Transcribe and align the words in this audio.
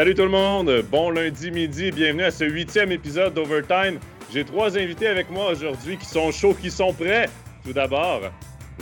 Salut 0.00 0.14
tout 0.14 0.22
le 0.22 0.30
monde, 0.30 0.82
bon 0.90 1.10
lundi 1.10 1.50
midi, 1.50 1.90
bienvenue 1.90 2.22
à 2.22 2.30
ce 2.30 2.44
huitième 2.44 2.90
épisode 2.90 3.34
d'Overtime. 3.34 3.98
J'ai 4.32 4.46
trois 4.46 4.78
invités 4.78 5.06
avec 5.06 5.28
moi 5.28 5.50
aujourd'hui 5.50 5.98
qui 5.98 6.06
sont 6.06 6.32
chauds, 6.32 6.54
qui 6.54 6.70
sont 6.70 6.94
prêts. 6.94 7.28
Tout 7.66 7.74
d'abord, 7.74 8.22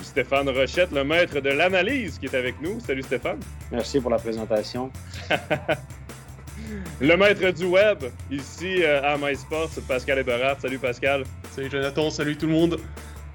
Stéphane 0.00 0.48
Rochette, 0.48 0.92
le 0.92 1.02
maître 1.02 1.40
de 1.40 1.50
l'analyse 1.50 2.20
qui 2.20 2.26
est 2.26 2.36
avec 2.36 2.62
nous. 2.62 2.78
Salut 2.78 3.02
Stéphane. 3.02 3.40
Merci 3.72 4.00
pour 4.00 4.12
la 4.12 4.18
présentation. 4.18 4.92
le 7.00 7.16
maître 7.16 7.50
du 7.50 7.64
web, 7.64 7.98
ici 8.30 8.84
euh, 8.84 9.02
à 9.02 9.18
MySports, 9.18 9.70
Pascal 9.88 10.20
Eberhardt. 10.20 10.60
Salut 10.60 10.78
Pascal. 10.78 11.24
Salut 11.50 11.68
Jonathan, 11.68 12.10
salut 12.10 12.36
tout 12.36 12.46
le 12.46 12.52
monde. 12.52 12.78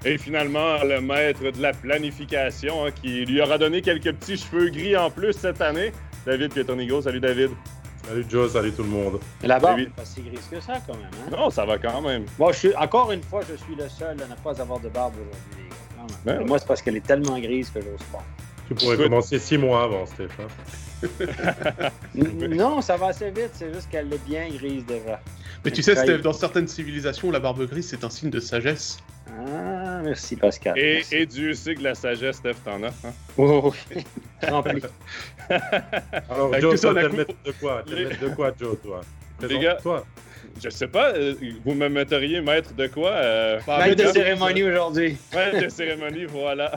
Et 0.06 0.16
finalement, 0.16 0.82
le 0.84 1.02
maître 1.02 1.50
de 1.50 1.60
la 1.60 1.74
planification, 1.74 2.86
hein, 2.86 2.92
qui 2.92 3.26
lui 3.26 3.42
aura 3.42 3.58
donné 3.58 3.82
quelques 3.82 4.14
petits 4.14 4.38
cheveux 4.38 4.70
gris 4.70 4.96
en 4.96 5.10
plus 5.10 5.34
cette 5.34 5.60
année, 5.60 5.92
David 6.24 6.54
Pietonigo. 6.54 7.02
Salut 7.02 7.20
David. 7.20 7.50
Salut 8.06 8.26
Joe, 8.28 8.52
salut 8.52 8.72
tout 8.72 8.82
le 8.82 8.88
monde. 8.88 9.20
La 9.42 9.58
barbe 9.58 9.78
n'est 9.78 9.86
pas 9.86 10.04
si 10.04 10.20
grise 10.20 10.46
que 10.50 10.60
ça 10.60 10.74
quand 10.86 10.94
même. 10.94 11.10
Hein? 11.26 11.30
Non, 11.30 11.50
ça 11.50 11.64
va 11.64 11.78
quand 11.78 12.02
même. 12.02 12.26
Moi, 12.38 12.52
je 12.52 12.58
suis, 12.58 12.76
encore 12.76 13.12
une 13.12 13.22
fois, 13.22 13.40
je 13.48 13.54
suis 13.56 13.74
le 13.74 13.88
seul 13.88 14.20
à 14.20 14.26
ne 14.26 14.34
pas 14.34 14.60
avoir 14.60 14.78
de 14.80 14.88
barbe 14.88 15.14
aujourd'hui, 15.14 15.70
ben 16.24 16.46
Moi, 16.46 16.58
c'est 16.58 16.68
parce 16.68 16.82
qu'elle 16.82 16.96
est 16.96 17.06
tellement 17.06 17.38
grise 17.38 17.70
que 17.70 17.80
j'ose 17.80 18.06
pas. 18.12 18.22
Tu 18.68 18.74
pourrais 18.74 18.96
commencer 18.96 19.38
six 19.38 19.58
mois 19.58 19.84
avant, 19.84 20.06
Stéphane. 20.06 20.48
non, 22.48 22.80
ça 22.80 22.96
va 22.96 23.08
assez 23.08 23.30
vite, 23.30 23.50
c'est 23.52 23.72
juste 23.72 23.90
qu'elle 23.90 24.12
est 24.12 24.24
bien 24.26 24.48
grise 24.48 24.84
déjà. 24.86 25.20
Mais 25.64 25.70
tu 25.70 25.82
sais, 25.82 25.96
Steph, 25.96 26.18
dans 26.18 26.32
certaines 26.32 26.68
civilisations, 26.68 27.30
la 27.30 27.40
barbe 27.40 27.66
grise, 27.66 27.88
c'est 27.88 28.04
un 28.04 28.10
signe 28.10 28.30
de 28.30 28.40
sagesse. 28.40 28.98
Ah, 29.30 30.00
merci 30.02 30.36
Pascal. 30.36 30.78
Et, 30.78 31.02
et 31.10 31.26
Dieu 31.26 31.54
sait 31.54 31.74
que 31.74 31.82
la 31.82 31.94
sagesse, 31.94 32.36
Steph, 32.36 32.56
t'en 32.64 32.82
as. 32.82 32.88
Hein? 33.04 33.12
Oh, 33.36 33.72
oui, 33.94 34.04
rempli. 34.48 34.82
Alors, 36.30 36.60
Joe, 36.60 36.80
tu 36.80 36.86
vas 36.86 37.08
te 37.08 37.16
mettre 37.16 37.34
de 37.44 37.52
quoi? 37.52 37.82
De 37.82 38.34
quoi, 38.34 38.52
Joe, 38.58 38.76
toi? 38.82 39.00
Les 39.48 39.58
gars, 39.58 39.78
toi? 39.82 40.04
Je 40.62 40.68
sais 40.68 40.86
pas, 40.86 41.12
euh, 41.14 41.34
vous 41.64 41.74
me 41.74 41.88
metteriez 41.88 42.40
maître 42.40 42.74
de 42.74 42.86
quoi 42.86 43.10
euh... 43.10 43.60
Maître 43.66 44.04
de 44.04 44.12
cérémonie 44.12 44.62
aujourd'hui. 44.62 45.16
Maître 45.34 45.64
de 45.64 45.68
cérémonie, 45.68 46.26
voilà. 46.26 46.72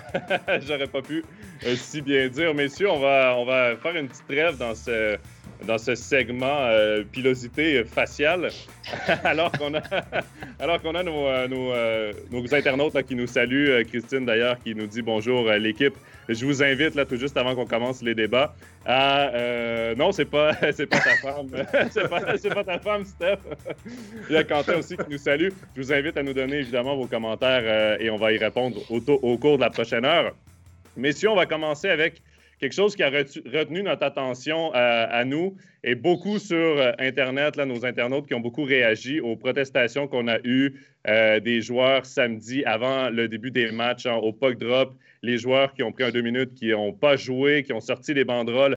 J'aurais 0.66 0.88
pas 0.88 1.02
pu 1.02 1.23
euh, 1.66 1.75
si 1.75 2.02
bien 2.02 2.27
dire. 2.27 2.55
Messieurs, 2.55 2.89
on 2.89 2.99
va, 2.99 3.36
on 3.38 3.45
va 3.45 3.75
faire 3.75 3.95
une 3.95 4.08
petite 4.08 4.27
trêve 4.27 4.58
dans 4.58 4.73
ce, 4.73 5.17
dans 5.66 5.77
ce 5.77 5.95
segment 5.95 6.66
euh, 6.67 7.03
pilosité 7.11 7.83
faciale, 7.83 8.50
alors 9.23 9.52
qu'on 9.52 9.73
a, 9.73 9.81
alors 10.59 10.81
qu'on 10.81 10.95
a 10.95 11.03
nos, 11.03 11.27
euh, 11.27 11.47
euh, 11.52 12.14
internautes 12.52 12.94
là, 12.94 13.03
qui 13.03 13.16
nous 13.16 13.27
saluent. 13.27 13.83
Christine, 13.86 14.25
d'ailleurs, 14.25 14.58
qui 14.64 14.75
nous 14.75 14.88
dit 14.88 15.02
bonjour 15.02 15.49
à 15.49 15.58
l'équipe. 15.58 15.95
Je 16.30 16.45
vous 16.45 16.61
invite, 16.61 16.95
là, 16.95 17.05
tout 17.05 17.16
juste 17.16 17.38
avant 17.38 17.55
qu'on 17.55 17.66
commence 17.66 18.02
les 18.02 18.14
débats, 18.14 18.53
à... 18.86 19.31
non, 19.95 20.11
c'est 20.11 20.25
pas, 20.25 20.52
c'est 20.73 20.86
pas 20.86 20.99
ta 20.99 21.16
femme. 21.16 21.47
c'est, 21.89 22.09
pas, 22.09 22.19
pas 22.55 22.64
ta 22.64 22.80
femme, 22.80 23.05
Steph. 23.05 23.39
Il 24.30 24.36
y 24.36 24.38
a 24.38 24.44
Quentin 24.44 24.77
aussi 24.77 24.97
qui 24.97 25.09
nous 25.09 25.17
salue. 25.17 25.49
Je 25.75 25.81
vous 25.81 25.94
invite 25.94 26.17
à 26.17 26.23
nous 26.23 26.33
donner, 26.33 26.58
évidemment, 26.58 26.97
vos 26.97 27.08
commentaires 27.08 27.97
et 28.02 28.09
on 28.09 28.17
va 28.17 28.33
y 28.33 28.38
répondre 28.38 28.77
au, 28.89 28.97
au 28.97 29.38
cours 29.38 29.58
de 29.58 29.64
la 29.64 29.69
prochaine 29.69 30.03
heure. 30.03 30.33
Messieurs, 30.97 31.30
on 31.30 31.36
va 31.36 31.45
commencer 31.45 31.89
avec 31.89 32.21
quelque 32.59 32.73
chose 32.73 32.95
qui 32.95 33.03
a 33.03 33.09
retenu 33.09 33.83
notre 33.83 34.03
attention 34.03 34.73
euh, 34.73 35.08
à, 35.09 35.25
nous 35.25 35.55
et 35.83 35.95
beaucoup 35.95 36.39
sur 36.39 36.58
euh, 36.58 36.91
Internet, 36.99 37.55
là, 37.55 37.66
nos 37.66 37.86
internautes 37.86 38.27
qui 38.27 38.33
ont 38.33 38.39
beaucoup 38.39 38.64
réagi 38.64 39.19
aux 39.19 39.36
protestations 39.36 40.08
qu'on 40.08 40.27
a 40.27 40.39
eues 40.44 40.81
euh, 41.08 41.39
des 41.39 41.61
joueurs 41.61 42.05
samedi 42.05 42.64
avant 42.66 43.09
le 43.09 43.27
début 43.27 43.52
des 43.52 43.72
matchs 43.72 44.05
hein, 44.05 44.16
au 44.16 44.33
puck 44.33 44.58
drop, 44.58 44.95
les 45.22 45.38
joueurs 45.38 45.73
qui 45.73 45.83
ont 45.83 45.91
pris 45.91 46.03
un 46.03 46.11
deux 46.11 46.22
minutes, 46.22 46.53
qui 46.53 46.69
n'ont 46.69 46.94
pas 46.94 47.16
joué, 47.16 47.64
qui 47.64 47.73
ont 47.73 47.81
sorti 47.81 48.14
les 48.14 48.25
banderoles. 48.25 48.76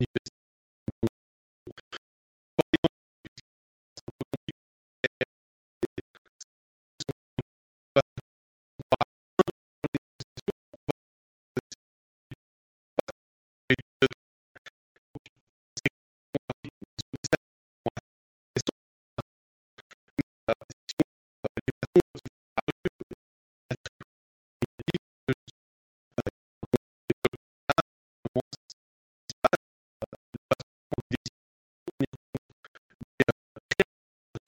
nicht 0.00 0.12
bis 0.12 0.33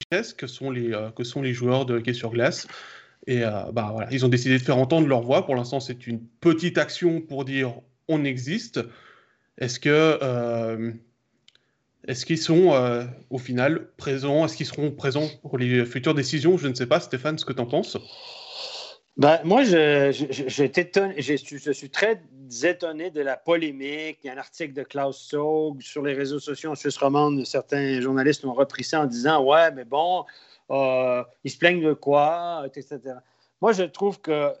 que 0.09 0.47
sont 0.47 0.71
les, 0.71 0.93
euh, 0.93 1.11
que 1.11 1.23
sont 1.23 1.41
les 1.41 1.53
joueurs 1.53 1.85
de 1.85 1.95
hockey 1.95 2.13
sur 2.13 2.31
glace. 2.31 2.67
Et 3.25 3.43
euh, 3.43 3.71
bah, 3.73 4.07
ils 4.11 4.25
ont 4.25 4.29
décidé 4.29 4.57
de 4.57 4.63
faire 4.63 4.77
entendre 4.77 5.07
leur 5.07 5.21
voix. 5.21 5.45
Pour 5.45 5.55
l'instant, 5.55 5.79
c'est 5.79 6.07
une 6.07 6.21
petite 6.39 6.77
action 6.77 7.21
pour 7.21 7.43
dire 7.43 7.73
on 8.07 8.23
existe. 8.23 8.79
Euh, 9.59 10.93
est-ce 12.07 12.25
qu'ils 12.25 12.37
sont 12.37 13.07
au 13.29 13.37
final 13.37 13.89
présents? 13.97 14.45
Est-ce 14.45 14.55
qu'ils 14.55 14.65
seront 14.65 14.91
présents 14.91 15.27
pour 15.41 15.57
les 15.57 15.85
futures 15.85 16.13
décisions? 16.13 16.57
Je 16.57 16.69
ne 16.69 16.73
sais 16.73 16.85
pas, 16.85 17.01
Stéphane, 17.01 17.37
ce 17.37 17.43
que 17.43 17.53
tu 17.53 17.59
en 17.59 17.65
penses? 17.65 17.97
Ben, 19.17 19.39
moi, 19.43 19.63
je, 19.63 20.11
je, 20.11 20.47
je, 20.47 21.71
suis 21.71 21.89
très 21.89 22.21
étonné 22.63 23.09
de 23.09 23.21
la 23.21 23.35
polémique. 23.35 24.19
Il 24.23 24.27
y 24.27 24.29
a 24.29 24.33
un 24.33 24.37
article 24.37 24.73
de 24.73 24.83
Klaus 24.83 25.17
Sog 25.17 25.81
sur 25.81 26.03
les 26.03 26.13
réseaux 26.13 26.39
sociaux 26.39 26.71
en 26.71 26.75
Suisse 26.75 26.97
romande. 26.97 27.43
Certains 27.43 27.99
journalistes 27.99 28.45
ont 28.45 28.53
repris 28.53 28.83
ça 28.83 29.01
en 29.01 29.05
disant 29.05 29.43
Ouais, 29.43 29.71
mais 29.71 29.85
bon, 29.85 30.23
euh, 30.69 31.23
ils 31.43 31.49
se 31.49 31.57
plaignent 31.57 31.83
de 31.83 31.93
quoi, 31.93 32.63
etc. 32.67 32.99
Moi, 33.59 33.73
je 33.73 33.83
trouve 33.83 34.21
qu'on 34.21 34.53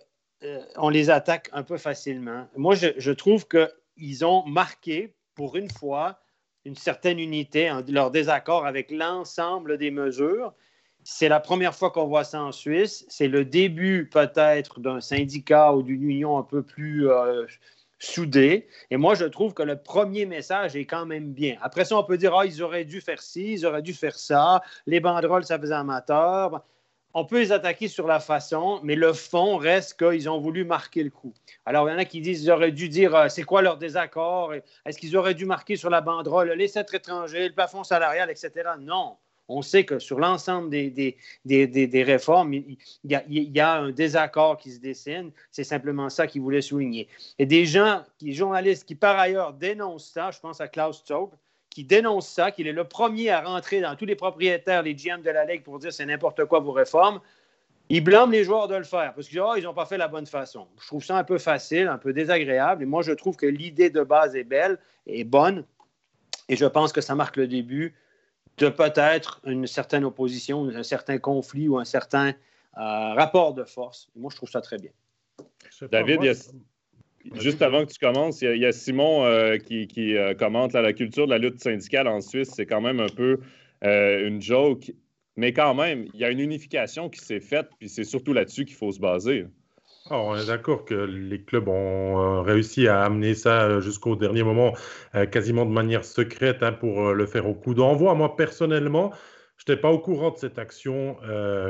euh, 0.43 0.89
les 0.91 1.11
attaque 1.11 1.49
un 1.53 1.61
peu 1.61 1.77
facilement. 1.77 2.47
Moi, 2.55 2.73
je 2.75 3.11
trouve 3.11 3.45
qu'ils 3.47 4.25
ont 4.25 4.43
marqué, 4.47 5.13
pour 5.35 5.55
une 5.55 5.69
fois, 5.69 6.19
une 6.65 6.75
certaine 6.75 7.19
unité, 7.19 7.71
leur 7.87 8.11
désaccord 8.11 8.65
avec 8.65 8.91
l'ensemble 8.91 9.77
des 9.77 9.91
mesures. 9.91 10.53
C'est 11.09 11.29
la 11.29 11.39
première 11.39 11.73
fois 11.73 11.89
qu'on 11.89 12.05
voit 12.05 12.25
ça 12.25 12.43
en 12.43 12.51
Suisse. 12.51 13.05
C'est 13.07 13.29
le 13.29 13.45
début 13.45 14.09
peut-être 14.11 14.81
d'un 14.81 14.99
syndicat 14.99 15.73
ou 15.73 15.81
d'une 15.81 16.03
union 16.03 16.37
un 16.37 16.43
peu 16.43 16.63
plus 16.63 17.09
euh, 17.09 17.45
soudée. 17.97 18.67
Et 18.91 18.97
moi, 18.97 19.15
je 19.15 19.23
trouve 19.23 19.53
que 19.53 19.63
le 19.63 19.81
premier 19.81 20.25
message 20.25 20.75
est 20.75 20.83
quand 20.83 21.05
même 21.05 21.31
bien. 21.31 21.55
Après 21.61 21.85
ça, 21.85 21.97
on 21.97 22.03
peut 22.03 22.17
dire, 22.17 22.35
ah, 22.37 22.45
ils 22.45 22.61
auraient 22.61 22.83
dû 22.83 22.99
faire 22.99 23.21
ci, 23.21 23.53
ils 23.53 23.65
auraient 23.65 23.81
dû 23.81 23.93
faire 23.93 24.17
ça, 24.19 24.61
les 24.85 24.99
banderoles, 24.99 25.45
ça 25.45 25.57
faisait 25.57 25.73
amateur. 25.73 26.61
On 27.13 27.23
peut 27.23 27.39
les 27.39 27.53
attaquer 27.53 27.87
sur 27.87 28.05
la 28.05 28.19
façon, 28.19 28.81
mais 28.83 28.95
le 28.95 29.13
fond 29.13 29.55
reste 29.55 29.97
qu'ils 29.97 30.29
ont 30.29 30.41
voulu 30.41 30.65
marquer 30.65 31.03
le 31.03 31.09
coup. 31.09 31.33
Alors, 31.65 31.87
il 31.87 31.93
y 31.93 31.95
en 31.95 31.99
a 31.99 32.05
qui 32.05 32.19
disent 32.19 32.41
qu'ils 32.41 32.51
auraient 32.51 32.73
dû 32.73 32.89
dire 32.89 33.15
euh, 33.15 33.29
c'est 33.29 33.43
quoi 33.43 33.61
leur 33.61 33.77
désaccord, 33.77 34.53
est-ce 34.85 34.97
qu'ils 34.97 35.15
auraient 35.15 35.35
dû 35.35 35.45
marquer 35.45 35.77
sur 35.77 35.89
la 35.89 36.01
banderole 36.01 36.51
les 36.51 36.67
sept 36.67 36.93
étrangers, 36.93 37.47
le 37.47 37.53
plafond 37.53 37.85
salarial, 37.85 38.29
etc. 38.29 38.51
Non 38.81 39.15
on 39.49 39.61
sait 39.61 39.85
que 39.85 39.99
sur 39.99 40.19
l'ensemble 40.19 40.69
des, 40.69 41.15
des, 41.45 42.03
réformes, 42.03 42.53
il 42.53 42.77
y, 43.05 43.59
a, 43.59 43.73
un 43.75 43.91
désaccord 43.91 44.57
qui 44.57 44.71
se 44.71 44.79
dessine. 44.79 45.31
C'est 45.51 45.63
simplement 45.63 46.09
ça 46.09 46.27
qu'il 46.27 46.41
voulait 46.41 46.61
souligner. 46.61 47.07
Et 47.39 47.45
des 47.45 47.65
gens, 47.65 48.03
des 48.21 48.33
journalistes 48.33 48.85
qui 48.85 48.95
par 48.95 49.17
ailleurs 49.17 49.53
dénoncent 49.53 50.11
ça, 50.11 50.31
je 50.31 50.39
pense 50.39 50.59
à 50.59 50.67
Klaus 50.67 51.03
Taub, 51.03 51.31
qui 51.69 51.83
dénonce 51.83 52.27
ça, 52.27 52.51
qu'il 52.51 52.67
est 52.67 52.73
le 52.73 52.83
premier 52.83 53.29
à 53.29 53.41
rentrer 53.41 53.79
dans 53.79 53.95
tous 53.95 54.05
les 54.05 54.15
propriétaires, 54.15 54.83
les 54.83 54.95
GM 54.95 55.21
de 55.21 55.29
la 55.29 55.45
Ligue 55.45 55.63
pour 55.63 55.79
dire 55.79 55.93
c'est 55.93 56.05
n'importe 56.05 56.43
quoi 56.45 56.59
vos 56.59 56.71
réformes. 56.71 57.21
Il 57.89 58.03
blâme 58.03 58.33
les 58.33 58.43
joueurs 58.43 58.67
de 58.67 58.75
le 58.75 58.83
faire 58.83 59.13
parce 59.13 59.29
qu'ils 59.29 59.39
oh, 59.39 59.57
n'ont 59.61 59.73
pas 59.73 59.85
fait 59.85 59.97
la 59.97 60.09
bonne 60.09 60.25
façon. 60.25 60.67
Je 60.81 60.87
trouve 60.87 61.05
ça 61.05 61.17
un 61.17 61.23
peu 61.23 61.37
facile, 61.37 61.87
un 61.87 61.97
peu 61.97 62.11
désagréable. 62.11 62.83
Et 62.83 62.85
moi, 62.85 63.01
je 63.01 63.13
trouve 63.13 63.37
que 63.37 63.45
l'idée 63.45 63.89
de 63.89 64.03
base 64.03 64.35
est 64.35 64.43
belle, 64.43 64.77
est 65.05 65.23
bonne. 65.23 65.63
Et 66.49 66.57
je 66.57 66.65
pense 66.65 66.91
que 66.91 66.99
ça 66.99 67.15
marque 67.15 67.37
le 67.37 67.47
début 67.47 67.95
de 68.57 68.69
peut-être 68.69 69.41
une 69.45 69.67
certaine 69.67 70.03
opposition, 70.03 70.67
un 70.67 70.83
certain 70.83 71.19
conflit 71.19 71.67
ou 71.67 71.77
un 71.77 71.85
certain 71.85 72.29
euh, 72.29 73.13
rapport 73.13 73.53
de 73.53 73.63
force. 73.63 74.09
moi, 74.15 74.29
je 74.31 74.37
trouve 74.37 74.49
ça 74.49 74.61
très 74.61 74.77
bien. 74.77 74.91
David, 75.91 76.33
juste 77.35 77.61
avant 77.61 77.85
que 77.85 77.91
tu 77.91 77.99
commences, 77.99 78.41
il 78.41 78.57
y 78.57 78.65
a, 78.65 78.71
Simon 78.71 79.25
euh, 79.25 79.57
qui, 79.57 80.15
euh, 80.15 80.33
commente 80.33 80.73
la 80.73 80.93
culture 80.93 81.25
de 81.25 81.31
la 81.31 81.37
lutte 81.37 81.61
syndicale 81.61 82.07
en 82.07 82.21
Suisse. 82.21 82.51
C'est 82.55 82.65
quand 82.65 82.81
même 82.81 82.99
un 82.99 83.09
peu 83.09 83.39
une 83.81 84.41
joke. 84.41 84.91
Mais 85.35 85.53
quand 85.53 85.75
même, 85.75 86.07
il 86.15 86.19
y 86.19 86.23
a 86.23 86.31
une 86.31 86.39
unification 86.39 87.09
qui 87.09 87.19
s'est 87.19 87.39
faite, 87.39 87.69
puis 87.77 87.89
c'est 87.89 88.03
surtout 88.03 88.33
là-dessus 88.33 88.65
qu'il 88.65 88.75
faut 88.75 88.91
se 88.91 88.99
baser. 88.99 89.45
On 90.09 90.35
est 90.35 90.47
d'accord 90.47 90.85
que 90.85 90.93
les 90.93 91.41
clubs 91.41 91.67
ont 91.67 92.19
euh, 92.19 92.41
réussi 92.41 92.87
à 92.87 93.03
amener 93.03 93.35
ça 93.35 93.63
euh, 93.63 93.81
jusqu'au 93.81 94.15
dernier 94.15 94.43
moment, 94.43 94.73
euh, 95.15 95.25
quasiment 95.25 95.65
de 95.65 95.71
manière 95.71 96.05
secrète, 96.05 96.63
hein, 96.63 96.71
pour 96.71 97.13
le 97.13 97.25
faire 97.25 97.47
au 97.47 97.53
coup 97.53 97.73
d'envoi. 97.73 98.13
Moi, 98.15 98.35
personnellement, 98.35 99.11
je 99.57 99.63
n'étais 99.63 99.81
pas 99.81 99.91
au 99.91 99.99
courant 99.99 100.31
de 100.31 100.37
cette 100.37 100.59
action 100.59 101.17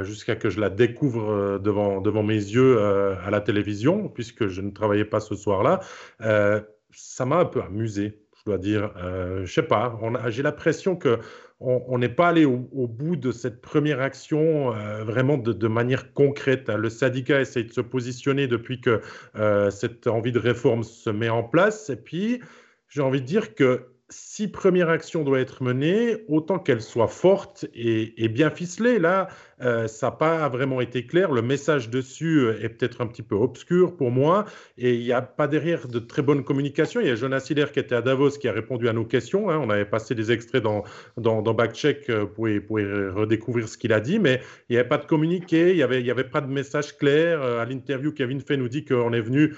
jusqu'à 0.02 0.36
que 0.36 0.50
je 0.50 0.60
la 0.60 0.70
découvre 0.70 1.58
devant, 1.58 2.24
mes 2.24 2.34
yeux 2.34 2.82
à 2.82 3.30
la 3.32 3.40
télévision, 3.40 4.10
puisque 4.10 4.48
je 4.48 4.60
ne 4.62 4.72
travaillais 4.72 5.06
pas 5.06 5.22
ce 5.22 5.36
soir-là. 5.36 5.80
ça 6.20 7.26
m'a 7.26 7.38
un 7.38 7.46
peu 7.46 7.62
amusé, 7.62 8.27
dois 8.48 8.58
dire. 8.58 8.92
je 8.98 9.42
ne 9.42 9.46
sais 9.46 9.64
pas, 9.64 10.00
j'ai 10.30 10.44
l'impression 10.44 10.96
que 10.96 11.20
on 11.60 11.98
n'est 11.98 12.10
pas 12.10 12.30
allé 12.30 12.46
au, 12.46 12.88
bout 12.88 13.16
de 13.16 13.32
cette 13.32 13.62
première 13.62 14.00
action 14.00 14.74
euh, 14.74 15.04
vraiment 15.04 15.38
de, 15.38 15.68
manière 15.68 16.14
concrète. 16.14 16.70
Le 16.70 16.90
syndicat 16.90 17.42
essaie 17.42 17.64
de 17.64 17.74
se 17.74 17.82
positionner 17.82 18.48
depuis 18.48 18.80
que 18.80 19.02
euh, 19.36 19.72
cette 19.72 20.06
envie 20.06 20.32
de 20.32 20.40
réforme 20.40 20.84
se 20.84 21.10
met 21.10 21.30
en 21.30 21.44
place. 21.44 21.90
Et 21.90 21.96
puis, 21.96 22.42
j'ai 22.90 23.02
envie 23.02 23.22
de 23.22 23.26
dire 23.26 23.56
que 23.56 23.88
si 24.10 24.48
première 24.48 24.90
action 24.90 25.24
doit 25.24 25.40
être 25.40 25.64
menée, 25.64 26.24
autant 26.30 26.60
qu'elle 26.60 26.82
soit 26.82 27.08
forte 27.10 27.66
et, 27.74 28.30
bien 28.30 28.50
ficelée. 28.50 29.00
Là, 29.00 29.28
euh, 29.62 29.88
ça 29.88 30.08
n'a 30.08 30.12
pas 30.12 30.50
vraiment 30.50 30.82
été 30.82 31.06
clair. 31.06 31.32
Le 31.32 31.42
message 31.42 31.90
dessus 31.90 32.40
euh, 32.40 32.64
est 32.64 32.70
peut-être 32.70 33.02
un 33.02 33.08
petit 33.08 33.24
peu 33.24 33.36
obscur 33.36 33.96
pour 33.96 34.12
moi. 34.12 34.46
Et 34.78 34.94
il 34.94 35.02
n'y 35.02 35.12
a 35.12 35.22
pas 35.22 35.48
derrière 35.48 35.88
de 35.88 36.00
très 36.00 36.22
bonne 36.22 36.44
communication. 36.44 37.02
Il 37.02 37.08
y 37.08 37.10
a 37.10 37.16
Jonas 37.16 37.48
Hiller 37.50 37.66
qui 37.74 37.80
était 37.80 37.96
à 37.96 38.02
Davos 38.02 38.32
qui 38.32 38.48
a 38.48 38.52
répondu 38.52 38.88
à 38.88 38.94
nos 38.94 39.06
questions. 39.06 39.50
Hein. 39.50 39.60
On 39.64 39.70
avait 39.70 39.86
passé 39.86 40.14
des 40.14 40.32
extraits 40.32 40.62
dans, 40.62 40.84
dans, 41.18 41.42
dans 41.42 41.54
Backcheck. 41.54 42.10
Euh, 42.10 42.22
vous 42.22 42.62
pouvez, 42.62 42.88
redécouvrir 43.10 43.68
ce 43.68 43.78
qu'il 43.78 43.94
a 43.94 44.00
dit. 44.00 44.20
Mais 44.20 44.42
il 44.70 44.74
n'y 44.74 44.80
avait 44.80 44.88
pas 44.88 45.00
de 45.00 45.06
communiqué. 45.06 45.72
Il 45.72 45.78
n'y 45.78 45.84
avait, 45.84 46.08
avait 46.10 46.24
pas 46.24 46.42
de 46.42 46.52
message 46.52 46.96
clair. 46.98 47.42
À 47.42 47.66
l'interview, 47.66 48.12
Kevin 48.12 48.42
Fay 48.42 48.58
nous 48.58 48.70
dit 48.70 48.86
qu'on 48.86 49.14
est 49.14 49.22
venu 49.22 49.56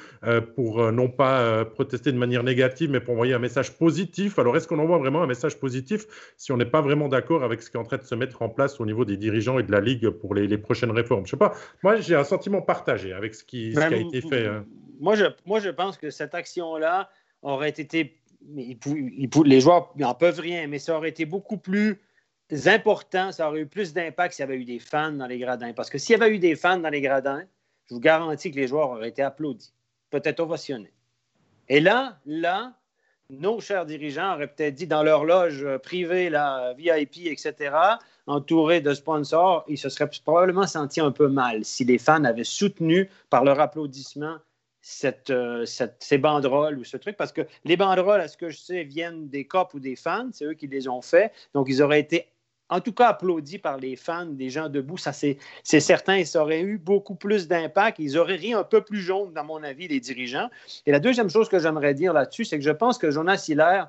pour 0.56 0.92
non 0.92 1.10
pas 1.10 1.66
protester 1.66 2.12
de 2.12 2.18
manière 2.18 2.44
négative, 2.44 2.90
mais 2.90 3.00
pour 3.00 3.14
envoyer 3.14 3.34
un 3.34 3.40
message 3.40 3.78
positif. 3.78 4.40
Alors, 4.40 4.56
est-ce 4.56 4.68
qu'on 4.68 4.80
envoie 4.80 4.98
vraiment 4.98 5.22
un 5.24 5.28
message 5.28 5.60
positif 5.60 6.06
si 6.38 6.52
on 6.52 6.58
n'est 6.58 6.66
pas 6.66 6.82
vraiment 6.82 7.08
d'accord 7.08 7.44
avec 7.44 7.62
ce 7.62 7.70
qui 7.70 7.78
est 7.78 7.80
en 7.80 7.84
train 7.84 7.98
de 7.98 8.04
se 8.04 8.16
mettre 8.16 8.42
en 8.42 8.50
place 8.50 8.80
au 8.80 8.86
niveau 8.86 9.06
des 9.06 9.18
dirigeants 9.18 9.60
et 9.60 9.64
de 9.64 9.72
la 9.72 9.82
Ligue 9.82 9.89
pour 9.98 10.36
les, 10.36 10.58
prochaines 10.58 10.92
réformes 10.92 11.26
Je 11.26 11.32
sais 11.32 11.38
pas. 11.38 11.54
Moi, 11.84 11.98
j'ai 11.98 12.16
un 12.16 12.24
sentiment 12.24 12.62
partagé 12.62 13.14
avec 13.14 13.36
ce 13.36 13.44
qui, 13.44 13.78
a 13.78 13.96
été 13.96 14.22
fait. 14.22 14.48
Hein. 14.48 14.66
Moi, 15.00 15.16
je, 15.16 15.26
moi, 15.46 15.60
je 15.60 15.70
pense 15.70 15.98
que 15.98 16.10
cette 16.10 16.36
action-là 16.36 17.10
aurait 17.42 17.70
été. 17.70 18.20
les 18.46 19.62
joueurs 19.62 19.94
n'en 19.98 20.14
peuvent 20.14 20.40
rien, 20.40 20.68
mais 20.68 20.80
ça 20.80 20.98
aurait 20.98 21.10
été 21.10 21.26
beaucoup 21.26 21.58
plus 21.58 22.00
important, 22.66 23.32
ça 23.32 23.48
aurait 23.48 23.62
eu 23.62 23.68
plus 23.68 23.94
d'impact 23.94 24.34
s'il 24.34 24.44
y 24.44 24.48
avait 24.48 24.58
eu 24.58 24.66
des 24.66 24.80
fans 24.80 25.12
dans 25.12 25.28
les 25.28 25.38
gradins. 25.38 25.74
Parce 25.74 25.90
que 25.90 25.98
s'il 25.98 26.18
y 26.18 26.22
avait 26.22 26.34
eu 26.34 26.40
des 26.40 26.56
fans 26.56 26.80
dans 26.80 26.90
les 26.90 27.02
gradins, 27.02 27.44
je 27.88 27.94
vous 27.94 28.00
garantis 28.00 28.52
que 28.52 28.56
les 28.56 28.68
joueurs 28.68 28.92
auraient 28.92 29.10
été 29.10 29.22
applaudis, 29.22 29.74
peut-être 30.10 30.40
ovationnés. 30.40 30.94
Et 31.68 31.80
là, 31.80 32.18
là, 32.26 32.74
nos 33.30 33.60
chers 33.60 33.86
dirigeants 33.86 34.34
auraient 34.34 34.48
peut-être 34.48 34.74
dit 34.74 34.88
dans 34.88 35.04
leur 35.04 35.26
loge 35.26 35.66
privée, 35.78 36.30
la 36.30 36.74
VIP, 36.76 37.28
etc., 37.28 37.76
entourés 38.30 38.80
de 38.80 38.94
sponsors, 38.94 39.66
ils 39.68 39.78
se 39.78 39.90
seraient 39.90 40.10
probablement 40.24 40.68
sentis 40.68 41.02
un 41.02 41.12
peu 41.12 41.28
mal 41.28 41.66
si 41.66 41.84
les 41.84 41.98
fans 41.98 42.24
avaient 42.24 42.44
soutenu 42.44 43.10
par 43.30 43.44
leur 43.44 43.60
applaudissement 43.60 44.38
euh, 45.30 45.66
cette, 45.66 45.96
ces 46.00 46.18
banderoles 46.18 46.78
ou 46.78 46.84
ce 46.84 46.96
truc, 46.96 47.18
parce 47.18 47.32
que 47.32 47.42
les 47.66 47.76
banderoles, 47.76 48.22
à 48.22 48.28
ce 48.28 48.38
que 48.38 48.50
je 48.50 48.58
sais, 48.58 48.84
viennent 48.84 49.28
des 49.30 49.46
copes 49.46 49.74
ou 49.74 49.80
des 49.80 49.96
fans, 49.96 50.30
c'est 50.32 50.46
eux 50.46 50.54
qui 50.54 50.68
les 50.68 50.88
ont 50.88 51.02
fait, 51.02 51.34
donc 51.54 51.68
ils 51.70 51.82
auraient 51.82 52.00
été 52.00 52.28
en 52.70 52.82
tout 52.82 52.94
cas 52.94 53.08
applaudi 53.08 53.58
par 53.58 53.78
les 53.78 53.96
fans, 53.96 54.28
des 54.28 54.52
gens 54.52 54.70
debout. 54.70 54.98
Ça, 54.98 55.12
c'est 55.12 55.40
certain. 55.64 56.24
Ça 56.24 56.44
aurait 56.44 56.62
eu 56.62 56.78
beaucoup 56.78 57.16
plus 57.16 57.48
d'impact. 57.48 57.98
Ils 57.98 58.16
auraient 58.16 58.36
ri 58.36 58.54
un 58.54 58.64
peu 58.64 58.82
plus 58.82 59.02
jaune, 59.02 59.34
dans 59.34 59.44
mon 59.44 59.64
avis, 59.64 59.88
les 59.88 60.00
dirigeants. 60.00 60.52
Et 60.86 60.92
la 60.92 61.00
deuxième 61.00 61.32
chose 61.32 61.50
que 61.50 61.58
j'aimerais 61.58 61.96
dire 61.96 62.14
là-dessus, 62.14 62.46
c'est 62.46 62.60
que 62.60 62.64
je 62.64 62.70
pense 62.70 63.00
que 63.00 63.10
Jonas 63.10 63.44
Hiller, 63.50 63.86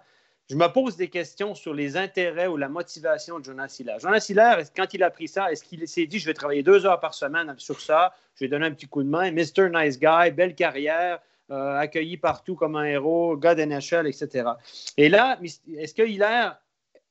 je 0.50 0.56
me 0.56 0.66
pose 0.66 0.96
des 0.96 1.08
questions 1.08 1.54
sur 1.54 1.72
les 1.72 1.96
intérêts 1.96 2.48
ou 2.48 2.56
la 2.56 2.68
motivation 2.68 3.38
de 3.38 3.44
Jonas 3.44 3.76
Hiller. 3.78 3.94
Jonas 4.00 4.26
Hiller, 4.28 4.64
quand 4.74 4.92
il 4.92 5.04
a 5.04 5.10
pris 5.10 5.28
ça, 5.28 5.52
est-ce 5.52 5.62
qu'il 5.62 5.86
s'est 5.86 6.06
dit, 6.06 6.18
je 6.18 6.26
vais 6.26 6.34
travailler 6.34 6.64
deux 6.64 6.86
heures 6.86 6.98
par 6.98 7.14
semaine 7.14 7.54
sur 7.56 7.80
ça, 7.80 8.12
je 8.34 8.44
vais 8.44 8.48
donner 8.48 8.66
un 8.66 8.72
petit 8.72 8.88
coup 8.88 9.04
de 9.04 9.08
main, 9.08 9.30
Mr. 9.30 9.70
Nice 9.72 10.00
Guy, 10.00 10.32
belle 10.32 10.56
carrière, 10.56 11.20
euh, 11.52 11.78
accueilli 11.78 12.16
partout 12.16 12.56
comme 12.56 12.74
un 12.74 12.84
héros, 12.84 13.36
God 13.36 13.58
NHL, 13.58 14.08
etc. 14.08 14.50
Et 14.96 15.08
là, 15.08 15.38
est-ce 15.76 15.94
que 15.94 16.02
Hiller 16.02 16.48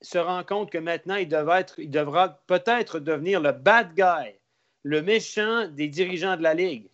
se 0.02 0.18
rend 0.18 0.44
compte 0.44 0.70
que 0.70 0.78
maintenant, 0.78 1.16
il, 1.16 1.30
il 1.78 1.90
devra 1.90 2.42
peut-être 2.46 3.00
devenir 3.00 3.40
le 3.40 3.54
bad 3.54 3.94
guy, 3.96 4.36
le 4.84 5.02
méchant 5.02 5.66
des 5.70 5.88
dirigeants 5.88 6.36
de 6.36 6.44
la 6.44 6.54
Ligue, 6.54 6.90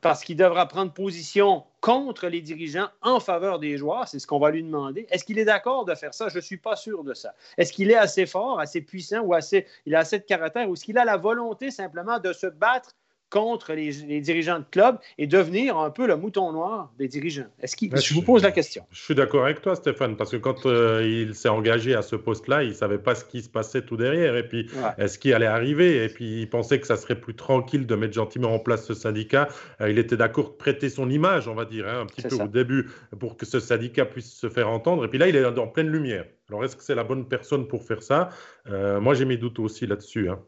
parce 0.00 0.24
qu'il 0.24 0.36
devra 0.36 0.66
prendre 0.66 0.92
position 0.92 1.64
contre 1.80 2.28
les 2.28 2.40
dirigeants 2.40 2.88
en 3.02 3.20
faveur 3.20 3.58
des 3.58 3.76
joueurs. 3.76 4.08
C'est 4.08 4.18
ce 4.18 4.26
qu'on 4.26 4.38
va 4.38 4.50
lui 4.50 4.62
demander. 4.62 5.06
Est-ce 5.10 5.24
qu'il 5.24 5.38
est 5.38 5.44
d'accord 5.44 5.84
de 5.84 5.94
faire 5.94 6.14
ça? 6.14 6.28
Je 6.28 6.36
ne 6.36 6.42
suis 6.42 6.56
pas 6.56 6.76
sûr 6.76 7.04
de 7.04 7.14
ça. 7.14 7.34
Est-ce 7.58 7.72
qu'il 7.72 7.90
est 7.90 7.96
assez 7.96 8.26
fort, 8.26 8.60
assez 8.60 8.80
puissant 8.80 9.20
ou 9.20 9.34
assez, 9.34 9.66
il 9.86 9.94
a 9.94 10.00
assez 10.00 10.18
de 10.18 10.24
caractère 10.24 10.68
ou 10.68 10.74
est-ce 10.74 10.84
qu'il 10.84 10.98
a 10.98 11.04
la 11.04 11.16
volonté 11.16 11.70
simplement 11.70 12.18
de 12.18 12.32
se 12.32 12.46
battre 12.46 12.94
contre 13.30 13.72
les, 13.72 14.20
dirigeants 14.20 14.58
de 14.58 14.64
club 14.70 14.98
et 15.16 15.26
devenir 15.26 15.78
un 15.78 15.90
peu 15.90 16.06
le 16.06 16.16
mouton 16.16 16.52
noir 16.52 16.92
des 16.98 17.08
dirigeants. 17.08 17.46
Est-ce 17.62 17.76
qu'il, 17.76 17.96
je, 17.96 18.14
vous 18.14 18.22
pose 18.22 18.42
la 18.42 18.50
question. 18.50 18.84
Je 18.90 19.00
suis 19.00 19.14
d'accord 19.14 19.44
avec 19.44 19.62
toi, 19.62 19.76
Stéphane, 19.76 20.16
parce 20.16 20.32
que 20.32 20.36
quand 20.36 20.66
euh, 20.66 21.06
il 21.06 21.34
s'est 21.34 21.48
engagé 21.48 21.94
à 21.94 22.02
ce 22.02 22.16
poste-là, 22.16 22.64
il 22.64 22.70
ne 22.70 22.74
savait 22.74 22.98
pas 22.98 23.14
ce 23.14 23.24
qui 23.24 23.40
se 23.42 23.48
passait 23.48 23.82
tout 23.82 23.96
derrière 23.96 24.36
et 24.36 24.46
puis 24.46 24.68
est-ce 24.98 25.18
qui 25.18 25.32
allait 25.32 25.46
arriver? 25.46 26.04
Et 26.04 26.08
puis 26.08 26.42
il 26.42 26.50
pensait 26.50 26.80
que 26.80 26.86
ça 26.86 26.96
serait 26.96 27.18
plus 27.18 27.34
tranquille 27.34 27.86
de 27.86 27.94
mettre 27.94 28.14
gentiment 28.14 28.52
en 28.52 28.58
place 28.58 28.84
ce 28.84 28.94
syndicat. 28.94 29.48
Euh, 29.80 29.90
il 29.90 29.98
était 29.98 30.16
d'accord 30.16 30.50
de 30.50 30.56
prêter 30.56 30.88
son 30.88 31.08
image, 31.08 31.48
on 31.48 31.54
va 31.54 31.64
dire, 31.64 31.88
hein, 31.88 32.00
un 32.00 32.06
petit 32.06 32.22
peu 32.22 32.34
au 32.34 32.48
début 32.48 32.90
pour 33.18 33.36
que 33.36 33.46
ce 33.46 33.60
syndicat 33.60 34.04
puisse 34.04 34.32
se 34.32 34.48
faire 34.48 34.68
entendre. 34.68 35.04
Et 35.04 35.08
puis 35.08 35.18
là, 35.18 35.28
il 35.28 35.36
est 35.36 35.44
en 35.44 35.68
pleine 35.68 35.88
lumière. 35.88 36.24
Alors 36.48 36.64
est-ce 36.64 36.76
que 36.76 36.82
c'est 36.82 36.96
la 36.96 37.04
bonne 37.04 37.28
personne 37.28 37.68
pour 37.68 37.84
faire 37.84 38.02
ça? 38.02 38.30
Euh, 38.68 39.00
Moi, 39.00 39.14
j'ai 39.14 39.24
mes 39.24 39.36
doutes 39.36 39.60
aussi 39.60 39.86
là-dessus. 39.86 40.28
Hein. 40.28 40.40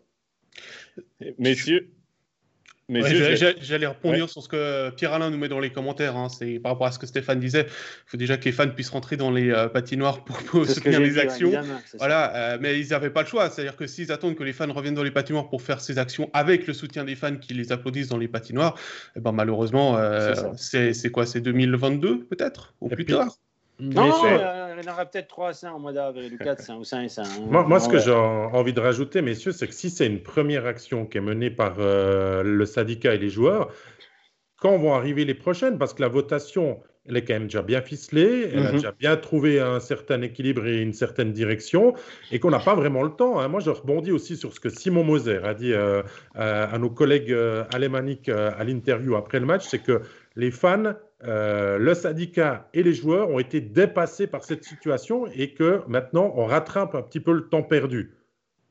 Messieurs, 1.38 1.88
J'allais 3.00 3.86
répondre 3.86 4.28
sur 4.28 4.42
ce 4.42 4.48
que 4.48 4.90
Pierre-Alain 4.90 5.30
nous 5.30 5.38
met 5.38 5.48
dans 5.48 5.60
les 5.60 5.70
commentaires. 5.70 6.16
Hein. 6.16 6.28
C'est 6.28 6.58
par 6.58 6.72
rapport 6.72 6.86
à 6.86 6.92
ce 6.92 6.98
que 6.98 7.06
Stéphane 7.06 7.40
disait. 7.40 7.66
Il 7.66 8.10
faut 8.10 8.16
déjà 8.16 8.36
que 8.36 8.44
les 8.44 8.52
fans 8.52 8.68
puissent 8.68 8.90
rentrer 8.90 9.16
dans 9.16 9.30
les 9.30 9.50
euh, 9.50 9.68
patinoires 9.68 10.24
pour, 10.24 10.66
soutenir 10.66 11.00
les 11.00 11.18
actions. 11.18 11.52
Voilà, 11.98 12.34
euh, 12.34 12.58
mais 12.60 12.78
ils 12.78 12.88
n'avaient 12.88 13.10
pas 13.10 13.22
le 13.22 13.28
choix. 13.28 13.50
C'est-à-dire 13.50 13.76
que 13.76 13.86
s'ils 13.86 14.12
attendent 14.12 14.34
que 14.34 14.44
les 14.44 14.52
fans 14.52 14.72
reviennent 14.72 14.94
dans 14.94 15.02
les 15.02 15.10
patinoires 15.10 15.48
pour 15.48 15.62
faire 15.62 15.80
ces 15.80 15.98
actions 15.98 16.30
avec 16.32 16.66
le 16.66 16.74
soutien 16.74 17.04
des 17.04 17.14
fans 17.14 17.36
qui 17.36 17.54
les 17.54 17.72
applaudissent 17.72 18.08
dans 18.08 18.18
les 18.18 18.28
patinoires, 18.28 18.78
eh 19.16 19.20
ben, 19.20 19.32
malheureusement, 19.32 19.96
euh, 19.96 20.34
c'est 20.56 21.10
quoi? 21.10 21.26
C'est 21.26 21.40
2022 21.40 22.24
peut-être? 22.24 22.74
Ou 22.80 22.88
plus 22.88 23.04
tard? 23.04 23.38
Non, 23.82 24.12
euh, 24.24 24.74
il 24.78 24.84
y 24.84 24.88
en 24.88 24.92
aura 24.92 25.06
peut-être 25.06 25.26
300 25.26 25.74
au 25.74 25.78
mois 25.80 25.92
d'avril, 25.92 26.34
ou 26.34 26.38
400 26.38 26.78
ou 26.78 26.84
500. 26.84 27.22
Moi, 27.48 27.64
moi 27.64 27.80
ce 27.80 27.88
que 27.88 27.98
j'ai 27.98 28.12
envie 28.12 28.72
de 28.72 28.80
rajouter, 28.80 29.22
messieurs, 29.22 29.50
c'est 29.50 29.66
que 29.66 29.74
si 29.74 29.90
c'est 29.90 30.06
une 30.06 30.22
première 30.22 30.66
action 30.66 31.04
qui 31.04 31.18
est 31.18 31.22
menée 31.22 31.50
par 31.50 31.74
euh, 31.78 32.44
le 32.44 32.64
syndicat 32.64 33.14
et 33.14 33.18
les 33.18 33.28
joueurs, 33.28 33.72
quand 34.56 34.76
vont 34.78 34.94
arriver 34.94 35.24
les 35.24 35.34
prochaines? 35.34 35.78
Parce 35.78 35.94
que 35.94 36.02
la 36.02 36.06
votation, 36.06 36.80
elle 37.08 37.16
est 37.16 37.24
quand 37.24 37.34
même 37.34 37.46
déjà 37.46 37.62
bien 37.62 37.82
ficelée, 37.82 38.50
elle 38.52 38.66
a 38.66 38.68
mhm. 38.68 38.72
déjà 38.76 38.92
bien 38.92 39.16
trouvé 39.16 39.58
un 39.58 39.80
certain 39.80 40.22
équilibre 40.22 40.64
et 40.64 40.80
une 40.80 40.92
certaine 40.92 41.32
direction, 41.32 41.94
et 42.30 42.38
qu'on 42.38 42.50
n'a 42.50 42.60
pas 42.60 42.76
vraiment 42.76 43.02
le 43.02 43.10
temps. 43.10 43.40
Hein. 43.40 43.48
Moi, 43.48 43.58
je 43.58 43.70
rebondis 43.70 44.12
aussi 44.12 44.36
sur 44.36 44.52
ce 44.52 44.60
que 44.60 44.68
Simon 44.68 45.02
Moser 45.02 45.40
a 45.42 45.54
dit 45.54 45.72
euh, 45.72 46.04
à, 46.36 46.78
nos 46.78 46.90
collègues 46.90 47.36
alémaniques 47.74 48.28
à 48.28 48.62
l'interview 48.62 49.16
après 49.16 49.40
le 49.40 49.46
match, 49.46 49.66
c'est 49.66 49.82
que 49.82 50.02
les 50.36 50.52
fans 50.52 50.94
euh, 51.24 51.78
le 51.78 51.94
syndicat 51.94 52.68
et 52.74 52.82
les 52.82 52.94
joueurs 52.94 53.30
ont 53.30 53.38
été 53.38 53.60
dépassés 53.60 54.26
par 54.26 54.42
cette 54.42 54.64
situation 54.64 55.26
et 55.28 55.54
que 55.54 55.82
maintenant 55.86 56.32
on 56.36 56.46
rattrape 56.46 56.94
un 56.94 57.02
petit 57.02 57.20
peu 57.20 57.32
le 57.32 57.48
temps 57.48 57.62
perdu. 57.62 58.16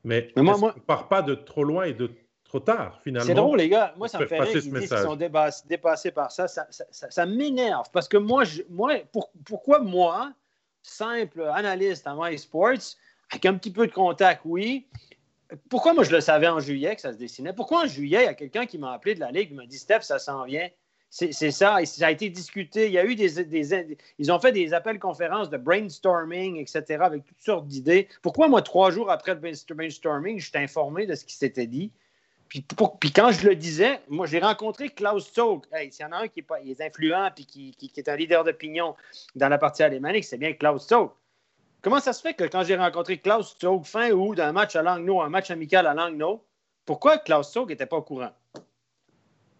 Mais, 0.04 0.32
moi, 0.36 0.58
on 0.62 0.68
ne 0.68 0.72
part 0.72 1.08
pas 1.08 1.22
de 1.22 1.36
trop 1.36 1.64
loin 1.64 1.84
et 1.84 1.94
de 1.94 2.12
trop 2.44 2.60
tard 2.60 3.00
finalement? 3.04 3.28
C'est 3.28 3.36
drôle 3.36 3.58
les 3.60 3.70
gars, 3.70 3.94
moi 3.98 4.08
ça 4.08 4.20
me 4.20 4.26
fait 4.26 4.40
rire 4.40 4.52
qu'ils 4.52 4.74
disent 4.74 4.90
qu'ils 4.90 4.98
sont 4.98 5.16
dépassés, 5.16 6.12
par 6.12 6.32
ça. 6.32 6.48
Ça, 6.48 7.26
m'énerve 7.26 7.88
parce 7.94 8.10
que 8.10 8.18
moi, 8.18 8.44
moi 8.70 8.96
pourquoi 9.46 9.80
moi, 9.80 10.34
simple 10.82 11.44
analyste 11.54 12.06
en 12.08 12.22
MySports, 12.22 12.98
avec 13.32 13.46
un 13.46 13.54
petit 13.54 13.72
peu 13.72 13.88
de 13.88 13.94
contact, 13.94 14.42
oui, 14.44 14.88
pourquoi 15.70 15.94
moi 15.94 16.04
je 16.04 16.12
le 16.12 16.20
savais 16.20 16.48
en 16.48 16.60
juillet 16.60 16.96
que 16.96 17.02
ça 17.02 17.14
se 17.14 17.18
dessinait? 17.18 17.54
Pourquoi 17.54 17.84
en 17.84 17.88
juillet, 17.88 18.24
il 18.24 18.26
y 18.26 18.28
a 18.28 18.34
quelqu'un 18.34 18.66
qui 18.66 18.78
m'a 18.78 18.92
appelé 18.92 19.16
de 19.16 19.22
la 19.22 19.32
Ligue, 19.32 19.50
qui 19.50 19.54
m'a 19.54 19.66
dit 19.66 19.78
Steph, 19.78 20.02
ça 20.02 20.20
s'en 20.20 20.44
vient. 20.44 20.68
C'est 21.14 21.52
ça. 21.52 21.78
ça 21.84 22.08
a 22.08 22.12
été 22.12 22.30
discuté. 22.30 22.88
Il 22.88 22.94
y 22.94 22.98
a 22.98 23.04
eu 23.04 23.16
des, 23.16 23.98
Ils 24.18 24.32
ont 24.32 24.40
fait 24.40 24.54
des 24.54 24.74
appels 24.74 24.98
conférences 24.98 25.50
de 25.50 25.58
brainstorming, 25.58 26.56
etc., 26.56 27.00
avec 27.02 27.26
toutes 27.26 27.42
sortes 27.42 27.68
d'idées. 27.68 28.08
Pourquoi, 28.22 28.48
moi, 28.48 28.62
trois 28.62 28.92
jours 28.92 29.12
après 29.12 29.34
le 29.34 29.42
brainstorming, 29.76 30.40
je 30.40 30.48
suis 30.48 30.58
informé 30.58 31.06
de 31.06 31.14
ce 31.14 31.26
qui 31.26 31.36
s'était 31.36 31.68
dit? 31.68 31.92
Puis, 32.48 32.66
puis, 33.02 33.12
quand 33.12 33.32
je 33.32 33.46
le 33.46 33.56
disais, 33.56 34.00
moi, 34.08 34.26
j'ai 34.26 34.40
rencontré 34.40 34.88
Klaus 34.88 35.34
Zog. 35.34 35.66
s'il 35.92 36.02
y 36.02 36.06
en 36.06 36.14
a 36.14 36.18
un 36.20 36.28
qui 36.30 36.40
est, 36.40 36.44
pas, 36.44 36.60
influent 36.80 37.30
et 37.38 37.44
qui, 37.44 37.76
qui, 37.76 37.92
est 37.98 38.08
un 38.08 38.16
leader 38.16 38.46
d'opinion 38.46 38.96
dans 39.36 39.50
la 39.50 39.58
partie 39.58 39.84
alémanique, 39.84 40.24
c'est 40.24 40.38
bien 40.38 40.54
Klaus 40.54 40.88
Zog. 40.88 41.12
Comment 41.82 42.00
ça 42.00 42.14
se 42.14 42.22
fait 42.22 42.36
que 42.36 42.46
quand 42.46 42.64
j'ai 42.64 42.78
rencontré 42.78 43.18
Klaus 43.18 43.58
Zog 43.60 43.84
fin 43.84 44.12
août 44.12 44.36
dans 44.36 44.44
un 44.44 44.54
match 44.54 44.78
à 44.78 44.82
Langnau, 44.82 45.22
un 45.22 45.30
match 45.30 45.52
amical 45.52 45.88
à 45.88 45.94
Langnau, 45.94 46.46
pourquoi 46.86 47.18
Klaus 47.18 47.52
Zog 47.52 47.70
n'était 47.70 47.86
pas 47.86 47.98
au 47.98 48.02
courant? 48.02 48.32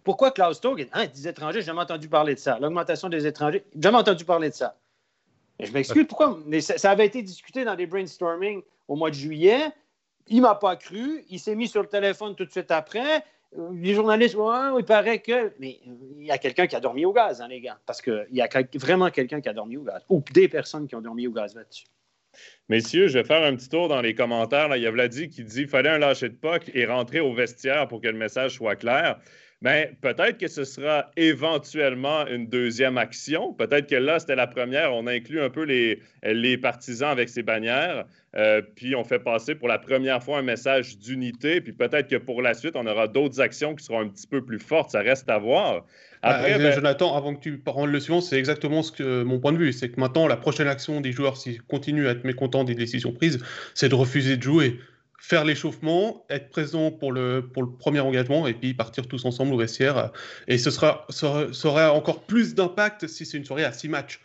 Pourquoi 0.04 0.32
Klaus 0.32 0.60
Tog, 0.60 0.88
hein, 0.94 1.06
des 1.06 1.28
étrangers, 1.28 1.62
j'ai 1.62 1.68
jamais 1.68 1.82
entendu 1.82 2.08
parler 2.08 2.34
de 2.34 2.40
ça. 2.40 2.58
L'augmentation 2.60 3.10
des 3.10 3.28
étrangers, 3.28 3.64
jamais 3.80 3.98
entendu 3.98 4.26
parler 4.26 4.50
de 4.50 4.56
ça. 4.56 4.76
je 5.60 5.72
m'excuse, 5.72 6.06
pourquoi? 6.08 6.40
Mais 6.48 6.62
ça, 6.62 6.90
avait 6.90 7.06
été 7.06 7.22
discuté 7.22 7.64
dans 7.64 7.76
des 7.76 7.86
brainstorming 7.86 8.62
au 8.88 8.96
mois 8.96 9.10
de 9.10 9.16
juillet. 9.16 9.70
Il 10.28 10.42
m'a 10.42 10.56
pas 10.56 10.76
cru. 10.76 11.24
Il 11.30 11.40
s'est 11.40 11.56
mis 11.56 11.68
sur 11.68 11.82
le 11.82 11.88
téléphone 11.88 12.36
tout 12.36 12.46
de 12.46 12.52
suite 12.52 12.72
après. 12.72 13.24
Euh, 13.58 13.70
les 13.74 13.94
journalistes, 13.94 14.38
il 14.78 14.86
paraît 14.86 15.20
que. 15.20 15.52
Mais 15.60 15.80
il 16.18 16.26
y 16.26 16.32
a 16.32 16.38
quelqu'un 16.38 16.68
qui 16.68 16.76
a 16.76 16.80
dormi 16.80 17.06
au 17.06 17.14
gaz, 17.14 17.42
hein, 17.42 17.48
les 17.48 17.62
gars. 17.62 17.78
Parce 17.86 18.02
qu'il 18.02 18.28
y 18.32 18.42
a 18.42 18.50
vraiment 18.76 19.10
quelqu'un 19.10 19.42
qui 19.42 19.50
a 19.50 19.54
dormi 19.54 19.78
au 19.78 19.84
gaz. 19.84 20.02
Ou 20.10 20.24
des 20.34 20.48
personnes 20.48 20.88
qui 20.88 20.96
ont 20.96 21.02
dormi 21.02 21.28
au 21.28 21.32
gaz 21.32 21.56
là-dessus. 21.56 21.86
Messieurs, 22.70 23.08
je 23.08 23.20
vais 23.20 23.26
faire 23.26 23.44
un 23.44 23.56
petit 23.56 23.68
tour 23.68 23.90
dans 23.90 24.02
les 24.02 24.16
commentaires. 24.16 24.74
Il 24.76 24.82
y 24.82 24.88
a 24.88 24.92
Vladi 24.92 25.30
qui 25.30 25.44
dit 25.44 25.68
fallait 25.68 25.90
un 25.90 25.98
lâcher 25.98 26.30
de 26.30 26.36
puck 26.36 26.72
et 26.74 26.86
rentrer 26.86 27.20
au 27.20 27.34
vestiaire 27.34 27.88
pour 27.88 28.02
que 28.02 28.08
le 28.08 28.18
message 28.18 28.56
soit 28.56 28.78
clair. 28.78 29.20
Mais 29.62 29.94
peut-être 30.02 30.40
que 30.40 30.48
ce 30.48 30.64
sera 30.64 31.12
éventuellement 31.18 32.26
une 32.26 32.48
deuxième 32.48 32.98
action. 32.98 33.54
Peut-être 33.54 33.88
que 33.88 33.96
là, 33.96 34.18
c'était 34.18 34.36
la 34.36 34.48
première. 34.48 34.92
On 34.92 35.06
inclut 35.06 35.40
un 35.40 35.52
peu 35.52 35.64
les, 35.64 36.02
les 36.24 36.58
partisans 36.58 37.10
avec 37.10 37.30
ces 37.30 37.44
bannières. 37.44 38.06
Euh, 38.36 38.62
puis 38.76 38.96
on 38.96 39.04
fait 39.04 39.20
passer 39.20 39.54
pour 39.54 39.68
la 39.68 39.78
première 39.78 40.24
fois 40.24 40.40
un 40.40 40.42
message 40.42 40.98
d'unité. 40.98 41.62
Puis 41.62 41.74
peut-être 41.74 42.08
que 42.08 42.16
pour 42.16 42.42
la 42.42 42.56
suite, 42.56 42.76
on 42.76 42.88
aura 42.88 43.08
d'autres 43.08 43.40
actions 43.40 43.76
qui 43.76 43.86
seront 43.86 44.00
un 44.00 44.08
petit 44.08 44.26
peu 44.26 44.44
plus 44.44 44.58
fortes. 44.58 44.90
Ça 44.90 45.02
reste 45.02 45.30
à 45.30 45.38
voir. 45.38 45.86
Ah, 46.24 46.38
Après, 46.38 46.58
ben, 46.58 46.74
Jonathan, 46.74 47.16
avant 47.16 47.36
que 47.36 47.42
tu 47.42 47.62
rendes 47.68 47.92
le 47.92 48.00
suivant, 48.00 48.22
c'est 48.22 48.40
exactement 48.40 48.82
ce 48.82 48.92
que 48.92 49.22
mon 49.22 49.40
point 49.40 49.52
de 49.52 49.58
vue. 49.58 49.74
C'est 49.74 49.90
que 49.90 50.00
maintenant, 50.00 50.28
la 50.28 50.38
prochaine 50.38 50.68
action 50.68 51.02
des 51.02 51.12
joueurs, 51.12 51.38
s'ils 51.38 51.62
continuent 51.62 52.08
à 52.08 52.12
être 52.12 52.24
mécontents 52.24 52.64
des 52.64 52.76
décisions 52.76 53.12
prises, 53.12 53.38
c'est 53.76 53.90
de 53.90 53.96
refuser 53.96 54.38
de 54.38 54.44
jouer 54.44 54.80
faire 55.22 55.46
l'échauffement, 55.46 56.26
être 56.30 56.50
présent 56.50 56.92
pour 56.92 57.12
le, 57.12 57.48
pour 57.48 57.62
le 57.62 57.70
premier 57.70 58.00
engagement 58.00 58.48
et 58.48 58.56
puis 58.56 58.74
partir 58.74 59.08
tous 59.08 59.24
ensemble 59.24 59.54
au 59.54 59.58
vestiaire. 59.58 60.12
Et 60.48 60.58
ce 60.58 60.72
sera, 60.72 61.06
ça, 61.10 61.48
aura 61.64 61.94
encore 61.94 62.24
plus 62.24 62.56
d'impact 62.56 63.08
si 63.08 63.26
c'est 63.26 63.38
une 63.38 63.46
soirée 63.46 63.64
à 63.64 63.72
six 63.72 63.88
matchs, 63.88 64.20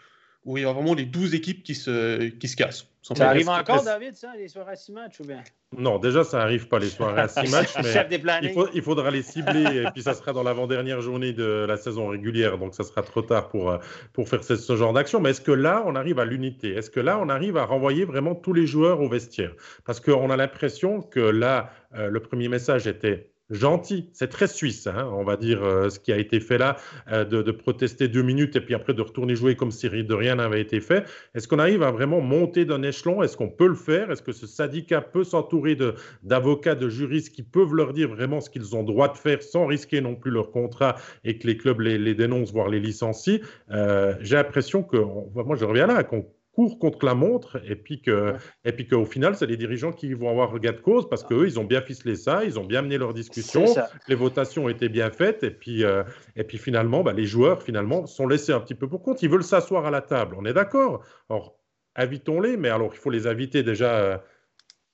où 0.47 0.57
il 0.57 0.63
y 0.63 0.65
a 0.65 0.73
vraiment 0.73 0.95
les 0.95 1.05
12 1.05 1.35
équipes 1.35 1.63
qui 1.63 1.75
se, 1.75 2.29
qui 2.29 2.49
se 2.49 2.57
cassent. 2.57 2.87
Ça 3.03 3.29
arrive 3.29 3.49
encore, 3.49 3.85
David, 3.85 4.15
ça, 4.15 4.35
les 4.37 4.49
soirées 4.49 4.73
à 4.73 4.77
six 4.77 4.91
matchs 4.91 5.21
ou 5.21 5.25
bien? 5.25 5.45
Non, 5.79 5.99
déjà, 5.99 6.25
ça 6.25 6.39
n'arrive 6.39 6.69
pas 6.69 6.79
les 6.79 6.89
soirées 6.89 7.21
à 7.21 7.29
six 7.29 7.51
matchs, 7.51 7.75
mais 7.83 8.55
il, 8.75 8.83
faudra 8.83 9.11
les 9.11 9.23
cibler 9.23 9.83
et 9.83 9.91
puis 9.93 10.03
ça 10.03 10.15
sera 10.15 10.33
dans 10.33 10.43
l'avant-dernière 10.43 11.01
journée 11.01 11.33
de 11.33 11.67
la 11.69 11.77
saison 11.77 12.09
régulière, 12.09 12.59
donc 12.59 12.75
ça 12.75 12.85
sera 12.85 13.03
trop 13.03 13.23
tard 13.23 13.49
pour, 13.49 13.71
euh, 13.71 13.79
pour 14.13 14.29
faire 14.29 14.43
ce, 14.43 14.57
ce 14.57 14.77
genre 14.77 14.93
d'action. 14.93 15.21
Mais 15.21 15.31
est-ce 15.31 15.41
que 15.41 15.53
là, 15.53 15.83
on 15.87 15.95
arrive 15.95 16.19
à 16.19 16.25
l'unité? 16.25 16.71
Est-ce 16.75 16.91
que 16.91 17.01
là, 17.01 17.19
on 17.19 17.29
arrive 17.29 17.57
à 17.57 17.65
renvoyer 17.65 18.05
vraiment 18.05 18.35
tous 18.35 18.53
les 18.53 18.67
joueurs 18.67 19.01
au 19.01 19.09
vestiaire? 19.09 19.53
Parce 19.85 20.01
qu'on 20.01 20.31
a 20.31 20.37
l'impression 20.37 21.03
que 21.03 21.21
là, 21.21 21.71
euh, 21.95 22.09
le 22.09 22.21
premier 22.21 22.49
message 22.49 22.87
était 22.87 23.31
gentil. 23.51 24.11
C'est 24.13 24.29
très 24.29 24.49
suisse, 24.49 24.87
hein, 24.87 25.09
on 25.13 25.25
va 25.25 25.37
dire, 25.37 25.63
euh, 25.63 25.89
ce 25.89 26.01
qui 26.01 26.13
a 26.13 26.19
été 26.19 26.41
fait 26.41 26.59
là, 26.59 26.77
euh, 27.13 27.25
de, 27.25 27.51
protester 27.51 28.09
deux 28.09 28.23
minutes 28.23 28.57
et 28.57 28.61
puis 28.61 28.75
après 28.75 28.93
de 28.93 29.03
retourner 29.03 29.35
jouer 29.37 29.57
comme 29.57 29.71
si 29.71 29.89
de 29.89 30.15
rien 30.15 30.37
n'avait 30.37 30.61
été 30.61 30.81
fait. 30.81 31.05
Est-ce 31.35 31.49
qu'on 31.49 31.59
arrive 31.59 31.83
à 31.83 31.91
vraiment 31.91 32.21
monter 32.21 32.65
d'un 32.65 32.83
échelon? 32.83 33.23
Est-ce 33.23 33.37
qu'on 33.37 33.49
peut 33.49 33.69
le 33.69 33.75
faire? 33.75 34.11
Est-ce 34.11 34.23
que 34.23 34.33
ce 34.33 34.47
syndicat 34.47 35.01
peut 35.01 35.25
s'entourer 35.25 35.77
d'avocats, 36.23 36.75
de, 36.75 36.89
juristes 36.89 37.35
qui 37.35 37.43
peuvent 37.43 37.75
leur 37.75 37.93
dire 37.93 38.09
vraiment 38.09 38.41
ce 38.41 38.51
qu'ils 38.51 38.75
ont 38.75 38.83
droit 38.83 39.09
de 39.09 39.17
faire 39.17 39.43
sans 39.43 39.67
risquer 39.67 40.01
non 40.01 40.15
plus 40.15 40.31
leur 40.31 40.51
contrat 40.51 40.97
et 41.25 41.39
que 41.39 41.47
les 41.47 41.57
clubs 41.57 41.81
les, 41.81 42.15
dénoncent, 42.15 42.53
voire 42.53 42.69
les 42.69 42.81
licencient? 42.81 43.39
Euh, 43.71 44.15
J'ai 44.21 44.37
l'impression 44.37 44.83
que, 44.83 44.97
moi 44.97 45.57
je 45.57 45.65
reviens 45.65 45.87
là, 45.87 46.03
qu'on 46.05 46.27
court 46.57 46.79
contre 46.79 47.05
la 47.05 47.15
montre 47.15 47.61
et 47.69 47.77
puis 47.77 48.01
que 48.01 48.33
et 48.65 48.73
puis 48.73 48.89
qu'au 48.89 49.05
final 49.05 49.37
c'est 49.37 49.45
les 49.45 49.59
dirigeants 49.59 49.93
qui 49.93 50.15
vont 50.15 50.31
avoir 50.31 50.51
regard 50.51 50.73
de 50.73 50.81
cause 50.81 51.07
parce 51.07 51.23
qu'eux 51.23 51.47
ils 51.47 51.61
ont 51.61 51.65
bien 51.65 51.83
ficelé 51.83 52.17
ça 52.17 52.45
ils 52.45 52.59
ont 52.59 52.65
bien 52.65 52.81
mené 52.81 52.97
leur 52.97 53.13
discussion 53.13 53.67
les 54.09 54.15
votations 54.15 54.65
ont 54.65 54.69
été 54.71 54.89
bien 54.89 55.11
faites 55.11 55.43
et 55.43 55.51
puis 55.51 55.85
euh, 55.85 56.03
et 56.35 56.45
puis 56.45 56.57
finalement 56.57 57.03
bah, 57.03 57.13
les 57.13 57.27
joueurs 57.27 57.63
finalement 57.63 58.07
sont 58.07 58.27
laissés 58.27 58.53
un 58.53 58.61
petit 58.61 58.75
peu 58.75 58.89
pour 58.89 59.03
compte. 59.03 59.23
Ils 59.23 59.29
veulent 59.29 59.45
s'asseoir 59.45 59.85
à 59.85 59.91
la 59.91 60.01
table 60.01 60.35
on 60.39 60.47
est 60.47 60.55
d'accord. 60.55 61.05
Alors 61.29 61.59
invitons-les 61.95 62.57
mais 62.57 62.71
alors 62.71 62.93
il 62.95 62.99
faut 62.99 63.11
les 63.11 63.27
inviter 63.27 63.63
déjà 63.63 63.95
euh, 63.97 64.19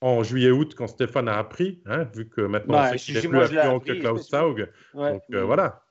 en 0.00 0.24
juillet-août 0.24 0.74
quand 0.76 0.88
Stéphane 0.88 1.28
a 1.28 1.38
appris, 1.38 1.80
hein, 1.86 2.08
vu 2.12 2.28
que 2.28 2.40
maintenant 2.40 2.90
qu'il 2.96 3.16
est 3.16 3.28
plus 3.28 3.38
affluent 3.38 3.78
que 3.78 3.92
Klaus 3.92 4.28
Saug. 4.28 4.68
Donc 4.94 5.22
euh, 5.32 5.44
voilà 5.44 5.84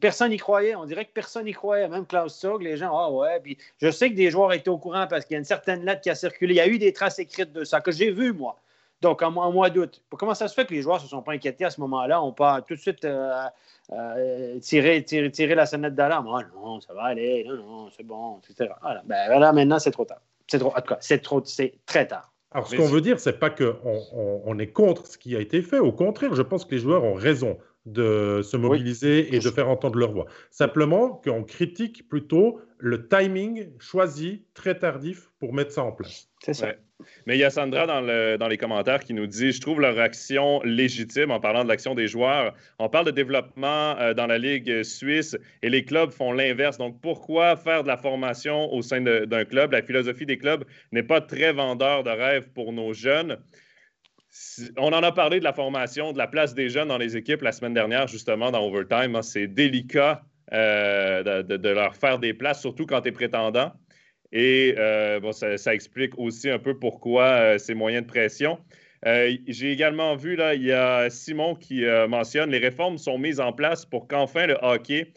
personne 0.00 0.30
n'y 0.30 0.36
croyait. 0.36 0.74
On 0.74 0.84
dirait 0.84 1.04
que 1.04 1.12
personne 1.12 1.44
n'y 1.44 1.52
croyait. 1.52 1.88
Même 1.88 2.06
Klaus 2.06 2.34
Sog, 2.34 2.62
les 2.62 2.76
gens, 2.76 2.96
ah 2.96 3.10
ouais. 3.10 3.40
Puis 3.40 3.58
je 3.80 3.90
sais 3.90 4.10
que 4.10 4.14
des 4.14 4.30
joueurs 4.30 4.52
étaient 4.52 4.68
au 4.68 4.78
courant 4.78 5.06
parce 5.08 5.24
qu'il 5.24 5.34
y 5.34 5.36
a 5.36 5.38
une 5.38 5.44
certaine 5.44 5.84
lettre 5.84 6.02
qui 6.02 6.10
a 6.10 6.14
circulé. 6.14 6.54
Il 6.54 6.56
y 6.56 6.60
a 6.60 6.68
eu 6.68 6.78
des 6.78 6.92
traces 6.92 7.18
écrites 7.18 7.52
de 7.52 7.64
ça 7.64 7.80
que 7.80 7.90
j'ai 7.90 8.10
vu, 8.10 8.32
moi. 8.32 8.58
Donc, 9.00 9.22
en, 9.22 9.30
mois 9.30 9.70
d'août. 9.70 10.02
Comment 10.10 10.34
ça 10.34 10.48
se 10.48 10.54
fait 10.54 10.66
que 10.66 10.74
les 10.74 10.82
joueurs 10.82 10.96
ne 10.96 11.02
se 11.02 11.08
sont 11.08 11.22
pas 11.22 11.32
inquiétés 11.32 11.64
à 11.64 11.70
ce 11.70 11.80
moment-là? 11.82 12.20
On 12.22 12.32
peut 12.32 12.44
tout 12.66 12.74
de 12.74 12.80
suite 12.80 13.04
euh, 13.04 13.44
euh, 13.92 14.58
tirer, 14.58 15.04
tirer, 15.04 15.54
la 15.54 15.66
sonnette 15.66 15.94
d'alarme. 15.94 16.28
Ah 16.34 16.42
non, 16.54 16.80
ça 16.80 16.94
va 16.94 17.04
aller. 17.04 17.44
Non, 17.44 17.56
non, 17.56 17.90
c'est 17.96 18.02
bon, 18.02 18.40
etc. 18.40 18.72
Voilà. 18.82 19.02
Ben, 19.04 19.52
maintenant, 19.52 19.78
c'est 19.78 19.92
trop 19.92 20.04
tard. 20.04 20.20
C'est 20.48 20.58
trop, 20.58 20.70
en 20.70 20.80
tout 20.80 20.94
cas, 20.94 20.98
c'est 21.00 21.22
trop, 21.22 21.42
c'est 21.44 21.74
très 21.86 22.06
tard. 22.08 22.32
Alors, 22.50 22.66
ce 22.66 22.76
qu'on 22.76 22.86
veut 22.86 23.02
dire, 23.02 23.20
c'est 23.20 23.38
pas 23.38 23.50
qu'on 23.50 23.76
on, 24.44 24.58
est 24.58 24.68
contre 24.68 25.06
ce 25.06 25.18
qui 25.18 25.36
a 25.36 25.40
été 25.40 25.60
fait. 25.60 25.78
Au 25.78 25.92
contraire, 25.92 26.34
je 26.34 26.42
pense 26.42 26.64
que 26.64 26.70
les 26.74 26.80
joueurs 26.80 27.04
ont 27.04 27.14
raison 27.14 27.58
de 27.92 28.40
se 28.42 28.56
mobiliser 28.56 29.34
et 29.34 29.38
de 29.38 29.50
faire 29.50 29.68
entendre 29.68 29.98
leur 29.98 30.12
voix. 30.12 30.26
Simplement 30.50 31.20
qu'on 31.24 31.44
critique 31.44 32.08
plutôt 32.08 32.60
le 32.78 33.08
timing 33.08 33.68
choisi 33.78 34.44
très 34.54 34.78
tardif 34.78 35.30
pour 35.40 35.52
mettre 35.52 35.72
ça 35.72 35.84
en 35.84 35.92
place. 35.92 36.28
C'est 36.42 36.54
ça. 36.54 36.74
Mais 37.26 37.36
il 37.36 37.40
y 37.40 37.44
a 37.44 37.50
Sandra 37.50 37.86
dans, 37.86 38.00
le, 38.00 38.36
dans, 38.38 38.48
les 38.48 38.56
commentaires 38.56 39.04
qui 39.04 39.14
nous 39.14 39.26
dit 39.26 39.52
Je 39.52 39.60
trouve 39.60 39.80
leur 39.80 39.98
action 40.00 40.60
légitime 40.64 41.30
en 41.30 41.38
parlant 41.38 41.62
de 41.62 41.68
l'action 41.68 41.94
des 41.94 42.08
joueurs. 42.08 42.54
On 42.80 42.88
parle 42.88 43.06
de 43.06 43.10
développement 43.12 43.96
euh, 43.98 44.14
dans 44.14 44.26
la 44.26 44.38
Ligue 44.38 44.82
suisse 44.82 45.36
et 45.62 45.70
les 45.70 45.84
clubs 45.84 46.10
font 46.10 46.32
l'inverse. 46.32 46.76
Donc, 46.76 47.00
pourquoi 47.00 47.56
faire 47.56 47.84
de 47.84 47.88
la 47.88 47.96
formation 47.96 48.72
au 48.72 48.82
sein 48.82 49.00
d'un 49.00 49.44
club? 49.44 49.72
La 49.72 49.82
philosophie 49.82 50.26
des 50.26 50.38
clubs 50.38 50.64
n'est 50.90 51.04
pas 51.04 51.20
très 51.20 51.52
vendeur 51.52 52.02
de 52.02 52.10
rêve 52.10 52.48
pour 52.52 52.72
nos 52.72 52.92
jeunes 52.92 53.38
on 54.76 54.92
en 54.92 55.02
a 55.02 55.12
parlé 55.12 55.38
de 55.38 55.44
la 55.44 55.52
formation, 55.52 56.12
de 56.12 56.18
la 56.18 56.26
place 56.26 56.54
des 56.54 56.68
jeunes 56.68 56.88
dans 56.88 56.98
les 56.98 57.16
équipes 57.16 57.42
la 57.42 57.52
semaine 57.52 57.74
dernière, 57.74 58.06
justement, 58.08 58.50
dans 58.50 58.66
Overtime. 58.66 59.16
Hein. 59.16 59.22
C'est 59.22 59.46
délicat 59.46 60.22
euh, 60.52 61.42
de, 61.42 61.68
leur 61.68 61.94
faire 61.94 62.18
des 62.18 62.34
places, 62.34 62.60
surtout 62.60 62.86
quand 62.86 63.02
tu 63.02 63.08
es 63.08 63.12
prétendant. 63.12 63.72
Et 64.32 64.74
euh, 64.78 65.20
bon, 65.20 65.32
ça, 65.32 65.74
explique 65.74 66.18
aussi 66.18 66.50
un 66.50 66.58
peu 66.58 66.78
pourquoi 66.78 67.24
euh, 67.24 67.58
ces 67.58 67.74
moyens 67.74 68.04
de 68.04 68.10
pression. 68.10 68.58
J'ai 69.04 69.70
également 69.70 70.16
vu, 70.16 70.34
là, 70.34 70.54
il 70.54 70.64
y 70.64 70.72
a 70.72 71.08
Simon 71.08 71.54
qui 71.54 71.84
mentionne 72.08 72.50
les 72.50 72.58
réformes 72.58 72.98
sont 72.98 73.16
mises 73.16 73.38
en 73.38 73.52
place 73.52 73.86
pour 73.86 74.08
qu'enfin 74.08 74.46
le 74.46 74.58
hockey 74.60 75.12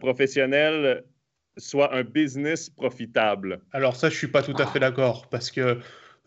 professionnel 0.00 1.02
soit 1.56 1.94
un 1.94 2.02
business 2.02 2.68
profitable. 2.68 3.60
Alors 3.72 3.96
ça, 3.96 4.10
je 4.10 4.16
suis 4.16 4.28
pas 4.28 4.42
tout 4.42 4.54
à 4.58 4.66
fait 4.66 4.80
d'accord 4.80 5.28
parce 5.30 5.50
que 5.50 5.78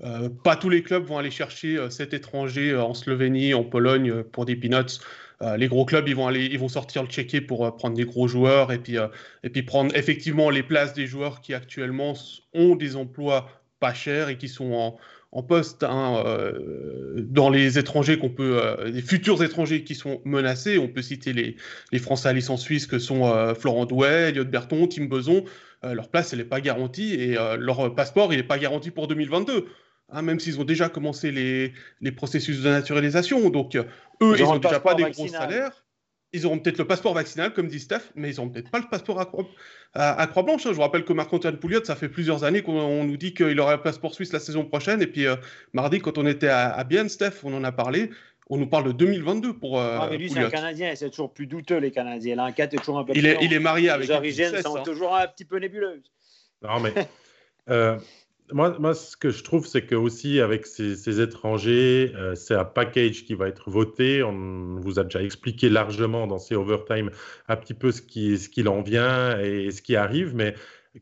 euh, 0.03 0.29
pas 0.29 0.55
tous 0.55 0.69
les 0.69 0.83
clubs 0.83 1.05
vont 1.05 1.17
aller 1.17 1.31
chercher 1.31 1.77
euh, 1.77 1.89
cet 1.89 2.13
étranger 2.13 2.71
euh, 2.71 2.83
en 2.83 2.93
Slovénie, 2.93 3.53
en 3.53 3.63
Pologne 3.63 4.23
pour 4.23 4.45
des 4.45 4.55
peanuts. 4.55 4.99
les 5.57 5.67
gros 5.67 5.85
clubs, 5.85 6.07
ils 6.07 6.15
vont 6.15 6.27
aller, 6.27 6.45
ils 6.45 6.59
vont 6.59 6.69
sortir 6.69 7.03
le 7.03 7.09
checker 7.09 7.41
pour 7.41 7.75
prendre 7.75 7.95
des 7.95 8.05
gros 8.05 8.27
joueurs 8.27 8.71
et 8.71 8.77
puis 8.77 8.95
et 9.43 9.49
puis 9.49 9.63
prendre 9.63 9.93
effectivement 9.93 10.49
les 10.49 10.63
places 10.63 10.93
des 10.93 11.05
joueurs 11.05 11.41
qui 11.41 11.53
actuellement 11.53 12.13
ont 12.53 12.75
des 12.75 12.95
emplois 12.95 13.49
pas 13.81 13.93
chers 13.93 14.29
et 14.29 14.37
qui 14.37 14.47
sont 14.47 14.71
en, 14.71 14.97
en 15.33 15.43
poste 15.43 15.83
hein, 15.83 16.23
dans 17.17 17.49
les 17.49 17.77
étrangers 17.77 18.17
qu'on 18.17 18.29
peut, 18.29 18.61
les 18.85 19.01
futurs 19.01 19.43
étrangers 19.43 19.83
qui 19.83 19.95
sont 19.95 20.21
menacés. 20.23 20.77
On 20.77 20.87
peut 20.87 21.01
citer 21.01 21.33
les, 21.33 21.57
les 21.91 21.99
Français 21.99 22.29
à 22.29 22.33
licence 22.33 22.61
suisse 22.61 22.87
que 22.87 22.97
sont 22.97 23.53
Florent 23.59 23.85
Douai, 23.85 24.29
Elliot 24.29 24.45
Berton, 24.45 24.87
Tim 24.87 25.05
Beson. 25.05 25.43
leur 25.83 26.07
place, 26.07 26.31
elle 26.31 26.39
n'est 26.39 26.45
pas 26.45 26.61
garantie 26.61 27.15
et 27.15 27.35
leur 27.59 27.93
passeport, 27.95 28.31
il 28.31 28.37
n'est 28.37 28.43
pas 28.43 28.59
garanti 28.59 28.91
pour 28.91 29.07
2022. 29.07 29.67
Hein, 30.09 30.21
même 30.21 30.39
s'ils 30.39 30.59
ont 30.59 30.63
déjà 30.63 30.89
commencé 30.89 31.31
les, 31.31 31.73
les, 32.01 32.11
processus 32.11 32.61
de 32.61 32.69
naturalisation. 32.69 33.49
Donc, 33.49 33.75
eux, 33.75 33.85
ils 34.21 34.43
n'ont 34.43 34.57
déjà 34.57 34.79
pas 34.79 34.93
des 34.93 35.09
gros 35.09 35.27
salaires. 35.27 35.85
Ils 36.35 36.47
auront 36.47 36.57
peut-être 36.57 36.79
le 36.79 36.85
passeport 36.85 37.13
vaccinal, 37.13 37.53
comme 37.53 37.67
dit 37.67 37.79
Steph, 37.79 38.11
mais 38.15 38.31
ils 38.31 38.37
n'auront 38.37 38.49
peut-être 38.49 38.71
pas 38.71 38.79
le 38.79 38.87
passeport 38.89 39.19
à, 39.19 39.25
croix, 39.25 39.45
à, 39.93 40.25
blanche. 40.25 40.65
Hein. 40.65 40.69
Je 40.69 40.75
vous 40.75 40.81
rappelle 40.81 41.05
que 41.05 41.13
Marc-Antoine 41.13 41.57
Pouliot, 41.57 41.83
ça 41.83 41.95
fait 41.95 42.09
plusieurs 42.09 42.43
années 42.43 42.63
qu'on 42.63 43.03
nous 43.03 43.17
dit 43.17 43.35
qu'il 43.35 43.59
aurait 43.59 43.75
un 43.75 43.79
passeport 43.79 44.15
suisse 44.15 44.33
la 44.33 44.39
saison 44.39 44.65
prochaine. 44.65 45.01
Et 45.03 45.07
puis, 45.07 45.27
euh, 45.27 45.35
mardi, 45.73 45.99
quand 45.99 46.17
on 46.17 46.25
était 46.25 46.47
à, 46.47 46.71
à 46.71 46.83
Bienne, 46.83 47.07
Steph, 47.07 47.43
on 47.43 47.53
en 47.53 47.63
a 47.63 47.71
parlé. 47.71 48.09
On 48.49 48.57
nous 48.57 48.67
parle 48.67 48.85
de 48.85 48.91
2022 48.91 49.53
pour. 49.53 49.79
Euh, 49.79 49.97
ah, 50.01 50.07
mais 50.09 50.17
lui, 50.17 50.29
c'est 50.29 50.39
un 50.39 50.49
Canadien, 50.49 50.93
c'est 50.95 51.09
toujours 51.09 51.33
plus 51.33 51.47
douteux, 51.47 51.77
les 51.77 51.91
Canadiens. 51.91 52.35
L'enquête 52.35 52.73
est 52.73 52.77
toujours 52.77 52.99
un 52.99 53.03
peu 53.03 53.13
il 53.15 53.25
Est, 53.25 53.37
il 53.41 53.53
est 53.53 53.59
marié 53.59 53.89
avec. 53.89 54.07
Les 54.07 54.13
origines 54.13 54.61
sont 54.61 54.77
hein. 54.77 54.83
toujours 54.83 55.15
un 55.15 55.27
petit 55.27 55.45
peu 55.45 55.59
nébuleuses. 55.59 56.11
Non, 56.61 56.79
mais. 56.79 56.93
Euh, 57.69 57.97
moi, 58.51 58.93
ce 58.93 59.15
que 59.15 59.29
je 59.29 59.43
trouve, 59.43 59.65
c'est 59.65 59.85
que 59.85 59.95
aussi 59.95 60.39
avec 60.39 60.65
ces, 60.65 61.21
étrangers, 61.21 62.11
euh, 62.15 62.35
c'est 62.35 62.55
un 62.55 62.65
package 62.65 63.25
qui 63.25 63.35
va 63.35 63.47
être 63.47 63.69
voté. 63.69 64.21
On 64.21 64.79
vous 64.79 64.99
a 64.99 65.03
déjà 65.03 65.23
expliqué 65.23 65.69
largement 65.69 66.27
dans 66.27 66.39
ces 66.39 66.55
overtime 66.55 67.09
un 67.47 67.55
petit 67.55 67.73
peu 67.73 67.91
ce 67.91 68.01
qui, 68.01 68.37
ce 68.37 68.49
qu'il 68.49 68.67
en 68.67 68.81
vient 68.81 69.39
et 69.39 69.71
ce 69.71 69.81
qui 69.81 69.95
arrive, 69.95 70.35
mais 70.35 70.55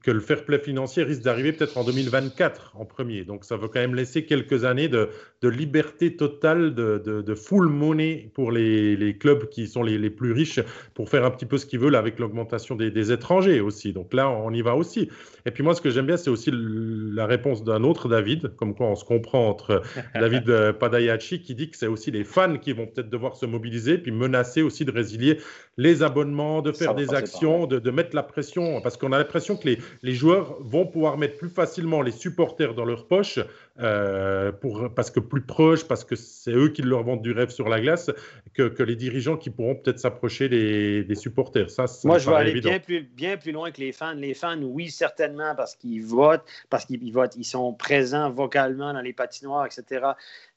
que 0.03 0.11
le 0.11 0.21
fair 0.21 0.45
play 0.45 0.57
financier 0.59 1.03
risque 1.03 1.21
d'arriver 1.21 1.51
peut-être 1.51 1.77
en 1.77 1.83
2024 1.83 2.73
en 2.75 2.85
premier. 2.85 3.25
Donc 3.25 3.43
ça 3.43 3.57
va 3.57 3.67
quand 3.67 3.81
même 3.81 3.93
laisser 3.93 4.25
quelques 4.25 4.63
années 4.63 4.87
de, 4.87 5.09
liberté 5.43 6.15
totale, 6.15 6.73
de, 6.73 7.35
full 7.35 7.67
money 7.67 8.31
pour 8.33 8.51
les, 8.51 9.17
clubs 9.19 9.49
qui 9.49 9.67
sont 9.67 9.83
les, 9.83 10.09
plus 10.09 10.31
riches 10.31 10.61
pour 10.93 11.09
faire 11.09 11.25
un 11.25 11.31
petit 11.31 11.45
peu 11.45 11.57
ce 11.57 11.65
qu'ils 11.65 11.79
veulent 11.79 11.95
avec 11.95 12.19
l'augmentation 12.19 12.75
des, 12.75 13.11
étrangers 13.11 13.59
aussi. 13.59 13.91
Donc 13.91 14.13
là, 14.13 14.29
on 14.29 14.53
y 14.53 14.61
va 14.61 14.75
aussi. 14.75 15.09
Et 15.45 15.51
puis 15.51 15.63
moi, 15.63 15.75
ce 15.75 15.81
que 15.81 15.89
j'aime 15.89 16.05
bien, 16.05 16.17
c'est 16.17 16.29
aussi 16.29 16.51
la 16.53 17.25
réponse 17.25 17.63
d'un 17.63 17.83
autre 17.83 18.07
David, 18.07 18.55
comme 18.55 18.75
quoi 18.75 18.87
on 18.87 18.95
se 18.95 19.03
comprend 19.03 19.49
entre 19.49 19.81
David 20.15 20.49
euh, 20.49 20.71
Padayachi 20.71 21.41
qui 21.41 21.55
dit 21.55 21.69
que 21.69 21.75
c'est 21.75 21.87
aussi 21.87 22.11
les 22.11 22.23
fans 22.23 22.57
qui 22.57 22.71
vont 22.71 22.87
peut-être 22.87 23.09
devoir 23.09 23.35
se 23.35 23.45
mobiliser, 23.45 23.97
puis 23.97 24.11
menacer 24.11 24.61
aussi 24.61 24.85
de 24.85 24.91
résilier 24.91 25.39
les 25.81 26.03
abonnements, 26.03 26.61
de 26.61 26.71
faire 26.71 26.93
des 26.93 27.13
actions, 27.13 27.65
de, 27.65 27.79
de, 27.79 27.91
mettre 27.91 28.15
la 28.15 28.21
pression, 28.21 28.81
parce 28.81 28.97
qu'on 28.97 29.11
a 29.13 29.17
l'impression 29.17 29.55
que 29.57 29.67
les, 29.67 29.79
les, 30.03 30.13
joueurs 30.13 30.57
vont 30.61 30.85
pouvoir 30.85 31.17
mettre 31.17 31.37
plus 31.37 31.49
facilement 31.49 32.03
les 32.03 32.11
supporters 32.11 32.75
dans 32.75 32.85
leur 32.85 33.07
poche, 33.07 33.39
euh, 33.81 34.51
pour, 34.51 34.93
parce 34.93 35.09
que 35.11 35.19
plus 35.19 35.41
proches, 35.41 35.85
parce 35.85 36.03
que 36.03 36.15
c'est 36.15 36.51
eux 36.51 36.69
qui 36.69 36.81
leur 36.81 37.03
vendent 37.03 37.21
du 37.21 37.31
rêve 37.31 37.49
sur 37.49 37.67
la 37.69 37.79
glace, 37.79 38.11
que, 38.53 38.67
que 38.67 38.83
les 38.83 38.95
dirigeants 38.95 39.37
qui 39.37 39.49
pourront 39.49 39.75
peut-être 39.75 39.99
s'approcher 39.99 40.49
des, 40.49 41.03
des, 41.03 41.15
supporters. 41.15 41.69
Ça, 41.69 41.85
Moi, 42.03 42.19
je 42.19 42.29
vais 42.29 42.35
aller 42.35 42.59
bien 42.59 42.79
plus, 42.79 43.01
bien 43.01 43.37
plus 43.37 43.51
loin 43.51 43.71
que 43.71 43.81
les 43.81 43.91
fans. 43.91 44.13
Les 44.13 44.33
fans, 44.33 44.61
oui, 44.61 44.89
certainement, 44.89 45.55
parce 45.55 45.75
qu'ils 45.75 46.03
votent, 46.03 46.45
parce 46.69 46.85
qu'ils 46.85 47.11
votent, 47.11 47.35
ils 47.35 47.45
sont 47.45 47.73
présents 47.73 48.29
vocalement 48.29 48.93
dans 48.93 49.01
les 49.01 49.13
patinoires, 49.13 49.65
etc. 49.65 50.11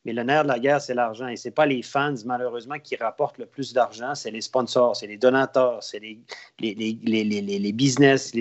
Mais 0.04 0.12
le 0.12 0.22
nerf 0.22 0.42
de 0.42 0.48
la 0.48 0.58
guerre, 0.58 0.80
c'est 0.80 0.94
l'argent. 0.94 1.28
Et 1.28 1.36
ce 1.36 1.48
n'est 1.48 1.52
pas 1.52 1.64
les 1.64 1.82
fans, 1.82 2.14
malheureusement, 2.26 2.78
qui 2.78 2.94
rapportent 2.96 3.38
le 3.38 3.46
plus 3.46 3.72
d'argent. 3.72 4.14
C'est 4.14 4.30
les 4.30 4.42
sponsors, 4.42 4.96
c'est 4.96 5.06
les 5.06 5.16
donateurs, 5.16 5.82
c'est 5.82 5.98
les, 5.98 6.18
les, 6.60 6.74
les, 6.74 7.24
les, 7.24 7.72
business. 7.72 8.32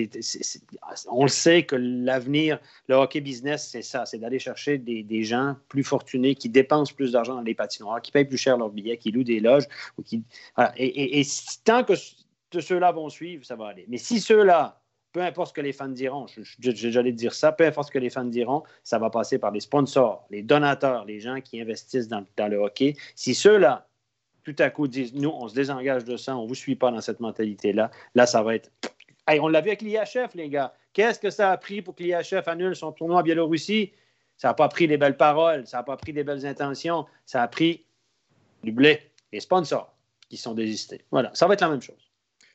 on 1.10 1.22
le 1.22 1.28
sait 1.28 1.62
que 1.62 1.76
l'avenir, 1.76 2.58
le 2.88 2.96
hockey 2.96 3.20
business, 3.20 3.68
c'est 3.70 3.82
ça. 3.82 4.04
C'est 4.04 4.18
d'aller 4.18 4.38
chercher 4.38 4.73
des, 4.78 5.24
gens 5.24 5.56
plus 5.68 5.84
fortunés 5.84 6.34
qui 6.34 6.48
dépensent 6.48 6.94
plus 6.94 7.12
d'argent 7.12 7.34
dans 7.34 7.42
les 7.42 7.54
patinoires, 7.54 8.00
qui 8.02 8.12
payent 8.12 8.24
plus 8.24 8.38
cher 8.38 8.56
leurs 8.56 8.70
billets, 8.70 8.98
qui 8.98 9.10
louent 9.10 9.24
des 9.24 9.40
loges. 9.40 9.66
Ou 9.98 10.02
qui, 10.02 10.22
et, 10.76 11.20
et 11.20 11.26
tant 11.64 11.84
que 11.84 11.94
ceux-là 12.60 12.92
vont 12.92 13.08
suivre, 13.08 13.44
ça 13.44 13.56
va 13.56 13.68
aller. 13.68 13.84
Mais 13.88 13.98
si 13.98 14.20
ceux-là 14.20 14.80
peu 15.14 15.22
importe 15.22 15.50
ce 15.50 15.52
que 15.54 15.60
les 15.60 15.72
fans 15.72 15.88
diront, 15.88 16.26
j'allais 16.58 17.12
dire 17.12 17.32
ça, 17.34 17.52
peu 17.52 17.64
importe 17.64 17.86
ce 17.86 17.92
que 17.92 18.00
les 18.00 18.10
fans 18.10 18.24
diront, 18.24 18.64
ça 18.82 18.98
va 18.98 19.10
passer 19.10 19.38
par 19.38 19.52
les 19.52 19.60
sponsors, 19.60 20.26
les 20.28 20.42
donateurs, 20.42 21.04
les 21.04 21.20
gens 21.20 21.40
qui 21.40 21.60
investissent 21.60 22.08
dans, 22.08 22.26
le 22.36 22.56
hockey. 22.56 22.96
Si 23.14 23.32
ceux-là, 23.32 23.86
tout 24.42 24.56
à 24.58 24.70
coup, 24.70 24.88
disent 24.88 25.14
nous, 25.14 25.30
on 25.30 25.46
se 25.46 25.54
désengage 25.54 26.04
de 26.04 26.16
ça, 26.16 26.36
on 26.36 26.42
ne 26.42 26.48
vous 26.48 26.56
suit 26.56 26.74
pas 26.74 26.90
dans 26.90 27.00
cette 27.00 27.20
mentalité-là, 27.20 27.92
là, 28.16 28.26
ça 28.26 28.42
va 28.42 28.56
être. 28.56 28.72
on 29.28 29.46
l'a 29.46 29.60
vu 29.60 29.68
avec 29.68 29.82
l'IHF, 29.82 30.34
les 30.34 30.48
gars. 30.48 30.74
Qu'est-ce 30.92 31.20
que 31.20 31.30
ça 31.30 31.52
a 31.52 31.56
pris 31.58 31.80
pour 31.80 31.94
que 31.94 32.02
l'IHF 32.02 32.48
annule 32.48 32.74
son 32.74 32.90
tournoi 32.90 33.20
en 33.20 33.22
Biélorussie? 33.22 33.92
Ça 34.36 34.48
n'a 34.48 34.54
pas 34.54 34.68
pris 34.68 34.88
des 34.88 34.96
belles 34.96 35.16
paroles, 35.16 35.66
ça 35.66 35.78
n'a 35.78 35.82
pas 35.82 35.96
pris 35.96 36.12
des 36.12 36.24
belles 36.24 36.44
intentions, 36.46 37.06
ça 37.24 37.42
a 37.42 37.48
pris 37.48 37.84
du 38.62 38.72
blé, 38.72 39.00
les 39.32 39.40
sponsors 39.40 39.94
qui 40.28 40.36
sont 40.36 40.54
désistés. 40.54 41.04
Voilà, 41.10 41.30
ça 41.34 41.46
va 41.46 41.54
être 41.54 41.60
la 41.60 41.68
même 41.68 41.82
chose. 41.82 42.10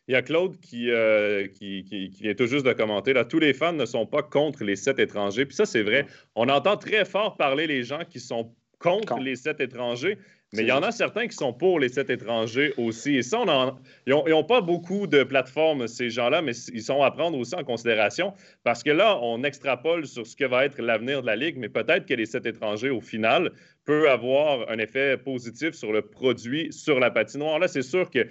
Il 0.07 0.13
y 0.13 0.15
a 0.15 0.23
Claude 0.23 0.57
euh, 0.73 1.47
qui, 1.49 1.83
qui, 1.83 2.09
vient 2.19 2.33
tout 2.33 2.47
juste 2.47 2.65
de 2.65 2.73
commenter. 2.73 3.13
Là, 3.13 3.25
tous 3.25 3.37
les 3.37 3.53
fans 3.53 3.73
ne 3.73 3.85
sont 3.85 4.07
pas 4.07 4.23
contre 4.23 4.63
les 4.63 4.75
sept 4.75 4.97
étrangers. 4.97 5.45
Puis 5.45 5.55
ça, 5.55 5.67
c'est 5.67 5.83
vrai. 5.83 6.07
On 6.33 6.49
entend 6.49 6.77
très 6.77 7.05
fort 7.05 7.37
parler 7.37 7.67
les 7.67 7.83
gens 7.83 8.03
qui 8.09 8.19
sont 8.19 8.51
contre 8.79 9.19
les 9.19 9.35
sept 9.35 9.59
étrangers. 9.59 10.17
Mais 10.53 10.63
il 10.63 10.67
y 10.67 10.71
en 10.71 10.81
a 10.81 10.91
certains 10.91 11.27
qui 11.27 11.35
sont 11.35 11.53
pour 11.53 11.79
les 11.79 11.89
sept 11.89 12.09
étrangers 12.09 12.73
aussi. 12.77 13.17
Et 13.17 13.21
ça, 13.21 13.39
on 13.39 13.77
ils 14.07 14.13
n'ont 14.13 14.43
pas 14.43 14.61
beaucoup 14.61 15.05
de 15.05 15.23
plateformes, 15.23 15.87
ces 15.87 16.09
gens-là, 16.09 16.41
mais 16.41 16.53
ils 16.73 16.81
sont 16.81 17.03
à 17.03 17.11
prendre 17.11 17.37
aussi 17.37 17.53
en 17.53 17.63
considération 17.63 18.33
parce 18.63 18.81
que 18.81 18.89
là, 18.89 19.19
on 19.21 19.43
extrapole 19.43 20.07
sur 20.07 20.25
ce 20.25 20.35
que 20.35 20.45
va 20.45 20.65
être 20.65 20.81
l'avenir 20.81 21.21
de 21.21 21.27
la 21.27 21.35
Ligue, 21.35 21.57
mais 21.57 21.69
peut-être 21.69 22.07
que 22.07 22.15
les 22.15 22.25
sept 22.25 22.47
étrangers, 22.47 22.89
au 22.89 23.01
final, 23.01 23.51
peut 23.89 24.07
avoir 24.07 24.69
un 24.69 24.77
effet 24.77 25.17
positif 25.17 25.73
sur 25.73 25.91
le 25.91 26.03
produit, 26.03 26.71
sur 26.71 26.99
la 26.99 27.09
patinoire. 27.09 27.57
Là, 27.57 27.67
c'est 27.67 27.81
sûr 27.81 28.11
que 28.11 28.27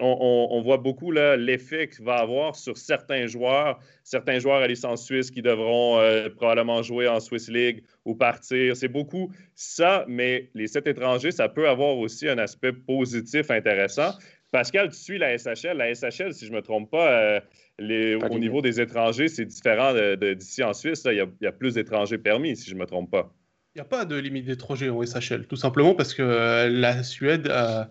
on, 0.00 0.62
voit 0.64 0.78
beaucoup 0.78 1.10
l'effet 1.10 1.88
qu'il 1.88 2.06
va 2.06 2.14
avoir 2.14 2.56
sur 2.56 2.78
certains 2.78 3.26
joueurs, 3.26 3.78
certains 4.02 4.38
joueurs 4.38 4.62
à 4.62 4.66
licence 4.66 5.04
suisse 5.04 5.30
qui 5.30 5.42
devront 5.42 5.98
euh, 5.98 6.30
probablement 6.30 6.82
jouer 6.82 7.06
en 7.06 7.20
Swiss 7.20 7.50
League 7.50 7.82
ou 8.06 8.14
partir. 8.14 8.74
C'est 8.76 8.88
beaucoup 8.88 9.30
ça, 9.54 10.06
mais 10.08 10.48
les 10.54 10.68
sept 10.68 10.86
étrangers, 10.86 11.32
ça 11.32 11.50
peut 11.50 11.68
avoir 11.68 11.98
aussi 11.98 12.26
un 12.26 12.38
aspect 12.38 12.72
positif 12.72 13.50
intéressant. 13.50 14.12
Pascal, 14.52 14.88
tu 14.88 14.96
suis 14.96 15.18
la 15.18 15.36
SHL. 15.36 15.76
La 15.76 15.92
SHL, 15.92 16.32
si 16.32 16.46
je 16.46 16.50
ne 16.50 16.56
me 16.56 16.62
trompe 16.62 16.90
pas, 16.90 17.10
euh, 17.10 17.40
les, 17.78 18.14
au 18.14 18.38
niveau 18.38 18.62
des 18.62 18.80
étrangers, 18.80 19.28
c'est 19.28 19.44
différent 19.44 19.92
d'ici 20.32 20.62
en 20.62 20.72
Suisse. 20.72 21.02
Il 21.04 21.12
y, 21.12 21.44
y, 21.44 21.46
a 21.46 21.52
plus 21.52 21.74
d'étrangers 21.74 22.16
permis, 22.16 22.56
si 22.56 22.70
je 22.70 22.74
ne 22.74 22.80
me 22.80 22.86
trompe 22.86 23.10
pas. 23.10 23.30
Il 23.74 23.78
n'y 23.78 23.82
a 23.82 23.86
pas 23.86 24.04
de 24.04 24.14
limite 24.14 24.44
d'étrangers 24.44 24.88
en 24.88 25.04
SHL, 25.04 25.48
tout 25.48 25.56
simplement 25.56 25.96
parce 25.96 26.14
que 26.14 26.22
euh, 26.22 26.70
la 26.70 27.02
Suède 27.02 27.48
euh, 27.48 27.84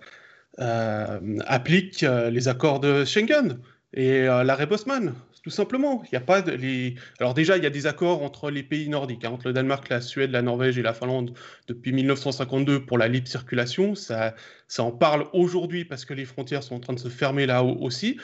euh, 0.60 1.39
applique 1.46 2.06
les 2.32 2.48
accords 2.48 2.80
de 2.80 3.04
Schengen 3.04 3.60
et 3.93 4.22
l'arrêt 4.24 4.65
Bosman, 4.65 5.13
tout 5.43 5.50
simplement. 5.50 6.02
Y 6.13 6.15
a 6.15 6.22
pas 6.22 6.39
les... 6.39 6.96
Alors 7.19 7.34
déjà, 7.34 7.58
il 7.58 7.63
y 7.63 7.65
a 7.65 7.69
des 7.69 7.86
accords 7.86 8.24
entre 8.24 8.50
les 8.50 8.63
pays 8.63 8.88
nordiques, 8.88 9.26
hein, 9.26 9.32
entre 9.32 9.48
le 9.48 9.54
Danemark, 9.54 9.89
la 9.89 10.00
Suède, 10.00 10.32
la 10.32 10.41
Norvège 10.41 10.78
et 10.78 10.82
la 10.84 10.93
Finlande 10.93 11.34
depuis 11.67 11.91
1952 11.91 12.86
pour 12.86 12.98
la 12.98 13.10
libre 13.10 13.28
circulation. 13.28 13.93
Ça, 13.93 14.36
ça 14.69 14.84
en 14.84 14.91
parle 14.93 15.28
aujourd'hui 15.34 15.84
parce 15.84 16.06
que 16.06 16.13
les 16.13 16.24
frontières 16.24 16.63
sont 16.63 16.76
en 16.76 16.80
train 16.80 16.93
de 16.93 17.00
se 17.00 17.10
fermer 17.10 17.46
là 17.46 17.62
aussi. 17.62 18.17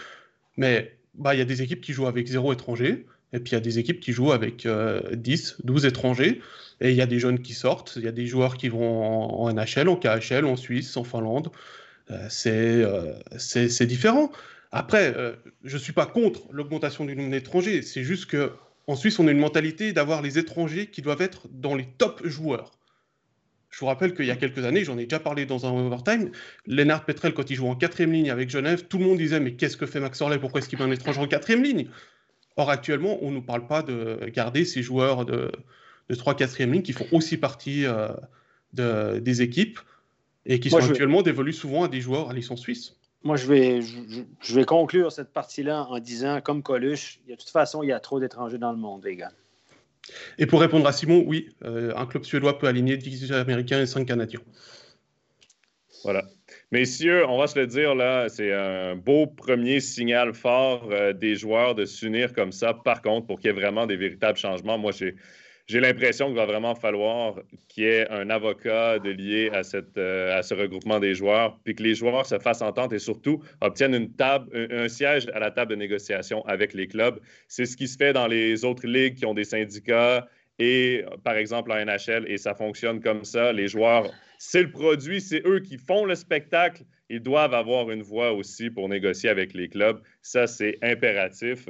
Mais 0.55 0.97
bah, 1.13 1.35
il 1.35 1.39
y 1.39 1.41
a 1.41 1.45
des 1.45 1.61
équipes 1.61 1.81
qui 1.81 1.91
jouent 1.91 2.07
avec 2.07 2.25
zéro 2.27 2.53
étranger. 2.53 3.05
Et 3.33 3.39
puis 3.39 3.51
il 3.51 3.53
y 3.53 3.57
a 3.57 3.61
des 3.61 3.79
équipes 3.79 3.99
qui 3.99 4.11
jouent 4.11 4.31
avec 4.31 4.67
10, 4.67 5.57
12 5.63 5.85
étrangers. 5.85 6.41
Et 6.81 6.91
il 6.91 6.95
y 6.95 7.01
a 7.01 7.05
des 7.05 7.19
jeunes 7.19 7.39
qui 7.39 7.53
sortent, 7.53 7.93
il 7.97 8.03
y 8.03 8.07
a 8.07 8.11
des 8.11 8.25
joueurs 8.25 8.57
qui 8.57 8.69
vont 8.69 9.03
en, 9.03 9.51
NHL, 9.51 9.89
en 9.89 9.97
KHL, 9.97 10.45
en 10.45 10.55
Suisse, 10.55 10.95
en 10.95 11.03
Finlande. 11.03 11.49
Euh, 12.11 12.27
euh, 12.47 13.13
c'est 13.37 13.85
différent. 13.85 14.31
Après, 14.71 15.13
euh, 15.15 15.35
je 15.63 15.75
ne 15.75 15.81
suis 15.81 15.93
pas 15.93 16.05
contre 16.05 16.41
l'augmentation 16.51 17.05
du 17.05 17.15
nombre 17.15 17.31
d'étrangers. 17.31 17.81
C'est 17.81 18.03
juste 18.03 18.31
qu'en 18.31 18.95
Suisse, 18.95 19.19
on 19.19 19.27
a 19.27 19.31
une 19.31 19.39
mentalité 19.39 19.93
d'avoir 19.93 20.21
les 20.21 20.37
étrangers 20.37 20.87
qui 20.87 21.01
doivent 21.01 21.21
être 21.21 21.47
dans 21.51 21.75
les 21.75 21.87
top 21.97 22.25
joueurs. 22.25 22.71
Je 23.69 23.79
vous 23.79 23.85
rappelle 23.85 24.15
qu'il 24.15 24.25
y 24.25 24.31
a 24.31 24.35
quelques 24.35 24.65
années, 24.65 24.83
j'en 24.83 24.97
ai 24.97 25.03
déjà 25.03 25.19
parlé 25.19 25.45
dans 25.45 25.67
un 25.67 25.85
overtime, 25.85 26.31
Lennart 26.65 27.05
Petrel, 27.05 27.35
quand 27.35 27.51
il 27.51 27.55
joue 27.55 27.67
en 27.67 27.75
quatrième 27.75 28.11
ligne 28.11 28.31
avec 28.31 28.49
Genève, 28.49 28.85
tout 28.87 28.97
le 28.97 29.05
monde 29.05 29.19
disait 29.19 29.39
Mais 29.39 29.53
qu'est-ce 29.53 29.77
que 29.77 29.85
fait 29.85 29.99
Max 29.99 30.19
Orley 30.21 30.39
Pourquoi 30.39 30.59
est-ce 30.59 30.69
qu'il 30.69 30.79
met 30.79 30.85
un 30.85 30.91
étranger 30.91 31.19
en 31.19 31.27
quatrième 31.27 31.63
ligne? 31.63 31.87
Or, 32.57 32.69
actuellement, 32.69 33.17
on 33.21 33.29
ne 33.29 33.35
nous 33.35 33.41
parle 33.41 33.67
pas 33.67 33.81
de 33.83 34.29
garder 34.33 34.65
ces 34.65 34.81
joueurs 34.81 35.25
de, 35.25 35.51
de 36.09 36.15
3-4e 36.15 36.71
ligne 36.71 36.81
qui 36.81 36.93
font 36.93 37.07
aussi 37.11 37.37
partie 37.37 37.85
euh, 37.85 38.09
de, 38.73 39.19
des 39.19 39.41
équipes 39.41 39.79
et 40.45 40.59
qui 40.59 40.69
sont 40.69 40.77
actuellement 40.77 41.21
dévolus 41.21 41.53
souvent 41.53 41.83
à 41.83 41.87
des 41.87 42.01
joueurs 42.01 42.29
à 42.29 42.33
licence 42.33 42.61
suisse. 42.61 42.95
Moi, 43.23 43.35
je 43.35 43.47
vais, 43.47 43.81
je, 43.81 44.55
vais 44.55 44.63
conclure 44.63 45.11
cette 45.11 45.33
partie-là 45.33 45.83
en 45.89 45.99
disant, 45.99 46.39
comme 46.41 46.63
Coluche, 46.63 47.19
de 47.27 47.35
toute 47.35 47.49
façon, 47.49 47.83
il 47.83 47.89
y 47.89 47.91
a 47.91 47.99
trop 47.99 48.19
d'étrangers 48.19 48.57
dans 48.57 48.71
le 48.71 48.77
monde, 48.77 49.03
les 49.03 49.17
gars. 49.17 49.31
Et 50.37 50.45
pour 50.45 50.61
répondre 50.61 50.87
à 50.87 50.93
Simon, 50.93 51.23
oui, 51.27 51.49
euh, 51.63 51.93
un 51.95 52.05
club 52.05 52.23
suédois 52.23 52.57
peut 52.57 52.67
aligner 52.67 52.97
10 52.97 53.31
Américains 53.33 53.81
et 53.81 53.85
5 53.85 54.05
Canadiens. 54.05 54.39
Voilà. 56.03 56.23
Messieurs, 56.71 57.25
on 57.27 57.39
va 57.39 57.47
se 57.47 57.57
le 57.57 57.65
dire, 57.65 57.95
là, 57.95 58.29
c'est 58.29 58.53
un 58.53 58.95
beau 58.95 59.25
premier 59.25 59.79
signal 59.79 60.35
fort 60.35 60.87
euh, 60.91 61.13
des 61.13 61.35
joueurs 61.35 61.73
de 61.73 61.85
s'unir 61.85 62.31
comme 62.31 62.51
ça. 62.51 62.75
Par 62.75 63.01
contre, 63.01 63.25
pour 63.25 63.39
qu'il 63.39 63.47
y 63.47 63.49
ait 63.49 63.59
vraiment 63.59 63.87
des 63.87 63.95
véritables 63.95 64.37
changements, 64.37 64.77
moi, 64.77 64.91
j'ai 64.91 65.15
j'ai 65.69 65.79
l'impression 65.79 66.25
qu'il 66.25 66.35
va 66.35 66.47
vraiment 66.47 66.73
falloir 66.73 67.35
qu'il 67.67 67.83
y 67.83 67.87
ait 67.87 68.09
un 68.09 68.31
avocat 68.31 68.97
de 68.97 69.11
lié 69.11 69.51
à, 69.53 69.61
cette, 69.61 69.99
euh, 69.99 70.35
à 70.35 70.41
ce 70.41 70.55
regroupement 70.55 70.99
des 70.99 71.13
joueurs, 71.13 71.59
puis 71.63 71.75
que 71.75 71.83
les 71.83 71.93
joueurs 71.93 72.25
se 72.25 72.39
fassent 72.39 72.63
entendre 72.63 72.95
et 72.95 72.99
surtout 72.99 73.43
obtiennent 73.61 73.93
une 73.93 74.11
table, 74.11 74.49
un, 74.71 74.87
siège 74.87 75.27
à 75.31 75.37
la 75.37 75.51
table 75.51 75.69
de 75.69 75.75
négociation 75.75 76.43
avec 76.47 76.73
les 76.73 76.87
clubs. 76.87 77.19
C'est 77.47 77.67
ce 77.67 77.77
qui 77.77 77.87
se 77.87 77.97
fait 77.97 78.13
dans 78.13 78.25
les 78.25 78.65
autres 78.65 78.87
ligues 78.87 79.13
qui 79.13 79.27
ont 79.27 79.35
des 79.35 79.43
syndicats 79.43 80.27
et, 80.59 81.05
par 81.23 81.35
exemple, 81.35 81.71
en 81.71 81.83
NHL, 81.85 82.25
et 82.27 82.37
ça 82.37 82.53
fonctionne 82.53 83.01
comme 83.01 83.23
ça. 83.23 83.53
Les 83.53 83.67
joueurs, 83.67 84.11
c'est 84.37 84.61
le 84.61 84.71
produit, 84.71 85.21
c'est 85.21 85.41
eux 85.45 85.59
qui 85.59 85.77
font 85.77 86.05
le 86.05 86.15
spectacle. 86.15 86.83
Ils 87.09 87.21
doivent 87.21 87.53
avoir 87.53 87.89
une 87.89 88.03
voix 88.03 88.33
aussi 88.33 88.69
pour 88.69 88.87
négocier 88.89 89.29
avec 89.29 89.53
les 89.53 89.69
clubs. 89.69 90.01
Ça, 90.21 90.47
c'est 90.47 90.77
impératif. 90.81 91.69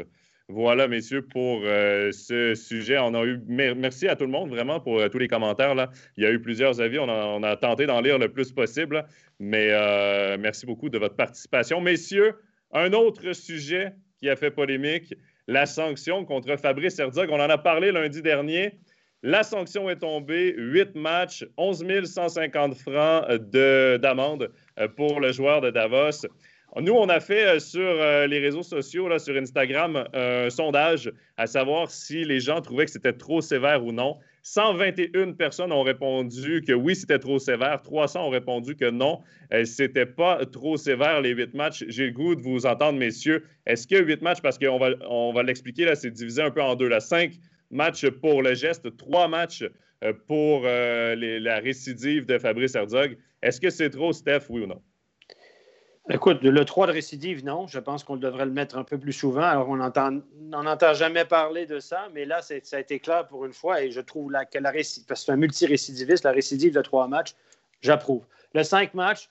Voilà, 0.52 0.88
messieurs, 0.88 1.22
pour 1.22 1.62
euh, 1.64 2.12
ce 2.12 2.56
sujet. 2.56 2.98
On 2.98 3.14
a 3.14 3.24
eu 3.24 3.40
merci 3.48 4.08
à 4.08 4.16
tout 4.16 4.26
le 4.26 4.32
monde 4.32 4.50
vraiment 4.50 4.80
pour 4.80 5.00
euh, 5.00 5.08
tous 5.08 5.20
les 5.20 5.28
commentaires. 5.28 5.76
Là. 5.76 5.92
Il 6.18 6.24
y 6.24 6.26
a 6.26 6.32
eu 6.32 6.42
plusieurs 6.42 6.82
avis. 6.82 6.98
On 6.98 7.44
a, 7.44 7.56
tenté 7.56 7.86
d'en 7.86 8.02
lire 8.02 8.18
le 8.18 8.30
plus 8.30 8.52
possible, 8.52 9.06
mais 9.40 9.68
euh, 9.70 10.38
merci 10.40 10.66
beaucoup 10.66 10.90
de 10.90 10.98
votre 10.98 11.16
participation. 11.16 11.82
Messieurs, 11.82 12.34
un 12.74 12.94
autre 12.94 13.34
sujet 13.34 13.94
qui 14.18 14.28
a 14.28 14.36
fait 14.36 14.50
polémique, 14.50 15.14
la 15.50 15.66
sanction 15.66 16.26
contre 16.26 16.56
Fabrice 16.58 17.00
Herzog. 17.00 17.30
On 17.32 17.40
en 17.40 17.50
a 17.50 17.58
parlé 17.58 17.92
lundi 17.92 18.22
dernier. 18.22 18.78
La 19.24 19.42
sanction 19.42 19.90
est 19.90 19.98
tombée, 19.98 20.54
Huit 20.56 20.94
matchs, 20.94 21.44
11 21.58 22.06
150 22.06 22.76
francs 22.76 23.26
d'amende 23.98 24.52
pour 24.96 25.20
le 25.20 25.32
joueur 25.32 25.62
de 25.62 25.72
Davos. 25.72 26.28
Nous, 26.80 26.94
on 26.94 27.10
a 27.10 27.20
fait 27.20 27.48
euh, 27.48 27.60
sur 27.60 27.82
euh, 27.82 28.28
les 28.28 28.38
réseaux 28.38 28.62
sociaux, 28.62 29.18
sur 29.18 29.36
Instagram, 29.36 30.08
un 30.14 30.52
sondage 30.52 31.12
à 31.36 31.48
savoir 31.48 31.90
si 31.90 32.24
les 32.24 32.40
gens 32.40 32.62
trouvaient 32.62 32.86
que 32.86 32.92
c'était 32.92 33.14
trop 33.14 33.42
sévère 33.42 33.84
ou 33.84 33.92
non. 33.92 34.18
121 34.54 35.34
personnes 35.34 35.72
ont 35.72 35.84
répondu 35.84 36.64
que 36.66 36.74
oui, 36.74 36.96
c'était 36.96 37.20
trop 37.20 37.38
sévère. 37.38 37.84
300 37.84 38.28
ont 38.28 38.30
répondu 38.30 38.76
que 38.76 38.90
non, 38.90 39.22
euh, 39.54 39.64
c'était 39.64 40.08
pas 40.08 40.44
trop 40.48 40.76
sévère 40.76 41.22
les 41.22 41.30
huit 41.30 41.54
matchs. 41.54 41.86
J'ai 41.88 42.08
le 42.08 42.14
goût 42.14 42.34
de 42.34 42.42
vous 42.42 42.66
entendre, 42.66 42.98
messieurs. 42.98 43.44
Est-ce 43.68 43.88
que 43.88 44.02
huit 44.02 44.24
matchs, 44.24 44.42
parce 44.42 44.58
qu'on 44.58 44.80
va, 44.80 44.90
on 45.08 45.34
va 45.34 45.44
l'expliquer, 45.44 45.86
là, 45.86 45.96
c'est 45.96 46.10
divisé 46.10 46.42
un 46.42 46.50
peu 46.50 46.64
en 46.64 46.76
deux. 46.76 46.88
Là. 46.88 47.00
Cinq 47.00 47.34
matchs 47.70 48.10
pour 48.10 48.42
le 48.42 48.56
geste, 48.56 48.98
trois 48.98 49.28
matchs 49.28 49.64
pour 50.28 50.64
la 50.64 51.60
récidive 51.60 52.26
de 52.26 52.40
Fabrice 52.40 52.74
Herzog. 52.74 53.18
Est-ce 53.44 53.62
que 53.62 53.70
c'est 53.70 53.92
trop, 53.92 54.14
Steph, 54.14 54.46
oui 54.50 54.64
ou 54.64 54.68
non? 54.68 54.82
Écoute, 56.12 56.42
le 56.42 56.66
3 56.66 56.88
de 56.88 56.92
récidive, 56.92 57.46
non. 57.46 57.68
Je 57.68 57.78
pense 57.78 58.04
qu'on 58.04 58.18
devrait 58.18 58.46
le 58.46 58.52
mettre 58.52 58.78
un 58.78 58.84
peu 58.84 58.98
plus 58.98 59.14
souvent. 59.14 59.44
Alors, 59.44 59.70
on 59.70 59.78
n'entend 59.78 60.94
jamais 60.94 61.26
parler 61.26 61.66
de 61.68 61.80
ça, 61.80 62.08
mais 62.14 62.26
là, 62.26 62.42
ça 62.42 62.56
a 62.78 62.80
été 62.80 63.00
clair 63.00 63.28
pour 63.28 63.46
une 63.46 63.54
fois 63.54 63.84
et 63.84 63.92
je 63.92 64.02
trouve 64.02 64.34
que 64.52 64.58
la 64.58 64.72
récidive, 64.72 65.08
parce 65.08 65.22
que 65.22 65.26
c'est 65.28 65.32
un 65.34 65.38
multirécidiviste, 65.38 66.24
la 66.24 66.32
récidive 66.32 66.74
de 66.74 66.82
trois 66.82 67.08
matchs, 67.08 67.36
j'approuve. 67.82 68.26
Le 68.54 68.64
5 68.64 68.96
matchs, 68.96 69.30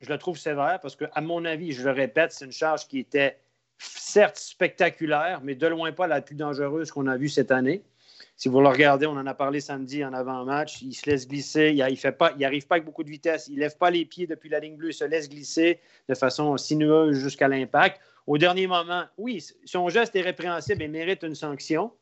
je 0.00 0.08
le 0.08 0.16
trouve 0.16 0.38
sévère 0.38 0.80
parce 0.80 0.96
que, 0.96 1.04
à 1.12 1.20
mon 1.20 1.44
avis, 1.44 1.72
je 1.72 1.82
le 1.84 1.90
répète, 1.90 2.32
c'est 2.32 2.46
une 2.46 2.52
charge 2.52 2.88
qui 2.88 3.00
était 3.00 3.38
certes 3.78 4.38
spectaculaire, 4.38 5.40
mais 5.42 5.54
de 5.54 5.66
loin 5.66 5.92
pas 5.92 6.06
la 6.06 6.22
plus 6.22 6.36
dangereuse 6.36 6.90
qu'on 6.90 7.06
a 7.06 7.18
vue 7.18 7.28
cette 7.28 7.50
année. 7.50 7.82
Si 8.36 8.48
vous 8.48 8.60
le 8.60 8.68
regardez, 8.68 9.06
on 9.06 9.12
en 9.12 9.26
a 9.26 9.34
parlé 9.34 9.60
samedi 9.60 10.04
en 10.04 10.12
avant-match. 10.12 10.82
Il 10.82 10.94
se 10.94 11.08
laisse 11.08 11.28
glisser. 11.28 11.70
Il 11.70 11.78
n'arrive 11.78 12.00
pas, 12.02 12.30
pas 12.30 12.34
avec 12.34 12.84
beaucoup 12.84 13.04
de 13.04 13.10
vitesse. 13.10 13.48
Il 13.48 13.56
ne 13.56 13.60
lève 13.60 13.76
pas 13.76 13.90
les 13.90 14.04
pieds 14.04 14.26
depuis 14.26 14.48
la 14.48 14.60
ligne 14.60 14.76
bleue. 14.76 14.90
Il 14.90 14.94
se 14.94 15.04
laisse 15.04 15.28
glisser 15.28 15.80
de 16.08 16.14
façon 16.14 16.56
sinueuse 16.56 17.16
jusqu'à 17.16 17.48
l'impact. 17.48 18.00
Au 18.26 18.38
dernier 18.38 18.66
moment, 18.66 19.04
oui, 19.18 19.44
son 19.64 19.88
geste 19.88 20.16
est 20.16 20.22
répréhensible 20.22 20.82
et 20.82 20.88
mérite 20.88 21.22
une 21.22 21.34
sanction 21.34 21.92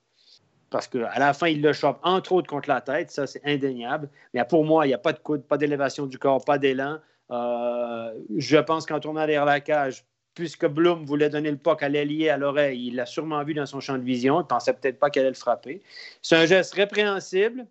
parce 0.73 0.89
qu'à 0.89 1.19
la 1.19 1.35
fin, 1.35 1.49
il 1.49 1.63
le 1.63 1.73
chope 1.73 2.01
entre 2.03 2.33
autres 2.33 2.49
contre 2.49 2.69
la 2.69 2.81
tête. 2.81 3.11
Ça, 3.11 3.27
c'est 3.27 3.43
indéniable. 3.45 4.09
Mais 4.35 4.45
pour 4.45 4.65
moi, 4.65 4.87
il 4.87 4.89
n'y 4.89 4.95
a 4.95 4.99
pas 4.99 5.13
de 5.13 5.19
coude, 5.19 5.45
pas 5.45 5.59
d'élévation 5.59 6.07
du 6.07 6.19
corps, 6.19 6.45
pas 6.45 6.59
d'élan. 6.59 6.99
Euh, 7.31 8.13
je 8.37 8.57
pense 8.57 8.87
qu'en 8.87 8.99
tournant 8.99 9.21
derrière 9.21 9.45
la 9.45 9.61
cage, 9.61 10.05
puisque 10.35 10.67
Bloom 10.67 11.05
voulait 11.05 11.29
donner 11.29 11.51
le 11.51 11.57
puck 11.57 11.83
à 11.83 11.89
l'ailier 11.89 12.29
à 12.29 12.37
l'oreille, 12.37 12.87
il 12.89 12.97
l'a 12.97 13.07
sûrement 13.07 13.43
vu 13.45 13.55
dans 13.55 13.67
son 13.67 13.81
champ 13.81 13.99
de 13.99 14.03
vision. 14.03 14.41
Il 14.41 14.45
ne 14.45 14.49
pensait 14.49 14.73
peut-être 14.73 14.99
pas 14.99 15.11
qu'elle 15.11 15.23
allait 15.23 15.31
le 15.31 15.37
frapper. 15.37 15.83
C'est 16.23 16.37
un 16.37 16.47
geste 16.47 16.75
répréhensible 16.75 17.67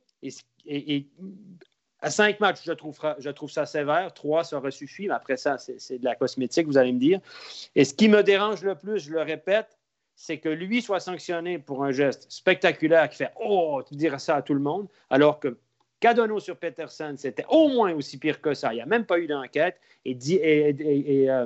et, 0.65 1.07
à 2.03 2.09
cinq 2.09 2.39
matchs, 2.39 2.61
je 2.65 2.71
trouve, 2.71 2.97
je 3.19 3.29
trouve 3.29 3.51
ça 3.51 3.65
sévère. 3.65 4.13
Trois, 4.13 4.43
ça 4.43 4.57
aurait 4.57 4.71
suffi, 4.71 5.07
mais 5.07 5.13
après 5.13 5.37
ça, 5.37 5.57
c'est 5.57 5.99
de 5.99 6.05
la 6.05 6.15
cosmétique, 6.15 6.65
vous 6.67 6.77
allez 6.77 6.91
me 6.91 6.99
dire. 6.99 7.19
Et 7.75 7.85
ce 7.85 7.93
qui 7.93 8.09
me 8.09 8.23
dérange 8.23 8.63
le 8.63 8.75
plus, 8.75 8.99
je 8.99 9.11
le 9.11 9.21
répète, 9.21 9.77
c'est 10.15 10.37
que 10.37 10.49
lui 10.49 10.81
soit 10.81 10.99
sanctionné 10.99 11.57
pour 11.57 11.83
un 11.83 11.91
geste 11.91 12.25
spectaculaire 12.29 13.09
qui 13.09 13.17
fait 13.17 13.31
Oh, 13.39 13.81
tu 13.87 13.95
dirais 13.95 14.19
ça 14.19 14.35
à 14.35 14.41
tout 14.41 14.53
le 14.53 14.59
monde, 14.59 14.87
alors 15.09 15.39
que 15.39 15.57
Cadono 15.99 16.39
sur 16.39 16.57
Peterson, 16.57 17.13
c'était 17.17 17.45
au 17.47 17.69
moins 17.69 17.93
aussi 17.93 18.17
pire 18.17 18.41
que 18.41 18.53
ça. 18.55 18.73
Il 18.73 18.77
n'y 18.77 18.81
a 18.81 18.87
même 18.87 19.05
pas 19.05 19.19
eu 19.19 19.27
d'enquête. 19.27 19.79
Et, 20.03 20.17
et, 20.29 21.29
euh, 21.29 21.45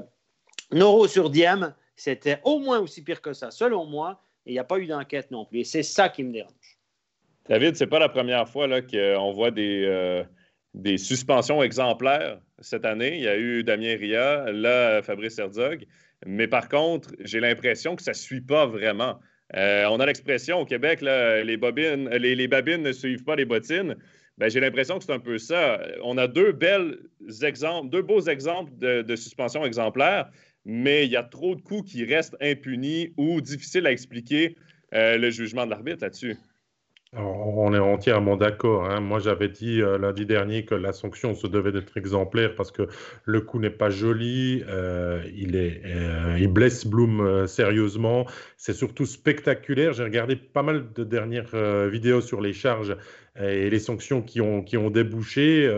Noro 0.72 1.08
sur 1.08 1.30
Diem, 1.30 1.74
c'était 1.96 2.40
au 2.44 2.60
moins 2.60 2.80
aussi 2.80 3.04
pire 3.04 3.22
que 3.22 3.34
ça, 3.34 3.52
selon 3.52 3.86
moi. 3.86 4.22
Et 4.46 4.52
il 4.52 4.54
n'y 4.54 4.60
a 4.60 4.64
pas 4.64 4.78
eu 4.78 4.86
d'enquête 4.86 5.32
non 5.32 5.46
plus. 5.46 5.60
Et 5.60 5.64
c'est 5.64 5.84
ça 5.84 6.10
qui 6.10 6.24
me 6.24 6.32
dérange. 6.32 6.78
David, 7.48 7.76
c'est 7.76 7.88
pas 7.88 8.00
la 8.00 8.10
première 8.10 8.48
fois 8.48 8.68
qu'on 8.82 9.32
voit 9.32 9.52
des, 9.52 9.84
euh, 9.86 10.24
des 10.74 10.98
suspensions 10.98 11.64
exemplaires 11.64 12.40
cette 12.60 12.86
année. 12.86 13.16
Il 13.16 13.24
y 13.24 13.28
a 13.28 13.38
eu 13.38 13.64
Damien 13.64 13.96
Ria, 13.98 14.52
là, 14.52 15.02
Fabrice 15.02 15.38
Herzog. 15.40 15.86
Mais 16.26 16.48
par 16.48 16.70
contre, 16.70 17.10
j'ai 17.20 17.40
l'impression 17.40 17.96
que 17.96 18.04
ça 18.04 18.12
ne 18.12 18.16
suit 18.16 18.42
pas 18.42 18.66
vraiment. 18.66 19.20
Euh, 19.56 19.86
on 19.90 20.00
a 20.00 20.06
l'expression 20.06 20.60
au 20.60 20.66
Québec, 20.66 21.02
les, 21.02 21.58
bobines, 21.58 22.10
babines 22.48 22.82
ne 22.82 22.92
suivent 22.92 23.24
pas 23.24 23.36
les 23.36 23.46
bottines. 23.46 23.96
Ben, 24.38 24.50
j'ai 24.50 24.60
l'impression 24.60 24.98
que 24.98 25.06
c'est 25.06 25.14
un 25.14 25.20
peu 25.20 25.38
ça. 25.38 25.80
On 26.04 26.18
a 26.18 26.28
deux 26.28 26.52
belles 26.52 26.98
exemples, 27.42 27.90
deux 27.90 28.02
beaux 28.02 28.22
exemples 28.22 28.72
de, 28.78 29.02
de 29.02 29.16
suspensions 29.16 29.64
exemplaires, 29.66 30.30
mais 30.66 31.06
il 31.06 31.12
y 31.12 31.16
a 31.16 31.24
trop 31.24 31.56
de 31.56 31.62
coups 31.62 31.92
qui 31.92 32.04
restent 32.04 32.36
impunis 32.42 33.14
ou 33.18 33.40
difficiles 33.40 33.86
à 33.86 33.92
expliquer 33.92 34.56
euh, 34.94 35.18
le 35.18 35.30
jugement 35.30 35.66
de 35.66 35.72
l'arbitre 35.72 36.00
là-dessus. 36.02 36.36
On 37.18 37.74
est 37.74 37.80
entièrement 37.80 38.36
d'accord. 38.36 38.90
Hein. 38.90 39.00
Moi, 39.00 39.20
j'avais 39.20 39.48
dit 39.48 39.82
euh, 39.82 39.98
lundi 39.98 40.26
dernier 40.26 40.66
que 40.66 40.76
la 40.76 40.92
sanction 40.92 41.34
se 41.34 41.48
devait 41.48 41.72
d'être 41.72 41.96
exemplaire 41.96 42.56
parce 42.56 42.72
que 42.72 42.90
le 43.24 43.40
coup 43.40 43.58
n'est 43.58 43.70
pas 43.70 43.90
joli, 43.90 44.64
euh, 44.68 45.24
il, 45.34 45.56
est, 45.56 45.82
il 46.38 46.48
blesse 46.48 46.86
Bloom 46.86 47.48
sérieusement. 47.48 48.26
C'est 48.58 48.74
surtout 48.74 49.06
spectaculaire. 49.06 49.94
J'ai 49.94 50.04
regardé 50.04 50.36
pas 50.36 50.64
mal 50.64 50.92
de 50.94 51.04
dernières 51.06 51.56
vidéos 51.88 52.20
sur 52.20 52.42
les 52.42 52.52
charges 52.52 52.98
et 53.40 53.70
les 53.70 53.80
sanctions 53.80 54.22
qui 54.22 54.42
ont, 54.42 54.62
qui 54.62 54.76
ont 54.76 54.90
débouché 54.90 55.70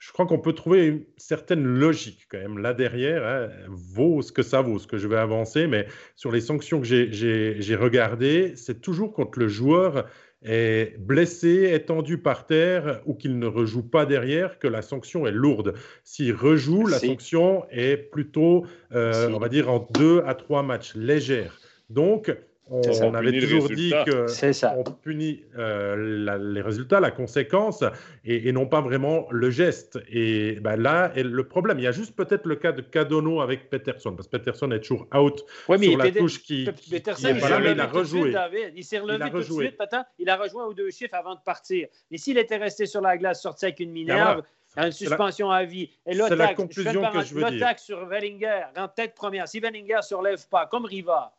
je 0.00 0.12
crois 0.12 0.26
qu'on 0.26 0.38
peut 0.38 0.54
trouver 0.54 0.86
une 0.86 1.04
certaine 1.18 1.62
logique 1.62 2.26
quand 2.30 2.38
même 2.38 2.58
là 2.58 2.72
derrière. 2.72 3.24
Hein, 3.24 3.50
vaut 3.68 4.22
ce 4.22 4.32
que 4.32 4.42
ça 4.42 4.62
vaut, 4.62 4.78
ce 4.78 4.86
que 4.86 4.96
je 4.96 5.06
vais 5.06 5.18
avancer, 5.18 5.66
mais 5.66 5.86
sur 6.16 6.32
les 6.32 6.40
sanctions 6.40 6.80
que 6.80 6.86
j'ai 6.86 7.76
regardées, 7.76 8.54
c'est 8.56 8.80
toujours 8.80 9.12
quand 9.12 9.36
le 9.36 9.46
joueur 9.46 10.06
est 10.42 10.98
blessé, 10.98 11.70
étendu 11.74 12.16
par 12.16 12.46
terre 12.46 13.02
ou 13.04 13.14
qu'il 13.14 13.38
ne 13.38 13.46
rejoue 13.46 13.82
pas 13.82 14.06
derrière 14.06 14.58
que 14.58 14.68
la 14.68 14.80
sanction 14.80 15.26
est 15.26 15.32
lourde. 15.32 15.74
S'il 16.02 16.34
rejoue, 16.34 16.86
la 16.86 16.98
sanction 16.98 17.66
est 17.70 17.98
plutôt, 17.98 18.64
euh, 18.92 19.30
on 19.30 19.38
va 19.38 19.50
dire, 19.50 19.70
en 19.70 19.86
deux 19.98 20.22
à 20.26 20.34
trois 20.34 20.62
matchs 20.62 20.94
légères. 20.94 21.60
Donc, 21.90 22.34
on, 22.70 23.14
avait 23.14 23.38
toujours 23.38 23.68
dit 23.68 23.92
qu'on 24.06 24.84
punit 24.84 25.44
euh, 25.58 26.38
les 26.38 26.60
résultats, 26.60 27.00
la 27.00 27.10
conséquence, 27.10 27.82
et, 28.24 28.52
non 28.52 28.66
pas 28.66 28.80
vraiment 28.80 29.26
le 29.30 29.50
geste. 29.50 29.98
Et 30.08 30.58
ben 30.60 30.76
là 30.76 31.12
est 31.16 31.24
le 31.24 31.44
problème. 31.48 31.78
Il 31.78 31.82
y 31.82 31.88
a 31.88 31.92
juste 31.92 32.14
peut-être 32.14 32.46
le 32.46 32.56
cas 32.56 32.72
de 32.72 32.82
Cadono 32.82 33.40
avec 33.40 33.70
Peterson, 33.70 34.14
parce 34.14 34.28
que 34.28 34.36
Peterson 34.36 34.70
est 34.70 34.80
toujours 34.80 35.06
out 35.14 35.44
sur 35.66 35.98
la 35.98 36.10
touche 36.12 36.42
qui, 36.42 36.68
Peterson, 36.90 37.34
il, 37.36 37.80
a 37.80 37.86
rejoué. 37.86 38.34
il 38.76 38.84
s'est 38.84 38.98
relevé 39.00 39.30
tout 39.30 39.38
de 39.38 39.42
suite, 39.42 39.76
il 40.18 40.30
a 40.30 40.36
rejoint 40.36 40.66
aux 40.66 40.74
deux 40.74 40.90
chiffres 40.90 41.14
avant 41.14 41.34
de 41.34 41.40
partir. 41.44 41.88
Mais 42.10 42.18
s'il 42.18 42.38
était 42.38 42.56
resté 42.56 42.86
sur 42.86 43.00
la 43.00 43.18
glace, 43.18 43.42
sorti 43.42 43.64
avec 43.64 43.80
une 43.80 43.90
minerve, 43.90 44.42
une 44.76 44.92
suspension 44.92 45.50
à 45.50 45.64
vie. 45.64 45.90
Et 46.06 46.14
c'est 46.14 46.36
la 46.36 46.54
conclusion 46.54 47.10
que 47.10 47.22
je 47.22 47.34
veux 47.34 47.50
dire. 47.50 47.78
sur 47.78 48.06
Wellinger, 48.06 48.66
en 48.76 48.88
tête 48.88 49.14
première. 49.14 49.48
Si 49.48 49.58
Wellinger 49.58 49.96
ne 49.96 50.02
se 50.02 50.14
relève 50.14 50.48
pas, 50.48 50.66
comme 50.66 50.84
Riva, 50.84 51.32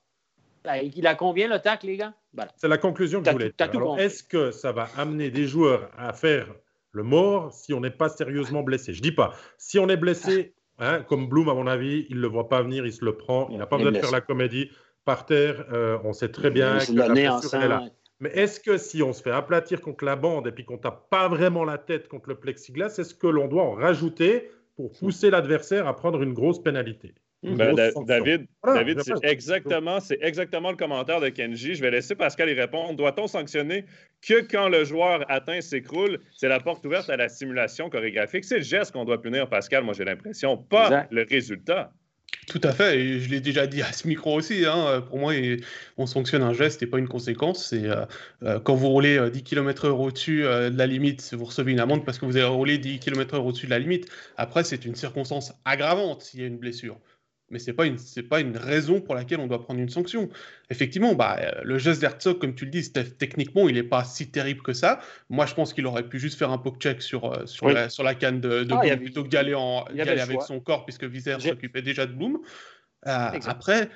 il 0.95 1.07
a 1.07 1.15
combien 1.15 1.47
le 1.47 1.59
tac, 1.59 1.83
les 1.83 1.97
gars? 1.97 2.13
C'est 2.57 2.67
la 2.67 2.77
conclusion 2.77 3.21
que 3.21 3.27
je 3.27 3.31
voulais 3.31 3.53
Est-ce 3.97 4.23
que 4.23 4.51
ça 4.51 4.71
va 4.71 4.87
amener 4.97 5.29
des 5.31 5.47
joueurs 5.47 5.89
à 5.97 6.13
faire 6.13 6.47
le 6.91 7.03
mort 7.03 7.51
si 7.53 7.73
on 7.73 7.79
n'est 7.79 7.91
pas 7.91 8.09
sérieusement 8.09 8.63
blessé? 8.63 8.93
Je 8.93 9.01
dis 9.01 9.11
pas. 9.11 9.33
Si 9.57 9.79
on 9.79 9.89
est 9.89 9.97
blessé, 9.97 10.53
ah. 10.77 10.95
hein, 10.95 11.03
comme 11.03 11.27
Bloom, 11.27 11.49
à 11.49 11.53
mon 11.53 11.67
avis, 11.67 12.05
il 12.09 12.17
ne 12.17 12.21
le 12.21 12.27
voit 12.27 12.49
pas 12.49 12.61
venir, 12.61 12.85
il 12.85 12.93
se 12.93 13.03
le 13.03 13.17
prend. 13.17 13.47
Il 13.49 13.57
n'a 13.57 13.65
pas 13.65 13.77
besoin 13.77 13.91
de 13.91 13.99
faire 13.99 14.11
la 14.11 14.21
comédie. 14.21 14.69
Par 15.03 15.25
terre, 15.25 15.65
euh, 15.73 15.97
on 16.03 16.13
sait 16.13 16.29
très 16.29 16.51
bien 16.51 16.77
que 16.77 16.91
la 16.93 17.07
est 17.07 17.67
là. 17.67 17.89
Mais 18.19 18.29
est-ce 18.29 18.59
que 18.59 18.77
si 18.77 19.01
on 19.01 19.13
se 19.13 19.23
fait 19.23 19.31
aplatir 19.31 19.81
contre 19.81 20.05
la 20.05 20.15
bande 20.15 20.45
et 20.45 20.51
puis 20.51 20.63
qu'on 20.63 20.77
tape 20.77 21.09
pas 21.09 21.27
vraiment 21.27 21.65
la 21.65 21.79
tête 21.79 22.07
contre 22.07 22.29
le 22.29 22.35
plexiglas, 22.35 22.99
est-ce 22.99 23.15
que 23.15 23.25
l'on 23.25 23.47
doit 23.47 23.63
en 23.63 23.71
rajouter 23.71 24.51
pour 24.75 24.91
pousser 24.91 25.31
l'adversaire 25.31 25.87
à 25.87 25.95
prendre 25.95 26.21
une 26.21 26.33
grosse 26.33 26.61
pénalité? 26.61 27.15
Ben, 27.43 27.75
David, 28.05 28.47
David 28.63 29.01
c'est 29.01 29.23
exactement, 29.23 29.97
exactement 30.21 30.69
le 30.69 30.77
commentaire 30.77 31.19
de 31.19 31.29
Kenji. 31.29 31.75
Je 31.75 31.81
vais 31.81 31.89
laisser 31.89 32.13
Pascal 32.13 32.49
y 32.49 32.53
répondre. 32.53 32.95
Doit-on 32.95 33.27
sanctionner 33.27 33.85
que 34.21 34.41
quand 34.41 34.69
le 34.69 34.83
joueur 34.83 35.25
atteint, 35.29 35.59
s'écroule? 35.61 36.19
C'est 36.35 36.49
la 36.49 36.59
porte 36.59 36.85
ouverte 36.85 37.09
à 37.09 37.17
la 37.17 37.29
simulation 37.29 37.89
chorégraphique. 37.89 38.45
C'est 38.45 38.57
le 38.57 38.63
geste 38.63 38.91
qu'on 38.91 39.05
doit 39.05 39.21
punir, 39.21 39.49
Pascal, 39.49 39.83
moi 39.83 39.95
j'ai 39.95 40.05
l'impression, 40.05 40.57
pas 40.57 41.07
le 41.09 41.25
résultat. 41.27 41.91
Tout 42.47 42.61
à 42.63 42.73
fait, 42.73 42.99
et 42.99 43.19
je 43.19 43.29
l'ai 43.29 43.39
déjà 43.39 43.67
dit 43.67 43.81
à 43.81 43.93
ce 43.93 44.07
micro 44.07 44.33
aussi. 44.35 44.65
Hein. 44.65 45.01
Pour 45.07 45.19
moi, 45.19 45.33
on 45.97 46.05
sanctionne 46.05 46.41
un 46.41 46.53
geste 46.53 46.81
et 46.81 46.87
pas 46.87 46.97
une 46.97 47.07
conséquence. 47.07 47.67
C'est 47.67 47.85
euh, 47.85 48.05
euh, 48.43 48.59
quand 48.59 48.75
vous 48.75 48.89
roulez 48.89 49.29
10 49.29 49.43
km/h 49.43 49.89
au-dessus 49.89 50.45
euh, 50.45 50.69
de 50.69 50.77
la 50.77 50.87
limite, 50.87 51.33
vous 51.33 51.45
recevez 51.45 51.71
une 51.71 51.79
amende 51.79 52.03
parce 52.03 52.17
que 52.17 52.25
vous 52.25 52.37
avez 52.37 52.47
roulé 52.47 52.77
10 52.77 52.99
km/h 52.99 53.39
au-dessus 53.39 53.67
de 53.67 53.71
la 53.71 53.79
limite. 53.79 54.09
Après, 54.37 54.63
c'est 54.63 54.85
une 54.85 54.95
circonstance 54.95 55.53
aggravante 55.65 56.23
s'il 56.23 56.41
y 56.41 56.43
a 56.43 56.47
une 56.47 56.57
blessure 56.57 56.99
mais 57.51 57.59
ce 57.59 57.69
n'est 57.69 57.75
pas, 57.75 57.85
une, 57.85 57.97
pas 58.29 58.39
une 58.39 58.57
raison 58.57 59.01
pour 59.01 59.13
laquelle 59.13 59.39
on 59.39 59.47
doit 59.47 59.61
prendre 59.61 59.79
une 59.79 59.89
sanction. 59.89 60.29
Effectivement, 60.69 61.13
bah, 61.13 61.37
euh, 61.39 61.51
le 61.63 61.77
geste 61.77 62.01
d'Herzog, 62.01 62.39
comme 62.39 62.55
tu 62.55 62.65
le 62.65 62.71
dis, 62.71 62.91
techniquement, 62.91 63.69
il 63.69 63.75
n'est 63.75 63.83
pas 63.83 64.03
si 64.03 64.31
terrible 64.31 64.61
que 64.61 64.73
ça. 64.73 64.99
Moi, 65.29 65.45
je 65.45 65.53
pense 65.53 65.73
qu'il 65.73 65.85
aurait 65.85 66.07
pu 66.07 66.17
juste 66.17 66.39
faire 66.39 66.49
un 66.49 66.57
poke 66.57 66.81
check 66.81 67.01
sur, 67.01 67.25
euh, 67.25 67.45
sur, 67.45 67.69
la, 67.69 67.89
sur 67.89 68.03
la 68.03 68.15
canne 68.15 68.41
de, 68.41 68.63
de 68.63 68.73
ah, 68.73 68.97
plutôt 68.97 69.23
que 69.23 69.29
d'aller 69.29 69.53
avec 69.53 70.41
son 70.41 70.59
corps, 70.59 70.85
puisque 70.85 71.03
Viser 71.03 71.39
s'occupait 71.39 71.81
déjà 71.81 72.05
de 72.05 72.13
Bloom. 72.13 72.39
Euh, 73.07 73.29
après, 73.45 73.89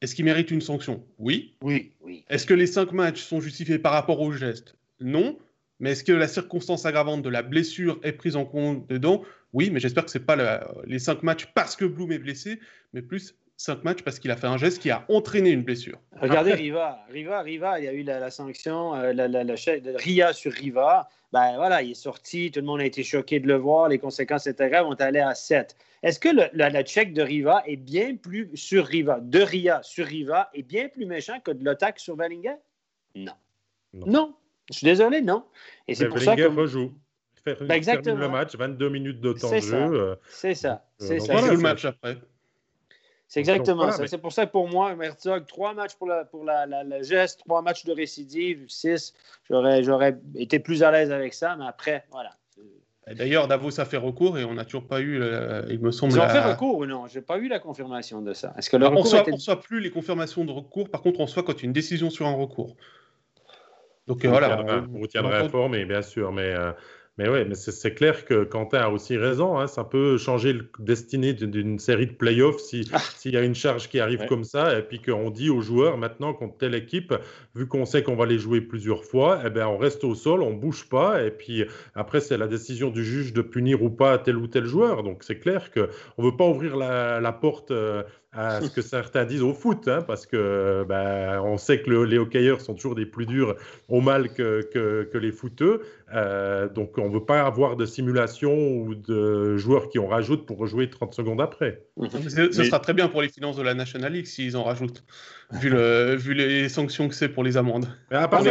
est-ce 0.00 0.14
qu'il 0.14 0.24
mérite 0.24 0.50
une 0.50 0.60
sanction? 0.60 1.04
Oui. 1.18 1.56
Oui. 1.62 1.92
oui. 2.00 2.24
Est-ce 2.28 2.46
que 2.46 2.54
les 2.54 2.66
cinq 2.66 2.92
matchs 2.92 3.22
sont 3.22 3.40
justifiés 3.40 3.78
par 3.78 3.92
rapport 3.92 4.20
au 4.20 4.32
geste? 4.32 4.76
Non. 5.00 5.38
Mais 5.80 5.92
est-ce 5.92 6.04
que 6.04 6.12
la 6.12 6.28
circonstance 6.28 6.86
aggravante 6.86 7.22
de 7.22 7.28
la 7.28 7.42
blessure 7.42 7.98
est 8.04 8.12
prise 8.12 8.36
en 8.36 8.44
compte 8.44 8.88
dedans? 8.88 9.24
Oui, 9.52 9.70
mais 9.70 9.80
j'espère 9.80 10.04
que 10.04 10.10
ce 10.10 10.18
n'est 10.18 10.24
pas 10.24 10.64
les 10.86 10.98
cinq 10.98 11.22
matchs 11.22 11.46
parce 11.54 11.76
que 11.76 11.84
Bloom 11.84 12.12
est 12.12 12.18
blessé, 12.18 12.58
mais 12.92 13.02
plus 13.02 13.34
cinq 13.56 13.84
matchs 13.84 14.02
parce 14.02 14.18
qu'il 14.18 14.30
a 14.30 14.36
fait 14.36 14.46
un 14.46 14.56
geste 14.56 14.80
qui 14.80 14.90
a 14.90 15.04
entraîné 15.08 15.50
une 15.50 15.62
blessure. 15.62 15.98
Regardez 16.20 16.54
Riva, 16.54 17.04
Riva, 17.10 17.42
Riva, 17.42 17.78
il 17.78 17.84
y 17.84 17.88
a 17.88 17.92
eu 17.92 18.02
la, 18.02 18.30
sanction, 18.30 18.94
euh, 18.94 19.12
la, 19.12 19.28
la, 19.28 19.54
Ria 19.96 20.32
sur 20.32 20.52
Riva. 20.52 21.08
Ben 21.32 21.56
voilà, 21.56 21.82
il 21.82 21.92
est 21.92 21.94
sorti, 21.94 22.50
tout 22.50 22.60
le 22.60 22.66
monde 22.66 22.80
a 22.80 22.84
été 22.84 23.02
choqué 23.02 23.40
de 23.40 23.46
le 23.46 23.56
voir, 23.56 23.88
les 23.88 23.98
conséquences 23.98 24.46
étaient 24.46 24.68
graves, 24.68 24.86
on 24.86 24.94
est 24.94 25.02
allé 25.02 25.20
à 25.20 25.34
7. 25.34 25.76
Est-ce 26.02 26.18
que 26.18 26.28
le, 26.28 26.44
la, 26.52 26.82
check 26.82 27.14
de 27.14 27.22
Riva 27.22 27.62
est 27.66 27.76
bien 27.76 28.16
plus 28.16 28.50
sur 28.54 28.84
Riva, 28.86 29.20
de 29.20 29.40
Ria 29.40 29.80
sur 29.82 30.06
Riva, 30.06 30.50
est 30.52 30.62
bien 30.62 30.88
plus 30.88 31.06
méchant 31.06 31.38
que 31.40 31.52
de 31.52 31.64
l'attaque 31.64 32.00
sur 32.00 32.16
Bellinger? 32.16 32.56
Non. 33.14 33.32
non. 33.94 34.34
Je 34.70 34.78
suis 34.78 34.84
désolé, 34.84 35.20
non. 35.20 35.44
Et 35.86 35.94
c'est 35.94 36.08
pour 36.08 36.18
ça 36.18 36.34
que. 36.34 36.42
rejoue. 36.42 36.92
Faire 37.44 37.56
ben 37.60 37.72
exactement. 37.72 38.16
le 38.16 38.28
match, 38.28 38.54
22 38.54 38.88
minutes 38.88 39.20
de 39.20 39.32
temps 39.32 39.50
de 39.50 39.58
jeu. 39.58 39.76
Euh, 39.76 40.16
c'est 40.28 40.54
ça. 40.54 40.84
C'est 40.98 41.18
ça. 41.18 41.32
Voilà, 41.32 41.52
le 41.52 41.58
match 41.58 41.84
après. 41.84 42.16
C'est 43.26 43.40
exactement 43.40 43.90
ça. 43.90 44.06
C'est 44.06 44.18
pour 44.18 44.32
ça 44.32 44.46
que 44.46 44.52
pour 44.52 44.68
moi, 44.68 44.94
Herzog, 45.00 45.46
trois 45.46 45.72
matchs 45.74 45.94
pour, 45.94 46.06
la, 46.06 46.24
pour 46.24 46.44
la, 46.44 46.66
la, 46.66 47.02
geste, 47.02 47.40
trois 47.40 47.62
matchs 47.62 47.84
de 47.84 47.92
récidive, 47.92 48.66
six, 48.68 49.14
j'aurais 49.48 50.18
été 50.36 50.58
plus 50.58 50.82
à 50.82 50.90
l'aise 50.90 51.10
avec 51.10 51.32
ça, 51.32 51.56
mais 51.56 51.66
après, 51.66 52.04
voilà. 52.10 52.30
D'ailleurs, 53.10 53.48
Davos 53.48 53.80
a 53.80 53.84
fait 53.84 53.96
recours 53.96 54.38
et 54.38 54.44
on 54.44 54.54
n'a 54.54 54.64
toujours 54.64 54.86
pas 54.86 55.00
eu, 55.00 55.20
il 55.68 55.80
me 55.80 55.90
semble. 55.90 56.12
Ils 56.12 56.20
ont 56.20 56.28
fait 56.28 56.44
recours 56.44 56.76
ou 56.76 56.86
non? 56.86 57.08
Je 57.08 57.18
n'ai 57.18 57.24
pas 57.24 57.38
eu 57.38 57.48
la 57.48 57.58
confirmation 57.58 58.22
de 58.22 58.32
ça. 58.32 58.54
Est-ce 58.56 58.70
que 58.70 58.76
le 58.76 58.86
on 58.86 58.92
ne 58.92 58.98
reçoit 58.98 59.60
plus 59.60 59.80
les 59.80 59.90
confirmations 59.90 60.44
de 60.44 60.52
recours, 60.52 60.88
par 60.90 61.02
contre, 61.02 61.18
on 61.20 61.24
reçoit 61.24 61.42
quand 61.42 61.54
il 61.54 61.62
y 61.62 61.62
a 61.62 61.66
une 61.66 61.72
décision 61.72 62.10
sur 62.10 62.26
un 62.26 62.34
recours. 62.34 62.76
Donc 64.06 64.24
voilà. 64.24 64.64
On, 64.92 64.98
vous 64.98 65.06
tiendra 65.06 65.38
informé, 65.38 65.84
bien 65.84 66.02
sûr, 66.02 66.32
mais 66.32 66.54
euh, 66.54 66.72
mais 67.18 67.28
oui, 67.28 67.44
mais 67.46 67.54
c'est 67.54 67.92
clair 67.92 68.24
que 68.24 68.44
Quentin 68.44 68.78
a 68.78 68.88
aussi 68.88 69.18
raison. 69.18 69.58
Hein, 69.58 69.66
ça 69.66 69.84
peut 69.84 70.16
changer 70.16 70.54
le 70.54 70.66
destiné 70.78 71.34
d'une 71.34 71.78
série 71.78 72.06
de 72.06 72.12
playoffs 72.12 72.56
ah. 72.92 72.98
s'il 72.98 73.34
y 73.34 73.36
a 73.36 73.42
une 73.42 73.54
charge 73.54 73.90
qui 73.90 74.00
arrive 74.00 74.24
comme 74.26 74.44
ça 74.44 74.78
et 74.78 74.82
puis 74.82 75.00
qu'on 75.00 75.28
dit 75.28 75.50
aux 75.50 75.60
joueurs 75.60 75.98
maintenant 75.98 76.32
contre 76.32 76.56
telle 76.56 76.74
équipe, 76.74 77.12
vu 77.54 77.68
qu'on 77.68 77.84
sait 77.84 78.02
qu'on 78.02 78.16
va 78.16 78.24
les 78.24 78.38
jouer 78.38 78.62
plusieurs 78.62 79.04
fois, 79.04 79.42
eh 79.44 79.50
ben 79.50 79.66
on 79.66 79.76
reste 79.76 80.04
au 80.04 80.14
sol, 80.14 80.42
on 80.42 80.54
bouge 80.54 80.88
pas 80.88 81.22
et 81.22 81.30
puis 81.30 81.64
après 81.94 82.20
c'est 82.20 82.38
la 82.38 82.46
décision 82.46 82.88
du 82.88 83.04
juge 83.04 83.34
de 83.34 83.42
punir 83.42 83.82
ou 83.82 83.90
pas 83.90 84.16
tel 84.16 84.38
ou 84.38 84.46
tel 84.46 84.64
joueur. 84.64 85.02
Donc 85.02 85.22
c'est 85.22 85.38
clair 85.38 85.70
qu'on 85.70 85.88
ne 86.16 86.24
veut 86.24 86.36
pas 86.36 86.48
ouvrir 86.48 86.76
la, 86.76 87.20
la 87.20 87.32
porte. 87.32 87.72
Euh, 87.72 88.02
à 88.32 88.62
ce 88.62 88.70
que 88.70 88.80
certains 88.80 89.26
disent 89.26 89.42
au 89.42 89.52
foot, 89.52 89.88
hein, 89.88 90.02
parce 90.06 90.24
que 90.24 90.84
ben, 90.88 91.40
on 91.44 91.58
sait 91.58 91.82
que 91.82 91.90
les 91.90 92.16
hockeyeurs 92.16 92.62
sont 92.62 92.74
toujours 92.74 92.94
des 92.94 93.04
plus 93.04 93.26
durs 93.26 93.56
au 93.88 94.00
mal 94.00 94.32
que, 94.32 94.62
que, 94.72 95.18
les 95.18 95.32
footeux. 95.32 95.82
Euh, 96.14 96.68
donc 96.68 96.96
on 96.96 97.08
ne 97.08 97.14
veut 97.14 97.24
pas 97.24 97.42
avoir 97.42 97.76
de 97.76 97.84
simulation 97.84 98.54
ou 98.54 98.94
de 98.94 99.56
joueurs 99.58 99.90
qui 99.90 99.98
en 99.98 100.06
rajoutent 100.06 100.46
pour 100.46 100.58
rejouer 100.58 100.88
30 100.88 101.12
secondes 101.12 101.40
après. 101.42 101.84
Ce 102.10 102.64
sera 102.64 102.80
très 102.80 102.94
bien 102.94 103.08
pour 103.08 103.20
les 103.20 103.28
finances 103.28 103.56
de 103.56 103.62
la 103.62 103.74
National 103.74 104.12
League 104.12 104.26
s'ils 104.26 104.56
en 104.56 104.64
rajoutent 104.64 105.04
vu, 105.52 105.70
le, 105.70 106.14
vu 106.16 106.34
les 106.34 106.68
sanctions 106.68 107.08
que 107.08 107.14
c'est 107.14 107.28
pour 107.28 107.44
les 107.44 107.56
amendes. 107.56 107.86
Mais 108.10 108.16
à, 108.16 108.28
part 108.28 108.42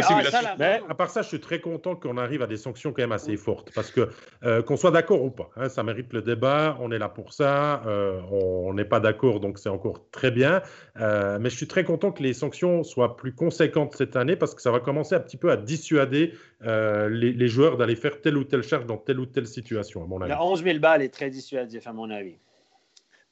ça, 1.10 1.22
je 1.22 1.28
suis 1.28 1.40
très 1.40 1.60
content 1.60 1.94
qu'on 1.96 2.16
arrive 2.16 2.42
à 2.42 2.46
des 2.46 2.56
sanctions 2.56 2.92
quand 2.92 3.02
même 3.02 3.12
assez 3.12 3.36
fortes. 3.36 3.70
Parce 3.74 3.90
que, 3.90 4.08
euh, 4.44 4.62
qu'on 4.62 4.76
soit 4.76 4.90
d'accord 4.90 5.22
ou 5.22 5.30
pas, 5.30 5.50
hein, 5.56 5.68
ça 5.68 5.82
mérite 5.82 6.12
le 6.12 6.22
débat, 6.22 6.76
on 6.80 6.90
est 6.90 6.98
là 6.98 7.08
pour 7.08 7.32
ça, 7.32 7.82
euh, 7.86 8.20
on 8.30 8.74
n'est 8.74 8.84
pas 8.84 9.00
d'accord, 9.00 9.40
donc 9.40 9.58
c'est 9.58 9.68
encore 9.68 10.08
très 10.10 10.30
bien. 10.30 10.62
Euh, 11.00 11.38
mais 11.40 11.50
je 11.50 11.56
suis 11.56 11.68
très 11.68 11.84
content 11.84 12.12
que 12.12 12.22
les 12.22 12.32
sanctions 12.32 12.82
soient 12.82 13.16
plus 13.16 13.34
conséquentes 13.34 13.94
cette 13.96 14.16
année 14.16 14.36
parce 14.36 14.54
que 14.54 14.62
ça 14.62 14.70
va 14.70 14.80
commencer 14.80 15.14
un 15.14 15.20
petit 15.20 15.36
peu 15.36 15.50
à 15.50 15.56
dissuader 15.56 16.34
les, 16.64 17.32
les, 17.32 17.48
joueurs 17.48 17.76
d'aller 17.76 17.96
faire 17.96 18.20
telle 18.20 18.36
ou 18.36 18.44
telle 18.44 18.62
charge 18.62 18.86
dans 18.86 18.96
telle 18.96 19.18
ou 19.18 19.26
telle 19.26 19.46
situation, 19.46 20.04
à 20.04 20.06
mon 20.06 20.20
avis. 20.20 20.30
La 20.30 20.42
11 20.44 20.62
000 20.62 20.78
balles 20.78 21.02
est 21.02 21.12
très 21.12 21.28
dissuasif, 21.28 21.86
à 21.86 21.92
mon 21.92 22.08
avis. 22.10 22.36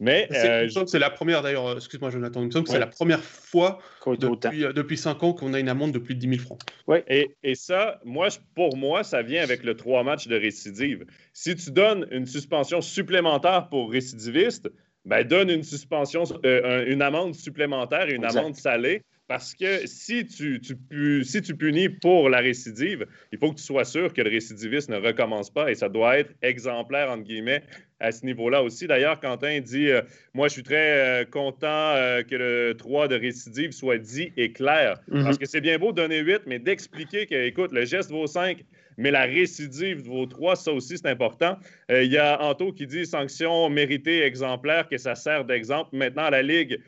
Mais 0.01 0.29
euh, 0.33 0.67
c'est 0.87 0.99
la 0.99 1.11
première 1.11 1.43
d'ailleurs, 1.43 1.67
euh, 1.69 1.77
excuse-moi 1.77 2.09
Jonathan, 2.09 2.41
il 2.41 2.47
me 2.47 2.51
semble 2.51 2.65
que 2.65 2.73
c'est 2.73 2.79
la 2.79 2.87
première 2.87 3.23
fois 3.23 3.79
depuis, 4.07 4.65
euh, 4.65 4.73
depuis 4.73 4.97
5 4.97 5.23
ans 5.23 5.35
qu'on 5.35 5.53
a 5.53 5.61
une 5.61 5.69
amende 5.69 5.93
de 5.93 5.99
plus 5.99 6.15
de 6.15 6.21
10 6.21 6.29
000 6.29 6.41
francs. 6.41 6.59
Oui, 6.87 6.99
et, 7.07 7.37
et, 7.43 7.55
ça, 7.55 8.01
moi, 8.03 8.29
pour 8.55 8.79
moi, 8.79 9.05
ça 9.05 9.21
vient 9.21 9.43
avec 9.43 9.63
le 9.63 9.77
3 9.77 10.03
matchs 10.03 10.27
de 10.27 10.37
récidive. 10.37 11.05
Si 11.35 11.55
tu 11.55 11.71
donnes 11.71 12.07
une 12.11 12.25
suspension 12.25 12.81
supplémentaire 12.81 13.69
pour 13.69 13.93
récidiviste, 13.93 14.71
ben, 15.05 15.23
donne 15.23 15.51
une 15.51 15.63
suspension, 15.63 16.25
une 16.45 17.03
amende 17.03 17.35
supplémentaire 17.35 18.09
et 18.09 18.15
une 18.15 18.25
amende 18.25 18.57
salée. 18.57 19.03
Parce 19.29 19.55
que 19.55 19.87
si 19.87 20.27
tu, 20.27 20.61
tu, 20.61 21.23
si 21.23 21.41
tu 21.41 21.57
punis 21.57 21.89
pour 21.89 22.29
la 22.29 22.39
récidive, 22.39 23.07
il 23.31 23.39
faut 23.39 23.53
que 23.53 23.59
tu 23.59 23.63
sois 23.63 23.85
sûr 23.85 24.13
que 24.13 24.21
le 24.23 24.29
récidiviste 24.29 24.89
ne 24.89 24.97
recommence 24.97 25.51
pas 25.51 25.71
et 25.71 25.77
ça 25.77 25.89
doit 25.89 26.19
être 26.19 26.33
exemplaire, 26.43 27.11
entre 27.11 27.23
guillemets, 27.23 27.63
à 28.01 28.13
ce 28.13 28.25
niveau-là 28.25 28.63
aussi. 28.63 28.87
D'ailleurs, 28.87 29.21
Quentin 29.21 29.61
dit 29.61 29.91
euh, 29.91 30.01
Moi, 30.35 30.49
je 30.49 30.55
suis 30.55 30.63
très 30.63 31.23
euh, 31.23 31.25
content 31.25 31.67
euh, 31.69 32.23
que 32.23 32.35
le 32.35 32.75
3 32.77 33.09
de 33.09 33.17
récidive 33.17 33.73
soit 33.73 33.99
dit 33.99 34.33
et 34.37 34.53
clair. 34.53 35.01
Mhm. 35.09 35.25
Parce 35.25 35.39
que 35.39 35.47
c'est 35.47 35.61
bien 35.61 35.79
beau 35.79 35.93
de 35.93 35.97
donner 35.97 36.19
8, 36.19 36.43
mais 36.47 36.59
d'expliquer 36.59 37.27
que, 37.27 37.35
écoute, 37.35 37.73
le 37.73 37.85
geste 37.85 38.11
vaut 38.11 38.27
5, 38.27 38.65
mais 38.97 39.11
la 39.11 39.23
récidive 39.23 40.03
vaut 40.03 40.27
3, 40.27 40.57
ça 40.57 40.73
aussi, 40.73 40.97
c'est 40.99 41.09
important. 41.09 41.57
Il 41.89 42.11
y 42.11 42.19
a 42.19 42.43
Anto 42.43 42.73
qui 42.73 42.87
dit 42.87 43.07
Sanction 43.07 43.69
méritée 43.71 44.23
exemplaire, 44.23 44.89
que 44.89 44.99
ça 44.99 45.15
sert 45.15 45.45
d'exemple. 45.45 45.91
Maintenant, 45.93 46.25
à 46.25 46.31
la 46.31 46.43
Ligue, 46.43 46.81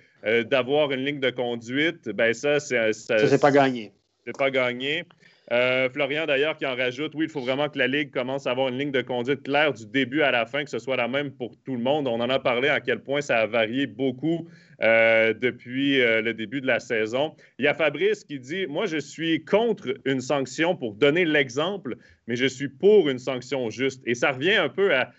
d'avoir 0.51 0.93
une 0.93 1.05
ligne 1.05 1.21
de 1.21 1.31
conduite, 1.31 2.09
ben 2.11 2.33
ça, 2.33 2.61
c'est. 2.61 2.93
Ça, 2.93 3.27
c'est 3.27 3.41
pas 3.41 3.51
gagné. 3.51 3.93
C'est 4.27 4.37
pas 4.37 4.51
gagné. 4.51 5.05
Euh, 5.51 5.89
Florian, 5.91 6.27
d'ailleurs, 6.27 6.57
qui 6.57 6.65
en 6.65 6.77
rajoute, 6.77 7.15
oui, 7.15 7.25
il 7.25 7.31
faut 7.31 7.41
vraiment 7.41 7.69
que 7.69 7.79
la 7.79 7.89
Ligue 7.89 8.11
commence 8.11 8.47
à 8.47 8.53
avoir 8.53 8.69
une 8.69 8.79
ligne 8.79 8.93
de 8.93 9.03
conduite 9.03 9.43
claire 9.43 9.73
du 9.73 9.87
début 9.87 10.23
à 10.23 10.31
la 10.31 10.47
fin, 10.47 10.65
que 10.65 10.71
ce 10.71 10.79
soit 10.79 10.97
la 10.97 11.09
même 11.09 11.33
pour 11.33 11.57
tout 11.65 11.75
le 11.75 11.83
monde. 11.83 12.07
On 12.07 12.21
en 12.21 12.31
a 12.31 12.39
parlé 12.39 12.69
à 12.69 12.81
quel 12.81 13.01
point 13.01 13.21
ça 13.21 13.39
a 13.39 13.47
varié 13.47 13.87
beaucoup 13.87 14.49
euh, 14.83 15.35
depuis 15.35 16.01
euh, 16.01 16.23
le 16.23 16.33
début 16.33 16.61
de 16.61 16.67
la 16.67 16.79
saison. 16.79 17.35
Il 17.59 17.65
y 17.65 17.69
a 17.69 17.75
Fabrice 17.75 18.25
qui 18.25 18.39
dit, 18.39 18.67
moi, 18.67 18.87
je 18.87 18.99
suis 18.99 19.45
contre 19.45 19.95
une 20.05 20.21
sanction 20.21 20.77
pour 20.77 20.95
donner 20.95 21.25
l'exemple, 21.25 21.97
mais 22.29 22.37
je 22.37 22.47
suis 22.47 22.69
pour 22.69 23.09
une 23.09 23.19
sanction 23.19 23.69
juste. 23.69 24.03
Et 24.07 24.15
ça 24.15 24.31
revient 24.31 24.55
un 24.55 24.69
peu 24.69 24.95
à, 24.95 25.13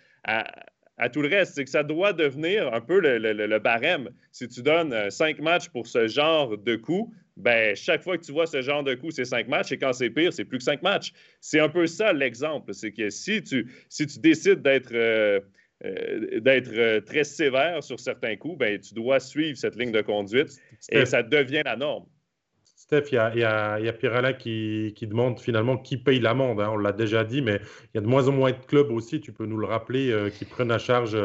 tout 1.11 1.21
le 1.21 1.29
reste, 1.29 1.53
c'est 1.55 1.63
que 1.63 1.69
ça 1.69 1.83
doit 1.83 2.13
devenir 2.13 2.73
un 2.73 2.81
peu 2.81 2.99
le, 2.99 3.17
le 3.17 3.59
barème. 3.59 4.09
Si 4.31 4.47
tu 4.47 4.61
donnes 4.61 5.09
cinq 5.09 5.39
matchs 5.39 5.69
pour 5.69 5.87
ce 5.87 6.07
genre 6.07 6.57
de 6.57 6.75
coup, 6.75 7.13
ben, 7.37 7.75
chaque 7.75 8.03
fois 8.03 8.17
que 8.17 8.23
tu 8.23 8.31
vois 8.31 8.45
ce 8.45 8.61
genre 8.61 8.83
de 8.83 8.93
coup, 8.93 9.09
c'est 9.11 9.25
cinq 9.25 9.47
matchs, 9.47 9.71
et 9.71 9.77
quand 9.77 9.93
c'est 9.93 10.09
pire, 10.09 10.31
c'est 10.31 10.45
plus 10.45 10.59
que 10.59 10.63
cinq 10.63 10.83
matchs. 10.83 11.13
C'est 11.41 11.59
un 11.59 11.69
peu 11.69 11.87
ça 11.87 12.13
l'exemple. 12.13 12.73
C'est 12.73 12.91
que 12.91 13.09
si 13.09 13.41
tu, 13.41 13.71
si 13.89 14.05
tu 14.05 14.19
décides 14.19 14.61
d'être 14.61 14.93
euh, 14.93 15.39
euh, 15.85 16.39
d'être 16.39 16.71
euh, 16.73 17.01
très 17.01 17.23
sévère 17.23 17.83
sur 17.83 17.99
certains 17.99 18.35
coups, 18.35 18.57
ben, 18.57 18.79
tu 18.79 18.93
dois 18.93 19.19
suivre 19.19 19.57
cette 19.57 19.75
ligne 19.75 19.91
de 19.91 20.01
conduite 20.01 20.59
et 20.89 21.05
ça 21.05 21.23
devient 21.23 21.63
la 21.65 21.75
norme. 21.75 22.05
Steph, 23.01 23.11
il 23.11 23.15
y 23.15 23.17
a, 23.17 23.35
y 23.35 23.43
a, 23.43 23.79
y 23.79 23.87
a 23.87 23.93
Pirella 23.93 24.33
qui, 24.33 24.93
qui, 24.95 25.07
demande 25.07 25.39
finalement 25.39 25.77
qui 25.77 25.97
paye 25.97 26.19
l'amende. 26.19 26.61
Hein. 26.61 26.69
on 26.71 26.77
l'a 26.77 26.91
déjà 26.91 27.23
dit, 27.23 27.41
mais 27.41 27.59
il 27.93 27.95
y 27.95 27.97
a 27.97 28.01
de 28.01 28.07
moins 28.07 28.27
en 28.27 28.31
moins 28.31 28.51
de 28.51 28.65
clubs 28.67 28.91
aussi, 28.91 29.21
tu 29.21 29.31
peux 29.31 29.45
nous 29.45 29.57
le 29.57 29.67
rappeler, 29.67 30.29
qui 30.37 30.45
prennent 30.45 30.71
à 30.71 30.79
charge 30.79 31.17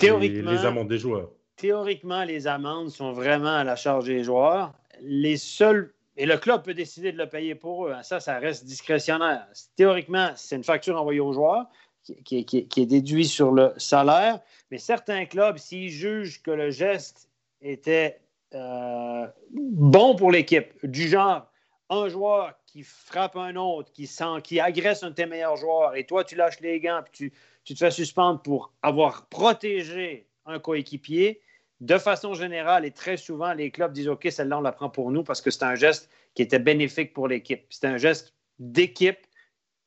les, 0.00 0.42
les 0.42 0.64
amendes 0.64 0.88
des 0.88 0.98
joueurs. 0.98 1.30
Théoriquement, 1.56 2.24
les 2.24 2.46
amendes 2.46 2.90
sont 2.90 3.12
vraiment 3.12 3.56
à 3.56 3.64
la 3.64 3.76
charge 3.76 4.06
des 4.06 4.24
joueurs 4.24 4.72
les 5.02 5.36
seuls. 5.36 5.92
Et 6.16 6.26
le 6.26 6.36
club 6.36 6.62
peut 6.62 6.74
décider 6.74 7.12
de 7.12 7.18
le 7.18 7.28
payer 7.28 7.54
pour 7.54 7.86
eux. 7.86 7.92
Hein. 7.92 8.02
Ça, 8.02 8.20
ça 8.20 8.38
reste 8.38 8.64
discrétionnaire. 8.64 9.46
Théoriquement, 9.76 10.30
c'est 10.36 10.56
une 10.56 10.64
facture 10.64 11.00
envoyée 11.00 11.20
aux 11.20 11.32
joueurs 11.32 11.66
qui, 12.24 12.38
est 12.38 12.86
déduite 12.86 13.28
sur 13.28 13.52
le 13.52 13.72
salaire. 13.76 14.40
Mais 14.70 14.78
certains 14.78 15.24
clubs, 15.24 15.56
s'ils 15.56 15.90
jugent 15.90 16.42
que 16.42 16.50
le 16.50 16.70
geste 16.70 17.30
était 17.62 18.20
euh, 18.54 19.26
bon 19.52 20.16
pour 20.16 20.30
l'équipe, 20.30 20.74
du 20.84 21.08
genre 21.08 21.46
un 21.88 22.08
joueur 22.08 22.54
qui 22.66 22.82
frappe 22.82 23.36
un 23.36 23.56
autre, 23.56 23.92
qui, 23.92 24.06
sent, 24.06 24.42
qui 24.44 24.60
agresse 24.60 25.02
un 25.02 25.10
de 25.10 25.14
tes 25.14 25.26
meilleurs 25.26 25.56
joueurs, 25.56 25.96
et 25.96 26.04
toi, 26.04 26.24
tu 26.24 26.36
lâches 26.36 26.60
les 26.60 26.78
gants, 26.80 27.00
puis 27.04 27.30
tu, 27.30 27.32
tu 27.64 27.74
te 27.74 27.78
fais 27.78 27.90
suspendre 27.90 28.40
pour 28.42 28.72
avoir 28.82 29.26
protégé 29.26 30.26
un 30.46 30.58
coéquipier, 30.58 31.40
de 31.80 31.96
façon 31.98 32.34
générale 32.34 32.84
et 32.84 32.90
très 32.90 33.16
souvent, 33.16 33.54
les 33.54 33.70
clubs 33.70 33.92
disent 33.92 34.08
OK, 34.08 34.28
celle-là, 34.30 34.58
on 34.58 34.62
la 34.62 34.72
prend 34.72 34.90
pour 34.90 35.10
nous 35.10 35.24
parce 35.24 35.40
que 35.40 35.50
c'est 35.50 35.64
un 35.64 35.74
geste 35.74 36.10
qui 36.34 36.42
était 36.42 36.58
bénéfique 36.58 37.12
pour 37.14 37.26
l'équipe. 37.26 37.64
C'est 37.70 37.86
un 37.86 37.96
geste 37.96 38.34
d'équipe 38.58 39.18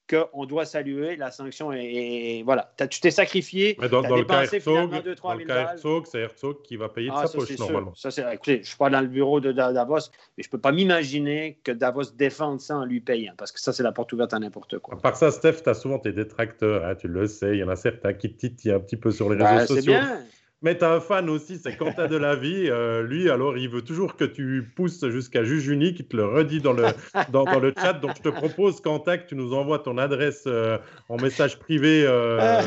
qu'on 0.09 0.45
doit 0.45 0.65
saluer. 0.65 1.15
La 1.15 1.31
sanction 1.31 1.71
est. 1.71 2.43
voilà. 2.43 2.73
tu 2.89 2.99
t'es 2.99 3.11
sacrifié. 3.11 3.77
Mais 3.79 3.89
dans, 3.89 4.01
dans 4.01 4.15
le 4.15 4.25
cas 4.25 4.43
Herzog, 4.43 6.05
c'est 6.05 6.19
Herzog 6.19 6.61
qui 6.61 6.75
va 6.75 6.89
payer 6.89 7.09
de 7.09 7.13
ah, 7.15 7.27
sa 7.27 7.37
poche 7.37 7.57
normalement. 7.57 7.93
Ça, 7.95 8.09
écoutez, 8.33 8.55
je 8.55 8.59
ne 8.59 8.63
suis 8.63 8.77
pas 8.77 8.89
dans 8.89 9.01
le 9.01 9.07
bureau 9.07 9.39
de 9.39 9.51
Davos, 9.51 10.09
mais 10.37 10.43
je 10.43 10.47
ne 10.47 10.51
peux 10.51 10.59
pas 10.59 10.71
m'imaginer 10.71 11.59
que 11.63 11.71
Davos 11.71 12.11
défende 12.15 12.61
ça 12.61 12.77
en 12.77 12.85
lui 12.85 13.01
payant 13.01 13.33
parce 13.37 13.51
que 13.51 13.59
ça, 13.59 13.73
c'est 13.73 13.83
la 13.83 13.91
porte 13.91 14.11
ouverte 14.13 14.33
à 14.33 14.39
n'importe 14.39 14.79
quoi. 14.79 14.95
À 14.95 14.97
part 14.97 15.15
ça, 15.15 15.31
Steph, 15.31 15.63
tu 15.63 15.69
as 15.69 15.73
souvent 15.73 15.99
tes 15.99 16.11
détracteurs. 16.11 16.85
Hein, 16.85 16.95
tu 16.95 17.07
le 17.07 17.27
sais. 17.27 17.53
Il 17.53 17.59
y 17.59 17.63
en 17.63 17.69
a 17.69 17.75
certains 17.75 18.13
qui 18.13 18.33
titillent 18.33 18.71
un 18.71 18.79
petit 18.79 18.97
peu 18.97 19.11
sur 19.11 19.29
les 19.29 19.43
réseaux 19.43 19.55
ben, 19.55 19.67
sociaux. 19.67 19.93
Bien. 19.93 20.19
Mais 20.63 20.78
tu 20.78 20.86
as 20.86 20.91
un 20.91 21.02
fan 21.02 21.30
aussi, 21.30 21.58
c'est 21.58 21.76
Quentin 21.76 22.08
de 22.08 22.15
la 22.15 22.36
vie. 22.36 22.69
Euh, 22.69 23.04
lui, 23.04 23.30
alors, 23.30 23.58
il 23.58 23.69
veut 23.69 23.82
toujours 23.82 24.15
que 24.15 24.23
tu 24.23 24.71
pousses 24.76 25.06
jusqu'à 25.10 25.43
Jujuni, 25.43 25.93
qui 25.93 26.06
te 26.06 26.15
le 26.15 26.26
redit 26.26 26.62
dans 26.62 26.71
le, 26.71 26.86
dans, 27.32 27.43
dans, 27.43 27.60
le 27.60 27.73
chat. 27.78 27.93
Donc, 27.93 28.12
je 28.15 28.21
te 28.21 28.30
propose, 28.30 28.80
Quentin, 28.80 29.17
que 29.17 29.28
tu 29.28 29.36
nous 29.36 29.54
envoies 29.54 29.80
ton 29.80 29.97
adresse 29.97 30.45
euh, 30.47 30.78
en 31.10 31.17
message 31.17 31.60
privé 31.60 32.06
euh, 32.08 32.62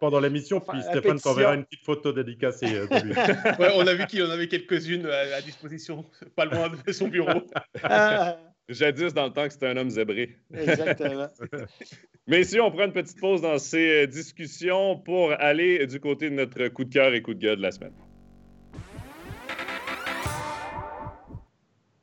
pendant 0.00 0.20
l'émission. 0.20 0.60
Puis 0.60 0.82
Stéphane 0.82 1.18
t'enverra 1.18 1.54
une 1.54 1.64
petite 1.64 1.84
photo 1.84 2.12
dédicacée 2.12 2.66
de 2.66 3.06
lui. 3.06 3.12
ouais, 3.58 3.72
on 3.74 3.86
a 3.86 3.94
vu 3.94 4.06
qu'il 4.06 4.22
en 4.22 4.30
avait 4.30 4.48
quelques-unes 4.48 5.06
à, 5.06 5.40
disposition, 5.40 6.04
pas 6.36 6.44
loin 6.44 6.70
de 6.86 6.92
son 6.92 7.08
bureau. 7.08 7.40
Jadis, 8.70 9.12
dans 9.12 9.26
le 9.26 9.32
temps 9.32 9.46
que 9.46 9.52
c'était 9.52 9.66
un 9.66 9.76
homme 9.76 9.90
zébré. 9.90 10.36
Exactement. 10.54 11.26
Mais 12.26 12.44
si 12.44 12.60
on 12.60 12.70
prend 12.70 12.84
une 12.84 12.92
petite 12.92 13.18
pause 13.18 13.42
dans 13.42 13.58
ces 13.58 14.06
discussions 14.06 14.96
pour 14.96 15.32
aller 15.32 15.86
du 15.86 15.98
côté 16.00 16.30
de 16.30 16.34
notre 16.36 16.68
coup 16.68 16.84
de 16.84 16.92
cœur 16.92 17.12
et 17.12 17.22
coup 17.22 17.34
de 17.34 17.40
gueule 17.40 17.56
de 17.56 17.62
la 17.62 17.72
semaine. 17.72 17.92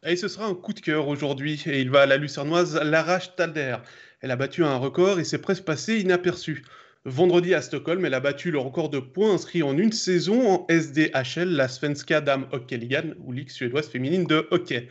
Et 0.05 0.15
ce 0.15 0.27
sera 0.27 0.45
un 0.45 0.55
coup 0.55 0.73
de 0.73 0.79
cœur 0.79 1.07
aujourd'hui 1.07 1.61
et 1.65 1.81
il 1.81 1.89
va 1.89 2.01
à 2.01 2.05
la 2.05 2.17
lucernoise 2.17 2.79
Lara 2.81 3.19
Stalder. 3.19 3.77
Elle 4.21 4.31
a 4.31 4.35
battu 4.35 4.63
un 4.63 4.77
record 4.77 5.19
et 5.19 5.23
s'est 5.23 5.41
presque 5.41 5.63
passé 5.63 5.99
inaperçue. 5.99 6.63
Vendredi 7.05 7.53
à 7.53 7.61
Stockholm, 7.61 8.03
elle 8.05 8.13
a 8.13 8.19
battu 8.19 8.51
le 8.51 8.59
record 8.59 8.89
de 8.89 8.99
points 8.99 9.33
inscrits 9.33 9.63
en 9.63 9.77
une 9.77 9.93
saison 9.93 10.49
en 10.49 10.67
SDHL, 10.69 11.49
la 11.49 11.67
Svenska 11.67 12.19
Dam 12.19 12.47
Hockey 12.51 12.77
Ligan, 12.77 13.13
ou 13.19 13.31
Ligue 13.31 13.49
suédoise 13.49 13.87
féminine 13.87 14.25
de 14.25 14.45
hockey. 14.51 14.89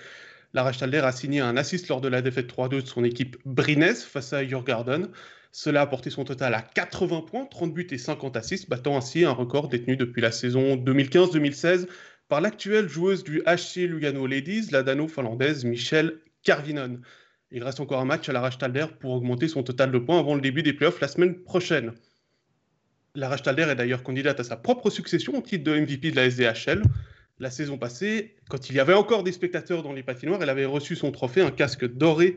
Lara 0.56 0.72
Stalder 0.72 1.00
a 1.04 1.12
signé 1.12 1.40
un 1.40 1.58
assist 1.58 1.86
lors 1.88 2.00
de 2.00 2.08
la 2.08 2.22
défaite 2.22 2.50
3-2 2.50 2.80
de 2.80 2.86
son 2.86 3.04
équipe 3.04 3.36
Brines 3.44 3.94
face 3.94 4.32
à 4.32 4.42
Jurgarden. 4.42 5.08
Cela 5.52 5.82
a 5.82 5.86
porté 5.86 6.08
son 6.08 6.24
total 6.24 6.54
à 6.54 6.62
80 6.62 7.26
points, 7.30 7.44
30 7.44 7.74
buts 7.74 7.86
et 7.90 7.98
50 7.98 8.38
assists, 8.38 8.66
battant 8.66 8.96
ainsi 8.96 9.26
un 9.26 9.32
record 9.32 9.68
détenu 9.68 9.98
depuis 9.98 10.22
la 10.22 10.32
saison 10.32 10.76
2015-2016 10.76 11.88
par 12.30 12.40
l'actuelle 12.40 12.88
joueuse 12.88 13.22
du 13.22 13.42
HC 13.42 13.86
Lugano 13.86 14.26
Ladies, 14.26 14.68
la 14.70 14.82
dano-finlandaise 14.82 15.66
Michelle 15.66 16.20
Karvinen. 16.42 17.02
Il 17.50 17.62
reste 17.62 17.80
encore 17.80 18.00
un 18.00 18.06
match 18.06 18.26
à 18.30 18.32
Lara 18.32 18.50
Stalder 18.50 18.86
pour 18.98 19.12
augmenter 19.12 19.48
son 19.48 19.62
total 19.62 19.92
de 19.92 19.98
points 19.98 20.20
avant 20.20 20.34
le 20.34 20.40
début 20.40 20.62
des 20.62 20.72
playoffs 20.72 21.02
la 21.02 21.08
semaine 21.08 21.34
prochaine. 21.34 21.92
Lara 23.14 23.36
Stalder 23.36 23.66
est 23.68 23.74
d'ailleurs 23.76 24.02
candidate 24.02 24.40
à 24.40 24.44
sa 24.44 24.56
propre 24.56 24.88
succession 24.88 25.36
au 25.36 25.42
titre 25.42 25.64
de 25.64 25.78
MVP 25.78 26.12
de 26.12 26.16
la 26.16 26.30
SDHL 26.30 26.82
la 27.38 27.50
saison 27.50 27.78
passée, 27.78 28.34
quand 28.48 28.70
il 28.70 28.76
y 28.76 28.80
avait 28.80 28.94
encore 28.94 29.22
des 29.22 29.32
spectateurs 29.32 29.82
dans 29.82 29.92
les 29.92 30.02
patinoires, 30.02 30.42
elle 30.42 30.50
avait 30.50 30.64
reçu 30.64 30.96
son 30.96 31.12
trophée, 31.12 31.42
un 31.42 31.50
casque 31.50 31.86
doré, 31.86 32.36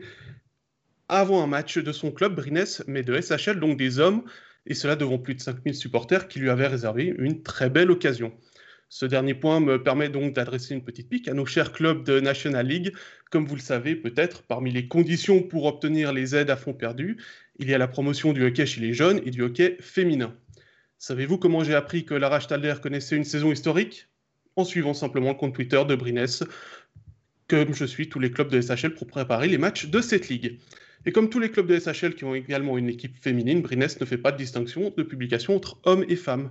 avant 1.08 1.42
un 1.42 1.46
match 1.46 1.78
de 1.78 1.92
son 1.92 2.12
club, 2.12 2.34
Brines, 2.34 2.64
mais 2.86 3.02
de 3.02 3.18
SHL, 3.20 3.58
donc 3.58 3.78
des 3.78 3.98
hommes, 3.98 4.22
et 4.66 4.74
cela 4.74 4.96
devant 4.96 5.18
plus 5.18 5.34
de 5.34 5.40
5000 5.40 5.74
supporters 5.74 6.28
qui 6.28 6.38
lui 6.38 6.50
avaient 6.50 6.66
réservé 6.66 7.14
une 7.18 7.42
très 7.42 7.70
belle 7.70 7.90
occasion. 7.90 8.32
Ce 8.92 9.06
dernier 9.06 9.34
point 9.34 9.60
me 9.60 9.82
permet 9.82 10.08
donc 10.08 10.34
d'adresser 10.34 10.74
une 10.74 10.82
petite 10.82 11.08
pique 11.08 11.28
à 11.28 11.32
nos 11.32 11.46
chers 11.46 11.72
clubs 11.72 12.04
de 12.04 12.18
National 12.18 12.66
League. 12.66 12.92
Comme 13.30 13.46
vous 13.46 13.54
le 13.54 13.60
savez 13.60 13.94
peut-être, 13.94 14.42
parmi 14.42 14.72
les 14.72 14.88
conditions 14.88 15.44
pour 15.44 15.64
obtenir 15.66 16.12
les 16.12 16.34
aides 16.34 16.50
à 16.50 16.56
fonds 16.56 16.74
perdus, 16.74 17.16
il 17.60 17.70
y 17.70 17.74
a 17.74 17.78
la 17.78 17.86
promotion 17.86 18.32
du 18.32 18.44
hockey 18.44 18.66
chez 18.66 18.80
les 18.80 18.92
jeunes 18.92 19.20
et 19.24 19.30
du 19.30 19.42
hockey 19.42 19.76
féminin. 19.80 20.34
Savez-vous 20.98 21.38
comment 21.38 21.62
j'ai 21.62 21.76
appris 21.76 22.04
que 22.04 22.14
Lara 22.14 22.40
Stalder 22.40 22.74
connaissait 22.82 23.16
une 23.16 23.24
saison 23.24 23.52
historique? 23.52 24.08
En 24.56 24.64
suivant 24.64 24.94
simplement 24.94 25.30
le 25.30 25.34
compte 25.34 25.54
Twitter 25.54 25.82
de 25.88 25.94
Brines, 25.94 26.26
comme 27.48 27.74
je 27.74 27.84
suis 27.84 28.08
tous 28.08 28.20
les 28.20 28.30
clubs 28.30 28.50
de 28.50 28.60
SHL 28.60 28.94
pour 28.94 29.06
préparer 29.06 29.48
les 29.48 29.58
matchs 29.58 29.86
de 29.86 30.00
cette 30.00 30.28
ligue. 30.28 30.58
Et 31.06 31.12
comme 31.12 31.30
tous 31.30 31.40
les 31.40 31.50
clubs 31.50 31.66
de 31.66 31.78
SHL 31.78 32.14
qui 32.14 32.24
ont 32.24 32.34
également 32.34 32.76
une 32.76 32.88
équipe 32.88 33.16
féminine, 33.16 33.62
Brines 33.62 33.86
ne 34.00 34.04
fait 34.04 34.18
pas 34.18 34.32
de 34.32 34.36
distinction 34.36 34.92
de 34.96 35.02
publication 35.02 35.56
entre 35.56 35.78
hommes 35.84 36.04
et 36.08 36.16
femmes. 36.16 36.50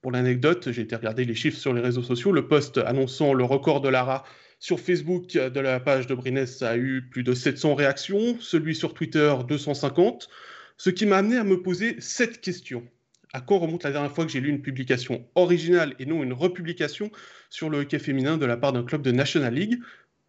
Pour 0.00 0.12
l'anecdote, 0.12 0.70
j'ai 0.70 0.82
été 0.82 0.96
regarder 0.96 1.24
les 1.24 1.34
chiffres 1.34 1.58
sur 1.58 1.74
les 1.74 1.80
réseaux 1.80 2.02
sociaux. 2.02 2.32
Le 2.32 2.46
post 2.46 2.78
annonçant 2.78 3.34
le 3.34 3.44
record 3.44 3.80
de 3.80 3.88
Lara 3.88 4.24
sur 4.60 4.78
Facebook 4.78 5.32
de 5.32 5.60
la 5.60 5.80
page 5.80 6.06
de 6.06 6.14
Brines 6.14 6.46
a 6.60 6.76
eu 6.76 7.02
plus 7.10 7.22
de 7.22 7.34
700 7.34 7.74
réactions, 7.74 8.38
celui 8.40 8.74
sur 8.74 8.94
Twitter 8.94 9.34
250, 9.46 10.28
ce 10.76 10.90
qui 10.90 11.04
m'a 11.04 11.18
amené 11.18 11.36
à 11.36 11.44
me 11.44 11.60
poser 11.60 11.96
cette 12.00 12.40
question 12.40 12.86
à 13.32 13.40
quand 13.40 13.58
remonte 13.58 13.84
la 13.84 13.92
dernière 13.92 14.12
fois 14.12 14.24
que 14.24 14.32
j'ai 14.32 14.40
lu 14.40 14.48
une 14.48 14.62
publication 14.62 15.26
originale 15.34 15.94
et 15.98 16.06
non 16.06 16.22
une 16.22 16.32
republication 16.32 17.10
sur 17.48 17.70
le 17.70 17.80
hockey 17.80 17.98
féminin 17.98 18.36
de 18.36 18.46
la 18.46 18.56
part 18.56 18.72
d'un 18.72 18.84
club 18.84 19.02
de 19.02 19.12
National 19.12 19.54
League 19.54 19.80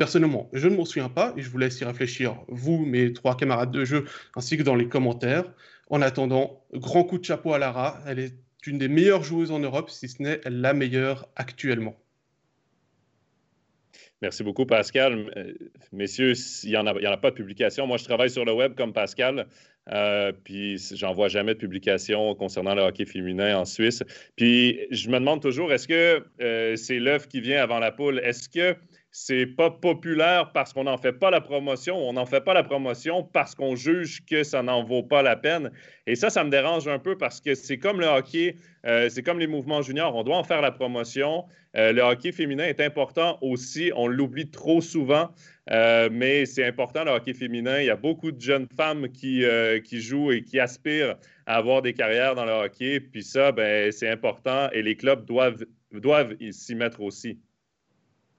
Personnellement, 0.02 0.50
je 0.52 0.68
ne 0.68 0.76
m'en 0.76 0.84
souviens 0.84 1.10
pas 1.10 1.32
et 1.38 1.44
je 1.44 1.50
vous 1.52 1.60
laisse 1.60 1.80
y 1.80 1.84
réfléchir, 1.84 2.36
vous, 2.48 2.84
mes 2.84 3.14
trois 3.14 3.38
camarades 3.38 3.70
de 3.70 3.86
jeu, 3.86 4.06
ainsi 4.36 4.58
que 4.58 4.64
dans 4.64 4.74
les 4.74 4.88
commentaires. 4.88 5.44
En 5.92 6.02
attendant, 6.02 6.66
grand 6.74 7.04
coup 7.04 7.20
de 7.20 7.24
chapeau 7.24 7.54
à 7.54 7.60
Lara. 7.60 8.00
Elle 8.08 8.18
est 8.18 8.34
une 8.66 8.80
des 8.80 8.88
meilleures 8.88 9.22
joueuses 9.22 9.52
en 9.52 9.60
Europe, 9.60 9.92
si 9.92 10.10
ce 10.10 10.24
n'est 10.24 10.42
la 10.46 10.74
meilleure 10.74 11.30
actuellement. 11.36 11.96
Merci 14.22 14.44
beaucoup, 14.44 14.68
Pascal. 14.68 15.32
Euh, 15.36 15.54
messieurs, 15.92 16.34
il 16.64 16.70
n'y 16.70 16.78
en, 16.78 16.86
a 16.86 17.18
pas 17.18 17.32
de 17.32 17.36
publication. 17.36 17.88
Moi, 17.88 17.98
je 17.98 18.04
travaille 18.04 18.30
sur 18.30 18.46
le 18.46 18.54
web 18.54 18.76
comme 18.76 18.94
Pascal. 18.94 19.48
Euh, 19.92 20.32
puis 20.44 20.78
j'en 20.94 21.12
vois 21.12 21.28
jamais 21.28 21.56
de 21.56 21.60
publication 21.60 22.36
concernant 22.36 22.76
le 22.76 22.84
hockey 22.84 23.06
féminin 23.06 23.58
en 23.58 23.66
Suisse. 23.66 24.04
Puis 24.36 24.80
je 24.92 25.10
me 25.10 25.18
demande 25.18 25.42
toujours, 25.42 25.74
est-ce 25.74 25.88
que 25.88 26.24
euh, 26.40 26.76
c'est 26.76 27.00
l'œuf 27.00 27.28
qui 27.28 27.42
vient 27.42 27.64
avant 27.64 27.80
la 27.80 27.92
poule? 27.92 28.20
Est-ce 28.20 28.48
que 28.48 28.78
c'est 29.12 29.46
pas 29.46 29.70
populaire 29.70 30.52
parce 30.54 30.74
qu'on 30.74 30.86
n'en 30.86 30.98
fait 30.98 31.14
pas 31.14 31.30
la 31.30 31.42
promotion, 31.42 31.98
on 31.98 32.14
n'en 32.14 32.26
fait 32.26 32.42
pas 32.42 32.54
la 32.54 32.64
promotion 32.64 33.24
parce 33.24 33.56
qu'on 33.56 33.76
juge 33.76 34.24
que 34.26 34.44
ça 34.44 34.64
n'en 34.64 34.84
vaut 34.84 35.04
pas 35.04 35.22
la 35.22 35.36
peine. 35.36 35.72
Et 36.08 36.16
ça, 36.16 36.30
ça 36.30 36.44
me 36.44 36.50
dérange 36.50 36.88
un 36.88 37.00
peu 37.00 37.18
parce 37.18 37.42
que 37.42 37.54
c'est 37.54 37.78
comme 37.78 38.00
le 38.00 38.08
hockey, 38.08 38.56
euh, 38.86 39.10
c'est 39.10 39.24
comme 39.24 39.40
les 39.40 39.48
mouvements 39.48 39.82
juniors, 39.82 40.16
on 40.16 40.24
doit 40.24 40.38
en 40.38 40.44
faire 40.44 40.62
la 40.62 40.72
promotion. 40.72 41.46
le 41.74 42.02
hockey 42.02 42.32
féminin 42.32 42.66
est 42.66 42.82
important 42.82 43.38
aussi, 43.42 43.92
on 43.96 44.08
l'oublie 44.08 44.50
trop 44.50 44.82
souvent. 44.82 45.30
Euh, 45.70 46.10
mais 46.12 46.46
c'est 46.46 46.66
important 46.66 47.04
le 47.04 47.12
hockey 47.12 47.34
féminin. 47.34 47.80
Il 47.80 47.86
y 47.86 47.90
a 47.90 47.96
beaucoup 47.96 48.32
de 48.32 48.42
jeunes 48.42 48.68
femmes 48.76 49.10
qui, 49.10 49.46
euh, 49.46 49.80
qui 49.80 50.02
jouent 50.02 50.32
et 50.32 50.42
qui 50.42 50.60
aspirent 50.60 51.16
à 51.46 51.58
avoir 51.58 51.82
des 51.82 51.94
carrières 51.94 52.36
dans 52.36 52.46
le 52.46 52.52
hockey. 52.52 53.00
Puis 53.00 53.24
ça, 53.24 53.52
ben, 53.52 53.92
c'est 53.92 54.10
important 54.10 54.70
et 54.72 54.82
les 54.82 54.96
clubs 54.96 55.26
doivent, 55.26 55.64
doivent 55.94 56.36
s'y 56.52 56.76
mettre 56.76 57.02
aussi. 57.02 57.40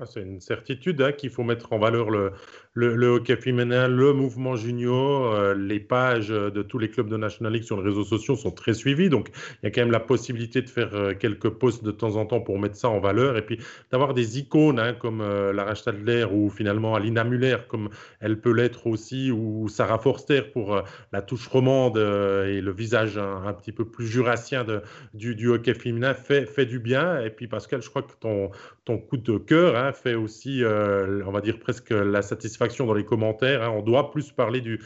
Ah, 0.02 0.06
c'est 0.06 0.20
une 0.22 0.40
certitude 0.40 1.00
hein, 1.00 1.12
qu'il 1.12 1.30
faut 1.30 1.44
mettre 1.44 1.72
en 1.72 1.78
valeur 1.78 2.10
le, 2.10 2.32
le, 2.74 3.06
hockey 3.08 3.36
féminin, 3.36 3.86
le 3.86 4.12
mouvement 4.12 4.56
junior, 4.56 5.34
euh, 5.34 5.54
les 5.54 5.80
pages 5.80 6.28
de 6.28 6.62
tous 6.62 6.78
les 6.78 6.88
clubs 6.88 7.08
de 7.08 7.16
National 7.16 7.52
League 7.52 7.64
sur 7.64 7.76
les 7.76 7.82
réseaux 7.82 8.04
sociaux 8.04 8.34
sont 8.34 8.50
très 8.50 8.72
suivies. 8.72 9.10
Donc, 9.10 9.28
il 9.62 9.66
y 9.66 9.68
a 9.68 9.70
quand 9.70 9.82
même 9.82 9.90
la 9.90 10.00
possibilité 10.00 10.62
de 10.62 10.70
faire 10.70 10.94
euh, 10.94 11.12
quelques 11.14 11.50
posts 11.50 11.84
de 11.84 11.90
temps 11.90 12.16
en 12.16 12.24
temps 12.24 12.40
pour 12.40 12.58
mettre 12.58 12.76
ça 12.76 12.88
en 12.88 12.98
valeur 12.98 13.36
et 13.36 13.42
puis 13.42 13.58
d'avoir 13.90 14.14
des 14.14 14.38
icônes 14.38 14.78
hein, 14.78 14.94
comme 14.94 15.20
euh, 15.20 15.52
Lara 15.52 15.74
Stadler 15.74 16.24
ou 16.24 16.48
finalement 16.48 16.94
Alina 16.94 17.24
Muller, 17.24 17.58
comme 17.68 17.90
elle 18.20 18.40
peut 18.40 18.52
l'être 18.52 18.86
aussi, 18.86 19.30
ou 19.30 19.68
Sarah 19.68 19.98
Forster 19.98 20.42
pour 20.52 20.82
la 21.12 21.22
touche 21.22 21.46
romande 21.48 21.98
et 21.98 22.60
le 22.60 22.72
visage 22.72 23.18
un, 23.18 23.52
petit 23.52 23.72
peu 23.72 23.84
plus 23.84 24.06
jurassien 24.06 24.64
de, 24.64 24.80
du, 25.14 25.34
du, 25.34 25.48
hockey 25.48 25.74
féminin 25.74 26.14
fait, 26.14 26.46
fait 26.46 26.66
du 26.66 26.78
bien. 26.78 27.20
Et 27.22 27.30
puis, 27.30 27.48
Pascal, 27.48 27.82
je 27.82 27.90
crois 27.90 28.02
que 28.02 28.12
ton, 28.18 28.50
ton 28.84 28.98
coup 28.98 29.16
de 29.16 29.36
cœur 29.38 29.76
hein, 29.76 29.92
fait 29.92 30.14
aussi, 30.14 30.62
on 30.64 31.30
va 31.30 31.40
dire, 31.40 31.58
presque 31.58 31.90
la 31.90 32.22
satisfaction 32.22 32.61
dans 32.78 32.94
les 32.94 33.04
commentaires. 33.04 33.62
Hein. 33.62 33.70
On 33.70 33.82
doit 33.82 34.10
plus 34.10 34.32
parler 34.32 34.60
du, 34.60 34.80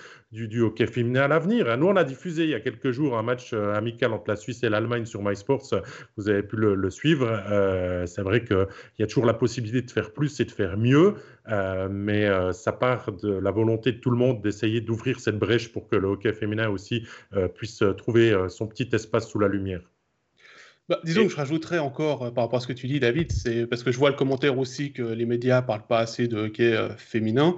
hockey 0.60 0.86
féminin 0.86 1.22
à 1.22 1.28
l'avenir. 1.28 1.68
Hein. 1.68 1.76
Nous, 1.76 1.86
on 1.86 1.96
a 1.96 2.04
diffusé 2.04 2.44
il 2.44 2.50
y 2.50 2.54
a 2.54 2.60
quelques 2.60 2.90
jours 2.90 3.16
un 3.16 3.22
match 3.22 3.52
euh, 3.52 3.74
amical 3.74 4.12
entre 4.12 4.28
la 4.28 4.36
Suisse 4.36 4.62
et 4.62 4.68
l'Allemagne 4.68 5.04
sur 5.04 5.22
MySports. 5.22 5.74
Vous 6.16 6.28
avez 6.28 6.42
pu 6.42 6.56
le, 6.56 6.90
suivre. 6.90 7.26
Euh, 7.28 8.06
c'est 8.06 8.22
vrai 8.22 8.44
qu'il 8.44 8.66
y 8.98 9.02
a 9.02 9.06
toujours 9.06 9.26
la 9.26 9.34
possibilité 9.34 9.82
de 9.82 9.90
faire 9.90 10.12
plus 10.12 10.40
et 10.40 10.44
de 10.44 10.50
faire 10.50 10.76
mieux, 10.76 11.14
euh, 11.48 11.88
mais 11.90 12.28
ça 12.52 12.72
part 12.72 13.12
de 13.12 13.32
la 13.32 13.50
volonté 13.50 13.92
de 13.92 13.98
tout 13.98 14.10
le 14.10 14.16
monde 14.16 14.42
d'essayer 14.42 14.80
d'ouvrir 14.80 15.20
cette 15.20 15.38
brèche 15.38 15.72
pour 15.72 15.88
que 15.88 15.96
le 15.96 16.08
hockey 16.08 16.32
féminin 16.32 16.68
aussi 16.68 17.06
puisse 17.54 17.82
trouver 17.96 18.34
son 18.48 18.66
petit 18.66 18.88
espace 18.92 19.28
sous 19.28 19.38
la 19.38 19.48
lumière. 19.48 19.80
Bah, 20.88 21.00
disons 21.04 21.24
que 21.24 21.30
je 21.30 21.36
rajouterais 21.36 21.78
encore 21.80 22.32
par 22.32 22.44
rapport 22.44 22.58
à 22.58 22.60
ce 22.60 22.66
que 22.66 22.72
tu 22.72 22.86
dis, 22.86 23.00
David, 23.00 23.32
c'est 23.32 23.66
parce 23.66 23.82
que 23.82 23.90
je 23.90 23.98
vois 23.98 24.10
le 24.10 24.16
commentaire 24.16 24.58
aussi 24.58 24.92
que 24.92 25.02
les 25.02 25.26
médias 25.26 25.62
parlent 25.62 25.86
pas 25.86 25.98
assez 25.98 26.28
de 26.28 26.36
hockey 26.36 26.76
féminin. 26.96 27.56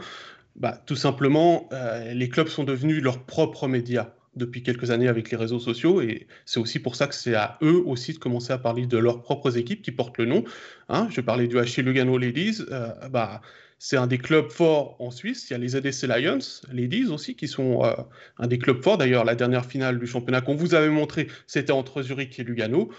Bah, 0.58 0.76
tout 0.86 0.96
simplement, 0.96 1.68
euh, 1.72 2.12
les 2.14 2.28
clubs 2.28 2.48
sont 2.48 2.64
devenus 2.64 3.00
leurs 3.00 3.24
propres 3.24 3.68
médias 3.68 4.10
depuis 4.34 4.62
quelques 4.64 4.90
années 4.90 5.06
avec 5.06 5.30
les 5.30 5.36
réseaux 5.36 5.60
sociaux 5.60 6.00
et 6.00 6.26
c'est 6.46 6.58
aussi 6.58 6.80
pour 6.80 6.96
ça 6.96 7.06
que 7.06 7.14
c'est 7.14 7.34
à 7.34 7.58
eux 7.62 7.82
aussi 7.86 8.12
de 8.12 8.18
commencer 8.18 8.52
à 8.52 8.58
parler 8.58 8.86
de 8.86 8.98
leurs 8.98 9.22
propres 9.22 9.56
équipes 9.56 9.82
qui 9.82 9.92
portent 9.92 10.18
le 10.18 10.26
nom. 10.26 10.44
Hein. 10.88 11.08
je 11.10 11.20
parlais 11.20 11.46
du 11.46 11.56
HC 11.56 11.78
Lugano 11.78 12.18
Ladies, 12.18 12.62
euh, 12.72 12.90
bah, 13.08 13.40
c'est 13.78 13.96
un 13.96 14.08
des 14.08 14.18
clubs 14.18 14.50
forts 14.50 14.96
en 14.98 15.12
Suisse. 15.12 15.48
Il 15.48 15.52
y 15.52 15.54
a 15.54 15.58
les 15.58 15.76
ADC 15.76 16.08
Lions, 16.08 16.38
Ladies 16.72 17.06
aussi, 17.06 17.36
qui 17.36 17.46
sont 17.46 17.84
euh, 17.84 17.92
un 18.38 18.48
des 18.48 18.58
clubs 18.58 18.82
forts. 18.82 18.98
D'ailleurs, 18.98 19.24
la 19.24 19.36
dernière 19.36 19.64
finale 19.64 20.00
du 20.00 20.06
championnat 20.08 20.40
qu'on 20.40 20.56
vous 20.56 20.74
avait 20.74 20.88
montré, 20.88 21.28
c'était 21.46 21.70
entre 21.70 22.02
Zurich 22.02 22.40
et 22.40 22.42
Lugano. 22.42 22.90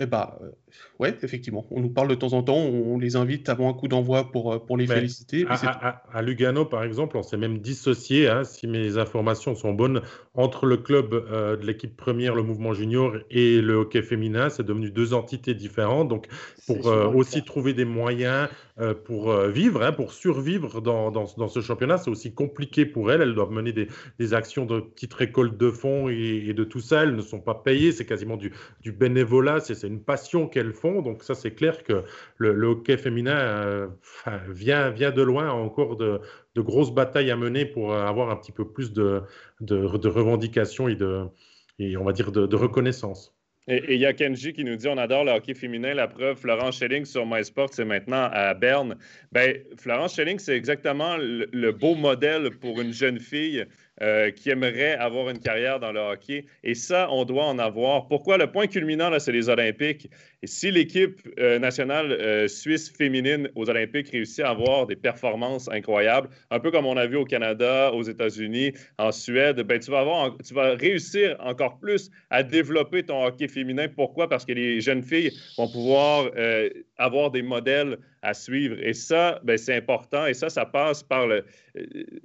Eh 0.00 0.06
euh, 0.40 0.52
ouais, 0.98 1.16
effectivement. 1.22 1.66
On 1.70 1.80
nous 1.80 1.90
parle 1.90 2.08
de 2.08 2.14
temps 2.14 2.32
en 2.32 2.42
temps, 2.42 2.56
on 2.56 2.98
les 2.98 3.16
invite 3.16 3.48
avant 3.48 3.68
un 3.68 3.74
coup 3.74 3.88
d'envoi 3.88 4.30
pour, 4.30 4.52
euh, 4.52 4.58
pour 4.58 4.76
les 4.76 4.86
féliciter. 4.86 5.46
À, 5.48 6.22
Lugano, 6.22 6.64
par 6.64 6.84
exemple, 6.84 7.16
on 7.16 7.22
s'est 7.22 7.36
même 7.36 7.58
dissocié, 7.58 8.28
hein, 8.28 8.44
si 8.44 8.66
mes 8.66 8.98
informations 8.98 9.54
sont 9.54 9.72
bonnes, 9.72 10.02
entre 10.34 10.66
le 10.66 10.78
club 10.78 11.12
euh, 11.12 11.56
de 11.56 11.66
l'équipe 11.66 11.96
première, 11.96 12.34
le 12.34 12.42
mouvement 12.42 12.72
junior, 12.72 13.16
et 13.30 13.60
le 13.60 13.74
hockey 13.74 14.02
féminin. 14.02 14.48
C'est 14.48 14.62
devenu 14.62 14.90
deux 14.90 15.14
entités 15.14 15.54
différentes. 15.54 16.08
Donc, 16.08 16.26
pour 16.66 16.88
euh, 16.88 17.06
aussi 17.08 17.44
trouver 17.44 17.74
des 17.74 17.84
moyens 17.84 18.48
euh, 18.80 18.94
pour 18.94 19.34
vivre, 19.48 19.82
hein, 19.82 19.92
pour 19.92 20.12
survivre 20.12 20.80
dans, 20.80 21.10
dans, 21.10 21.48
ce 21.48 21.60
championnat, 21.60 21.98
c'est 21.98 22.10
aussi 22.10 22.32
compliqué 22.32 22.86
pour 22.86 23.12
elles. 23.12 23.20
Elles 23.20 23.34
doivent 23.34 23.52
mener 23.52 23.72
des, 23.72 23.88
des 24.18 24.34
actions 24.34 24.64
de 24.64 24.80
petites 24.80 25.14
récoltes 25.14 25.56
de 25.56 25.70
fonds 25.70 26.08
et, 26.08 26.52
de 26.54 26.64
tout 26.64 26.80
ça. 26.80 27.02
Elles 27.02 27.16
ne 27.16 27.22
sont 27.22 27.40
pas 27.40 27.54
payées. 27.54 27.92
C'est 27.92 28.06
quasiment 28.06 28.36
du, 28.36 28.52
du 28.80 28.92
bénévolat. 28.92 29.60
C'est 29.60 29.86
une 29.86 30.00
passion 30.00 30.48
qu'elles 30.48 30.61
font. 30.70 31.02
Donc, 31.02 31.24
ça, 31.24 31.34
c'est 31.34 31.50
clair 31.50 31.82
que 31.82 32.04
le, 32.36 32.66
hockey 32.66 32.96
féminin 32.96 33.90
vient, 34.48 34.90
vient 34.90 35.10
de 35.10 35.22
loin 35.22 35.50
encore 35.50 35.96
de, 35.96 36.20
de 36.54 36.60
grosses 36.60 36.92
batailles 36.92 37.30
à 37.30 37.36
mener 37.36 37.64
pour 37.64 37.92
euh, 37.92 38.04
avoir 38.04 38.30
un 38.30 38.36
petit 38.36 38.52
peu 38.52 38.66
plus 38.66 38.92
de, 38.92 39.22
de, 39.60 40.08
revendications 40.08 40.88
et, 40.88 40.94
de, 40.94 41.24
et 41.78 41.96
on 41.96 42.04
va 42.04 42.12
dire 42.12 42.32
de, 42.32 42.56
reconnaissance. 42.56 43.34
Et 43.68 43.94
il 43.94 44.00
y 44.00 44.06
a 44.06 44.12
Kenji 44.12 44.52
qui 44.52 44.64
nous 44.64 44.74
dit 44.74 44.88
on 44.88 44.98
adore 44.98 45.24
le 45.24 45.30
hockey 45.30 45.54
féminin. 45.54 45.94
La 45.94 46.08
preuve, 46.08 46.36
Florence 46.36 46.78
Schelling 46.78 47.04
sur 47.04 47.24
MySport, 47.24 47.68
c'est 47.72 47.84
maintenant 47.84 48.28
à 48.32 48.54
Berne. 48.54 48.96
Ben, 49.30 49.56
Florence 49.78 50.16
Schelling, 50.16 50.40
c'est 50.40 50.56
exactement 50.56 51.16
le, 51.16 51.70
beau 51.70 51.94
modèle 51.94 52.50
pour 52.50 52.80
une 52.80 52.92
jeune 52.92 53.20
fille 53.20 53.64
euh, 54.00 54.30
qui 54.30 54.48
aimerait 54.48 54.94
avoir 54.94 55.28
une 55.28 55.38
carrière 55.38 55.78
dans 55.78 55.92
le 55.92 56.00
hockey. 56.00 56.46
Et 56.64 56.74
ça, 56.74 57.08
on 57.10 57.26
doit 57.26 57.44
en 57.44 57.58
avoir. 57.58 58.08
Pourquoi? 58.08 58.38
Le 58.38 58.50
point 58.50 58.66
culminant, 58.66 59.10
là, 59.10 59.20
c'est 59.20 59.32
les 59.32 59.50
Olympiques. 59.50 60.08
Et 60.42 60.46
si 60.46 60.70
l'équipe 60.70 61.20
euh, 61.38 61.58
nationale 61.58 62.10
euh, 62.10 62.48
suisse 62.48 62.90
féminine 62.90 63.50
aux 63.54 63.68
Olympiques 63.68 64.08
réussit 64.08 64.40
à 64.40 64.48
avoir 64.48 64.86
des 64.86 64.96
performances 64.96 65.68
incroyables, 65.70 66.30
un 66.50 66.58
peu 66.58 66.70
comme 66.70 66.86
on 66.86 66.96
a 66.96 67.06
vu 67.06 67.16
au 67.16 67.26
Canada, 67.26 67.92
aux 67.92 68.02
États-Unis, 68.02 68.72
en 68.96 69.12
Suède, 69.12 69.60
ben, 69.60 69.78
tu, 69.78 69.90
vas 69.90 70.00
avoir, 70.00 70.38
tu 70.38 70.54
vas 70.54 70.74
réussir 70.74 71.36
encore 71.40 71.78
plus 71.78 72.10
à 72.30 72.42
développer 72.42 73.02
ton 73.02 73.22
hockey 73.26 73.46
féminin. 73.46 73.88
Pourquoi? 73.88 74.26
Parce 74.26 74.46
que 74.46 74.52
les 74.52 74.80
jeunes 74.80 75.02
filles 75.02 75.32
vont 75.58 75.68
pouvoir 75.70 76.30
avoir 76.96 77.30
des 77.30 77.42
modèles 77.42 77.98
à 78.22 78.34
suivre. 78.34 78.76
Et 78.80 78.94
ça, 78.94 79.40
ben, 79.44 79.58
c'est 79.58 79.74
important. 79.74 80.26
Et 80.26 80.34
ça, 80.34 80.48
ça 80.48 80.64
passe 80.64 81.02
par 81.02 81.26
le. 81.26 81.44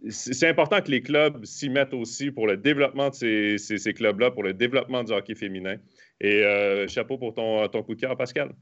C'est 0.09 0.47
important 0.47 0.81
que 0.81 0.91
les 0.91 1.01
clubs 1.01 1.43
s'y 1.43 1.69
mettent 1.69 1.93
aussi 1.93 2.31
pour 2.31 2.47
le 2.47 2.55
développement 2.55 3.09
de 3.09 3.15
ces, 3.15 3.57
ces, 3.57 3.93
clubs-là, 3.93 4.31
pour 4.31 4.43
le 4.43 4.53
développement 4.53 5.03
du 5.03 5.11
hockey 5.11 5.35
féminin. 5.35 5.77
Et 6.21 6.43
euh, 6.43 6.87
chapeau 6.87 7.17
pour 7.17 7.33
ton, 7.33 7.67
ton 7.67 7.83
coup 7.83 7.95
de 7.95 8.01
cœur, 8.01 8.15
Pascal. 8.15 8.53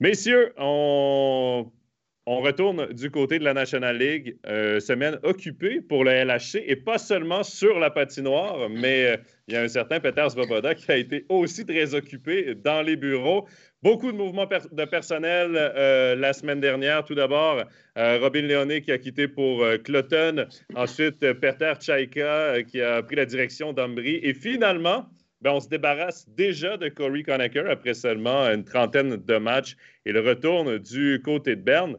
Messieurs, 0.00 0.52
on, 0.58 1.72
on 2.28 2.40
retourne 2.40 2.92
du 2.92 3.10
côté 3.10 3.38
de 3.38 3.44
la 3.44 3.54
National 3.54 3.96
League. 3.98 4.36
Euh, 4.46 4.80
semaine 4.80 5.18
occupée 5.22 5.80
pour 5.80 6.04
le 6.04 6.10
LHC 6.10 6.60
et 6.66 6.74
pas 6.74 6.98
seulement 6.98 7.44
sur 7.44 7.78
la 7.78 7.88
patinoire, 7.88 8.68
mais 8.68 9.04
euh, 9.04 9.16
il 9.46 9.54
y 9.54 9.56
a 9.56 9.62
un 9.62 9.68
certain 9.68 10.00
Peter 10.00 10.26
Svoboda 10.28 10.74
qui 10.74 10.90
a 10.90 10.96
été 10.96 11.24
aussi 11.28 11.64
très 11.64 11.94
occupé 11.94 12.56
dans 12.56 12.82
les 12.82 12.96
bureaux. 12.96 13.46
Beaucoup 13.86 14.10
de 14.10 14.16
mouvements 14.16 14.48
de 14.72 14.84
personnel 14.84 15.52
euh, 15.54 16.16
la 16.16 16.32
semaine 16.32 16.58
dernière. 16.58 17.04
Tout 17.04 17.14
d'abord, 17.14 17.62
euh, 17.96 18.18
Robin 18.20 18.42
Léoné 18.42 18.82
qui 18.82 18.90
a 18.90 18.98
quitté 18.98 19.28
pour 19.28 19.62
euh, 19.62 19.78
Cloton. 19.78 20.44
Ensuite, 20.74 21.20
Peter 21.34 21.72
Chaika 21.78 22.64
qui 22.64 22.80
a 22.80 23.00
pris 23.04 23.14
la 23.14 23.26
direction 23.26 23.72
d'Ambry. 23.72 24.18
Et 24.24 24.34
finalement, 24.34 25.06
ben, 25.40 25.52
on 25.52 25.60
se 25.60 25.68
débarrasse 25.68 26.28
déjà 26.30 26.76
de 26.76 26.88
Corey 26.88 27.22
Conacher 27.22 27.64
après 27.70 27.94
seulement 27.94 28.48
une 28.48 28.64
trentaine 28.64 29.18
de 29.18 29.36
matchs 29.36 29.76
le 30.04 30.18
retourne 30.18 30.78
du 30.78 31.22
côté 31.24 31.54
de 31.54 31.62
Berne. 31.62 31.96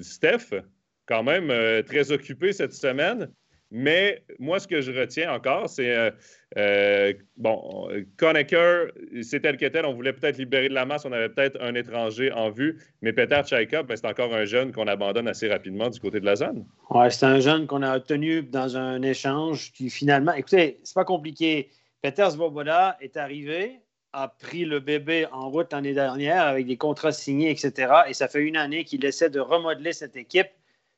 Steph, 0.00 0.60
quand 1.06 1.22
même 1.22 1.84
très 1.84 2.10
occupé 2.10 2.52
cette 2.52 2.72
semaine. 2.72 3.30
Mais 3.70 4.22
moi, 4.38 4.58
ce 4.58 4.66
que 4.66 4.80
je 4.80 4.90
retiens 4.90 5.32
encore, 5.32 5.68
c'est 5.68 5.94
euh, 5.96 6.10
euh, 6.58 7.12
bon, 7.36 7.88
Conacher, 8.16 8.86
c'est 9.22 9.40
tel 9.40 9.56
que. 9.56 9.86
On 9.86 9.94
voulait 9.94 10.12
peut-être 10.12 10.38
libérer 10.38 10.68
de 10.68 10.74
la 10.74 10.84
masse. 10.84 11.04
On 11.04 11.12
avait 11.12 11.28
peut-être 11.28 11.60
un 11.62 11.74
étranger 11.74 12.32
en 12.32 12.50
vue. 12.50 12.80
Mais 13.02 13.12
Peter 13.12 13.40
Tchaïka, 13.44 13.84
ben, 13.84 13.96
c'est 13.96 14.06
encore 14.06 14.34
un 14.34 14.44
jeune 14.44 14.72
qu'on 14.72 14.88
abandonne 14.88 15.28
assez 15.28 15.48
rapidement 15.48 15.88
du 15.88 16.00
côté 16.00 16.18
de 16.18 16.26
la 16.26 16.36
zone. 16.36 16.66
Oui, 16.90 17.10
c'est 17.10 17.26
un 17.26 17.38
jeune 17.38 17.66
qu'on 17.66 17.82
a 17.82 17.96
obtenu 17.96 18.42
dans 18.42 18.76
un 18.76 19.02
échange 19.02 19.72
qui 19.72 19.88
finalement. 19.90 20.32
Écoutez, 20.32 20.80
c'est 20.82 20.94
pas 20.94 21.04
compliqué. 21.04 21.70
Peter 22.02 22.28
Svoboda 22.30 22.96
est 23.00 23.16
arrivé, 23.16 23.80
a 24.12 24.26
pris 24.26 24.64
le 24.64 24.80
bébé 24.80 25.26
en 25.30 25.50
route 25.50 25.72
l'année 25.72 25.94
dernière 25.94 26.46
avec 26.46 26.66
des 26.66 26.76
contrats 26.76 27.12
signés, 27.12 27.50
etc. 27.50 27.92
Et 28.08 28.14
ça 28.14 28.26
fait 28.26 28.42
une 28.42 28.56
année 28.56 28.84
qu'il 28.84 29.04
essaie 29.04 29.30
de 29.30 29.38
remodeler 29.38 29.92
cette 29.92 30.16
équipe 30.16 30.48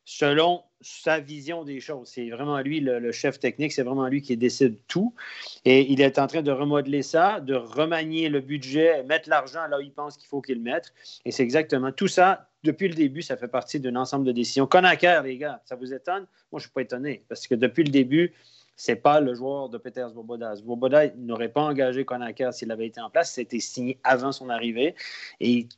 selon 0.04 0.62
sa 0.80 1.20
vision 1.20 1.64
des 1.64 1.80
choses. 1.80 2.08
C'est 2.08 2.28
vraiment 2.30 2.58
lui, 2.60 2.80
le, 2.80 3.12
chef 3.12 3.38
technique, 3.38 3.72
c'est 3.72 3.82
vraiment 3.82 4.08
lui 4.08 4.20
qui 4.20 4.36
décide 4.36 4.78
tout. 4.88 5.14
Et 5.64 5.92
il 5.92 6.00
est 6.00 6.18
en 6.18 6.26
train 6.26 6.42
de 6.42 6.50
remodeler 6.50 7.02
ça, 7.02 7.40
de 7.40 7.54
remanier 7.54 8.28
le 8.28 8.40
budget, 8.40 9.04
mettre 9.04 9.28
l'argent 9.28 9.66
là 9.68 9.78
où 9.78 9.80
il 9.80 9.92
pense 9.92 10.16
qu'il 10.16 10.28
faut 10.28 10.40
qu'il 10.40 10.56
le 10.56 10.62
mette. 10.62 10.92
Et 11.24 11.30
c'est 11.30 11.42
exactement 11.42 11.92
tout 11.92 12.08
ça. 12.08 12.48
Depuis 12.64 12.88
le 12.88 12.94
début, 12.94 13.22
ça 13.22 13.36
fait 13.36 13.48
partie 13.48 13.80
d'un 13.80 13.96
ensemble 13.96 14.24
de 14.24 14.32
décisions. 14.32 14.66
Conacher, 14.66 15.20
les 15.24 15.36
gars, 15.36 15.60
ça 15.64 15.76
vous 15.76 15.92
étonne? 15.92 16.26
Moi, 16.50 16.54
je 16.54 16.56
ne 16.56 16.60
suis 16.62 16.70
pas 16.70 16.82
étonné 16.82 17.24
parce 17.28 17.46
que 17.46 17.54
depuis 17.54 17.84
le 17.84 17.90
début, 17.90 18.32
c'est 18.76 18.96
pas 18.96 19.20
le 19.20 19.34
joueur 19.34 19.68
de 19.68 19.78
Peter 19.78 20.06
Svoboda. 20.10 20.56
Svoboda 20.56 21.08
n'aurait 21.16 21.50
pas 21.50 21.62
engagé 21.62 22.04
Conacher 22.04 22.50
s'il 22.52 22.70
avait 22.72 22.86
été 22.86 23.00
en 23.00 23.10
place. 23.10 23.32
C'était 23.32 23.60
signé 23.60 23.98
avant 24.02 24.32
son 24.32 24.48
arrivée. 24.48 24.94
Et 25.40 25.68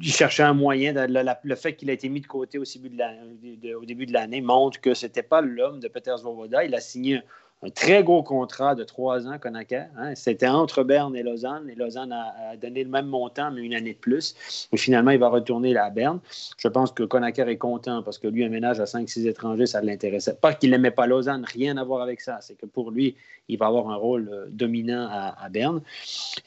il 0.00 0.12
cherchait 0.12 0.42
un 0.42 0.54
moyen. 0.54 0.92
le, 0.94 1.54
fait 1.54 1.74
qu'il 1.74 1.90
a 1.90 1.92
été 1.92 2.08
mis 2.08 2.20
de 2.20 2.26
côté 2.26 2.58
au 2.58 2.64
début 2.64 4.06
de 4.06 4.12
l'année 4.12 4.40
montre 4.40 4.80
que 4.80 4.94
ce 4.94 5.06
n'était 5.06 5.22
pas 5.22 5.40
l'homme 5.40 5.80
de 5.80 5.88
Peter 5.88 6.14
Svoboda. 6.16 6.64
Il 6.64 6.74
a 6.74 6.80
signé 6.80 7.22
un 7.64 7.70
très 7.70 8.02
gros 8.02 8.24
contrat 8.24 8.74
de 8.74 8.82
trois 8.82 9.28
ans, 9.28 9.38
Conacher. 9.38 9.84
Hein. 9.96 10.16
C'était 10.16 10.48
entre 10.48 10.82
Berne 10.82 11.14
et 11.14 11.22
Lausanne. 11.22 11.70
Et 11.70 11.76
Lausanne 11.76 12.12
a, 12.12 12.56
donné 12.56 12.82
le 12.82 12.90
même 12.90 13.06
montant, 13.06 13.52
mais 13.52 13.60
une 13.60 13.74
année 13.74 13.92
de 13.92 13.98
plus. 13.98 14.34
Et 14.72 14.76
finalement, 14.76 15.12
il 15.12 15.20
va 15.20 15.28
retourner 15.28 15.76
à 15.76 15.88
Berne. 15.88 16.18
Je 16.58 16.66
pense 16.66 16.90
que 16.90 17.04
Conacher 17.04 17.48
est 17.48 17.58
content 17.58 18.02
parce 18.02 18.18
que 18.18 18.26
lui, 18.26 18.44
un 18.44 18.48
ménage 18.48 18.80
à 18.80 18.84
5-6 18.84 19.28
étrangers, 19.28 19.66
ça 19.66 19.80
ne 19.80 19.86
l'intéressait 19.86 20.34
pas. 20.34 20.54
qu'il 20.54 20.70
n'aimait 20.70 20.90
pas 20.90 21.06
Lausanne, 21.06 21.44
rien 21.44 21.76
à 21.76 21.84
voir 21.84 22.02
avec 22.02 22.20
ça. 22.20 22.38
C'est 22.40 22.54
que 22.54 22.66
pour 22.66 22.90
lui, 22.90 23.14
il 23.48 23.58
va 23.58 23.66
avoir 23.66 23.90
un 23.90 23.96
rôle 23.96 24.28
euh, 24.32 24.46
dominant 24.50 25.08
à, 25.10 25.48
Berne. 25.48 25.82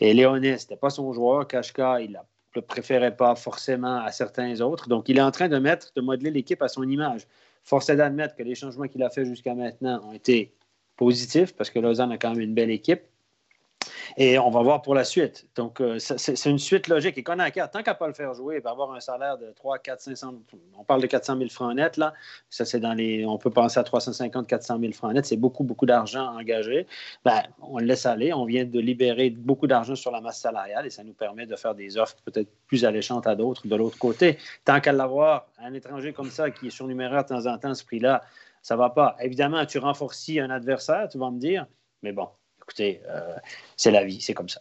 Et 0.02 0.14
Léonis, 0.14 0.60
ce 0.60 0.66
n'était 0.66 0.76
pas 0.76 0.90
son 0.90 1.14
joueur. 1.14 1.48
Kashka, 1.48 2.02
il 2.02 2.12
ne 2.12 2.18
le 2.56 2.62
préférait 2.62 3.16
pas 3.16 3.36
forcément 3.36 4.02
à 4.04 4.12
certains 4.12 4.60
autres. 4.60 4.90
Donc, 4.90 5.08
il 5.08 5.18
est 5.18 5.22
en 5.22 5.32
train 5.32 5.48
de 5.48 5.60
mettre, 5.60 5.94
de 5.96 6.02
modeler 6.02 6.32
l'équipe 6.32 6.62
à 6.62 6.68
son 6.68 6.84
image. 6.84 7.26
Force 7.64 7.90
est 7.90 7.96
d'admettre 7.96 8.36
que 8.36 8.44
les 8.44 8.54
changements 8.54 8.88
qu'il 8.88 9.02
a 9.02 9.10
fait 9.10 9.26
jusqu'à 9.26 9.56
maintenant 9.56 10.02
ont 10.08 10.14
été 10.14 10.52
positif 10.96 11.56
parce 11.56 11.70
que 11.70 11.80
Lausanne 11.80 12.12
a 12.12 12.18
quand 12.18 12.32
même 12.32 12.42
une 12.42 12.54
belle 12.54 12.72
équipe. 12.72 13.02
Et 14.18 14.40
on 14.40 14.50
va 14.50 14.62
voir 14.62 14.82
pour 14.82 14.96
la 14.96 15.04
suite. 15.04 15.48
Donc, 15.56 15.82
euh, 15.82 16.00
c'est 16.00 16.50
une 16.50 16.60
suite 16.60 16.88
logique. 16.88 17.18
Et 17.18 17.24
Conacher, 17.24 17.66
tant 17.72 17.84
qu'à 17.84 17.94
ne 17.94 17.98
pas 17.98 18.08
le 18.08 18.14
faire 18.14 18.34
jouer, 18.34 18.62
avoir 18.64 18.94
un 18.94 19.00
salaire 19.00 19.38
de 19.38 19.52
3, 19.56 19.80
4, 19.80 20.02
500. 20.02 20.36
On 20.78 20.84
parle 20.84 21.02
de 21.02 21.08
400 21.08 21.38
000 21.38 21.50
francs 21.50 21.76
net, 21.76 21.98
là. 21.98 22.14
Ça, 22.50 22.66
c'est 22.66 22.80
dans 22.80 22.94
les. 22.94 23.26
On 23.26 23.38
peut 23.38 23.50
penser 23.50 23.80
à 23.80 23.84
350, 23.84 24.48
400 24.48 24.80
000 24.80 24.94
francs 24.94 25.14
net. 25.14 25.26
C'est 25.26 25.38
beaucoup, 25.38 25.64
beaucoup 25.64 25.86
d'argent 25.86 26.26
engagé. 26.38 26.88
Ben, 27.24 27.44
on 27.62 27.80
le 27.80 27.86
laisse 27.86 28.06
aller. 28.06 28.34
On 28.34 28.46
vient 28.46 28.66
de 28.66 28.80
libérer 28.80 29.30
beaucoup 29.30 29.68
d'argent 29.68 29.96
sur 29.96 30.12
la 30.12 30.22
masse 30.22 30.40
salariale 30.40 30.86
et 30.86 30.90
ça 30.90 31.04
nous 31.04 31.14
permet 31.14 31.46
de 31.46 31.56
faire 31.56 31.76
des 31.76 31.98
offres 31.98 32.16
peut-être 32.26 32.50
plus 32.68 32.86
alléchantes 32.86 33.28
à 33.28 33.36
d'autres 33.36 33.68
de 33.68 33.76
l'autre 33.76 33.98
côté. 33.98 34.38
Tant 34.64 34.80
qu'à 34.80 34.94
l'avoir, 34.94 35.48
un 35.60 35.74
étranger 35.74 36.14
comme 36.14 36.30
ça 36.30 36.52
qui 36.52 36.68
est 36.68 36.72
surnuméraire 36.72 37.24
de 37.24 37.30
temps 37.30 37.46
en 37.48 37.58
temps, 37.58 37.74
ce 37.74 37.84
prix-là, 37.84 38.22
ça 38.66 38.76
va 38.76 38.90
pas. 38.90 39.16
Évidemment, 39.20 39.64
tu 39.68 39.78
renforces 39.78 40.28
un 40.30 40.50
adversaire, 40.50 41.08
tu 41.08 41.20
vas 41.20 41.30
me 41.30 41.38
dire, 41.38 41.68
mais 42.02 42.14
bon, 42.14 42.28
écoutez, 42.58 43.00
euh, 43.08 43.36
c'est 43.78 43.92
la 43.92 44.04
vie, 44.04 44.20
c'est 44.20 44.34
comme 44.34 44.50
ça. 44.50 44.60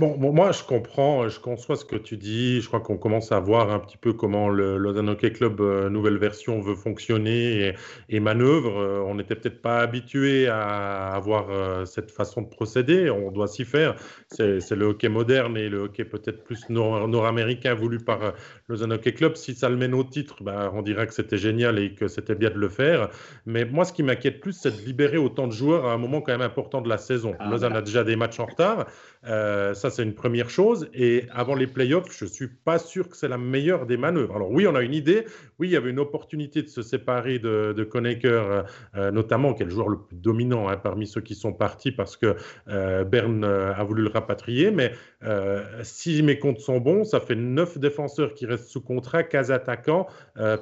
Bon, 0.00 0.16
moi, 0.32 0.50
je 0.52 0.64
comprends, 0.64 1.28
je 1.28 1.38
conçois 1.38 1.76
ce 1.76 1.84
que 1.84 1.96
tu 1.96 2.16
dis. 2.16 2.62
Je 2.62 2.68
crois 2.68 2.80
qu'on 2.80 2.96
commence 2.96 3.32
à 3.32 3.38
voir 3.38 3.70
un 3.70 3.78
petit 3.78 3.98
peu 3.98 4.14
comment 4.14 4.48
le 4.48 4.78
Lausanne 4.78 5.10
Hockey 5.10 5.30
Club 5.30 5.60
euh, 5.60 5.90
nouvelle 5.90 6.16
version 6.16 6.58
veut 6.58 6.74
fonctionner 6.74 7.74
et, 8.08 8.18
manœuvre. 8.18 8.80
Euh, 8.80 9.04
on 9.06 9.16
n'était 9.16 9.34
peut-être 9.34 9.60
pas 9.60 9.80
habitué 9.80 10.48
à 10.48 11.08
avoir 11.08 11.50
euh, 11.50 11.84
cette 11.84 12.10
façon 12.10 12.40
de 12.40 12.46
procéder. 12.46 13.10
On 13.10 13.30
doit 13.30 13.46
s'y 13.46 13.66
faire. 13.66 13.94
C'est 14.28 14.70
le 14.70 14.86
hockey 14.86 15.10
moderne 15.10 15.58
et 15.58 15.68
le 15.68 15.80
hockey 15.80 16.06
peut-être 16.06 16.44
plus 16.44 16.70
nord-américain 16.70 17.74
voulu 17.74 17.98
par 17.98 18.32
Lausanne 18.68 18.94
Hockey 18.94 19.12
Club. 19.12 19.36
Si 19.36 19.54
ça 19.54 19.68
le 19.68 19.76
mène 19.76 19.92
au 19.92 20.04
titre, 20.04 20.42
ben, 20.42 20.70
on 20.72 20.80
dirait 20.80 21.08
que 21.08 21.12
c'était 21.12 21.36
génial 21.36 21.78
et 21.78 21.92
que 21.92 22.08
c'était 22.08 22.36
bien 22.36 22.48
de 22.48 22.58
le 22.58 22.70
faire. 22.70 23.10
Mais 23.44 23.66
moi, 23.66 23.84
ce 23.84 23.92
qui 23.92 24.02
m'inquiète 24.02 24.40
plus, 24.40 24.54
c'est 24.54 24.70
de 24.74 24.80
libérer 24.80 25.18
autant 25.18 25.46
de 25.46 25.52
joueurs 25.52 25.84
à 25.84 25.92
un 25.92 25.98
moment 25.98 26.22
quand 26.22 26.32
même 26.32 26.40
important 26.40 26.80
de 26.80 26.88
la 26.88 26.96
saison. 26.96 27.34
Ah, 27.38 27.50
Lausanne 27.50 27.76
a 27.76 27.82
déjà 27.82 28.02
des 28.02 28.16
matchs 28.16 28.40
en 28.40 28.46
retard. 28.46 28.86
ça, 29.22 29.89
c'est 29.90 30.02
une 30.02 30.14
première 30.14 30.50
chose. 30.50 30.88
Et 30.94 31.24
avant 31.32 31.54
les 31.54 31.66
playoffs, 31.66 32.16
je 32.16 32.24
ne 32.24 32.30
suis 32.30 32.48
pas 32.48 32.78
sûr 32.78 33.08
que 33.08 33.16
c'est 33.16 33.28
la 33.28 33.38
meilleure 33.38 33.86
des 33.86 33.96
manœuvres. 33.96 34.36
Alors 34.36 34.50
oui, 34.50 34.66
on 34.66 34.74
a 34.74 34.82
une 34.82 34.94
idée. 34.94 35.24
Oui, 35.58 35.68
il 35.68 35.72
y 35.72 35.76
avait 35.76 35.90
une 35.90 35.98
opportunité 35.98 36.62
de 36.62 36.68
se 36.68 36.82
séparer 36.82 37.38
de, 37.38 37.74
de 37.76 37.84
Conacher, 37.84 38.62
euh, 38.96 39.10
notamment, 39.10 39.54
qui 39.54 39.62
est 39.62 39.66
le 39.66 39.72
joueur 39.72 39.88
le 39.88 39.98
plus 39.98 40.16
dominant 40.16 40.68
hein, 40.68 40.76
parmi 40.76 41.06
ceux 41.06 41.20
qui 41.20 41.34
sont 41.34 41.52
partis 41.52 41.92
parce 41.92 42.16
que 42.16 42.36
euh, 42.68 43.04
Berne 43.04 43.44
euh, 43.44 43.74
a 43.74 43.84
voulu 43.84 44.02
le 44.02 44.08
rapatrier. 44.08 44.70
Mais 44.70 44.92
si 45.82 46.22
mes 46.22 46.38
comptes 46.38 46.60
sont 46.60 46.78
bons, 46.78 47.04
ça 47.04 47.20
fait 47.20 47.34
neuf 47.34 47.76
défenseurs 47.76 48.32
qui 48.32 48.46
restent 48.46 48.68
sous 48.68 48.80
contrat, 48.80 49.22
15 49.22 49.50
attaquants. 49.50 50.06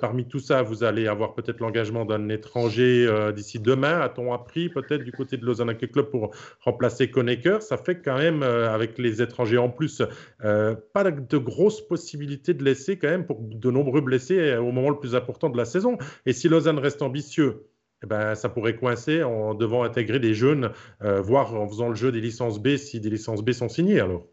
parmi 0.01 0.27
tout 0.27 0.41
ça, 0.41 0.63
vous 0.63 0.83
allez 0.83 1.07
avoir 1.07 1.35
peut-être 1.35 1.61
l'engagement 1.61 2.05
d'un 2.05 2.29
étranger 2.29 3.09
d'ici 3.35 3.61
demain, 3.61 4.01
a-t-on 4.01 4.33
appris, 4.33 4.69
peut-être 4.69 5.05
du 5.05 5.13
côté 5.13 5.37
de 5.37 5.47
Lausanne 5.47 5.77
Club 5.77 6.07
pour 6.11 6.35
remplacer 6.61 7.09
Conacher. 7.09 7.59
Ça 7.61 7.77
fait 7.77 8.01
quand 8.01 8.19
même, 8.19 8.43
avec 8.43 8.99
les 8.99 9.18
étrangers 9.23 9.59
en 9.59 9.69
plus, 9.71 10.03
pas 10.41 11.05
de 11.11 11.37
grosses 11.39 11.87
possibilités 11.87 12.55
de 12.55 12.65
laisser 12.65 12.99
quand 12.99 13.09
même 13.09 13.27
pour 13.27 13.39
de 13.41 13.71
nombreux 13.71 14.01
blessés 14.01 14.57
au 14.57 14.71
moment 14.73 14.91
le 14.91 14.99
plus 14.99 15.15
important 15.15 15.49
de 15.51 15.57
la 15.57 15.65
saison. 15.65 15.99
Et 16.27 16.33
si 16.33 16.49
Lausanne 16.49 16.79
reste 16.79 17.03
ambitieux, 17.03 17.67
eh 18.05 18.07
ben, 18.07 18.35
ça 18.37 18.49
pourrait 18.49 18.77
coincer 18.77 19.23
en 19.25 19.55
devant 19.55 19.83
intégrer 19.83 20.21
des 20.21 20.33
jeunes, 20.35 20.71
euh, 21.03 21.21
voire 21.21 21.55
en 21.55 21.69
faisant 21.69 21.89
le 21.89 21.97
jeu 21.97 22.13
des 22.13 22.21
licences 22.21 22.61
B 22.63 22.77
si 22.77 23.01
des 23.01 23.11
licences 23.11 23.43
B 23.43 23.51
sont 23.53 23.69
signées 23.69 24.01
alors. 24.01 24.27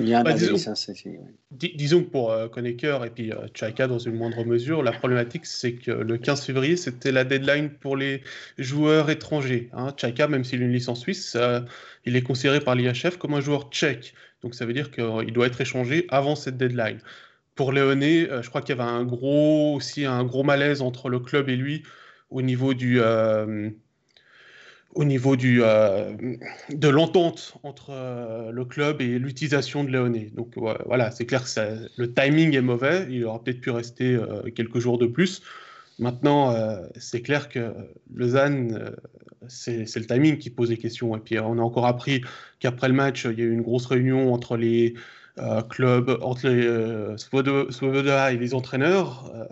Il 0.00 0.08
y 0.08 0.14
a 0.14 0.22
Bah, 0.24 0.32
des 0.32 0.40
disons- 0.40 0.52
licences, 0.54 0.86
c'est- 0.92 1.08
oui. 1.08 1.18
Dis- 1.52 1.72
disons 1.76 2.02
que 2.02 2.10
pour 2.10 2.32
euh, 2.32 2.48
et 2.56 3.10
puis 3.10 3.32
euh, 3.32 3.46
Tchaka 3.54 3.86
dans 3.86 3.98
une 3.98 4.14
moindre 4.14 4.44
mesure, 4.44 4.82
la 4.82 4.90
problématique 4.92 5.46
c'est 5.46 5.72
que 5.74 5.92
le 5.92 6.18
15 6.18 6.44
février 6.44 6.76
c'était 6.76 7.12
la 7.12 7.24
deadline 7.24 7.70
pour 7.70 7.96
les 7.96 8.22
joueurs 8.58 9.08
étrangers. 9.08 9.70
Hein. 9.72 9.92
Tchaka, 9.96 10.26
même 10.28 10.44
s'il 10.44 10.60
a 10.62 10.64
une 10.66 10.72
licence 10.72 11.00
suisse, 11.00 11.34
euh, 11.36 11.60
il 12.08 12.16
est 12.16 12.22
considéré 12.22 12.60
par 12.60 12.74
l'IHF 12.74 13.18
comme 13.18 13.34
un 13.34 13.40
joueur 13.40 13.70
tchèque. 13.70 14.14
Donc 14.42 14.54
ça 14.54 14.66
veut 14.66 14.72
dire 14.72 14.90
qu'il 14.90 15.32
doit 15.32 15.46
être 15.46 15.60
échangé 15.60 16.06
avant 16.08 16.34
cette 16.34 16.56
deadline. 16.56 16.98
Pour 17.54 17.72
Léoné, 17.72 18.30
euh, 18.30 18.42
je 18.42 18.48
crois 18.48 18.62
qu'il 18.62 18.76
y 18.76 18.80
avait 18.80 18.88
un 18.88 19.04
gros, 19.04 19.74
aussi 19.76 20.04
un 20.04 20.24
gros 20.24 20.42
malaise 20.42 20.80
entre 20.80 21.08
le 21.08 21.20
club 21.20 21.48
et 21.48 21.56
lui 21.56 21.82
au 22.30 22.40
niveau 22.40 22.72
du, 22.72 23.00
euh, 23.00 23.70
au 24.94 25.04
niveau 25.04 25.36
du, 25.36 25.60
euh, 25.62 26.14
de 26.70 26.88
l'entente 26.88 27.54
entre 27.62 28.50
le 28.50 28.64
club 28.64 29.00
et 29.02 29.18
l'utilisation 29.18 29.84
de 29.84 29.90
Léoné. 29.90 30.30
Donc 30.34 30.54
voilà, 30.86 31.10
c'est 31.10 31.26
clair 31.26 31.44
que 31.44 31.88
le 31.96 32.14
timing 32.14 32.54
est 32.54 32.62
mauvais. 32.62 33.06
Il 33.10 33.24
aurait 33.24 33.40
peut-être 33.44 33.60
pu 33.60 33.70
rester 33.70 34.18
quelques 34.54 34.78
jours 34.78 34.98
de 34.98 35.06
plus. 35.06 35.42
Maintenant, 35.98 36.52
euh, 36.52 36.86
c'est 36.96 37.22
clair 37.22 37.48
que 37.48 37.74
Lausanne, 38.14 38.72
euh, 38.72 38.90
c'est 39.48 39.96
le 39.96 40.06
timing 40.06 40.38
qui 40.38 40.50
pose 40.50 40.70
les 40.70 40.76
questions. 40.76 41.16
Et 41.16 41.20
puis 41.20 41.38
on 41.38 41.58
a 41.58 41.62
encore 41.62 41.86
appris 41.86 42.22
qu'après 42.60 42.88
le 42.88 42.94
match, 42.94 43.24
il 43.24 43.38
y 43.38 43.42
a 43.42 43.46
eu 43.46 43.52
une 43.52 43.62
grosse 43.62 43.86
réunion 43.86 44.32
entre 44.32 44.56
les 44.56 44.94
euh, 45.38 45.62
clubs, 45.62 46.18
entre 46.22 46.48
les 46.48 46.66
euh, 46.66 47.16
Svoboda 47.16 48.32
et 48.32 48.36
les 48.36 48.54
entraîneurs. 48.54 49.30
Euh, 49.34 49.44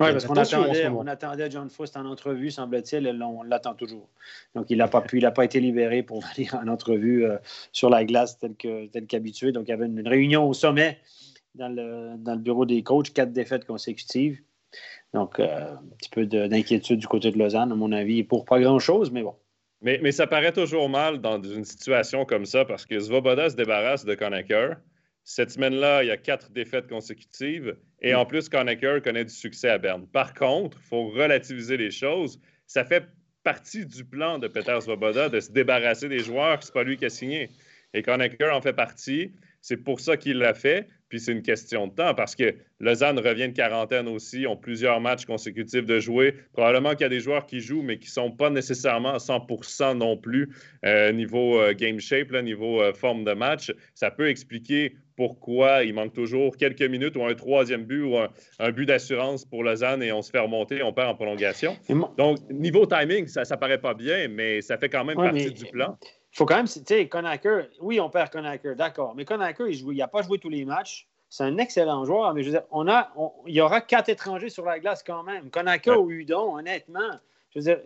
Oui, 0.00 0.10
parce 0.10 0.26
qu'on 0.26 0.34
attendait, 0.34 0.88
on 0.88 1.06
attendait 1.06 1.50
John 1.50 1.70
Faust 1.70 1.96
en 1.96 2.04
entrevue, 2.06 2.50
semble-t-il, 2.50 3.06
et 3.06 3.12
on 3.22 3.42
l'attend 3.44 3.74
toujours. 3.74 4.08
Donc, 4.54 4.66
il 4.70 4.78
n'a 4.78 4.88
pas 4.88 5.00
pu, 5.00 5.18
il 5.18 5.22
n'a 5.22 5.30
pas 5.30 5.44
été 5.44 5.60
libéré 5.60 6.02
pour 6.02 6.20
venir 6.34 6.54
en 6.56 6.66
entrevue 6.68 7.24
euh, 7.24 7.38
sur 7.72 7.90
la 7.90 8.04
glace 8.04 8.38
tel 8.38 8.56
qu'habitué. 9.06 9.52
Donc, 9.52 9.68
il 9.68 9.70
y 9.70 9.74
avait 9.74 9.86
une, 9.86 9.98
une 9.98 10.08
réunion 10.08 10.48
au 10.48 10.54
sommet 10.54 10.98
dans 11.54 11.68
le, 11.68 12.16
dans 12.18 12.34
le 12.34 12.40
bureau 12.40 12.66
des 12.66 12.82
coachs, 12.82 13.12
quatre 13.12 13.32
défaites 13.32 13.64
consécutives. 13.64 14.40
Donc, 15.14 15.38
euh, 15.40 15.46
un 15.74 15.96
petit 15.96 16.10
peu 16.10 16.26
de- 16.26 16.46
d'inquiétude 16.48 16.98
du 16.98 17.06
côté 17.06 17.30
de 17.30 17.38
Lausanne, 17.38 17.72
à 17.72 17.74
mon 17.74 17.92
avis, 17.92 18.24
pour 18.24 18.44
pas 18.44 18.60
grand-chose, 18.60 19.10
mais 19.12 19.22
bon. 19.22 19.34
Mais, 19.80 20.00
mais 20.02 20.12
ça 20.12 20.26
paraît 20.26 20.52
toujours 20.52 20.88
mal 20.88 21.20
dans 21.20 21.40
une 21.42 21.64
situation 21.64 22.24
comme 22.24 22.46
ça 22.46 22.64
parce 22.64 22.84
que 22.86 22.98
Svoboda 22.98 23.50
se 23.50 23.56
débarrasse 23.56 24.04
de 24.04 24.14
Conacher. 24.14 24.72
Cette 25.24 25.50
semaine-là, 25.52 26.02
il 26.02 26.08
y 26.08 26.10
a 26.10 26.16
quatre 26.16 26.50
défaites 26.50 26.88
consécutives 26.88 27.76
et 28.00 28.14
en 28.14 28.26
plus, 28.26 28.48
Conacher 28.48 28.98
connaît 29.04 29.24
du 29.24 29.32
succès 29.32 29.68
à 29.68 29.78
Berne. 29.78 30.06
Par 30.06 30.34
contre, 30.34 30.78
il 30.80 30.88
faut 30.88 31.08
relativiser 31.08 31.76
les 31.76 31.90
choses. 31.90 32.40
Ça 32.66 32.84
fait 32.84 33.04
partie 33.42 33.84
du 33.86 34.04
plan 34.04 34.38
de 34.38 34.48
Peter 34.48 34.78
Svoboda 34.80 35.28
de 35.28 35.38
se 35.40 35.52
débarrasser 35.52 36.08
des 36.08 36.18
joueurs 36.20 36.58
que 36.58 36.64
ce 36.64 36.70
n'est 36.70 36.74
pas 36.74 36.82
lui 36.84 36.96
qui 36.96 37.04
a 37.04 37.10
signé. 37.10 37.50
Et 37.92 38.02
Conacher 38.02 38.50
en 38.50 38.60
fait 38.62 38.72
partie. 38.72 39.32
C'est 39.60 39.76
pour 39.78 40.00
ça 40.00 40.16
qu'il 40.16 40.38
l'a 40.38 40.54
fait. 40.54 40.88
Puis 41.14 41.20
c'est 41.20 41.30
une 41.30 41.42
question 41.42 41.86
de 41.86 41.92
temps 41.94 42.12
parce 42.12 42.34
que 42.34 42.56
Lausanne 42.80 43.20
revient 43.20 43.46
de 43.48 43.52
quarantaine 43.54 44.08
aussi, 44.08 44.48
ont 44.48 44.56
plusieurs 44.56 45.00
matchs 45.00 45.26
consécutifs 45.26 45.86
de 45.86 46.00
jouer. 46.00 46.34
Probablement 46.52 46.90
qu'il 46.90 47.02
y 47.02 47.04
a 47.04 47.08
des 47.08 47.20
joueurs 47.20 47.46
qui 47.46 47.60
jouent, 47.60 47.82
mais 47.82 47.98
qui 47.98 48.08
ne 48.08 48.12
sont 48.14 48.30
pas 48.32 48.50
nécessairement 48.50 49.14
à 49.14 49.18
100% 49.18 49.96
non 49.96 50.16
plus 50.16 50.50
euh, 50.84 51.12
niveau 51.12 51.60
euh, 51.60 51.72
game 51.72 52.00
shape, 52.00 52.32
là, 52.32 52.42
niveau 52.42 52.82
euh, 52.82 52.92
forme 52.92 53.22
de 53.22 53.32
match. 53.32 53.72
Ça 53.94 54.10
peut 54.10 54.28
expliquer 54.28 54.96
pourquoi 55.16 55.84
il 55.84 55.94
manque 55.94 56.14
toujours 56.14 56.56
quelques 56.56 56.82
minutes 56.82 57.14
ou 57.16 57.24
un 57.24 57.34
troisième 57.36 57.84
but 57.84 58.02
ou 58.02 58.18
un, 58.18 58.30
un 58.58 58.72
but 58.72 58.86
d'assurance 58.86 59.44
pour 59.44 59.62
Lausanne 59.62 60.02
et 60.02 60.10
on 60.10 60.20
se 60.20 60.32
fait 60.32 60.40
remonter, 60.40 60.82
on 60.82 60.92
perd 60.92 61.10
en 61.10 61.14
prolongation. 61.14 61.76
Donc, 62.18 62.38
niveau 62.50 62.86
timing, 62.86 63.28
ça 63.28 63.42
ne 63.48 63.56
paraît 63.60 63.80
pas 63.80 63.94
bien, 63.94 64.26
mais 64.26 64.62
ça 64.62 64.78
fait 64.78 64.88
quand 64.88 65.04
même 65.04 65.16
Ouais, 65.16 65.26
partie 65.30 65.44
mais- 65.44 65.50
du 65.52 65.66
plan. 65.66 65.96
Il 66.34 66.38
faut 66.38 66.46
quand 66.46 66.56
même, 66.56 66.66
tu 66.66 66.80
sais, 66.84 67.08
Conacher, 67.08 67.68
oui, 67.80 68.00
on 68.00 68.10
perd 68.10 68.28
Conacher, 68.30 68.74
d'accord. 68.74 69.14
Mais 69.14 69.24
Conacher, 69.24 69.70
il 69.70 69.96
n'a 69.96 70.08
pas 70.08 70.22
joué 70.22 70.40
tous 70.40 70.48
les 70.48 70.64
matchs. 70.64 71.06
C'est 71.30 71.44
un 71.44 71.58
excellent 71.58 72.04
joueur, 72.04 72.34
mais 72.34 72.42
je 72.42 72.50
veux 72.50 72.56
dire, 72.58 72.64
on 72.72 72.88
a, 72.88 73.12
on- 73.14 73.30
il 73.46 73.54
y 73.54 73.60
aura 73.60 73.80
quatre 73.80 74.08
étrangers 74.08 74.48
sur 74.48 74.64
la 74.64 74.80
glace 74.80 75.04
quand 75.04 75.22
même. 75.22 75.48
Conacher 75.50 75.92
Ouais. 75.92 75.96
ou 75.96 76.10
Hudon, 76.10 76.56
honnêtement, 76.56 77.08
je 77.50 77.60
veux 77.60 77.64
dire, 77.64 77.78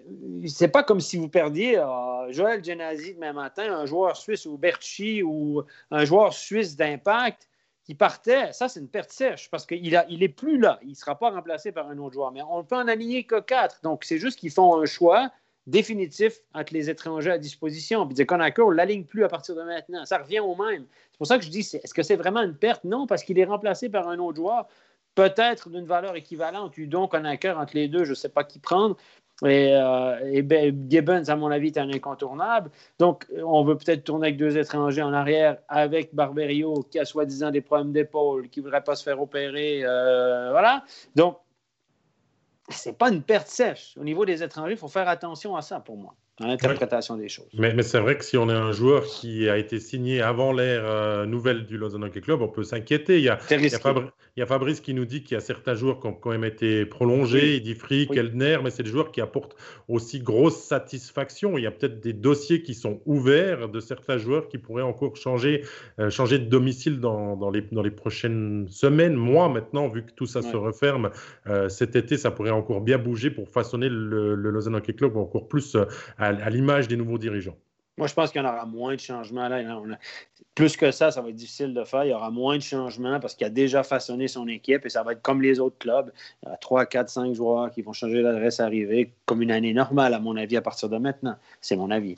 c'est 0.46 0.68
pas 0.68 0.82
comme 0.82 1.00
si 1.00 1.18
vous 1.18 1.28
perdiez 1.28 1.78
euh, 1.78 2.32
Joël 2.32 2.64
Genazi 2.64 3.12
demain 3.14 3.34
matin, 3.34 3.70
un 3.70 3.84
joueur 3.84 4.16
suisse 4.16 4.46
ou 4.46 4.56
Berchi 4.56 5.22
ou 5.22 5.62
un 5.90 6.06
joueur 6.06 6.32
suisse 6.32 6.74
d'impact 6.74 7.50
qui 7.84 7.94
partait. 7.94 8.50
Ça, 8.54 8.68
c'est 8.70 8.80
une 8.80 8.88
perte 8.88 9.10
sèche 9.10 9.50
parce 9.50 9.66
qu'il 9.66 9.84
il 9.86 10.22
est 10.22 10.28
plus 10.28 10.58
là. 10.58 10.78
Il 10.82 10.90
ne 10.90 10.94
sera 10.94 11.18
pas 11.18 11.30
remplacé 11.30 11.70
par 11.70 11.86
un 11.88 11.98
autre 11.98 12.14
joueur. 12.14 12.32
Mais 12.32 12.40
on 12.48 12.64
peut 12.64 12.76
en 12.76 12.88
aligner 12.88 13.24
que 13.24 13.40
quatre. 13.40 13.80
Donc, 13.82 14.04
c'est 14.04 14.18
juste 14.18 14.38
qu'ils 14.38 14.52
font 14.52 14.80
un 14.80 14.86
choix 14.86 15.30
définitif 15.68 16.40
entre 16.54 16.72
les 16.72 16.90
étrangers 16.90 17.30
à 17.30 17.38
disposition. 17.38 18.06
Puis 18.06 18.14
dire 18.14 18.26
Conacher, 18.26 18.62
on 18.62 18.70
ne 18.70 18.76
l'aligne 18.76 19.04
plus 19.04 19.24
à 19.24 19.28
partir 19.28 19.54
de 19.54 19.62
maintenant. 19.62 20.04
Ça 20.04 20.18
revient 20.18 20.40
au 20.40 20.56
même. 20.56 20.86
C'est 21.12 21.18
pour 21.18 21.26
ça 21.26 21.38
que 21.38 21.44
je 21.44 21.50
dis, 21.50 21.60
est-ce 21.60 21.94
que 21.94 22.02
c'est 22.02 22.16
vraiment 22.16 22.42
une 22.42 22.56
perte? 22.56 22.84
Non, 22.84 23.06
parce 23.06 23.22
qu'il 23.22 23.38
est 23.38 23.44
remplacé 23.44 23.88
par 23.88 24.08
un 24.08 24.18
autre 24.18 24.36
joueur, 24.36 24.66
peut-être 25.14 25.68
d'une 25.68 25.84
valeur 25.84 26.16
équivalente. 26.16 26.76
Udon, 26.78 27.06
Conacher, 27.06 27.50
entre 27.50 27.74
les 27.74 27.88
deux, 27.88 28.04
je 28.04 28.10
ne 28.10 28.14
sais 28.14 28.28
pas 28.30 28.44
qui 28.44 28.58
prendre. 28.58 28.96
Et, 29.44 29.72
euh, 29.72 30.18
et 30.32 30.42
ben, 30.42 30.74
Gibbons, 30.88 31.28
à 31.28 31.36
mon 31.36 31.50
avis, 31.50 31.68
est 31.68 31.78
un 31.78 31.90
incontournable. 31.90 32.70
Donc, 32.98 33.26
on 33.44 33.62
veut 33.62 33.76
peut-être 33.76 34.02
tourner 34.02 34.28
avec 34.28 34.36
deux 34.36 34.58
étrangers 34.58 35.02
en 35.02 35.12
arrière, 35.12 35.58
avec 35.68 36.12
Barberio, 36.12 36.84
qui 36.90 36.98
a 36.98 37.04
soi-disant 37.04 37.52
des 37.52 37.60
problèmes 37.60 37.92
d'épaule, 37.92 38.48
qui 38.48 38.58
ne 38.58 38.64
voudrait 38.64 38.82
pas 38.82 38.96
se 38.96 39.04
faire 39.04 39.20
opérer. 39.20 39.84
euh, 39.84 40.50
voilà. 40.50 40.82
Donc, 41.14 41.38
c'est 42.68 42.96
pas 42.98 43.10
une 43.10 43.22
perte 43.22 43.48
sèche. 43.48 43.96
Au 43.98 44.04
niveau 44.04 44.24
des 44.24 44.42
étrangers, 44.42 44.72
il 44.74 44.78
faut 44.78 44.88
faire 44.88 45.08
attention 45.08 45.56
à 45.56 45.62
ça 45.62 45.80
pour 45.80 45.96
moi, 45.96 46.16
dans 46.40 46.46
l'interprétation 46.46 47.16
des 47.16 47.28
choses. 47.28 47.48
Mais, 47.54 47.74
mais 47.74 47.82
c'est 47.82 48.00
vrai 48.00 48.16
que 48.16 48.24
si 48.24 48.36
on 48.36 48.48
est 48.48 48.54
un 48.54 48.72
joueur 48.72 49.04
qui 49.04 49.48
a 49.48 49.58
été 49.58 49.80
signé 49.80 50.22
avant 50.22 50.52
l'ère 50.52 50.84
euh, 50.84 51.26
nouvelle 51.26 51.66
du 51.66 51.78
Lausanne 51.78 52.04
Hockey 52.04 52.20
Club, 52.20 52.42
on 52.42 52.48
peut 52.48 52.64
s'inquiéter. 52.64 53.18
Il 53.18 53.24
y 53.24 53.28
a, 53.28 53.38
il 53.50 53.68
il 54.36 54.44
y 54.44 54.46
Fabrice 54.46 54.80
qui 54.80 54.94
nous 54.94 55.04
dit 55.04 55.24
qu'il 55.24 55.34
y 55.34 55.38
a 55.38 55.40
certains 55.40 55.74
joueurs 55.74 55.98
qui 55.98 56.06
ont 56.06 56.12
quand 56.12 56.30
même 56.30 56.44
été 56.44 56.86
prolongés. 56.86 57.56
Il 57.56 57.62
dit 57.62 57.74
Frick, 57.74 58.10
Oui. 58.10 58.18
Eldner, 58.18 58.58
mais 58.62 58.70
c'est 58.70 58.84
des 58.84 58.90
joueurs 58.90 59.10
qui 59.10 59.20
apportent 59.20 59.56
aussi 59.88 60.20
grosse 60.20 60.62
satisfaction. 60.62 61.58
Il 61.58 61.64
y 61.64 61.66
a 61.66 61.72
peut-être 61.72 61.98
des 61.98 62.12
dossiers 62.12 62.62
qui 62.62 62.74
sont 62.74 63.00
ouverts 63.04 63.68
de 63.68 63.80
certains 63.80 64.16
joueurs 64.16 64.46
qui 64.46 64.58
pourraient 64.58 64.82
encore 64.82 65.16
changer, 65.16 65.64
euh, 65.98 66.08
changer 66.08 66.38
de 66.38 66.44
domicile 66.44 67.00
dans, 67.00 67.36
dans 67.36 67.50
les, 67.50 67.62
dans 67.72 67.82
les 67.82 67.90
prochaines 67.90 68.68
semaines, 68.70 69.14
mois 69.14 69.48
maintenant, 69.48 69.88
vu 69.88 70.04
que 70.04 70.12
tout 70.12 70.26
ça 70.26 70.40
se 70.40 70.56
referme. 70.56 71.10
Euh, 71.48 71.68
cet 71.68 71.96
été, 71.96 72.16
ça 72.16 72.30
pourrait 72.30 72.50
encore 72.50 72.80
bien 72.80 72.98
bouger 72.98 73.30
pour 73.30 73.48
façonner 73.48 73.88
le, 73.88 74.36
le 74.36 74.50
Lausanne 74.50 74.76
Hockey 74.76 74.92
Club 74.92 75.16
encore 75.16 75.48
plus 75.48 75.74
euh, 75.74 75.84
à, 76.28 76.44
à 76.44 76.50
l'image 76.50 76.88
des 76.88 76.96
nouveaux 76.96 77.18
dirigeants. 77.18 77.56
Moi, 77.96 78.06
je 78.06 78.14
pense 78.14 78.30
qu'il 78.30 78.40
y 78.40 78.44
en 78.44 78.48
aura 78.48 78.64
moins 78.64 78.94
de 78.94 79.00
changements. 79.00 79.48
Là. 79.48 79.58
On 79.82 79.92
a- 79.92 79.98
Plus 80.54 80.76
que 80.76 80.90
ça, 80.92 81.10
ça 81.10 81.20
va 81.20 81.30
être 81.30 81.34
difficile 81.34 81.74
de 81.74 81.82
faire. 81.84 82.04
Il 82.04 82.10
y 82.10 82.12
aura 82.14 82.30
moins 82.30 82.56
de 82.56 82.62
changements 82.62 83.18
parce 83.18 83.34
qu'il 83.34 83.44
a 83.46 83.50
déjà 83.50 83.82
façonné 83.82 84.28
son 84.28 84.46
équipe 84.46 84.86
et 84.86 84.88
ça 84.88 85.02
va 85.02 85.12
être 85.12 85.22
comme 85.22 85.42
les 85.42 85.58
autres 85.58 85.78
clubs. 85.78 86.12
Il 86.44 86.48
y 86.48 86.52
a 86.52 86.56
3, 86.56 86.86
4, 86.86 87.08
5 87.08 87.34
joueurs 87.34 87.70
qui 87.72 87.82
vont 87.82 87.92
changer 87.92 88.22
d'adresse 88.22 88.60
arrivée 88.60 89.12
comme 89.24 89.42
une 89.42 89.50
année 89.50 89.72
normale, 89.74 90.14
à 90.14 90.20
mon 90.20 90.36
avis, 90.36 90.56
à 90.56 90.62
partir 90.62 90.88
de 90.88 90.96
maintenant. 90.98 91.36
C'est 91.60 91.74
mon 91.76 91.90
avis. 91.90 92.14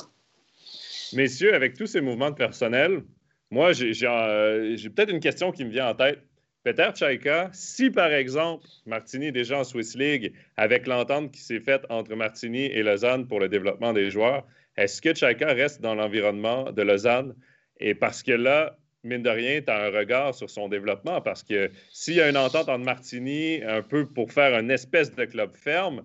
Messieurs, 1.14 1.54
avec 1.54 1.76
tous 1.76 1.86
ces 1.86 2.00
mouvements 2.00 2.30
de 2.30 2.36
personnel, 2.36 3.02
moi, 3.50 3.72
j'ai 3.72 3.92
euh, 4.06 4.76
j'ai 4.76 4.90
peut-être 4.90 5.10
une 5.10 5.20
question 5.20 5.50
qui 5.50 5.64
me 5.64 5.70
vient 5.70 5.88
en 5.88 5.94
tête. 5.94 6.22
Peter 6.62 6.90
Tchaika, 6.92 7.48
si 7.54 7.90
par 7.90 8.12
exemple 8.12 8.66
Martini 8.84 9.28
est 9.28 9.32
déjà 9.32 9.58
en 9.58 9.64
Swiss 9.64 9.96
League 9.96 10.34
avec 10.58 10.86
l'entente 10.86 11.32
qui 11.32 11.40
s'est 11.40 11.60
faite 11.60 11.86
entre 11.88 12.14
Martini 12.14 12.66
et 12.66 12.82
Lausanne 12.82 13.26
pour 13.26 13.40
le 13.40 13.48
développement 13.48 13.94
des 13.94 14.10
joueurs, 14.10 14.46
est-ce 14.76 15.00
que 15.00 15.14
Tchaika 15.14 15.54
reste 15.54 15.80
dans 15.80 15.94
l'environnement 15.94 16.70
de 16.70 16.82
Lausanne? 16.82 17.34
Et 17.78 17.94
parce 17.94 18.22
que 18.22 18.32
là, 18.32 18.76
mine 19.04 19.22
de 19.22 19.30
rien, 19.30 19.62
tu 19.62 19.70
as 19.70 19.86
un 19.86 19.90
regard 19.90 20.34
sur 20.34 20.50
son 20.50 20.68
développement 20.68 21.22
parce 21.22 21.42
que 21.42 21.70
s'il 21.90 22.16
y 22.16 22.20
a 22.20 22.28
une 22.28 22.36
entente 22.36 22.68
entre 22.68 22.84
Martini 22.84 23.62
un 23.64 23.80
peu 23.80 24.06
pour 24.06 24.30
faire 24.30 24.58
une 24.58 24.70
espèce 24.70 25.14
de 25.14 25.24
club 25.24 25.54
ferme, 25.54 26.04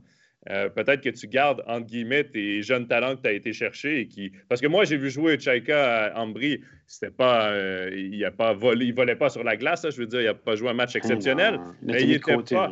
euh, 0.50 0.70
peut-être 0.70 1.02
que 1.02 1.10
tu 1.10 1.28
gardes, 1.28 1.64
entre 1.68 1.88
guillemets, 1.88 2.24
tes 2.24 2.62
jeunes 2.62 2.88
talents 2.88 3.16
que 3.16 3.22
tu 3.22 3.30
as 3.30 3.34
été 3.34 3.52
chercher. 3.54 4.02
Et 4.02 4.08
qui... 4.08 4.32
Parce 4.48 4.62
que 4.62 4.68
moi, 4.68 4.86
j'ai 4.86 4.98
vu 4.98 5.10
jouer 5.10 5.40
Chaika 5.40 6.06
à 6.06 6.20
Ambry. 6.20 6.62
C'était 6.86 7.12
pas, 7.12 7.52
euh, 7.52 7.90
il 7.94 8.24
a 8.24 8.32
pas 8.32 8.54
volé, 8.54 8.86
il 8.86 8.94
volait 8.94 9.16
pas 9.16 9.30
sur 9.30 9.44
la 9.44 9.58
glace. 9.58 9.88
je 9.90 9.98
veux 9.98 10.06
dire, 10.06 10.22
il 10.22 10.26
n'a 10.26 10.34
pas 10.36 10.56
joué 10.56 10.70
un 10.70 10.74
match 10.74 10.96
exceptionnel. 10.96 11.60
mais 11.82 12.04
il 12.04 12.14
était 12.14 12.38
pas. 12.38 12.72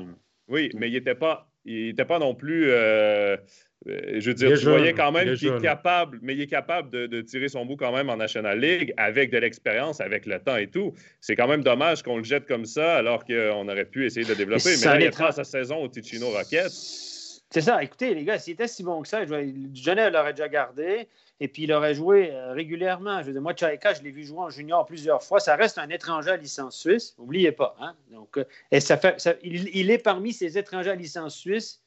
Oui, 0.50 0.70
mais 0.76 0.90
il 0.90 0.94
n'était 0.94 1.16
pas, 1.16 1.50
il 1.66 1.90
était 1.90 2.06
pas 2.06 2.20
non 2.20 2.36
plus. 2.36 2.66
Euh, 2.70 3.38
je 3.86 4.30
veux 4.30 4.34
dire, 4.34 4.58
tu 4.58 4.66
voyais 4.66 4.94
quand 4.94 5.12
même 5.12 5.36
qu'il 5.36 5.48
est 5.48 5.62
capable, 5.62 6.20
mais 6.22 6.36
il 6.36 6.42
est 6.42 6.48
capable 6.48 6.90
de, 6.90 7.22
tirer 7.22 7.50
son 7.50 7.66
bout 7.66 7.76
quand 7.76 7.92
même 7.92 8.10
en 8.10 8.18
National 8.18 8.60
League 8.60 8.94
avec 8.98 9.32
de 9.32 9.38
l'expérience, 9.38 10.00
avec 10.00 10.26
le 10.26 10.40
temps 10.40 10.58
et 10.58 10.68
tout. 10.68 10.94
C'est 11.22 11.36
quand 11.36 11.48
même 11.48 11.64
dommage 11.64 12.04
qu'on 12.04 12.18
le 12.18 12.24
jette 12.24 12.46
comme 12.46 12.66
ça 12.66 12.98
alors 12.98 13.26
qu'on 13.26 13.68
aurait 13.68 13.86
pu 13.86 14.06
essayer 14.06 14.26
de 14.26 14.34
développer. 14.36 14.76
Mais, 14.80 14.86
là, 14.86 15.02
il 15.02 15.24
a 15.24 15.32
sa 15.32 15.44
saison 15.44 15.78
au 15.84 15.88
Ticino 15.88 16.30
Rockets. 16.30 16.70
C'est 17.54 17.62
ça. 17.62 17.84
Écoutez, 17.84 18.16
les 18.16 18.24
gars, 18.24 18.40
s'il 18.40 18.54
était 18.54 18.68
si 18.68 18.82
bon 18.82 19.04
que 19.04 19.08
ça, 19.08 19.28
Genève 19.28 20.12
l'aurait 20.12 20.34
déjà 20.34 20.50
gardé 20.50 21.08
et 21.40 21.48
puis 21.48 21.64
il 21.64 21.72
aurait 21.72 21.94
joué 21.94 22.32
euh, 22.32 22.52
régulièrement. 22.52 23.22
Je 23.22 23.28
veux 23.28 23.34
dire, 23.34 23.44
moi, 23.44 23.54
Tchaïka, 23.54 23.94
je 23.94 24.02
l'ai 24.02 24.10
vu 24.10 24.24
jouer 24.24 24.40
en 24.40 24.50
junior 24.50 24.88
plusieurs 24.88 25.22
fois. 25.22 25.40
Ça 25.40 25.56
reste 25.56 25.78
un 25.78 25.88
étranger 25.90 26.32
à 26.32 26.38
licence 26.38 26.76
suisse. 26.76 27.16
N'oubliez 27.20 27.52
pas. 27.52 27.76
Hein? 27.80 27.94
Donc, 28.12 28.40
euh, 28.40 28.46
et 28.72 28.80
ça 28.80 28.98
fait, 28.98 29.40
il, 29.44 29.92
est 29.92 30.00
parmi 30.00 30.34
ces 30.34 30.58
étrangers 30.58 30.90
à 30.90 30.96
licence 30.96 31.36
suisse 31.36 31.84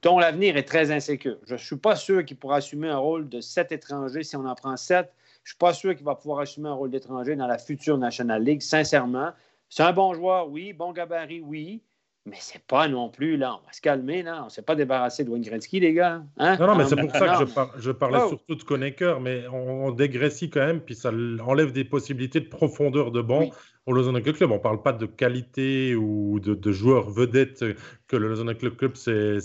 dont 0.00 0.18
l'avenir 0.18 0.56
est 0.56 0.64
très 0.66 0.90
insécure. 0.90 1.36
Je 1.44 1.52
ne 1.52 1.58
suis 1.58 1.76
pas 1.76 1.94
sûr 1.94 2.24
qu'il 2.24 2.38
pourra 2.38 2.56
assumer 2.56 2.88
un 2.88 2.96
rôle 2.96 3.28
de 3.28 3.42
sept 3.42 3.72
étrangers 3.72 4.22
si 4.22 4.34
on 4.36 4.46
en 4.46 4.54
prend 4.54 4.78
sept. 4.78 5.12
Je 5.44 5.48
ne 5.48 5.50
suis 5.50 5.58
pas 5.58 5.74
sûr 5.74 5.94
qu'il 5.94 6.06
va 6.06 6.14
pouvoir 6.14 6.40
assumer 6.40 6.70
un 6.70 6.74
rôle 6.74 6.90
d'étranger 6.90 7.36
dans 7.36 7.46
la 7.46 7.58
future 7.58 7.98
National 7.98 8.42
League, 8.42 8.62
sincèrement. 8.62 9.32
C'est 9.68 9.82
un 9.82 9.92
bon 9.92 10.14
joueur, 10.14 10.48
oui. 10.48 10.72
Bon 10.72 10.92
gabarit, 10.92 11.42
oui. 11.42 11.82
Mais 12.26 12.36
c'est 12.38 12.62
pas 12.62 12.86
non 12.86 13.08
plus, 13.08 13.38
là, 13.38 13.54
on 13.54 13.66
va 13.66 13.72
se 13.72 13.80
calmer, 13.80 14.22
là. 14.22 14.42
On 14.42 14.44
ne 14.46 14.50
s'est 14.50 14.62
pas 14.62 14.74
débarrassé 14.74 15.24
de 15.24 15.30
Wayne 15.30 15.42
Gretzky, 15.42 15.80
les 15.80 15.94
gars. 15.94 16.22
Hein? 16.36 16.56
Non, 16.58 16.66
non, 16.66 16.76
mais 16.76 16.84
c'est 16.84 16.96
pour 16.96 17.10
ça 17.10 17.38
que 17.38 17.46
je, 17.78 17.90
parlais 17.90 18.18
oh. 18.22 18.28
surtout 18.28 18.56
de 18.56 18.62
Konecker, 18.62 19.20
mais 19.20 19.46
on, 19.48 19.86
on, 19.86 19.90
dégrécie 19.90 20.50
quand 20.50 20.60
même, 20.60 20.80
puis 20.80 20.94
ça 20.94 21.10
enlève 21.10 21.72
des 21.72 21.84
possibilités 21.84 22.40
de 22.40 22.48
profondeur 22.48 23.10
de 23.10 23.22
banc 23.22 23.48
au 23.86 23.92
Lausanne 23.92 24.20
Club. 24.22 24.50
On 24.50 24.54
ne 24.54 24.60
parle 24.60 24.82
pas 24.82 24.92
de 24.92 25.06
qualité 25.06 25.94
ou 25.94 26.40
de, 26.40 26.72
joueurs 26.72 27.10
vedettes 27.10 27.64
que 28.06 28.16
le 28.16 28.28
Lausanne 28.28 28.54
Club 28.54 28.94
s'est 28.96 29.40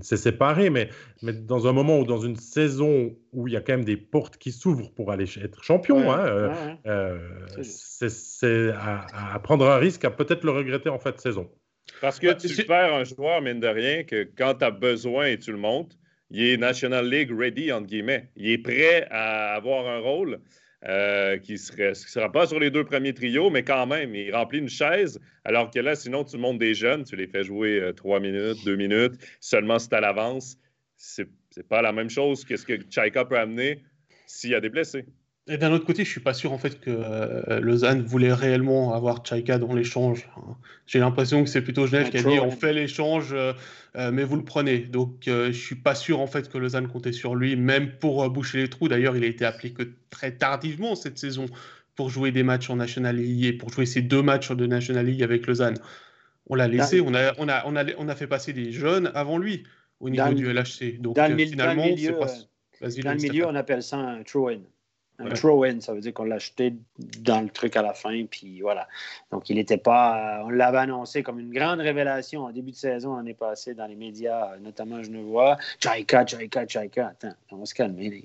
séparé, 0.00 0.70
mais, 0.70 0.90
mais 1.22 1.32
dans 1.32 1.66
un 1.66 1.72
moment 1.72 1.98
ou 1.98 2.04
dans 2.04 2.20
une 2.20 2.36
saison 2.36 3.14
où 3.32 3.48
il 3.48 3.54
y 3.54 3.56
a 3.56 3.60
quand 3.60 3.72
même 3.72 3.84
des 3.84 3.96
portes 3.96 4.38
qui 4.38 4.52
s'ouvrent 4.52 4.92
pour 4.92 5.10
aller 5.10 5.24
être 5.42 5.62
champion, 5.62 6.10
hein, 6.10 6.20
euh, 6.20 6.74
euh, 6.86 7.18
c'est 7.62 8.70
à, 8.70 9.34
à 9.34 9.38
prendre 9.40 9.68
un 9.68 9.76
risque, 9.76 10.04
à 10.04 10.10
peut-être 10.10 10.44
le 10.44 10.52
regretter 10.52 10.88
en 10.88 10.98
fin 10.98 11.10
de 11.10 11.18
saison. 11.18 11.50
Parce 12.00 12.18
que 12.18 12.32
tu 12.32 12.64
perds 12.64 12.94
un 12.94 13.04
joueur, 13.04 13.42
mine 13.42 13.60
de 13.60 13.66
rien, 13.66 14.04
que 14.04 14.28
quand 14.36 14.54
tu 14.54 14.64
as 14.64 14.70
besoin 14.70 15.26
et 15.26 15.38
tu 15.38 15.52
le 15.52 15.58
montes, 15.58 15.96
il 16.30 16.42
est 16.42 16.56
National 16.56 17.08
League 17.08 17.30
ready, 17.36 17.72
entre 17.72 17.86
guillemets. 17.86 18.28
Il 18.36 18.50
est 18.50 18.58
prêt 18.58 19.06
à 19.10 19.54
avoir 19.54 19.86
un 19.88 19.98
rôle 19.98 20.40
euh, 20.86 21.38
qui 21.38 21.52
ne 21.52 21.94
sera 21.94 22.30
pas 22.30 22.46
sur 22.46 22.60
les 22.60 22.70
deux 22.70 22.84
premiers 22.84 23.14
trios, 23.14 23.50
mais 23.50 23.64
quand 23.64 23.86
même, 23.86 24.14
il 24.14 24.32
remplit 24.34 24.58
une 24.58 24.68
chaise. 24.68 25.18
Alors 25.44 25.70
que 25.70 25.80
là, 25.80 25.94
sinon, 25.96 26.24
tu 26.24 26.36
montes 26.36 26.58
des 26.58 26.74
jeunes, 26.74 27.04
tu 27.04 27.16
les 27.16 27.26
fais 27.26 27.42
jouer 27.42 27.80
euh, 27.80 27.92
trois 27.92 28.20
minutes, 28.20 28.64
deux 28.64 28.76
minutes, 28.76 29.14
seulement 29.40 29.78
si 29.78 29.88
tu 29.88 29.94
à 29.96 30.00
l'avance. 30.00 30.58
C'est 30.96 31.28
pas 31.68 31.82
la 31.82 31.92
même 31.92 32.10
chose 32.10 32.44
que 32.44 32.56
ce 32.56 32.64
que 32.64 32.74
Chaika 32.90 33.24
peut 33.24 33.38
amener 33.38 33.82
s'il 34.26 34.50
y 34.50 34.54
a 34.54 34.60
des 34.60 34.68
blessés. 34.68 35.04
Et 35.48 35.56
d'un 35.56 35.72
autre 35.72 35.86
côté, 35.86 36.04
je 36.04 36.10
suis 36.10 36.20
pas 36.20 36.34
sûr 36.34 36.52
en 36.52 36.58
fait 36.58 36.78
que 36.78 36.90
euh, 36.90 37.60
Lausanne 37.60 38.02
voulait 38.02 38.32
réellement 38.32 38.94
avoir 38.94 39.24
Chaika 39.24 39.58
dans 39.58 39.74
l'échange. 39.74 40.28
Hein. 40.36 40.56
J'ai 40.86 40.98
l'impression 40.98 41.42
que 41.42 41.48
c'est 41.48 41.62
plutôt 41.62 41.86
Genève 41.86 42.10
qui 42.10 42.18
a 42.18 42.22
dit 42.22 42.38
on 42.38 42.50
fait 42.50 42.72
l'échange, 42.72 43.32
euh, 43.32 43.52
euh, 43.96 44.10
mais 44.12 44.24
vous 44.24 44.36
le 44.36 44.44
prenez. 44.44 44.78
Donc 44.78 45.22
je 45.26 45.50
suis 45.52 45.76
pas 45.76 45.94
sûr 45.94 46.20
en 46.20 46.26
fait 46.26 46.50
que 46.50 46.58
Lausanne 46.58 46.88
comptait 46.88 47.12
sur 47.12 47.34
lui, 47.34 47.56
même 47.56 47.92
pour 47.98 48.28
boucher 48.30 48.58
les 48.58 48.68
trous. 48.68 48.88
D'ailleurs, 48.88 49.16
il 49.16 49.24
a 49.24 49.26
été 49.26 49.44
appelé 49.44 49.72
que 49.72 49.84
très 50.10 50.32
tardivement 50.32 50.94
cette 50.94 51.18
saison 51.18 51.46
pour 51.94 52.10
jouer 52.10 52.30
des 52.30 52.42
matchs 52.42 52.70
en 52.70 52.76
National 52.76 53.16
League 53.16 53.44
et 53.44 53.52
pour 53.52 53.70
jouer 53.70 53.86
ces 53.86 54.02
deux 54.02 54.22
matchs 54.22 54.52
de 54.52 54.66
National 54.66 55.06
League 55.06 55.22
avec 55.22 55.46
Lausanne. 55.46 55.78
On 56.50 56.54
l'a 56.54 56.68
laissé, 56.68 57.00
on 57.00 57.14
a, 57.14 57.34
on, 57.38 57.48
a, 57.48 57.62
on, 57.66 57.76
a, 57.76 57.84
on 57.98 58.08
a 58.08 58.14
fait 58.14 58.26
passer 58.26 58.52
des 58.52 58.72
jeunes 58.72 59.10
avant 59.14 59.38
lui 59.38 59.64
au 60.00 60.10
niveau 60.10 60.32
du 60.32 60.50
LHC. 60.50 61.00
Donc 61.00 61.16
finalement, 61.16 61.86
c'est 61.96 62.12
pas. 62.12 62.26
Dans 62.80 63.12
le 63.12 63.16
milieu, 63.16 63.46
on 63.46 63.54
appelle 63.54 63.82
ça 63.82 63.96
un 63.96 64.22
throw-in. 64.22 64.60
Un 65.20 65.30
throw-in, 65.30 65.80
ça 65.80 65.94
veut 65.94 66.00
dire 66.00 66.14
qu'on 66.14 66.24
l'a 66.24 66.36
acheté 66.36 66.74
dans 67.20 67.40
le 67.40 67.48
truc 67.48 67.74
à 67.76 67.82
la 67.82 67.92
fin, 67.92 68.24
puis 68.26 68.60
voilà. 68.60 68.86
Donc, 69.32 69.50
il 69.50 69.56
n'était 69.56 69.76
pas. 69.76 70.42
On 70.44 70.50
l'avait 70.50 70.78
annoncé 70.78 71.24
comme 71.24 71.40
une 71.40 71.52
grande 71.52 71.80
révélation 71.80 72.44
en 72.44 72.52
début 72.52 72.70
de 72.70 72.76
saison 72.76 73.16
l'année 73.16 73.34
passée 73.34 73.74
dans 73.74 73.86
les 73.86 73.96
médias, 73.96 74.56
notamment 74.58 75.02
je 75.02 75.10
ne 75.10 75.20
vois. 75.20 75.56
Chaika, 75.82 76.24
Chaika, 76.24 76.68
Chaika. 76.68 77.08
Attends, 77.08 77.34
on 77.50 77.56
va 77.56 77.66
se 77.66 77.74
calmer. 77.74 78.24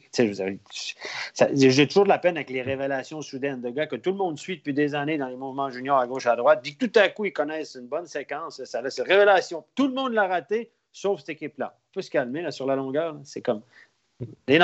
J'ai 1.53 1.87
toujours 1.87 2.03
de 2.03 2.09
la 2.09 2.19
peine 2.19 2.37
avec 2.37 2.51
les 2.51 2.61
révélations 2.61 3.23
soudaines 3.23 3.61
de 3.61 3.71
gars 3.71 3.87
que 3.87 3.95
tout 3.95 4.11
le 4.11 4.17
monde 4.17 4.37
suit 4.37 4.57
depuis 4.57 4.73
des 4.73 4.93
années 4.93 5.17
dans 5.17 5.29
les 5.29 5.35
mouvements 5.35 5.71
juniors 5.71 5.97
à 5.97 6.05
gauche, 6.05 6.27
à 6.27 6.35
droite. 6.35 6.59
Puis 6.61 6.75
tout 6.75 6.91
à 6.95 7.09
coup, 7.09 7.25
ils 7.25 7.33
connaissent 7.33 7.73
une 7.73 7.87
bonne 7.87 8.05
séquence. 8.05 8.63
Ça 8.65 8.83
laisse 8.83 8.99
révélation. 8.99 9.65
Tout 9.73 9.87
le 9.87 9.95
monde 9.95 10.13
l'a 10.13 10.27
raté, 10.27 10.69
sauf 10.91 11.21
cette 11.21 11.29
équipe-là. 11.29 11.75
On 11.75 11.93
peut 11.95 12.01
se 12.03 12.11
calmer 12.11 12.43
là, 12.43 12.51
sur 12.51 12.67
la 12.67 12.75
longueur. 12.75 13.17
C'est 13.23 13.41
comme 13.41 13.61
il, 14.47 14.61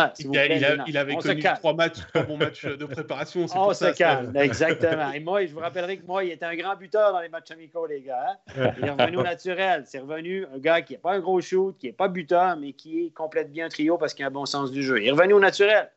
avait 0.98 1.16
connu 1.16 1.44
trois 1.44 1.74
matchs, 1.74 2.00
trois 2.08 2.24
bons 2.24 2.38
matchs 2.38 2.66
de 2.66 2.86
préparation. 2.86 3.46
On 3.56 3.74
se 3.74 3.96
calme, 3.96 4.36
exactement. 4.36 5.12
Et 5.12 5.20
moi, 5.20 5.46
je 5.46 5.54
vous 5.54 5.60
rappellerai 5.60 5.98
que 5.98 6.06
moi, 6.06 6.24
il 6.24 6.32
était 6.32 6.46
un 6.46 6.56
grand 6.56 6.76
buteur 6.76 7.12
dans 7.14 7.22
les 7.22 7.30
matchs 7.30 7.52
amicaux, 7.52 7.86
les 7.86 8.02
gars. 8.02 8.38
Hein. 8.58 8.72
Il 8.78 8.86
est 8.86 8.92
revenu 8.92 9.18
au 9.18 9.24
naturel. 9.24 9.84
C'est 9.86 10.00
revenu 10.00 10.46
un 10.54 10.60
gars 10.60 10.82
qui 10.82 10.94
n'est 10.94 11.00
pas 11.00 11.14
un 11.14 11.20
gros 11.20 11.42
shoot, 11.42 11.78
qui 11.78 11.88
n'est 11.88 11.94
pas 11.94 12.08
buteur, 12.08 12.58
mais 12.58 12.74
qui 12.74 13.12
complète 13.12 13.52
bien 13.52 13.70
trio 13.70 13.98
parce 13.98 14.14
qu'il 14.14 14.26
a 14.26 14.28
un 14.28 14.32
bon 14.32 14.46
sens 14.46 14.72
du 14.72 14.84
jeu. 14.84 15.02
Il 15.02 15.08
est 15.08 15.12
revenu 15.12 15.34
au 15.34 15.40
naturel. 15.40 15.90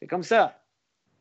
C'est 0.00 0.06
comme 0.06 0.22
ça. 0.22 0.60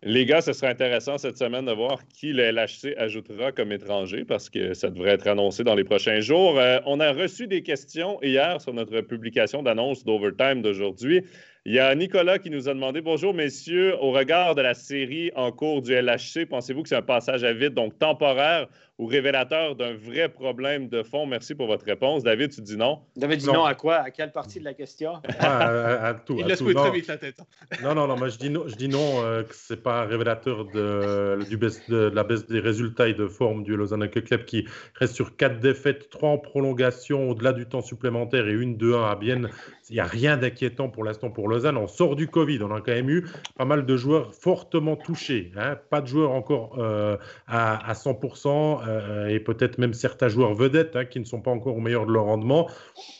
Les 0.01 0.25
gars, 0.25 0.39
ce 0.39 0.53
serait 0.53 0.69
intéressant 0.69 1.17
cette 1.17 1.37
semaine 1.37 1.65
de 1.65 1.73
voir 1.73 2.07
qui 2.07 2.31
le 2.31 2.51
LHC 2.51 2.95
ajoutera 2.97 3.51
comme 3.51 3.73
étranger 3.73 4.23
parce 4.23 4.49
que 4.49 4.73
ça 4.73 4.89
devrait 4.89 5.11
être 5.11 5.27
annoncé 5.27 5.65
dans 5.65 5.75
les 5.75 5.83
prochains 5.83 6.21
jours. 6.21 6.57
Euh, 6.57 6.79
on 6.85 7.01
a 7.01 7.11
reçu 7.11 7.47
des 7.47 7.63
questions 7.63 8.17
hier 8.21 8.61
sur 8.61 8.73
notre 8.73 9.01
publication 9.01 9.61
d'annonce 9.61 10.05
d'Overtime 10.05 10.61
d'aujourd'hui. 10.61 11.25
Il 11.69 11.75
y 11.75 11.79
a 11.79 11.93
Nicolas 11.93 12.39
qui 12.39 12.49
nous 12.49 12.67
a 12.67 12.73
demandé 12.73 12.99
Bonjour, 12.99 13.31
messieurs, 13.31 13.95
au 14.01 14.09
regard 14.09 14.55
de 14.55 14.61
la 14.63 14.73
série 14.73 15.29
en 15.35 15.51
cours 15.51 15.83
du 15.83 15.93
LHC, 15.93 16.47
pensez-vous 16.49 16.81
que 16.81 16.89
c'est 16.89 16.95
un 16.95 17.03
passage 17.03 17.43
à 17.43 17.53
vide, 17.53 17.75
donc 17.75 17.99
temporaire, 17.99 18.65
ou 18.97 19.05
révélateur 19.05 19.75
d'un 19.75 19.93
vrai 19.93 20.29
problème 20.29 20.89
de 20.89 21.03
fond? 21.03 21.27
Merci 21.27 21.53
pour 21.53 21.67
votre 21.67 21.85
réponse. 21.85 22.23
David, 22.23 22.51
tu 22.51 22.61
dis 22.61 22.75
non. 22.75 22.99
David 23.15 23.39
dit 23.39 23.45
non, 23.45 23.65
à 23.65 23.75
quoi? 23.75 23.97
À 23.97 24.09
quelle 24.09 24.31
partie 24.31 24.59
de 24.59 24.65
la 24.65 24.73
question? 24.73 25.13
à, 25.39 26.15
tout. 26.25 26.35
Il 26.39 26.47
laisse 26.47 26.59
très 26.59 26.91
vite 26.91 27.07
la 27.07 27.17
tête. 27.17 27.39
Hein. 27.39 27.77
Non, 27.83 27.93
non, 27.93 28.07
non, 28.07 28.17
moi 28.17 28.29
je 28.29 28.37
dis 28.39 28.49
non, 28.49 28.67
je 28.67 28.75
dis 28.75 28.89
non 28.89 29.23
euh, 29.23 29.43
que 29.43 29.55
ce 29.55 29.73
n'est 29.73 29.79
pas 29.79 30.01
un 30.01 30.05
révélateur 30.05 30.65
de, 30.65 31.37
du 31.47 31.57
de, 31.57 32.11
la 32.13 32.23
baisse 32.23 32.47
des 32.47 32.59
résultats 32.59 33.07
et 33.07 33.13
de 33.13 33.27
forme 33.27 33.63
du 33.63 33.77
Lausanne 33.77 34.01
Hockey 34.01 34.23
Club 34.23 34.43
qui 34.43 34.65
reste 34.95 35.13
sur 35.13 35.37
quatre 35.37 35.59
défaites, 35.59 36.09
trois 36.09 36.31
en 36.31 36.39
prolongation 36.39 37.29
au-delà 37.29 37.53
du 37.53 37.67
temps 37.67 37.81
supplémentaire 37.81 38.47
et 38.47 38.53
une 38.53 38.75
2-1 38.75 39.11
à 39.11 39.15
Bienne. 39.15 39.49
Il 39.89 39.93
n'y 39.93 39.99
a 39.99 40.05
rien 40.05 40.35
d'inquiétant 40.35 40.89
pour 40.89 41.03
l'instant 41.03 41.29
pour 41.29 41.47
Lausanne. 41.47 41.58
On 41.65 41.87
sort 41.87 42.15
du 42.15 42.27
Covid. 42.27 42.59
On 42.63 42.73
a 42.73 42.81
quand 42.81 42.93
même 42.93 43.09
eu 43.09 43.27
pas 43.57 43.65
mal 43.65 43.85
de 43.85 43.97
joueurs 43.97 44.33
fortement 44.33 44.95
touchés. 44.95 45.51
Hein. 45.55 45.77
Pas 45.89 46.01
de 46.01 46.07
joueurs 46.07 46.31
encore 46.31 46.77
euh, 46.79 47.17
à, 47.47 47.89
à 47.89 47.93
100%. 47.93 48.81
Euh, 48.87 49.27
et 49.27 49.39
peut-être 49.39 49.77
même 49.77 49.93
certains 49.93 50.27
joueurs 50.27 50.53
vedettes 50.53 50.95
hein, 50.95 51.05
qui 51.05 51.19
ne 51.19 51.25
sont 51.25 51.41
pas 51.41 51.51
encore 51.51 51.75
au 51.77 51.81
meilleur 51.81 52.05
de 52.05 52.11
leur 52.11 52.25
rendement. 52.25 52.69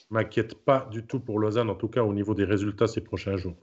M'inquiète 0.10 0.56
pas 0.56 0.88
du 0.92 1.06
tout 1.06 1.20
pour 1.20 1.40
Lausanne, 1.40 1.70
en 1.70 1.76
tout 1.76 1.88
cas 1.88 2.04
au 2.04 2.14
niveau 2.14 2.34
des 2.34 2.46
résultats 2.46 2.88
ces 2.88 3.02
prochains 3.02 3.38
jours. 3.38 3.56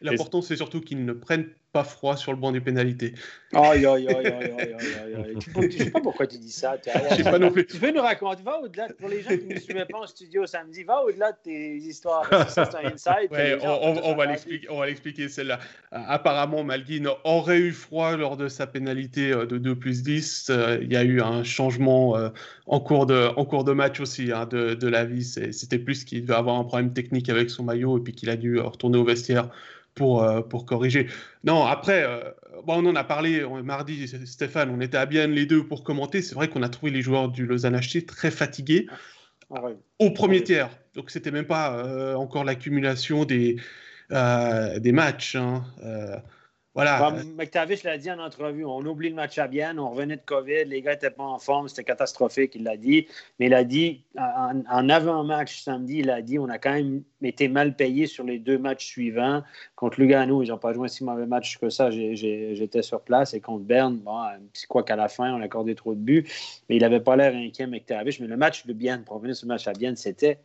L'important, 0.00 0.42
c'est 0.42 0.56
surtout 0.56 0.80
qu'ils 0.80 1.04
ne 1.04 1.12
prennent 1.12 1.48
pas 1.76 1.84
froid 1.84 2.16
sur 2.16 2.32
le 2.32 2.38
banc 2.38 2.52
des 2.52 2.62
pénalités. 2.62 3.12
Aïe, 3.52 3.84
aïe, 3.84 4.08
aïe, 4.08 4.26
aïe, 4.26 4.54
aïe, 4.58 5.36
Je 5.38 5.60
ne 5.60 5.70
sais 5.70 5.90
pas 5.90 6.00
pourquoi 6.00 6.26
tu 6.26 6.38
dis 6.38 6.50
ça. 6.50 6.76
Je 7.10 7.16
sais 7.16 7.22
pas 7.22 7.38
non 7.38 7.50
plus. 7.50 7.66
Tu 7.66 7.76
peux 7.76 7.92
nous 7.92 8.00
raconter, 8.00 8.42
va 8.42 8.58
au-delà, 8.60 8.88
pour 8.98 9.10
les 9.10 9.20
gens 9.20 9.36
qui 9.36 9.44
ne 9.44 9.58
suivaient 9.58 9.84
pas 9.84 9.98
en 9.98 10.06
studio 10.06 10.46
samedi, 10.46 10.84
va 10.84 11.02
au-delà 11.04 11.32
de 11.32 11.36
tes 11.44 11.76
histoires. 11.76 12.26
c'est 12.48 12.74
un 12.74 12.92
insight. 12.94 13.30
Ouais, 13.30 13.58
on, 13.62 14.10
on, 14.10 14.16
va 14.16 14.86
l'expliquer 14.86 15.28
celle-là. 15.28 15.58
Apparemment, 15.92 16.64
Malguin 16.64 17.04
aurait 17.24 17.58
eu 17.58 17.72
froid 17.72 18.16
lors 18.16 18.38
de 18.38 18.48
sa 18.48 18.66
pénalité 18.66 19.32
euh, 19.32 19.44
de 19.44 19.58
2 19.58 19.74
plus 19.74 20.02
10. 20.02 20.46
Euh, 20.48 20.78
il 20.80 20.90
y 20.90 20.96
a 20.96 21.04
eu 21.04 21.20
un 21.20 21.44
changement 21.44 22.16
euh, 22.16 22.30
en 22.66 22.80
cours 22.80 23.04
de, 23.04 23.28
en 23.36 23.44
cours 23.44 23.64
de 23.64 23.72
match 23.72 24.00
aussi 24.00 24.32
hein, 24.32 24.46
de, 24.46 24.72
de 24.72 24.88
la 24.88 25.04
vie. 25.04 25.24
C'était 25.24 25.78
plus 25.78 26.04
qu'il 26.04 26.22
devait 26.22 26.38
avoir 26.38 26.58
un 26.58 26.64
problème 26.64 26.94
technique 26.94 27.28
avec 27.28 27.50
son 27.50 27.64
maillot 27.64 27.98
et 27.98 28.00
puis 28.00 28.14
qu'il 28.14 28.30
a 28.30 28.36
dû 28.36 28.58
retourner 28.60 28.96
au 28.96 29.04
vestiaire 29.04 29.50
pour, 29.96 30.22
euh, 30.22 30.42
pour 30.42 30.64
corriger. 30.66 31.08
Non, 31.42 31.64
après, 31.64 32.04
euh, 32.04 32.30
bon, 32.64 32.84
on 32.84 32.90
en 32.90 32.94
a 32.94 33.02
parlé 33.02 33.44
mardi, 33.64 34.06
Stéphane, 34.26 34.70
on 34.70 34.80
était 34.80 34.98
à 34.98 35.06
bien 35.06 35.26
les 35.26 35.46
deux 35.46 35.66
pour 35.66 35.82
commenter. 35.82 36.22
C'est 36.22 36.36
vrai 36.36 36.48
qu'on 36.48 36.62
a 36.62 36.68
trouvé 36.68 36.92
les 36.92 37.02
joueurs 37.02 37.28
du 37.28 37.46
Lausanne 37.46 37.76
HC 37.76 38.06
très 38.06 38.30
fatigués 38.30 38.86
ah 39.50 39.62
au 39.98 40.10
premier 40.10 40.42
tiers. 40.42 40.70
Donc, 40.94 41.10
c'était 41.10 41.30
même 41.30 41.46
pas 41.46 41.76
euh, 41.76 42.14
encore 42.14 42.44
l'accumulation 42.44 43.24
des, 43.24 43.56
des 44.10 44.92
matchs. 44.92 45.34
Hein. 45.34 45.64
Voilà. 46.76 47.10
McTavish 47.38 47.84
l'a 47.84 47.96
dit 47.96 48.10
en 48.10 48.18
entrevue, 48.18 48.66
on 48.66 48.84
oublie 48.84 49.08
le 49.08 49.14
match 49.14 49.38
à 49.38 49.48
Bienne, 49.48 49.78
on 49.78 49.88
revenait 49.88 50.16
de 50.16 50.22
COVID, 50.22 50.66
les 50.66 50.82
gars 50.82 50.92
n'étaient 50.92 51.08
pas 51.08 51.24
en 51.24 51.38
forme, 51.38 51.68
c'était 51.68 51.84
catastrophique, 51.84 52.54
il 52.54 52.64
l'a 52.64 52.76
dit. 52.76 53.06
Mais 53.40 53.46
il 53.46 53.54
a 53.54 53.64
dit, 53.64 54.04
en, 54.18 54.88
avant-match 54.90 55.62
samedi, 55.62 56.00
il 56.00 56.10
a 56.10 56.20
dit, 56.20 56.38
on 56.38 56.50
a 56.50 56.58
quand 56.58 56.74
même 56.74 57.02
été 57.22 57.48
mal 57.48 57.76
payé 57.76 58.06
sur 58.06 58.24
les 58.24 58.38
deux 58.38 58.58
matchs 58.58 58.84
suivants. 58.84 59.42
Contre 59.74 59.98
Lugano, 60.00 60.42
ils 60.42 60.50
n'ont 60.50 60.58
pas 60.58 60.74
joué 60.74 60.84
un 60.84 60.88
si 60.88 61.02
mauvais 61.02 61.24
match 61.24 61.56
que 61.56 61.70
ça, 61.70 61.90
j'étais 61.90 62.82
sur 62.82 63.00
place. 63.00 63.32
Et 63.32 63.40
contre 63.40 63.64
Berne, 63.64 63.96
bon, 63.96 64.20
c'est 64.52 64.66
quoi 64.66 64.82
qu'à 64.82 64.96
la 64.96 65.08
fin, 65.08 65.32
on 65.32 65.40
a 65.40 65.44
accordé 65.46 65.74
trop 65.74 65.94
de 65.94 66.00
buts. 66.00 66.28
Mais 66.68 66.76
il 66.76 66.82
n'avait 66.82 67.00
pas 67.00 67.16
l'air 67.16 67.34
inquiet, 67.34 67.66
McTavish. 67.66 68.20
Mais 68.20 68.26
le 68.26 68.36
match 68.36 68.66
de 68.66 68.74
Bienne, 68.74 69.02
pour 69.02 69.16
revenir 69.16 69.34
sur 69.34 69.46
le 69.46 69.54
match 69.54 69.66
à 69.66 69.72
Bienne, 69.72 69.96
c'était 69.96 70.40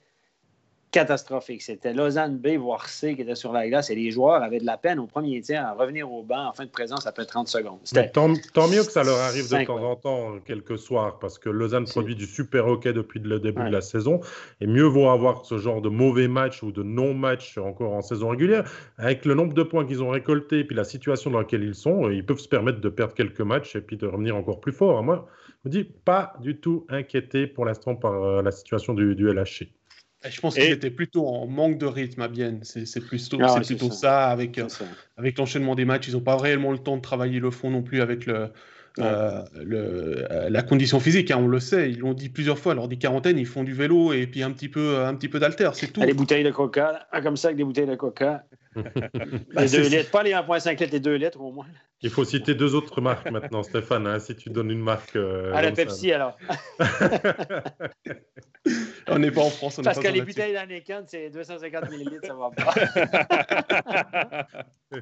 catastrophique. 0.91 1.61
C'était 1.61 1.93
Lausanne 1.93 2.37
B, 2.37 2.57
voire 2.57 2.87
C 2.87 3.15
qui 3.15 3.21
était 3.21 3.35
sur 3.35 3.53
la 3.53 3.67
glace 3.67 3.89
et 3.89 3.95
les 3.95 4.11
joueurs 4.11 4.43
avaient 4.43 4.59
de 4.59 4.65
la 4.65 4.77
peine 4.77 4.99
au 4.99 5.07
premier 5.07 5.41
tiers 5.41 5.65
à 5.65 5.73
revenir 5.73 6.11
au 6.11 6.21
banc 6.21 6.49
en 6.49 6.53
fin 6.53 6.65
de 6.65 6.69
présence 6.69 7.07
après 7.07 7.25
30 7.25 7.47
secondes. 7.47 7.79
Tant, 8.13 8.33
tant, 8.53 8.67
mieux 8.67 8.83
que 8.83 8.91
ça 8.91 9.03
leur 9.03 9.17
arrive 9.19 9.49
de 9.49 9.65
temps 9.65 9.83
en 9.83 9.95
temps, 9.95 10.39
quelques 10.45 10.77
soirs, 10.77 11.19
parce 11.19 11.39
que 11.39 11.49
Lausanne 11.49 11.85
produit 11.85 12.15
du 12.15 12.25
super 12.25 12.67
hockey 12.67 12.93
depuis 12.93 13.19
le 13.19 13.39
début 13.39 13.63
de 13.63 13.69
la 13.69 13.81
saison. 13.81 14.19
Et 14.59 14.67
mieux 14.67 14.83
vaut 14.83 15.09
avoir 15.09 15.45
ce 15.45 15.57
genre 15.57 15.81
de 15.81 15.89
mauvais 15.89 16.27
match 16.27 16.61
ou 16.61 16.71
de 16.71 16.83
non-match 16.83 17.57
encore 17.57 17.93
en 17.93 18.01
saison 18.01 18.29
régulière. 18.29 18.69
Avec 18.97 19.25
le 19.25 19.33
nombre 19.33 19.53
de 19.53 19.63
points 19.63 19.85
qu'ils 19.85 20.03
ont 20.03 20.09
récoltés 20.09 20.59
et 20.59 20.63
puis 20.65 20.75
la 20.75 20.83
situation 20.83 21.31
dans 21.31 21.39
laquelle 21.39 21.63
ils 21.63 21.75
sont, 21.75 22.09
ils 22.09 22.25
peuvent 22.25 22.39
se 22.39 22.49
permettre 22.49 22.81
de 22.81 22.89
perdre 22.89 23.13
quelques 23.13 23.41
matchs 23.41 23.75
et 23.75 23.81
puis 23.81 23.97
de 23.97 24.07
revenir 24.07 24.35
encore 24.35 24.59
plus 24.59 24.73
fort. 24.73 25.01
Moi, 25.03 25.25
je 25.63 25.69
me 25.69 25.71
dis 25.71 25.83
pas 25.83 26.33
du 26.41 26.59
tout 26.59 26.85
inquiété 26.89 27.47
pour 27.47 27.65
l'instant 27.65 27.95
par 27.95 28.23
euh, 28.23 28.41
la 28.41 28.51
situation 28.51 28.93
du, 28.93 29.15
du 29.15 29.31
LHC. 29.31 29.69
Je 30.29 30.39
pense 30.39 30.55
qu'il 30.55 30.71
était 30.71 30.91
plutôt 30.91 31.27
en 31.27 31.47
manque 31.47 31.77
de 31.77 31.85
rythme 31.85 32.21
à 32.21 32.27
Bienne. 32.27 32.59
C'est 32.63 33.01
plutôt, 33.01 33.37
ah 33.41 33.59
plutôt 33.59 33.89
ça. 33.89 34.27
avec, 34.27 34.57
euh, 34.59 34.67
avec 35.17 35.37
l'enchaînement 35.37 35.75
des 35.75 35.85
matchs. 35.85 36.09
Ils 36.09 36.13
n'ont 36.13 36.21
pas 36.21 36.37
réellement 36.37 36.71
le 36.71 36.77
temps 36.77 36.97
de 36.97 37.01
travailler 37.01 37.39
le 37.39 37.49
fond 37.49 37.71
non 37.71 37.81
plus 37.81 38.01
avec 38.01 38.27
le, 38.27 38.49
euh, 38.99 39.41
le, 39.55 40.31
euh, 40.31 40.49
la 40.49 40.61
condition 40.61 40.99
physique. 40.99 41.31
Hein, 41.31 41.39
on 41.39 41.47
le 41.47 41.59
sait, 41.59 41.89
ils 41.89 41.99
l'ont 41.99 42.13
dit 42.13 42.29
plusieurs 42.29 42.59
fois. 42.59 42.75
Lors 42.75 42.87
des 42.87 42.97
quarantaines, 42.97 43.39
ils 43.39 43.47
font 43.47 43.63
du 43.63 43.73
vélo 43.73 44.13
et 44.13 44.27
puis 44.27 44.43
un 44.43 44.51
petit 44.51 44.69
peu, 44.69 44.99
un 44.99 45.15
petit 45.15 45.29
peu 45.29 45.39
d'alter, 45.39 45.69
c'est 45.73 45.91
tout. 45.91 46.01
Les 46.01 46.13
bouteilles 46.13 46.43
de 46.43 46.51
coca, 46.51 47.07
comme 47.23 47.37
ça 47.37 47.47
avec 47.47 47.57
des 47.57 47.63
bouteilles 47.63 47.87
de 47.87 47.95
coca. 47.95 48.45
les 48.75 49.69
2 49.69 49.89
litres, 49.89 50.11
pas 50.11 50.23
les 50.23 50.31
1,5 50.31 50.69
litres, 50.79 50.93
les 50.93 50.99
2 50.99 51.15
litres 51.15 51.41
au 51.41 51.51
moins. 51.51 51.65
Il 52.03 52.09
faut 52.09 52.25
citer 52.25 52.55
deux 52.55 52.73
autres 52.73 52.99
marques 52.99 53.29
maintenant, 53.29 53.61
Stéphane, 53.61 54.07
hein, 54.07 54.17
si 54.17 54.35
tu 54.35 54.49
donnes 54.49 54.71
une 54.71 54.81
marque. 54.81 55.15
Euh, 55.15 55.53
à 55.53 55.61
la 55.61 55.71
Pepsi, 55.71 56.11
alors. 56.11 56.35
on 59.07 59.19
n'est 59.19 59.29
pas 59.29 59.41
en 59.41 59.51
France. 59.51 59.77
On 59.77 59.83
Parce 59.83 59.99
que 59.99 60.07
les 60.07 60.21
bouteilles 60.21 60.53
d'Anneken, 60.53 61.03
c'est 61.07 61.29
250 61.29 61.91
millilitres, 61.91 62.25
ça 62.25 62.33
va 62.33 62.49
pas. 62.49 62.73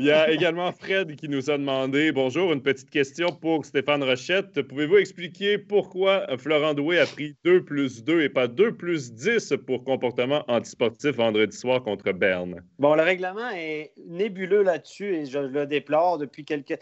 Il 0.00 0.06
y 0.06 0.12
a 0.12 0.30
également 0.30 0.70
Fred 0.70 1.16
qui 1.16 1.28
nous 1.28 1.50
a 1.50 1.58
demandé 1.58 2.12
Bonjour, 2.12 2.52
une 2.52 2.62
petite 2.62 2.88
question 2.88 3.32
pour 3.32 3.64
Stéphane 3.64 4.04
Rochette. 4.04 4.62
Pouvez-vous 4.62 4.98
expliquer 4.98 5.58
pourquoi 5.58 6.24
Florent 6.38 6.74
Doué 6.74 7.00
a 7.00 7.06
pris 7.06 7.34
2 7.44 7.64
plus 7.64 8.04
2 8.04 8.22
et 8.22 8.28
pas 8.28 8.46
2 8.46 8.76
plus 8.76 9.12
10 9.12 9.54
pour 9.66 9.82
comportement 9.82 10.44
antisportif 10.46 11.16
vendredi 11.16 11.56
soir 11.56 11.82
contre 11.82 12.12
Berne? 12.12 12.62
Bon, 12.78 12.94
le 12.94 13.02
règlement 13.02 13.50
est 13.50 13.92
nébuleux 14.06 14.62
là-dessus 14.62 15.16
et 15.16 15.26
je 15.26 15.40
le 15.40 15.66
déplore 15.78 16.18
depuis 16.18 16.44
quelques. 16.44 16.78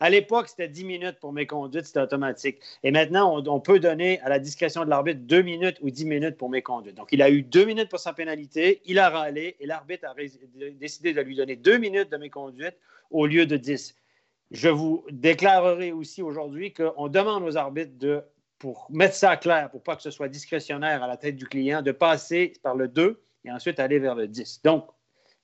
À 0.00 0.10
l'époque, 0.10 0.48
c'était 0.48 0.68
10 0.68 0.84
minutes 0.84 1.18
pour 1.20 1.32
mes 1.32 1.46
conduites, 1.46 1.86
c'était 1.86 2.00
automatique. 2.00 2.58
Et 2.82 2.90
maintenant, 2.90 3.42
on, 3.46 3.60
peut 3.60 3.80
donner 3.80 4.20
à 4.20 4.28
la 4.28 4.38
discrétion 4.38 4.84
de 4.84 4.90
l'arbitre 4.90 5.20
2 5.22 5.42
minutes 5.42 5.78
ou 5.82 5.90
10 5.90 6.06
minutes 6.06 6.36
pour 6.36 6.50
mes 6.50 6.62
conduites. 6.62 6.96
Donc, 6.96 7.08
il 7.12 7.22
a 7.22 7.30
eu 7.30 7.42
2 7.42 7.64
minutes 7.64 7.88
pour 7.88 8.00
sa 8.00 8.12
pénalité, 8.12 8.80
il 8.84 8.98
a 8.98 9.08
râlé 9.08 9.56
et 9.60 9.66
l'arbitre 9.66 10.06
a 10.06 10.14
décidé 10.72 11.12
de 11.12 11.20
lui 11.20 11.36
donner 11.36 11.56
2 11.56 11.78
minutes 11.78 12.10
de 12.10 12.28
conduites 12.28 12.76
au 13.10 13.26
lieu 13.26 13.46
de 13.46 13.56
10. 13.56 13.94
Je 14.50 14.68
vous 14.68 15.04
déclarerai 15.10 15.92
aussi 15.92 16.22
aujourd'hui 16.22 16.72
qu'on 16.72 17.08
demande 17.08 17.42
aux 17.44 17.56
arbitres 17.56 17.98
de, 17.98 18.22
pour 18.58 18.86
mettre 18.90 19.14
ça 19.14 19.36
clair, 19.36 19.70
pour 19.70 19.82
pas 19.82 19.96
que 19.96 20.02
ce 20.02 20.10
soit 20.10 20.28
discrétionnaire 20.28 21.02
à 21.02 21.06
la 21.06 21.16
tête 21.16 21.36
du 21.36 21.46
client, 21.46 21.82
de 21.82 21.92
passer 21.92 22.52
par 22.62 22.74
le 22.74 22.88
2 22.88 23.20
et 23.44 23.50
ensuite 23.50 23.78
aller 23.78 23.98
vers 23.98 24.14
le 24.14 24.28
10. 24.28 24.62
Donc, 24.64 24.86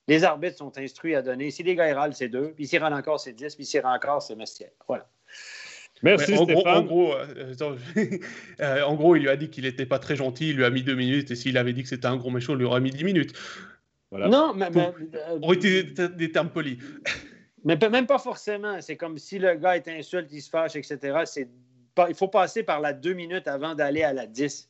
les 0.07 0.23
arbitres 0.23 0.57
sont 0.57 0.77
instruits 0.77 1.15
à 1.15 1.21
donner. 1.21 1.51
Si 1.51 1.63
les 1.63 1.75
gars 1.75 1.93
râlent, 1.93 2.13
c'est 2.13 2.29
2, 2.29 2.53
puis 2.53 2.67
s'ils 2.67 2.79
râlent 2.79 2.93
encore, 2.93 3.19
c'est 3.19 3.33
10, 3.33 3.55
puis 3.55 3.65
s'ils 3.65 3.81
râlent 3.81 3.97
encore, 3.97 4.21
c'est 4.21 4.35
Mestier. 4.35 4.67
Voilà. 4.87 5.07
Merci, 6.03 6.35
en 6.35 6.45
Stéphane. 6.45 6.85
Gros, 6.85 7.13
euh, 7.13 7.53
euh, 8.59 8.81
en, 8.83 8.95
gros, 8.95 9.15
il 9.15 9.23
lui 9.23 9.29
a 9.29 9.35
dit 9.35 9.49
qu'il 9.49 9.65
n'était 9.65 9.85
pas 9.85 9.99
très 9.99 10.15
gentil, 10.15 10.49
il 10.49 10.57
lui 10.57 10.65
a 10.65 10.69
mis 10.69 10.83
deux 10.83 10.95
minutes, 10.95 11.29
et 11.31 11.35
s'il 11.35 11.57
avait 11.57 11.73
dit 11.73 11.83
que 11.83 11.89
c'était 11.89 12.07
un 12.07 12.17
gros 12.17 12.31
méchant, 12.31 12.53
il 12.53 12.59
lui 12.59 12.65
aurait 12.65 12.81
mis 12.81 12.91
10 12.91 13.03
minutes. 13.03 13.33
Non, 14.11 14.53
mais. 14.53 14.69
mais 14.71 14.91
pour 15.39 15.53
utiliser 15.53 15.83
des 16.09 16.31
termes 16.31 16.49
polis. 16.49 16.77
Mais 17.63 17.77
même 17.77 18.07
pas 18.07 18.17
forcément. 18.17 18.81
C'est 18.81 18.97
comme 18.97 19.19
si 19.19 19.37
le 19.37 19.53
gars 19.53 19.75
est 19.75 19.87
insulte, 19.87 20.29
il 20.31 20.41
se 20.41 20.49
fâche, 20.49 20.75
etc. 20.75 20.97
Pas, 21.93 22.09
il 22.09 22.15
faut 22.15 22.27
passer 22.27 22.63
par 22.63 22.79
la 22.79 22.91
deux 22.91 23.13
minutes 23.13 23.47
avant 23.47 23.75
d'aller 23.75 24.01
à 24.01 24.13
la 24.13 24.25
10. 24.25 24.67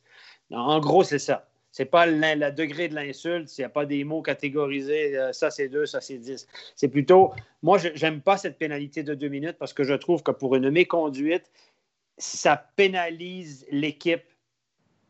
En 0.50 0.78
gros, 0.78 1.02
c'est 1.02 1.18
ça. 1.18 1.48
C'est 1.72 1.86
pas 1.86 2.04
le 2.06 2.50
degré 2.50 2.88
de 2.88 2.94
l'insulte, 2.94 3.56
il 3.56 3.62
n'y 3.62 3.64
a 3.64 3.70
pas 3.70 3.86
des 3.86 4.04
mots 4.04 4.20
catégorisés, 4.20 5.16
euh, 5.16 5.32
ça 5.32 5.50
c'est 5.50 5.68
deux, 5.68 5.86
ça 5.86 6.02
c'est 6.02 6.18
dix. 6.18 6.46
C'est 6.76 6.88
plutôt, 6.88 7.32
moi, 7.62 7.78
je 7.78 7.88
n'aime 8.04 8.20
pas 8.20 8.36
cette 8.36 8.58
pénalité 8.58 9.02
de 9.02 9.14
deux 9.14 9.28
minutes 9.28 9.56
parce 9.58 9.72
que 9.72 9.82
je 9.82 9.94
trouve 9.94 10.22
que 10.22 10.30
pour 10.30 10.54
une 10.54 10.70
méconduite, 10.70 11.50
ça 12.18 12.56
pénalise 12.76 13.66
l'équipe 13.70 14.22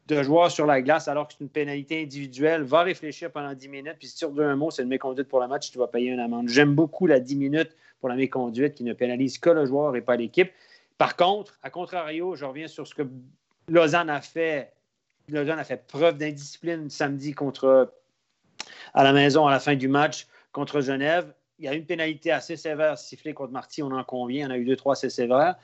de 0.07 0.23
joueurs 0.23 0.53
sur 0.53 0.67
la 0.67 0.83
glace 0.83 1.09
alors 1.09 1.27
que 1.27 1.35
c'est 1.35 1.43
une 1.43 1.51
pénalité 1.51 2.03
individuelle, 2.03 2.63
va 2.63 2.83
réfléchir 2.83 3.33
pendant 3.33 3.55
10 3.55 3.69
minutes, 3.69 3.97
puis 3.99 4.09
si 4.09 4.17
tu 4.17 4.25
redonnes 4.25 4.51
un 4.51 4.57
mot, 4.57 4.71
c'est 4.71 4.83
une 4.83 4.89
méconduite 4.89 5.29
pour 5.29 5.41
le 5.41 5.49
match, 5.49 5.71
tu 5.71 5.79
vas 5.79 5.89
payer 5.89 6.11
une 6.11 6.21
amende. 6.21 6.49
J'aime 6.49 6.75
beaucoup 6.75 7.09
la 7.09 7.19
10 7.19 7.37
minutes 7.37 7.77
pour 8.01 8.09
la 8.09 8.15
méconduite 8.17 8.75
qui 8.75 8.85
ne 8.85 8.93
pénalise 8.93 9.39
que 9.39 9.51
le 9.51 9.67
joueur 9.67 9.97
et 9.97 10.01
pas 10.01 10.17
l'équipe. 10.17 10.51
Par 10.99 11.17
contre, 11.17 11.59
à 11.63 11.71
contrario, 11.71 12.37
je 12.37 12.45
reviens 12.45 12.69
sur 12.69 12.87
ce 12.87 12.95
que 12.95 13.03
Lausanne 13.69 14.11
a 14.11 14.21
fait. 14.21 14.73
Lausanne 15.29 15.59
a 15.59 15.65
fait 15.65 15.87
preuve 15.87 16.19
d'indiscipline 16.19 16.91
samedi 16.91 17.33
contre 17.33 17.93
à 18.95 19.05
la 19.05 19.13
maison 19.13 19.47
à 19.47 19.51
la 19.51 19.61
fin 19.61 19.77
du 19.77 19.89
match 19.89 20.27
contre 20.53 20.81
Genève. 20.81 21.33
Il 21.59 21.65
y 21.65 21.69
a 21.69 21.75
une 21.75 21.87
pénalité 21.87 22.33
assez 22.33 22.57
sévère 22.57 22.99
sifflée 22.99 23.35
contre 23.35 23.53
Marty, 23.53 23.83
on 23.83 23.93
en 23.93 24.05
convient. 24.05 24.49
En 24.49 24.51
a 24.51 24.59
eu 24.59 24.65
deux, 24.65 24.77
trois 24.77 24.95
assez 24.95 25.11
sévères. 25.11 25.57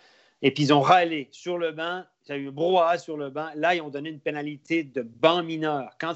Et 0.42 0.52
puis 0.52 0.64
ils 0.64 0.72
ont 0.72 0.80
râlé 0.80 1.28
sur 1.32 1.58
le 1.58 1.72
banc 1.72 2.04
il 2.28 2.32
y 2.32 2.34
a 2.34 2.40
eu 2.40 2.50
brouhaha 2.50 2.98
sur 2.98 3.16
le 3.16 3.30
banc. 3.30 3.48
Là, 3.54 3.74
ils 3.74 3.80
ont 3.80 3.88
donné 3.88 4.10
une 4.10 4.20
pénalité 4.20 4.84
de 4.84 5.02
banc 5.02 5.42
mineur. 5.42 5.96
Quand, 5.98 6.14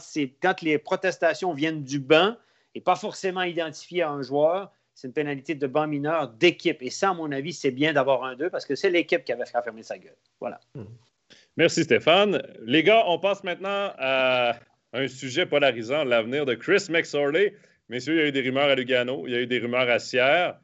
les 0.62 0.78
protestations 0.78 1.54
viennent 1.54 1.84
du 1.84 1.98
banc 1.98 2.36
et 2.74 2.80
pas 2.80 2.96
forcément 2.96 3.42
identifiées 3.42 4.02
à 4.02 4.10
un 4.10 4.22
joueur, 4.22 4.70
c'est 4.94 5.08
une 5.08 5.14
pénalité 5.14 5.54
de 5.54 5.66
banc 5.66 5.86
mineur 5.86 6.28
d'équipe. 6.28 6.82
Et 6.82 6.90
ça, 6.90 7.10
à 7.10 7.14
mon 7.14 7.32
avis, 7.32 7.52
c'est 7.52 7.70
bien 7.70 7.94
d'avoir 7.94 8.24
un 8.24 8.36
2 8.36 8.50
parce 8.50 8.66
que 8.66 8.74
c'est 8.74 8.90
l'équipe 8.90 9.24
qui 9.24 9.32
avait 9.32 9.46
fermer 9.46 9.82
sa 9.82 9.98
gueule. 9.98 10.16
Voilà. 10.38 10.60
Hmm. 10.74 10.84
Merci 11.56 11.84
Stéphane. 11.84 12.42
Les 12.62 12.82
gars, 12.82 13.04
on 13.06 13.18
passe 13.18 13.44
maintenant 13.44 13.92
à 13.98 14.58
un 14.94 15.08
sujet 15.08 15.44
polarisant, 15.44 16.04
l'avenir 16.04 16.46
de 16.46 16.54
Chris 16.54 16.86
McSorley. 16.88 17.54
Messieurs, 17.88 18.14
il 18.14 18.18
y 18.18 18.22
a 18.22 18.28
eu 18.28 18.32
des 18.32 18.40
rumeurs 18.40 18.70
à 18.70 18.74
Lugano, 18.74 19.26
il 19.26 19.34
y 19.34 19.36
a 19.36 19.40
eu 19.40 19.46
des 19.46 19.58
rumeurs 19.58 19.88
à 19.90 19.98
Sierre. 19.98 20.58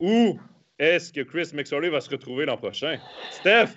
Où 0.00 0.38
est-ce 0.78 1.12
que 1.12 1.20
Chris 1.20 1.50
McSorley 1.54 1.88
va 1.88 2.00
se 2.00 2.10
retrouver 2.10 2.46
l'an 2.46 2.56
prochain? 2.56 2.98
Steph, 3.30 3.70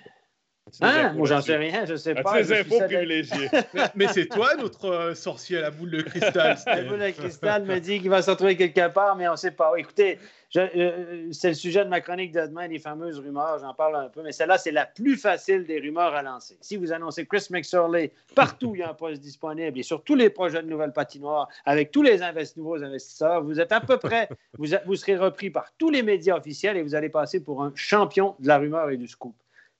ah, 0.80 1.12
moi, 1.12 1.26
j'en 1.26 1.40
sais 1.40 1.56
rien, 1.56 1.84
je 1.84 1.96
sais 1.96 2.14
pas. 2.14 2.36
infos 2.36 2.78
privilégiées? 2.78 3.48
mais, 3.94 4.08
c'est 4.08 4.26
toi, 4.26 4.54
notre 4.56 4.86
euh, 4.86 5.14
sorcier 5.14 5.58
à 5.58 5.60
la 5.62 5.70
boule 5.70 5.90
de 5.90 6.02
cristal. 6.02 6.56
la 6.66 6.82
boule 6.84 7.00
de 7.00 7.10
cristal 7.10 7.64
me 7.64 7.78
dit 7.78 8.00
qu'il 8.00 8.10
va 8.10 8.22
se 8.22 8.30
retrouver 8.30 8.56
quelque 8.56 8.88
part, 8.88 9.16
mais 9.16 9.28
on 9.28 9.32
ne 9.32 9.36
sait 9.36 9.50
pas. 9.50 9.72
Écoutez, 9.76 10.18
euh, 10.56 11.28
c'est 11.32 11.48
le 11.48 11.54
sujet 11.54 11.84
de 11.84 11.88
ma 11.88 12.00
chronique 12.00 12.32
de 12.32 12.46
demain, 12.46 12.66
les 12.68 12.78
fameuses 12.78 13.18
rumeurs, 13.18 13.58
j'en 13.60 13.72
parle 13.72 13.96
un 13.96 14.08
peu, 14.08 14.22
mais 14.22 14.32
celle-là, 14.32 14.58
c'est 14.58 14.70
la 14.70 14.84
plus 14.84 15.16
facile 15.16 15.64
des 15.64 15.80
rumeurs 15.80 16.14
à 16.14 16.22
lancer. 16.22 16.58
Si 16.60 16.76
vous 16.76 16.92
annoncez 16.92 17.26
Chris 17.26 17.46
McSorley, 17.50 18.12
partout 18.34 18.68
où 18.68 18.74
il 18.74 18.80
y 18.80 18.82
a 18.82 18.90
un 18.90 18.94
poste 18.94 19.22
disponible 19.22 19.78
et 19.78 19.82
sur 19.82 20.02
tous 20.04 20.14
les 20.14 20.28
projets 20.28 20.62
de 20.62 20.68
nouvelles 20.68 20.92
patinoires, 20.92 21.48
avec 21.64 21.90
tous 21.90 22.02
les 22.02 22.20
nouveaux 22.56 22.82
investisseurs, 22.82 23.42
vous 23.42 23.60
êtes 23.60 23.72
à 23.72 23.80
peu 23.80 23.96
près, 23.96 24.28
vous, 24.58 24.66
vous 24.84 24.96
serez 24.96 25.16
repris 25.16 25.50
par 25.50 25.72
tous 25.78 25.90
les 25.90 26.02
médias 26.02 26.36
officiels 26.36 26.76
et 26.76 26.82
vous 26.82 26.94
allez 26.94 27.08
passer 27.08 27.42
pour 27.42 27.62
un 27.62 27.72
champion 27.74 28.36
de 28.38 28.48
la 28.48 28.58
rumeur 28.58 28.90
et 28.90 28.96
du 28.96 29.08
scoop. 29.08 29.34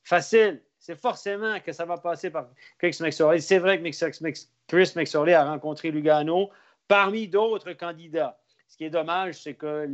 Facile, 0.04 0.60
c'est 0.82 1.00
forcément 1.00 1.60
que 1.60 1.70
ça 1.70 1.84
va 1.84 1.96
passer 1.96 2.28
par 2.28 2.48
Chris 2.76 2.98
McSorley. 3.00 3.38
C'est 3.38 3.60
vrai 3.60 3.80
que 3.80 4.28
Chris 4.66 4.92
McSorley 4.96 5.32
a 5.32 5.44
rencontré 5.44 5.92
Lugano 5.92 6.50
parmi 6.88 7.28
d'autres 7.28 7.72
candidats. 7.72 8.36
Ce 8.66 8.76
qui 8.76 8.84
est 8.84 8.90
dommage, 8.90 9.40
c'est 9.40 9.54
que 9.54 9.86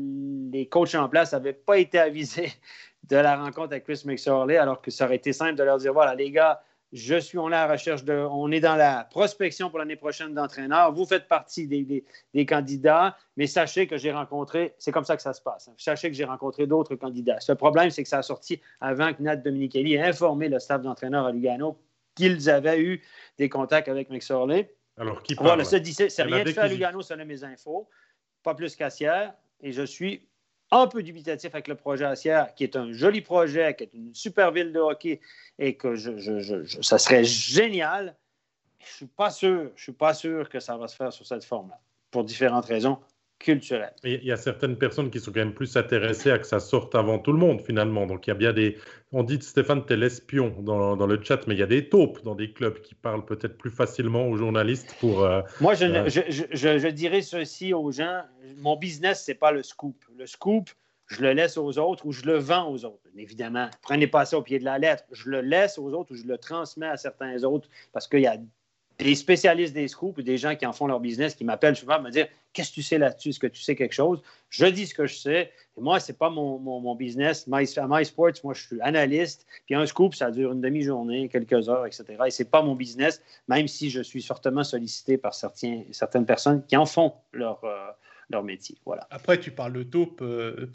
les 0.51 0.66
coachs 0.66 0.95
en 0.95 1.11
place 1.11 1.32
n'avaient 1.32 1.53
pas 1.53 1.76
été 1.76 1.99
avisés 1.99 2.53
de 3.05 3.16
la 3.16 3.36
rencontre 3.36 3.72
avec 3.72 3.84
Chris 3.84 4.01
McSorley, 4.07 4.57
alors 4.57 4.80
que 4.80 4.91
ça 4.91 5.05
aurait 5.05 5.16
été 5.16 5.34
simple 5.34 5.57
de 5.57 5.62
leur 5.62 5.76
dire 5.76 5.93
voilà, 5.93 6.14
les 6.14 6.30
gars, 6.30 6.62
je 6.93 7.18
suis, 7.18 7.39
on 7.39 7.51
est 7.51 7.55
à 7.55 7.66
la 7.66 7.72
recherche 7.72 8.05
de, 8.05 8.14
on 8.14 8.51
est 8.51 8.61
dans 8.61 8.76
la 8.76 9.05
prospection 9.05 9.68
pour 9.68 9.78
l'année 9.78 9.97
prochaine 9.97 10.32
d'entraîneur. 10.32 10.93
Vous 10.93 11.05
faites 11.05 11.28
partie 11.28 11.66
des, 11.66 12.47
candidats, 12.47 13.16
mais 13.36 13.47
sachez 13.47 13.86
que 13.86 13.99
j'ai 13.99 14.11
rencontré, 14.11 14.74
c'est 14.78 14.91
comme 14.91 15.05
ça 15.05 15.16
que 15.16 15.22
ça 15.22 15.34
se 15.34 15.43
passe. 15.43 15.68
Hein. 15.68 15.74
Sachez 15.76 16.09
que 16.09 16.16
j'ai 16.16 16.24
rencontré 16.24 16.66
d'autres 16.66 16.95
candidats. 16.95 17.41
Ce 17.41 17.53
problème, 17.53 17.91
c'est 17.91 18.03
que 18.03 18.09
ça 18.09 18.18
a 18.18 18.22
sorti 18.22 18.61
avant 18.80 19.12
que 19.12 19.22
Nat 19.22 19.36
Dominichelli 19.36 19.95
ait 19.95 20.03
informé 20.03 20.49
le 20.49 20.59
staff 20.59 20.80
d'entraîneur 20.80 21.26
à 21.26 21.32
Lugano 21.32 21.78
qu'ils 22.14 22.49
avaient 22.49 22.80
eu 22.80 23.03
des 23.36 23.49
contacts 23.49 23.89
avec 23.89 24.09
McSorley. 24.11 24.74
Alors, 24.97 25.22
qui 25.22 25.34
parle? 25.34 25.49
Voilà, 25.49 25.64
c'est 25.64 26.22
rien 26.22 26.43
de 26.43 26.51
fait 26.51 26.61
à 26.61 26.68
Lugano, 26.68 27.03
ça 27.03 27.16
mes 27.16 27.45
infos. 27.45 27.89
Pas 28.43 28.55
plus 28.55 28.74
qu'à 28.74 28.89
Et 29.61 29.72
je 29.72 29.82
suis 29.82 30.26
un 30.70 30.86
peu 30.86 31.02
dubitatif 31.02 31.54
avec 31.54 31.68
le 31.68 31.74
projet 31.74 32.04
Assière, 32.04 32.54
qui 32.54 32.64
est 32.64 32.76
un 32.76 32.92
joli 32.92 33.20
projet, 33.20 33.74
qui 33.74 33.84
est 33.84 33.94
une 33.94 34.14
super 34.14 34.52
ville 34.52 34.72
de 34.72 34.80
hockey 34.80 35.20
et 35.58 35.76
que 35.76 35.96
ça 36.82 36.98
serait 36.98 37.24
génial. 37.24 38.16
Je 38.78 38.84
ne 38.84 38.96
suis 38.96 39.06
pas 39.06 39.30
sûr, 39.30 39.70
je 39.76 39.82
suis 39.82 39.92
pas 39.92 40.14
sûr 40.14 40.48
que 40.48 40.60
ça 40.60 40.76
va 40.76 40.88
se 40.88 40.96
faire 40.96 41.12
sur 41.12 41.26
cette 41.26 41.44
forme-là, 41.44 41.80
pour 42.10 42.24
différentes 42.24 42.66
raisons 42.66 42.98
culturelles. 43.39 43.95
Il 44.05 44.24
y 44.24 44.32
a 44.32 44.36
certaines 44.36 44.76
personnes 44.76 45.11
qui 45.11 45.20
sont 45.20 45.32
quand 45.32 45.41
même 45.41 45.55
plus 45.55 45.76
intéressées 45.76 46.30
à 46.30 46.39
que 46.39 46.47
ça 46.47 46.61
sorte 46.61 46.95
avant 46.95 47.18
tout 47.18 47.32
le 47.32 47.39
monde, 47.39 47.61
finalement. 47.61 48.07
Donc, 48.07 48.26
il 48.26 48.30
y 48.30 48.32
a 48.32 48.36
bien 48.36 48.53
des. 48.53 48.76
On 49.12 49.22
dit, 49.22 49.39
Stéphane, 49.41 49.84
tu 49.86 49.93
es 49.93 49.97
l'espion 49.97 50.55
dans, 50.61 50.97
dans, 50.97 51.07
le 51.07 51.20
chat, 51.22 51.47
mais 51.47 51.55
il 51.55 51.61
y 51.61 51.62
a 51.62 51.66
des 51.66 51.89
taupes 51.89 52.22
dans 52.24 52.34
des 52.34 52.53
clubs 52.53 52.80
qui 52.80 52.95
parlent 52.95 53.24
peut-être 53.24 53.57
plus 53.57 53.70
facilement 53.70 54.26
aux 54.28 54.36
journalistes 54.36 54.95
pour. 55.01 55.24
Euh, 55.24 55.41
Moi, 55.61 55.80
euh, 55.82 56.09
je, 56.09 56.20
je, 56.28 56.78
je, 56.78 56.89
dirais 56.89 57.22
ceci 57.22 57.72
aux 57.72 57.91
gens 57.93 58.22
mon 58.57 58.76
business, 58.76 59.24
ce 59.24 59.30
n'est 59.30 59.36
pas 59.36 59.53
le 59.53 59.62
scoop. 59.62 60.05
Le 60.16 60.26
scoop, 60.26 60.70
je 61.07 61.22
le 61.22 61.32
laisse 61.32 61.57
aux 61.57 61.78
autres 61.78 62.07
ou 62.07 62.12
je 62.12 62.24
le 62.24 62.36
vends 62.36 62.70
aux 62.70 62.84
autres. 62.84 63.09
Évidemment, 63.16 63.68
prenez 63.82 64.07
pas 64.07 64.24
ça 64.24 64.39
au 64.39 64.43
pied 64.43 64.59
de 64.59 64.64
la 64.64 64.78
lettre. 64.78 65.05
Je 65.12 65.30
le 65.30 65.41
laisse 65.41 65.78
aux 65.78 65.93
autres 65.93 66.12
ou 66.12 66.16
je 66.16 66.24
le 66.24 66.39
transmets 66.39 66.89
à 66.89 66.97
certains 66.97 67.43
autres 67.45 67.68
parce 67.93 68.07
qu'il 68.07 68.20
y 68.20 68.26
a 68.26 68.36
des 68.99 69.14
spécialistes 69.14 69.74
des 69.74 69.88
scoops, 69.88 70.22
des 70.22 70.38
gens 70.38 70.57
qui 70.57 70.66
en 70.66 70.72
font 70.72 70.86
leur 70.86 71.01
business, 71.01 71.34
qui 71.34 71.44
m'appellent 71.44 71.76
souvent 71.76 72.01
me 72.01 72.11
dire 72.11 72.26
Qu'est-ce 72.53 72.70
que 72.70 72.74
tu 72.74 72.82
sais 72.82 72.99
là-dessus? 72.99 73.28
Est-ce 73.28 73.38
que 73.38 73.46
tu 73.46 73.61
sais 73.62 73.76
quelque 73.76 73.94
chose? 73.94 74.20
Je 74.49 74.66
dis 74.66 74.86
ce 74.86 74.94
que 74.94 75.07
je 75.07 75.14
sais. 75.14 75.53
Moi, 75.76 76.01
ce 76.01 76.11
n'est 76.11 76.18
pas 76.18 76.30
mon, 76.30 76.94
business. 76.96 77.46
My, 77.46 77.64
à 77.76 77.86
MySports, 77.88 78.32
moi, 78.42 78.55
je 78.55 78.66
suis 78.66 78.80
analyste. 78.80 79.46
Puis 79.66 79.74
un 79.74 79.86
scoop, 79.86 80.14
ça 80.14 80.30
dure 80.30 80.53
une 80.53 80.61
demi-journée, 80.61 81.28
quelques 81.28 81.68
heures, 81.68 81.86
etc. 81.86 82.05
Et 82.26 82.30
ce 82.30 82.42
n'est 82.42 82.49
pas 82.49 82.62
mon 82.62 82.74
business, 82.74 83.22
même 83.46 83.68
si 83.68 83.90
je 83.90 84.01
suis 84.01 84.22
fortement 84.22 84.64
sollicité 84.64 85.18
par 85.18 85.34
certaines 85.34 86.26
personnes 86.26 86.64
qui 86.66 86.76
en 86.76 86.86
font 86.86 87.12
leur. 87.32 87.62
Euh, 87.64 87.90
leur 88.30 88.44
métier. 88.44 88.76
Voilà. 88.84 89.07
Après, 89.11 89.40
tu 89.40 89.51
parles 89.51 89.72
de 89.72 89.82
taupe. 89.82 90.20
Euh, 90.20 90.70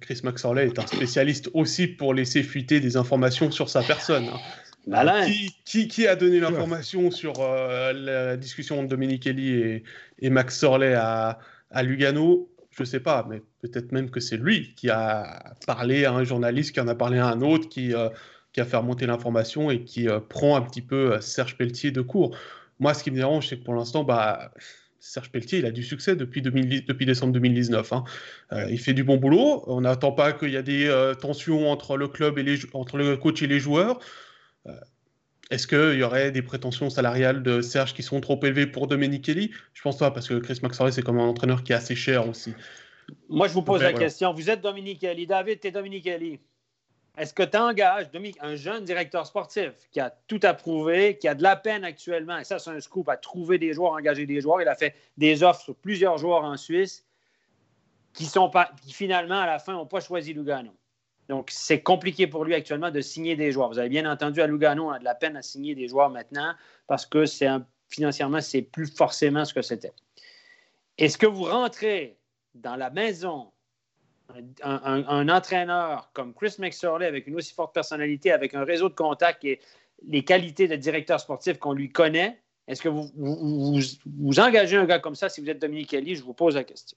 Chris 0.00 0.20
Maxorley 0.22 0.66
est 0.66 0.78
un 0.78 0.86
spécialiste 0.86 1.50
aussi 1.52 1.88
pour 1.88 2.14
laisser 2.14 2.44
fuiter 2.44 2.78
des 2.78 2.96
informations 2.96 3.50
sur 3.50 3.68
sa 3.68 3.82
personne. 3.82 4.28
Hein. 4.28 4.38
Qui, 5.64 5.88
qui, 5.88 6.06
a 6.06 6.16
donné 6.16 6.40
l'information 6.40 7.10
sur 7.10 7.40
euh, 7.40 7.92
la 7.92 8.36
discussion 8.36 8.82
de 8.82 8.88
Dominique 8.88 9.22
Kelly 9.22 9.50
et, 9.50 9.84
et 10.18 10.30
Max 10.30 10.58
Sorley 10.58 10.94
à, 10.94 11.38
à 11.70 11.82
Lugano? 11.82 12.50
Je 12.70 12.82
ne 12.82 12.86
sais 12.86 13.00
pas, 13.00 13.26
mais 13.28 13.40
peut-être 13.62 13.92
même 13.92 14.10
que 14.10 14.20
c'est 14.20 14.36
lui 14.36 14.74
qui 14.74 14.90
a 14.90 15.54
parlé 15.66 16.04
à 16.04 16.12
un 16.12 16.24
journaliste, 16.24 16.72
qui 16.72 16.80
en 16.80 16.88
a 16.88 16.94
parlé 16.94 17.18
à 17.18 17.28
un 17.28 17.40
autre, 17.40 17.68
qui, 17.68 17.94
euh, 17.94 18.08
qui 18.52 18.60
a 18.60 18.64
fait 18.64 18.76
remonter 18.76 19.06
l'information 19.06 19.70
et 19.70 19.84
qui 19.84 20.08
euh, 20.08 20.20
prend 20.20 20.56
un 20.56 20.62
petit 20.62 20.82
peu 20.82 21.20
Serge 21.20 21.56
Pelletier 21.56 21.90
de 21.90 22.00
court. 22.00 22.36
Moi, 22.80 22.92
ce 22.92 23.04
qui 23.04 23.10
me 23.10 23.16
dérange, 23.16 23.48
c'est 23.48 23.58
que 23.58 23.64
pour 23.64 23.74
l'instant, 23.74 24.02
bah, 24.04 24.52
Serge 24.98 25.30
Pelletier, 25.30 25.60
il 25.60 25.66
a 25.66 25.70
du 25.70 25.84
succès 25.84 26.16
depuis, 26.16 26.42
depuis 26.42 27.06
décembre 27.06 27.32
2019. 27.32 27.92
Hein. 27.92 28.04
il 28.68 28.78
fait 28.78 28.94
du 28.94 29.04
bon 29.04 29.18
boulot. 29.18 29.62
On 29.66 29.82
n'attend 29.82 30.12
pas 30.12 30.32
qu'il 30.32 30.50
y 30.50 30.56
ait 30.56 30.62
des 30.62 31.12
tensions 31.20 31.70
entre 31.70 31.96
le 31.96 32.08
club 32.08 32.38
et 32.38 32.42
les, 32.42 32.58
entre 32.72 32.96
le 32.96 33.16
coach 33.16 33.42
et 33.42 33.46
les 33.46 33.60
joueurs. 33.60 34.00
Euh, 34.66 34.72
est-ce 35.50 35.66
qu'il 35.66 35.98
y 35.98 36.02
aurait 36.02 36.30
des 36.30 36.42
prétentions 36.42 36.88
salariales 36.90 37.42
de 37.42 37.60
Serge 37.60 37.94
qui 37.94 38.02
sont 38.02 38.20
trop 38.20 38.40
élevées 38.42 38.66
pour 38.66 38.86
Dominique 38.86 39.24
Kelly? 39.24 39.50
Je 39.74 39.82
pense 39.82 39.98
pas, 39.98 40.10
parce 40.10 40.28
que 40.28 40.34
Chris 40.34 40.58
Maxwell, 40.62 40.92
c'est 40.92 41.02
comme 41.02 41.18
un 41.18 41.26
entraîneur 41.28 41.62
qui 41.62 41.72
est 41.72 41.76
assez 41.76 41.94
cher 41.94 42.28
aussi. 42.28 42.54
Moi, 43.28 43.48
je 43.48 43.52
vous 43.52 43.62
pose 43.62 43.82
la 43.82 43.92
question. 43.92 44.32
Vous 44.32 44.48
êtes 44.48 44.62
Dominique 44.62 45.00
Kelly. 45.00 45.26
David, 45.26 45.60
tu 45.60 45.68
es 45.68 45.70
Dominique 45.70 46.04
Kelly. 46.04 46.40
Est-ce 47.16 47.32
que 47.32 47.44
tu 47.44 47.56
engages 47.56 48.08
un 48.40 48.56
jeune 48.56 48.84
directeur 48.84 49.24
sportif 49.26 49.72
qui 49.92 50.00
a 50.00 50.10
tout 50.26 50.40
approuvé, 50.42 51.16
qui 51.18 51.28
a 51.28 51.34
de 51.34 51.44
la 51.44 51.54
peine 51.54 51.84
actuellement, 51.84 52.38
et 52.38 52.44
ça, 52.44 52.58
c'est 52.58 52.70
un 52.70 52.80
scoop, 52.80 53.08
à 53.08 53.16
trouver 53.16 53.58
des 53.58 53.72
joueurs, 53.72 53.92
engager 53.92 54.26
des 54.26 54.40
joueurs. 54.40 54.62
Il 54.62 54.68
a 54.68 54.74
fait 54.74 54.96
des 55.16 55.44
offres 55.44 55.60
sur 55.60 55.76
plusieurs 55.76 56.18
joueurs 56.18 56.42
en 56.42 56.56
Suisse 56.56 57.04
qui, 58.12 58.24
sont 58.24 58.50
pas, 58.50 58.70
qui 58.82 58.92
finalement, 58.92 59.40
à 59.40 59.46
la 59.46 59.58
fin, 59.60 59.74
n'ont 59.74 59.86
pas 59.86 60.00
choisi 60.00 60.32
Lugano. 60.32 60.74
Donc, 61.28 61.50
c'est 61.50 61.80
compliqué 61.80 62.26
pour 62.26 62.44
lui 62.44 62.54
actuellement 62.54 62.90
de 62.90 63.00
signer 63.00 63.36
des 63.36 63.50
joueurs. 63.50 63.68
Vous 63.68 63.78
avez 63.78 63.88
bien 63.88 64.10
entendu, 64.10 64.42
à 64.42 64.46
Lugano, 64.46 64.88
on 64.88 64.90
a 64.90 64.98
de 64.98 65.04
la 65.04 65.14
peine 65.14 65.36
à 65.36 65.42
signer 65.42 65.74
des 65.74 65.88
joueurs 65.88 66.10
maintenant 66.10 66.52
parce 66.86 67.06
que 67.06 67.24
c'est 67.24 67.48
financièrement, 67.88 68.40
c'est 68.40 68.62
plus 68.62 68.86
forcément 68.86 69.44
ce 69.44 69.54
que 69.54 69.62
c'était. 69.62 69.92
Est-ce 70.98 71.16
que 71.16 71.26
vous 71.26 71.44
rentrez 71.44 72.18
dans 72.54 72.76
la 72.76 72.90
maison 72.90 73.50
un, 74.62 75.28
entraîneur 75.28 76.10
comme 76.12 76.34
Chris 76.34 76.54
McSorley 76.58 77.06
avec 77.06 77.26
une 77.26 77.36
aussi 77.36 77.52
forte 77.52 77.74
personnalité, 77.74 78.32
avec 78.32 78.54
un 78.54 78.64
réseau 78.64 78.88
de 78.88 78.94
contacts 78.94 79.44
et 79.44 79.60
les 80.06 80.24
qualités 80.24 80.66
de 80.66 80.76
directeur 80.76 81.20
sportif 81.20 81.58
qu'on 81.58 81.72
lui 81.72 81.90
connaît, 81.90 82.38
est-ce 82.66 82.80
que 82.80 82.88
vous, 82.88 83.10
vous, 83.14 84.40
engagez 84.40 84.76
un 84.76 84.86
gars 84.86 84.98
comme 84.98 85.14
ça? 85.14 85.28
Si 85.28 85.40
vous 85.40 85.50
êtes 85.50 85.60
Dominique 85.60 85.90
Kelly? 85.90 86.16
Je 86.16 86.22
vous 86.22 86.32
pose 86.32 86.54
la 86.54 86.64
question. 86.64 86.96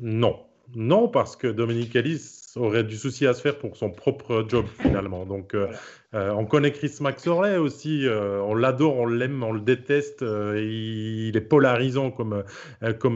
Non. 0.00 0.44
Non, 0.74 1.08
parce 1.08 1.36
que 1.36 1.46
Dominique 1.46 1.94
Ellis 1.94 2.43
aurait 2.60 2.84
du 2.84 2.96
souci 2.96 3.26
à 3.26 3.34
se 3.34 3.40
faire 3.40 3.58
pour 3.58 3.76
son 3.76 3.90
propre 3.90 4.44
job 4.48 4.66
finalement. 4.80 5.26
Donc, 5.26 5.54
euh, 5.54 5.68
euh, 6.14 6.30
on 6.30 6.44
connaît 6.44 6.70
Chris 6.70 6.96
Maxorley 7.00 7.56
aussi, 7.56 8.06
euh, 8.06 8.40
on 8.42 8.54
l'adore, 8.54 8.96
on 8.96 9.06
l'aime, 9.06 9.42
on 9.42 9.52
le 9.52 9.60
déteste. 9.60 10.22
il 10.22 11.32
est 11.34 11.40
polarisant 11.40 12.10
comme, 12.10 12.44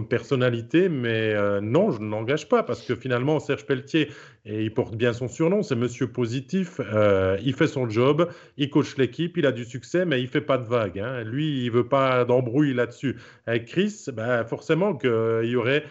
personnalité, 0.09 0.88
mais 0.88 1.34
non, 1.61 1.90
je 1.90 2.01
ne 2.01 2.11
l'engage 2.11 2.49
pas 2.49 2.62
parce 2.62 2.82
que 2.82 2.94
finalement, 2.96 3.38
Serge 3.40 3.66
Pelletier, 3.66 4.11
et 4.44 4.64
il 4.64 4.72
porte 4.72 4.96
bien 4.96 5.12
son 5.12 5.28
surnom, 5.28 5.62
c'est 5.62 5.76
Monsieur 5.76 6.09
Positif. 6.09 6.80
il 7.42 7.55
fait 7.55 7.66
son 7.66 7.88
job, 7.88 8.28
il 8.57 8.70
coach 8.70 8.96
l'équipe, 8.96 9.36
il 9.36 9.46
a 9.46 9.53
du 9.53 9.64
succès, 9.64 10.05
mais 10.05 10.20
il 10.20 10.28
fait 10.28 10.40
pas 10.40 10.59
de 10.59 10.66
vagues. 10.66 10.99
Hein. 10.99 11.22
Lui, 11.24 11.64
il 11.64 11.70
veut 11.70 11.86
pas 11.86 12.24
d'embrouille 12.24 12.74
là-dessus. 12.74 13.16
Avec 13.46 13.66
Chris, 13.66 14.07
ben, 14.12 14.44
forcément 14.44 14.94
qu'il 14.94 15.11
y 15.44 15.57
aurait 15.57 15.84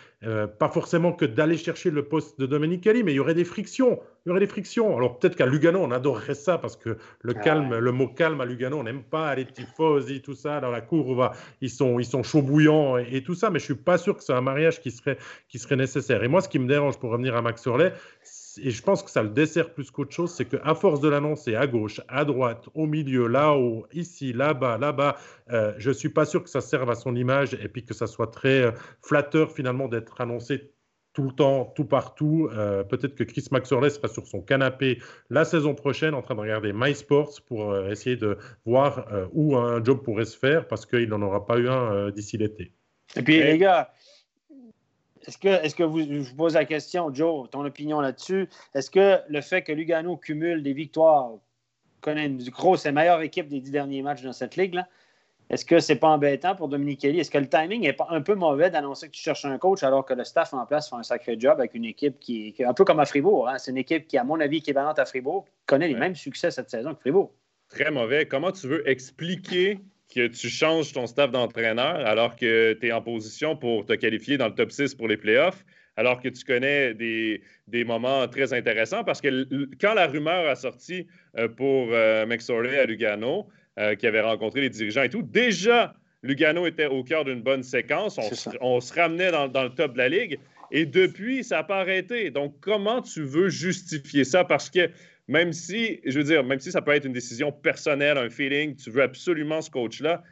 pas 0.60 0.70
forcément 0.70 1.14
que 1.14 1.26
d'aller 1.26 1.58
chercher 1.58 1.92
le 1.92 2.04
poste 2.04 2.40
de 2.40 2.46
Dominique 2.46 2.82
Kelly, 2.82 3.04
mais 3.04 3.14
il 3.14 3.18
y 3.18 3.20
aurait 3.20 3.36
des 3.36 3.46
frictions. 3.46 4.00
Il 4.28 4.30
y 4.30 4.32
aurait 4.32 4.42
des 4.42 4.48
frictions. 4.48 4.98
Alors 4.98 5.18
peut-être 5.18 5.38
qu'à 5.38 5.46
Lugano, 5.46 5.80
on 5.80 5.90
adorerait 5.90 6.36
ça 6.36 6.58
parce 6.58 6.76
que 6.76 6.98
le 7.22 7.34
ah 7.34 7.40
calme, 7.40 7.78
le 7.78 7.92
mot 7.94 8.10
calme 8.10 8.42
à 8.42 8.46
Lugano, 8.46 8.78
on 8.78 8.84
n'aime 8.84 9.04
pas 9.04 9.34
les 9.34 9.46
tifosi, 9.46 10.22
tout 10.22 10.34
ça. 10.34 10.60
Dans 10.60 10.70
la 10.70 10.82
cour, 10.82 11.32
ils 11.62 11.70
sont, 11.70 11.98
ils 11.98 12.06
sont 12.06 12.24
chauds 12.24 12.42
bouillants 12.42 12.98
et, 12.98 13.24
tout 13.24 13.36
ça. 13.36 13.50
Mais 13.50 13.60
je 13.60 13.64
suis 13.64 13.76
pas 13.76 13.98
sûr 13.98 14.18
que 14.18 14.22
c'est 14.22 14.34
un 14.34 14.42
mariage 14.42 14.82
qui 14.82 14.92
serait, 14.92 15.18
qui 15.48 15.60
serait 15.60 15.78
nécessaire. 15.78 16.26
Et 16.26 16.28
moi, 16.28 16.42
ce 16.42 16.50
qui 16.50 16.60
me 16.60 16.68
dérange 16.68 17.00
pour 17.00 17.12
revenir 17.12 17.38
à 17.38 17.42
Max 17.42 17.66
Orley, 17.68 17.94
et 18.62 18.70
je 18.70 18.84
pense 18.84 19.02
que 19.02 19.10
ça 19.10 19.24
le 19.24 19.30
dessert 19.30 19.74
plus 19.74 19.92
qu'autre 19.92 20.12
chose, 20.12 20.34
c'est 20.34 20.44
qu'à 20.44 20.76
force 20.76 21.00
de 21.00 21.08
l'annoncer 21.08 21.56
à 21.56 21.66
gauche, 21.66 22.02
à 22.10 22.26
droite, 22.26 22.68
au 22.74 22.86
milieu, 22.86 23.28
là-haut, 23.28 23.88
ici, 23.94 24.34
là-bas, 24.34 24.78
là-bas, 24.78 25.16
euh, 25.52 25.74
je 25.78 25.88
ne 25.88 25.94
suis 25.94 26.10
pas 26.10 26.26
sûr 26.26 26.44
que 26.44 26.50
ça 26.50 26.60
serve 26.60 26.90
à 26.90 26.96
son 26.96 27.16
image 27.16 27.54
et 27.54 27.70
puis 27.70 27.86
que 27.86 27.94
ça 27.94 28.08
soit 28.08 28.28
très 28.28 28.64
euh, 28.64 28.72
flatteur 29.02 29.54
finalement 29.54 29.88
d'être 29.88 30.20
annoncé 30.20 30.74
tout 31.18 31.24
le 31.24 31.32
temps, 31.32 31.66
tout 31.76 31.84
partout. 31.84 32.48
Euh, 32.54 32.84
peut-être 32.84 33.16
que 33.16 33.24
Chris 33.24 33.48
Maxwell 33.50 33.90
sera 33.90 34.08
sur 34.08 34.28
son 34.28 34.40
canapé 34.40 35.02
la 35.32 35.46
saison 35.46 35.74
prochaine 35.74 36.14
en 36.14 36.22
train 36.22 36.36
de 36.36 36.42
regarder 36.42 36.74
MySports 36.74 37.42
pour 37.48 37.72
euh, 37.72 37.90
essayer 37.90 38.16
de 38.16 38.38
voir 38.68 39.12
euh, 39.12 39.26
où 39.34 39.58
un 39.58 39.84
job 39.84 40.04
pourrait 40.04 40.26
se 40.26 40.38
faire 40.38 40.68
parce 40.68 40.86
qu'il 40.86 41.10
n'en 41.10 41.24
aura 41.24 41.48
pas 41.48 41.58
eu 41.58 41.70
un 41.70 42.12
d'ici 42.12 42.38
l'été. 42.38 42.72
Et 43.16 43.24
puis, 43.24 43.42
les 43.42 43.58
gars, 43.58 43.92
est-ce 45.26 45.40
que, 45.40 45.48
est 45.48 45.76
que 45.76 45.82
vous, 45.82 46.02
je 46.02 46.30
vous 46.30 46.36
pose 46.36 46.54
la 46.54 46.66
question, 46.66 47.12
Joe, 47.12 47.50
ton 47.50 47.66
opinion 47.66 48.00
là-dessus, 48.00 48.48
est-ce 48.76 48.92
que 48.92 49.18
le 49.28 49.42
fait 49.42 49.64
que 49.64 49.72
Lugano 49.72 50.18
cumule 50.18 50.62
des 50.62 50.74
victoires, 50.74 51.32
connaît 52.02 52.28
une 52.28 52.48
grosse 52.50 52.86
et 52.86 52.92
meilleure 52.92 53.22
équipe 53.22 53.48
des 53.48 53.60
dix 53.60 53.72
derniers 53.72 54.04
matchs 54.04 54.22
dans 54.22 54.34
cette 54.34 54.56
ligue-là, 54.56 54.88
est-ce 55.50 55.64
que 55.64 55.80
c'est 55.80 55.96
pas 55.96 56.10
embêtant 56.10 56.56
pour 56.56 56.68
Dominique 56.68 57.02
Kelly? 57.02 57.20
Est-ce 57.20 57.32
que 57.32 57.38
le 57.38 57.48
timing 57.48 57.82
n'est 57.82 57.94
pas 57.94 58.08
un 58.10 58.22
peu 58.22 58.36
mauvais 58.36 58.70
d'annoncer 58.70 59.08
que 59.08 59.14
tu 59.14 59.22
cherches 59.22 59.46
un 59.46 59.58
coach 59.58 59.82
alors 59.84 60.06
que 60.06 60.14
le 60.14 60.24
staff 60.24 60.54
en 60.54 60.66
place 60.66 60.90
fait 60.90 60.96
un 60.96 61.04
sacré 61.04 61.38
job 61.40 61.60
avec 61.60 61.74
une 61.74 61.86
équipe 61.86 62.20
qui 62.20 62.54
est 62.58 62.66
un 62.66 62.74
peu 62.74 62.84
comme 62.84 63.00
à 63.00 63.06
Fribourg? 63.06 63.48
Hein? 63.48 63.58
C'est 63.58 63.72
une 63.72 63.78
équipe 63.78 64.08
qui, 64.08 64.18
à 64.18 64.24
mon 64.24 64.40
avis, 64.40 64.58
équivalente 64.58 65.00
à 65.00 65.06
Fribourg, 65.06 65.46
connaît 65.66 65.88
les 65.88 65.96
mêmes 65.96 66.16
succès 66.16 66.52
cette 66.52 66.70
saison 66.70 66.94
que 66.94 67.00
Fribourg. 67.00 67.32
Très 67.70 67.92
mauvais. 67.92 68.26
Comment 68.26 68.52
tu 68.52 68.68
veux 68.68 68.88
expliquer 68.90 69.80
que 70.14 70.28
tu 70.28 70.50
changes 70.50 70.92
ton 70.94 71.08
staff 71.08 71.32
d'entraîneur 71.32 71.96
alors 72.06 72.36
que 72.36 72.74
tu 72.74 72.88
es 72.88 72.92
en 72.92 73.02
position 73.02 73.56
pour 73.56 73.86
te 73.86 73.94
qualifier 73.94 74.38
dans 74.38 74.48
le 74.48 74.56
top 74.56 74.72
6 74.72 74.96
pour 74.96 75.08
les 75.08 75.18
playoffs? 75.18 75.64
alors 75.98 76.22
que 76.22 76.30
tu 76.30 76.46
connais 76.46 76.94
des, 76.94 77.84
moments 77.84 78.28
très 78.28 78.54
intéressants? 78.54 79.04
Parce 79.04 79.20
que 79.20 79.68
quand 79.82 79.96
la 79.96 80.08
rumeur 80.08 80.48
a 80.48 80.56
sorti 80.56 81.08
euh, 81.38 81.48
pour 81.48 81.90
euh, 81.92 82.24
à 82.24 82.86
Lugano, 82.86 83.48
euh, 83.78 83.96
qui 83.96 84.08
avait 84.08 84.22
rencontré 84.22 84.62
les 84.62 84.70
dirigeants 84.70 85.04
et 85.04 85.10
tout. 85.10 85.22
Déjà, 85.22 85.96
Lugano 86.24 86.66
était 86.66 86.88
au 86.88 87.04
cœur 87.04 87.26
d'une 87.26 87.42
bonne 87.42 87.64
séquence. 87.64 88.20
On, 88.60 88.82
se, 88.82 88.94
ramenait 88.94 89.32
dans, 89.32 89.64
le 89.64 89.70
top 89.70 89.94
de 89.94 89.98
la 89.98 90.10
ligue. 90.10 90.40
Et 90.72 90.86
depuis, 90.86 91.44
ça 91.44 91.58
n'a 91.58 91.64
pas 91.64 91.80
arrêté. 91.80 92.32
Donc, 92.32 92.56
comment 92.60 93.02
tu 93.02 93.22
veux 93.22 93.50
justifier 93.50 94.24
ça? 94.24 94.44
Parce 94.44 94.70
que 94.70 94.90
même 95.28 95.54
si, 95.54 96.00
je 96.06 96.18
veux 96.18 96.24
dire, 96.24 96.44
même 96.44 96.60
si 96.60 96.72
ça 96.72 96.82
peut 96.82 96.92
être 96.92 97.06
une 97.06 97.14
décision 97.14 97.52
personnelle, 97.52 98.18
un 98.18 98.30
feeling, 98.30 98.76
tu 98.76 98.90
veux 98.90 99.04
absolument 99.04 99.62
ce 99.62 99.70
coach-là, 99.70 100.24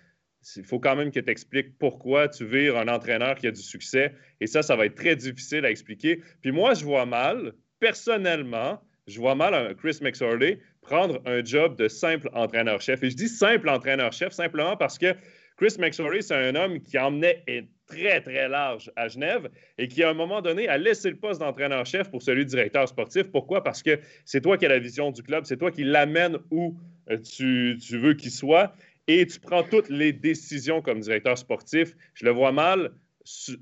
il 0.56 0.64
faut 0.64 0.80
quand 0.80 0.96
même 0.96 1.12
que 1.12 1.20
tu 1.20 1.30
expliques 1.30 1.78
pourquoi 1.78 2.30
tu 2.30 2.46
vires 2.46 2.78
un 2.78 2.88
entraîneur 2.88 3.36
qui 3.36 3.48
a 3.48 3.52
du 3.52 3.62
succès. 3.62 4.14
Et 4.42 4.48
ça, 4.48 4.62
ça 4.62 4.76
va 4.76 4.86
être 4.86 4.96
très 4.96 5.16
difficile 5.16 5.66
à 5.66 5.72
expliquer. 5.72 6.22
Puis 6.42 6.52
moi, 6.52 6.74
je 6.74 6.86
vois 6.86 7.06
mal, 7.06 7.54
personnellement, 7.80 8.82
je 9.08 9.20
vois 9.20 9.36
mal 9.36 9.54
un 9.54 9.74
Chris 9.74 10.00
McSorley 10.02 10.60
prendre 10.86 11.22
un 11.26 11.44
job 11.44 11.76
de 11.76 11.88
simple 11.88 12.30
entraîneur-chef. 12.34 13.04
Et 13.04 13.10
je 13.10 13.16
dis 13.16 13.28
simple 13.28 13.70
entraîneur-chef 13.70 14.32
simplement 14.34 14.78
parce 14.78 14.98
que 14.98 15.14
Chris 15.58 15.76
McSorley, 15.80 16.22
c'est 16.22 16.36
un 16.36 16.56
homme 16.56 16.82
qui 16.82 16.98
emmenait 16.98 17.44
très, 17.88 18.22
très 18.22 18.50
large 18.50 18.92
à 18.96 19.08
Genève 19.08 19.50
et 19.78 19.88
qui, 19.88 20.04
à 20.04 20.10
un 20.10 20.14
moment 20.14 20.42
donné, 20.42 20.68
a 20.68 20.78
laissé 20.78 21.10
le 21.10 21.16
poste 21.16 21.40
d'entraîneur-chef 21.40 22.10
pour 22.10 22.22
celui 22.22 22.46
de 22.46 22.50
directeur 22.50 22.88
sportif. 22.88 23.32
Pourquoi? 23.32 23.64
Parce 23.64 23.82
que 23.82 24.00
c'est 24.26 24.42
toi 24.42 24.58
qui 24.58 24.66
as 24.66 24.70
la 24.70 24.80
vision 24.80 25.12
du 25.12 25.24
club, 25.24 25.46
c'est 25.46 25.58
toi 25.58 25.72
qui 25.72 25.84
l'amène 25.84 26.38
où 26.52 26.78
euh, 27.10 27.18
tu, 27.18 27.78
tu 27.82 27.98
veux 27.98 28.14
qu'il 28.14 28.32
soit 28.32 28.74
et 29.08 29.26
tu 29.28 29.40
prends 29.40 29.64
toutes 29.64 29.90
les 29.90 30.12
décisions 30.14 30.82
comme 30.82 31.00
directeur 31.00 31.38
sportif. 31.38 31.96
Je 32.16 32.26
le 32.26 32.32
vois 32.32 32.52
mal 32.52 32.92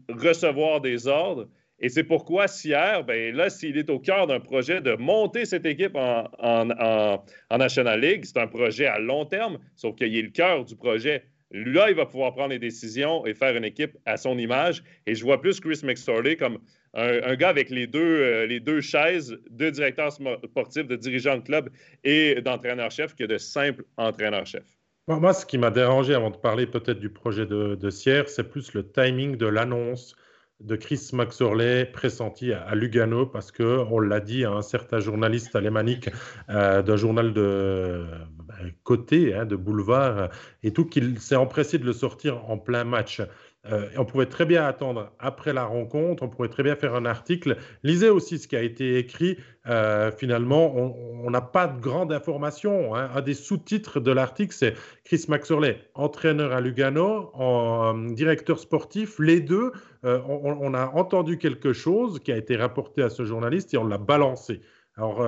recevoir 0.09 0.81
des 0.81 1.07
ordres. 1.07 1.47
Et 1.83 1.89
c'est 1.89 2.05
pourquoi 2.05 2.47
Sierre, 2.47 3.03
ben 3.03 3.35
là, 3.35 3.49
s'il 3.49 3.77
est 3.77 3.89
au 3.89 3.99
cœur 3.99 4.25
d'un 4.25 4.39
projet 4.39 4.79
de 4.79 4.95
monter 4.95 5.43
cette 5.43 5.65
équipe 5.65 5.95
en, 5.95 6.29
en, 6.39 7.57
National 7.57 7.99
League, 7.99 8.23
c'est 8.23 8.37
un 8.39 8.47
projet 8.47 8.85
à 8.85 8.99
long 8.99 9.25
terme, 9.25 9.59
sauf 9.75 9.93
qu'il 9.97 10.15
est 10.15 10.21
le 10.21 10.29
cœur 10.29 10.63
du 10.63 10.77
projet. 10.77 11.25
Là, 11.51 11.89
il 11.89 11.95
va 11.97 12.05
pouvoir 12.05 12.33
prendre 12.33 12.51
des 12.51 12.59
décisions 12.59 13.25
et 13.25 13.33
faire 13.33 13.53
une 13.57 13.65
équipe 13.65 13.97
à 14.05 14.15
son 14.15 14.37
image. 14.37 14.81
Et 15.05 15.13
je 15.13 15.25
vois 15.25 15.41
plus 15.41 15.59
Chris 15.59 15.81
McSorley 15.83 16.37
comme 16.37 16.59
un, 16.93 17.35
gars 17.35 17.49
avec 17.49 17.69
les 17.69 17.85
deux, 17.85 17.99
euh, 17.99 18.59
deux 18.61 18.79
chaises 18.79 19.37
de 19.49 19.69
directeur 19.69 20.09
sportif, 20.13 20.87
de 20.87 20.95
dirigeant 20.95 21.35
de 21.35 21.43
club 21.43 21.69
et 22.05 22.39
d'entraîneur-chef 22.41 23.13
que 23.13 23.25
de 23.25 23.37
simple 23.37 23.83
entraîneur-chef. 23.97 24.63
Moi, 25.09 25.33
ce 25.33 25.45
qui 25.45 25.57
m'a 25.57 25.69
dérangé 25.69 26.13
avant 26.13 26.29
de 26.29 26.37
parler 26.37 26.65
peut-être 26.65 26.99
du 26.99 27.09
projet 27.09 27.45
de, 27.45 27.75
de 27.75 27.89
Sierre, 27.89 28.29
c'est 28.29 28.49
plus 28.49 28.73
le 28.73 28.89
timing 28.89 29.35
de 29.35 29.47
l'annonce 29.47 30.15
de 30.63 30.75
Chris 30.75 31.09
Maxorley 31.13 31.85
pressenti 31.85 32.53
à, 32.53 32.73
Lugano 32.75 33.25
parce 33.25 33.51
que 33.51 33.83
on 33.91 33.99
l'a 33.99 34.19
dit 34.19 34.45
à 34.45 34.51
un 34.51 34.61
certain 34.61 34.99
journaliste 34.99 35.55
alémanique 35.55 36.09
euh, 36.49 36.81
d'un 36.81 36.95
journal 36.95 37.33
de 37.33 38.05
ben, 38.47 38.71
côté, 38.83 39.33
hein, 39.33 39.45
de 39.45 39.55
boulevard, 39.55 40.29
et 40.63 40.71
tout 40.71 40.85
qu'il 40.85 41.19
s'est 41.19 41.35
empressé 41.35 41.77
de 41.77 41.85
le 41.85 41.93
sortir 41.93 42.49
en 42.49 42.57
plein 42.57 42.83
match. 42.83 43.21
Euh, 43.71 43.87
on 43.97 44.03
pouvait 44.03 44.25
très 44.25 44.45
bien 44.45 44.65
attendre 44.65 45.13
après 45.19 45.53
la 45.53 45.63
rencontre, 45.63 46.23
on 46.23 46.27
pourrait 46.27 46.49
très 46.49 46.63
bien 46.63 46.75
faire 46.75 46.95
un 46.95 47.05
article. 47.05 47.57
Lisez 47.83 48.09
aussi 48.09 48.37
ce 48.37 48.47
qui 48.47 48.57
a 48.57 48.61
été 48.61 48.97
écrit. 48.97 49.37
Euh, 49.67 50.11
finalement, 50.11 50.75
on 50.75 51.29
n'a 51.29 51.39
pas 51.39 51.67
de 51.67 51.79
grande 51.79 52.11
information. 52.11 52.93
Hein. 52.93 53.09
Un 53.15 53.21
des 53.21 53.33
sous-titres 53.33 54.01
de 54.01 54.11
l'article, 54.11 54.53
c'est 54.53 54.73
Chris 55.05 55.25
Maxorley, 55.29 55.79
entraîneur 55.93 56.51
à 56.51 56.59
Lugano, 56.59 57.31
euh, 57.39 58.13
directeur 58.13 58.59
sportif. 58.59 59.17
Les 59.19 59.39
deux, 59.39 59.71
on, 60.03 60.57
on, 60.59 60.73
a 60.73 60.87
entendu 60.87 61.37
quelque 61.37 61.71
chose 61.71 62.19
qui 62.19 62.33
a 62.33 62.37
été 62.37 62.57
rapporté 62.57 63.01
à 63.01 63.09
ce 63.09 63.23
journaliste 63.23 63.73
et 63.73 63.77
on 63.77 63.87
l'a 63.87 63.97
balancé. 63.97 64.59
Alors, 64.97 65.21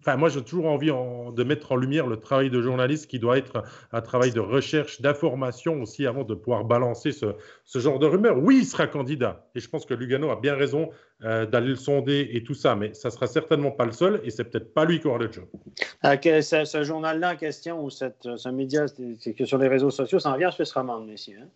Enfin, 0.00 0.16
moi, 0.16 0.28
j'ai 0.28 0.42
toujours 0.42 0.66
envie 0.66 0.90
de 0.90 1.44
mettre 1.44 1.72
en 1.72 1.76
lumière 1.76 2.06
le 2.06 2.18
travail 2.18 2.50
de 2.50 2.62
journaliste 2.62 3.08
qui 3.08 3.18
doit 3.18 3.38
être 3.38 3.64
un 3.92 4.00
travail 4.00 4.30
de 4.30 4.40
recherche, 4.40 5.00
d'information 5.00 5.82
aussi 5.82 6.06
avant 6.06 6.22
de 6.22 6.34
pouvoir 6.34 6.64
balancer 6.64 7.12
ce, 7.12 7.34
genre 7.78 7.98
de 7.98 8.06
rumeurs. 8.06 8.38
Oui, 8.38 8.58
il 8.60 8.64
sera 8.64 8.86
candidat. 8.86 9.48
Et 9.54 9.60
je 9.60 9.68
pense 9.68 9.84
que 9.86 9.94
Lugano 9.94 10.30
a 10.30 10.40
bien 10.40 10.54
raison 10.54 10.90
euh, 11.24 11.46
d'aller 11.46 11.68
le 11.68 11.76
sonder 11.76 12.30
et 12.32 12.44
tout 12.44 12.54
ça. 12.54 12.76
Mais 12.76 12.94
ça 12.94 13.10
sera 13.10 13.26
certainement 13.26 13.72
pas 13.72 13.84
le 13.84 13.92
seul 13.92 14.20
et 14.24 14.30
c'est 14.30 14.44
peut-être 14.44 14.72
pas 14.72 14.84
lui 14.84 15.00
qui 15.00 15.08
aura 15.08 15.18
le 15.18 15.30
job. 15.32 15.46
Ah, 16.02 16.16
ce, 16.16 16.82
journal-là 16.84 17.32
en 17.32 17.36
question 17.36 17.84
ou 17.84 17.90
ce 17.90 18.48
média, 18.50 18.86
sur 19.44 19.58
les 19.58 19.68
réseaux 19.68 19.90
sociaux, 19.90 20.20
ça 20.20 20.30
en 20.30 20.36
vient 20.36 20.48
à 20.48 20.52
Suisse 20.52 20.72
romande, 20.72 21.06
messieurs. 21.06 21.38
Hein? 21.42 21.48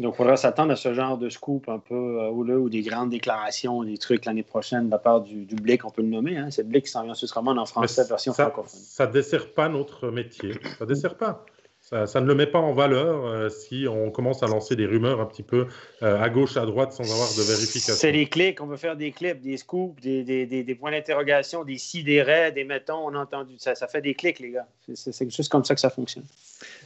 Donc, 0.00 0.14
il 0.14 0.16
faudra 0.16 0.36
s'attendre 0.36 0.72
à 0.72 0.76
ce 0.76 0.94
genre 0.94 1.18
de 1.18 1.28
scoop 1.28 1.68
un 1.68 1.78
peu 1.78 1.94
euh, 1.94 2.30
ou 2.30 2.68
des 2.70 2.80
grandes 2.80 3.10
déclarations, 3.10 3.82
des 3.82 3.98
trucs 3.98 4.24
l'année 4.24 4.42
prochaine 4.42 4.86
de 4.86 4.90
la 4.90 4.98
part 4.98 5.20
du, 5.20 5.44
du 5.44 5.54
Blick, 5.56 5.84
on 5.84 5.90
peut 5.90 6.02
le 6.02 6.08
nommer. 6.08 6.38
Hein? 6.38 6.48
C'est 6.50 6.66
Blick 6.66 6.86
qui 6.86 6.90
s'en 6.90 7.04
vient 7.04 7.14
Suisse 7.14 7.32
romande 7.32 7.58
en 7.58 7.66
français, 7.66 8.04
version 8.04 8.32
francophone. 8.32 8.80
Ça 8.82 9.06
ne 9.06 9.12
dessert 9.12 9.52
pas 9.52 9.68
notre 9.68 10.10
métier. 10.10 10.54
Ça 10.78 10.84
ne 10.84 10.86
dessert 10.86 11.16
pas. 11.16 11.44
Ça, 12.06 12.20
ne 12.20 12.26
le 12.26 12.36
met 12.36 12.46
pas 12.46 12.60
en 12.60 12.72
valeur 12.72 13.26
euh, 13.26 13.48
si 13.48 13.86
on 13.88 14.12
commence 14.12 14.44
à 14.44 14.46
lancer 14.46 14.76
des 14.76 14.86
rumeurs 14.86 15.20
un 15.20 15.26
petit 15.26 15.42
peu 15.42 15.66
euh, 16.04 16.22
à 16.22 16.30
gauche, 16.30 16.56
à 16.56 16.64
droite 16.64 16.92
sans 16.92 17.02
avoir 17.02 17.28
de 17.36 17.42
vérification. 17.42 17.94
C'est 17.94 18.12
des 18.12 18.26
clics, 18.26 18.60
on 18.60 18.66
veut 18.66 18.76
faire 18.76 18.94
des 18.94 19.10
clips, 19.10 19.40
des 19.40 19.56
scoops, 19.56 20.00
des, 20.00 20.22
des, 20.22 20.46
des, 20.46 20.74
points 20.76 20.92
d'interrogation, 20.92 21.64
des 21.64 21.78
si, 21.78 22.04
des 22.04 22.22
raies, 22.22 22.52
des 22.52 22.62
mettons, 22.62 23.08
on 23.08 23.14
a 23.16 23.18
entendu. 23.18 23.54
Ça, 23.58 23.74
ça 23.74 23.88
fait 23.88 24.02
des 24.02 24.14
clics, 24.14 24.38
les 24.38 24.52
gars. 24.52 24.68
C'est 24.94 25.28
juste 25.34 25.50
comme 25.50 25.64
ça 25.64 25.74
que 25.74 25.80
ça 25.80 25.90
fonctionne. 25.90 26.24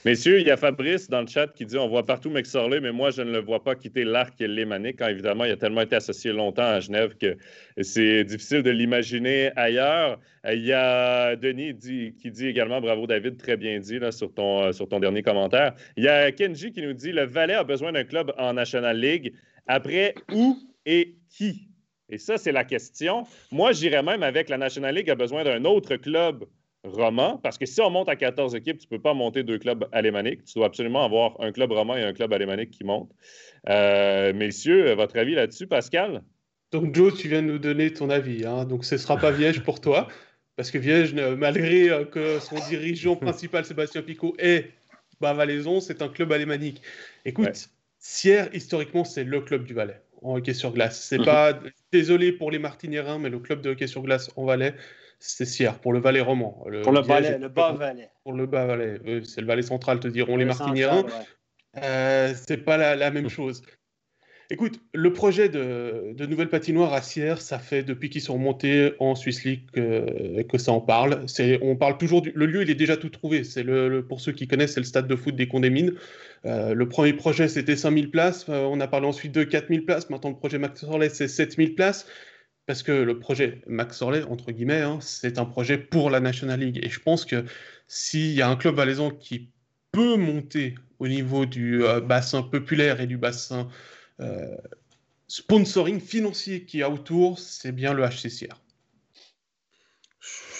Messieurs, 0.05 0.41
il 0.41 0.47
y 0.47 0.51
a 0.51 0.57
Fabrice 0.57 1.11
dans 1.11 1.21
le 1.21 1.27
chat 1.27 1.49
qui 1.49 1.67
dit 1.67 1.77
on 1.77 1.89
voit 1.89 2.05
partout 2.05 2.33
Sorley, 2.45 2.81
mais 2.81 2.93
moi, 2.93 3.11
je 3.11 3.23
ne 3.23 3.33
le 3.33 3.41
vois 3.41 3.63
pas 3.63 3.75
quitter 3.75 4.05
l'arc 4.05 4.39
lémanique 4.39 4.99
quand 4.99 5.09
évidemment, 5.09 5.45
il 5.45 5.53
a 5.53 5.57
tellement 5.57 5.81
été 5.81 5.97
associé 5.97 6.33
longtemps 6.33 6.63
à 6.63 6.81
Genève 6.81 7.17
que 7.21 7.37
c'est 7.83 8.25
difficile 8.25 8.63
de 8.63 8.71
l'imaginer 8.71 9.51
ailleurs. 9.57 10.19
Euh, 10.47 10.55
il 10.55 10.65
y 10.65 10.73
a 10.73 11.37
Denis 11.37 11.75
qui 11.77 12.31
dit 12.31 12.47
également 12.47 12.81
bravo 12.81 13.07
David, 13.07 13.37
très 13.39 13.57
bien 13.57 13.79
dit 13.79 13.99
là, 13.99 14.13
sur, 14.13 14.33
ton, 14.33 14.73
sur 14.73 14.89
dernier 15.01 15.23
commentaire. 15.23 15.75
Il 15.97 16.05
y 16.05 16.09
a 16.09 16.31
Kenji 16.33 16.73
qui 16.73 16.83
nous 16.83 16.93
dit 16.93 17.13
le 17.13 17.25
Valais 17.25 17.55
a 17.55 17.65
besoin 17.65 17.93
d'un 17.93 18.05
club 18.05 18.33
en 18.39 18.53
National 18.55 18.99
League. 18.99 19.35
Après, 19.67 20.15
où 20.33 20.59
et 20.87 21.17
qui? 21.29 21.69
Et 22.11 22.19
ça, 22.19 22.37
c'est 22.37 22.53
la 22.53 22.65
question. 22.65 23.25
Moi, 23.51 23.73
j'irais 23.73 24.03
même 24.03 24.23
avec 24.23 24.49
la 24.49 24.59
National 24.59 24.95
League 24.95 25.11
a 25.11 25.15
besoin 25.15 25.45
d'un 25.45 25.65
autre 25.65 25.97
club 25.97 26.45
roman, 26.85 27.39
parce 27.39 27.57
que 27.57 27.65
si 27.65 27.81
on 27.81 27.91
monte 27.91 28.09
à 28.09 28.17
14 28.17 28.55
équipes, 28.55 28.79
tu 28.79 28.87
ne 28.87 28.97
peux 28.97 29.03
pas 29.03 29.15
monter 29.15 29.43
deux 29.43 29.59
clubs 29.59 29.87
alémaniques. 29.91 30.45
Tu 30.45 30.55
dois 30.59 30.67
absolument 30.67 31.05
avoir 31.05 31.41
un 31.41 31.51
club 31.51 31.73
roman 31.73 31.97
et 31.97 32.03
un 32.03 32.13
club 32.13 32.33
alémanique 32.33 32.71
qui 32.71 32.85
montent. 32.85 33.11
Euh, 33.69 34.33
messieurs, 34.35 34.93
votre 34.95 35.19
avis 35.19 35.35
là-dessus, 35.35 35.67
Pascal? 35.67 36.23
Donc, 36.73 36.95
Joe, 36.95 37.15
tu 37.15 37.29
viens 37.29 37.43
de 37.43 37.47
nous 37.47 37.59
donner 37.59 37.93
ton 37.93 38.11
avis. 38.11 38.45
Hein. 38.45 38.65
Donc, 38.67 38.85
ce 38.85 38.97
ne 38.97 39.01
sera 39.01 39.17
pas 39.17 39.31
Viège 39.31 39.63
pour 39.63 39.81
toi. 39.81 40.09
Parce 40.57 40.71
que 40.71 40.79
Viège, 40.79 41.15
malgré 41.15 41.89
euh, 41.91 42.05
que 42.05 42.39
son 42.39 42.57
dirigeant 42.69 43.17
principal, 43.17 43.65
Sébastien 43.65 44.03
Picot, 44.03 44.35
est 44.39 44.71
Bas-Valaison, 45.25 45.81
c'est 45.81 46.03
un 46.03 46.09
club 46.09 46.33
alémanique. 46.33 46.83
Écoute, 47.25 47.71
Sierre, 47.99 48.49
historiquement, 48.53 49.05
c'est 49.05 49.25
le 49.25 49.41
club 49.41 49.65
du 49.65 49.73
Valais 49.73 50.01
en 50.23 50.37
hockey 50.37 50.55
sur 50.55 50.73
glace. 50.73 51.01
C'est 51.01 51.19
mhm. 51.19 51.25
pas 51.25 51.59
désolé 51.93 52.33
pour 52.33 52.51
les 52.51 52.59
Martiniérins, 52.59 53.19
mais 53.19 53.31
le 53.31 53.39
club 53.39 53.63
de 53.63 53.71
hockey 53.71 53.87
sur 53.87 54.03
glace 54.03 54.31
en 54.37 54.45
Valais, 54.45 54.75
c'est 55.19 55.47
Sierre 55.47 55.79
pour 55.79 55.95
le 55.95 56.01
Valais 56.01 56.21
roman. 56.21 56.53
pour 56.83 56.93
le, 56.93 57.01
Valais, 57.01 57.39
le 57.39 57.49
bas 57.49 57.73
Valais. 57.73 58.11
Pour 58.23 58.35
le 58.35 58.47
bas 58.47 58.67
Valais, 58.67 59.01
c'est 59.25 59.41
le 59.41 59.47
Valais 59.47 59.63
central, 59.63 60.01
te 60.01 60.09
diront 60.09 60.37
les 60.37 60.45
Martiniérins. 60.45 61.07
Euh, 61.77 62.35
c'est 62.47 62.59
pas 62.59 62.77
la, 62.95 63.11
même 63.11 63.29
chose. 63.29 63.63
Écoute, 64.55 64.81
le 64.95 65.13
projet 65.13 65.49
de, 65.49 66.13
de, 66.17 66.27
nouvelle 66.27 66.49
patinoire 66.49 66.93
à 66.93 67.03
Sierre, 67.03 67.41
ça 67.41 67.59
fait 67.59 67.83
depuis 67.83 68.09
qu'ils 68.09 68.21
sont 68.21 68.39
montés 68.39 68.93
en 69.01 69.17
Swiss 69.17 69.43
League 69.43 69.63
que, 69.73 70.59
ça 70.59 70.71
en 70.71 70.81
parle. 70.81 71.27
On 71.61 71.75
parle 71.75 71.99
toujours 71.99 72.23
du, 72.23 72.31
le 72.37 72.47
lieu, 72.47 72.63
il 72.63 72.71
est 72.71 72.77
déjà 72.77 72.97
tout 72.97 73.09
trouvé. 73.09 73.43
Le, 73.57 74.03
pour 74.03 74.21
ceux 74.21 74.31
qui 74.31 74.47
connaissent, 74.47 74.75
c'est 74.75 74.81
le 74.81 74.87
stade 74.87 75.09
de 75.09 75.17
foot 75.17 75.35
des 75.35 75.49
Condémines. 75.49 75.95
Euh, 76.47 76.73
le 76.73 76.89
premier 76.89 77.15
projet, 77.15 77.49
c'était 77.49 77.75
5000 77.75 78.13
places. 78.13 78.47
Euh, 78.49 78.63
on 78.71 78.79
a 78.79 78.87
parlé 78.87 79.09
ensuite 79.09 79.33
de 79.33 79.43
4000 79.43 79.85
places. 79.85 80.09
Maintenant, 80.09 80.31
le 80.31 80.37
projet 80.37 80.59
Max 80.59 80.85
Orlais, 80.85 81.09
c'est 81.09 81.27
7000 81.27 81.75
places. 81.75 82.07
Parce 82.67 82.85
que 82.85 82.93
le 82.93 83.19
projet 83.19 83.61
Max 83.67 84.01
Orlais, 84.03 84.23
entre 84.23 84.53
guillemets, 84.53 84.83
hein, 84.83 85.01
c'est 85.01 85.41
un 85.41 85.47
projet 85.47 85.79
pour 85.79 86.11
la 86.11 86.21
National 86.21 86.61
League. 86.61 86.79
Et 86.81 86.91
je 86.91 87.01
pense 87.01 87.25
que 87.25 87.45
s'il 87.89 88.31
y 88.31 88.41
a 88.41 88.49
un 88.49 88.55
club 88.55 88.77
valaisan 88.77 89.11
qui 89.11 89.51
peut 89.91 90.15
monter 90.15 90.77
au 91.01 91.09
niveau 91.09 91.45
du 91.45 91.83
euh, 91.83 92.01
bassin 92.01 92.45
populaire 92.45 93.01
et 93.01 93.09
du 93.09 93.17
bassin 93.17 93.69
sponsoring 95.29 96.01
financier 96.01 96.65
qui 96.65 96.83
a 96.83 96.91
autour, 96.91 97.39
c'est 97.39 97.73
bien 97.73 97.93
le 97.93 98.05
HCCR. 98.05 98.65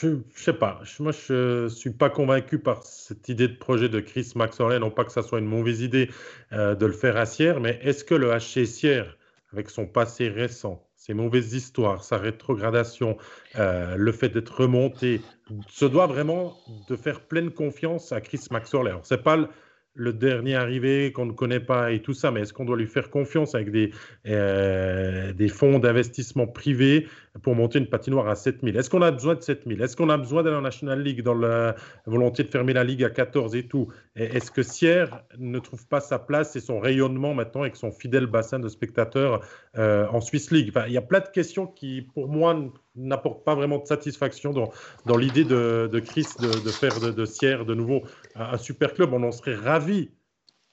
Je 0.01 0.09
ne 0.09 0.23
sais 0.35 0.53
pas. 0.53 0.83
Moi, 0.99 1.13
je 1.13 1.65
ne 1.65 1.69
suis 1.69 1.91
pas 1.91 2.11
convaincu 2.11 2.59
par 2.59 2.83
cette 2.83 3.29
idée 3.29 3.49
de 3.49 3.57
projet 3.57 3.89
de 3.89 4.01
Chris 4.01 4.33
Maxwell. 4.35 4.79
Non 4.81 4.91
pas 4.91 5.05
que 5.05 5.13
ça 5.13 5.23
soit 5.23 5.39
une 5.39 5.47
mauvaise 5.47 5.81
idée 5.81 6.11
euh, 6.53 6.75
de 6.75 6.87
le 6.87 6.93
faire 6.93 7.17
à 7.17 7.25
Sierre, 7.25 7.61
mais 7.61 7.79
est-ce 7.83 8.05
que 8.05 8.15
le 8.15 8.31
HCCR, 8.31 9.17
avec 9.53 9.71
son 9.71 9.87
passé 9.87 10.29
récent, 10.29 10.87
ses 10.97 11.15
mauvaises 11.15 11.55
histoires, 11.55 12.05
sa 12.05 12.19
rétrogradation, 12.19 13.17
euh, 13.57 13.97
le 13.97 14.13
fait 14.13 14.29
d'être 14.29 14.61
remonté, 14.61 15.23
se 15.71 15.85
doit 15.85 16.07
vraiment 16.07 16.57
de 16.89 16.97
faire 16.97 17.21
pleine 17.21 17.51
confiance 17.51 18.13
à 18.13 18.21
Chris 18.21 18.41
Maxwell. 18.51 18.99
Ce 19.03 19.15
n'est 19.15 19.23
pas 19.23 19.37
le, 19.37 19.49
le 19.95 20.13
dernier 20.13 20.57
arrivé 20.57 21.13
qu'on 21.13 21.27
ne 21.27 21.33
connaît 21.33 21.61
pas 21.61 21.93
et 21.93 22.03
tout 22.03 22.15
ça, 22.15 22.31
mais 22.31 22.41
est-ce 22.41 22.53
qu'on 22.53 22.65
doit 22.65 22.77
lui 22.77 22.87
faire 22.87 23.11
confiance 23.11 23.55
avec 23.55 23.71
des, 23.71 23.93
euh, 24.27 25.33
des 25.33 25.49
fonds 25.49 25.79
d'investissement 25.79 26.47
privés 26.47 27.07
pour 27.43 27.55
monter 27.55 27.79
une 27.79 27.89
patinoire 27.89 28.29
à 28.29 28.37
7000 28.37 28.77
Est-ce 28.77 28.89
qu'on 28.89 29.03
a 29.03 29.11
besoin 29.11 29.35
de 29.35 29.41
7000 29.41 29.83
Est-ce 29.83 29.97
qu'on 29.97 30.09
a 30.09 30.17
besoin 30.17 30.43
d'aller 30.43 30.57
en 30.57 30.63
National 30.63 31.03
League 31.03 31.23
dans 31.23 31.35
la 31.35 31.75
volonté 32.07 32.45
de 32.45 32.49
fermer 32.49 32.73
la 32.73 32.85
Ligue 32.85 33.03
à 33.03 33.11
14 33.11 33.57
et 33.57 33.67
tout? 33.67 33.89
Est-ce 34.15 34.51
que 34.51 34.63
Sierre 34.63 35.25
ne 35.39 35.59
trouve 35.59 35.87
pas 35.89 36.01
sa 36.01 36.19
place 36.19 36.55
et 36.55 36.61
son 36.61 36.79
rayonnement 36.79 37.35
maintenant 37.35 37.63
avec 37.63 37.77
son 37.77 37.91
fidèle 37.91 38.27
bassin 38.27 38.61
de 38.61 38.69
spectateurs 38.69 39.41
euh, 39.77 40.07
en 40.09 40.21
Swiss 40.21 40.51
League? 40.51 40.73
Il 40.87 40.93
y 40.93 40.99
a 40.99 41.03
plein 41.03 41.21
de 41.21 41.29
questions 41.29 41.67
qui, 41.67 42.03
pour 42.15 42.29
moi, 42.29 42.57
n'apporte 42.95 43.45
pas 43.45 43.55
vraiment 43.55 43.79
de 43.79 43.87
satisfaction 43.87 44.53
dans, 44.53 44.71
dans 45.07 45.17
l'idée 45.17 45.45
de, 45.45 45.89
Chris 46.05 46.27
de, 46.39 46.71
faire 46.71 47.01
de, 47.01 47.25
Sierre 47.25 47.65
de 47.65 47.75
nouveau 47.75 48.03
un, 48.37 48.59
super 48.59 48.95
club. 48.95 49.13
On 49.13 49.23
en 49.25 49.33
serait 49.33 49.57
ravi 49.57 50.11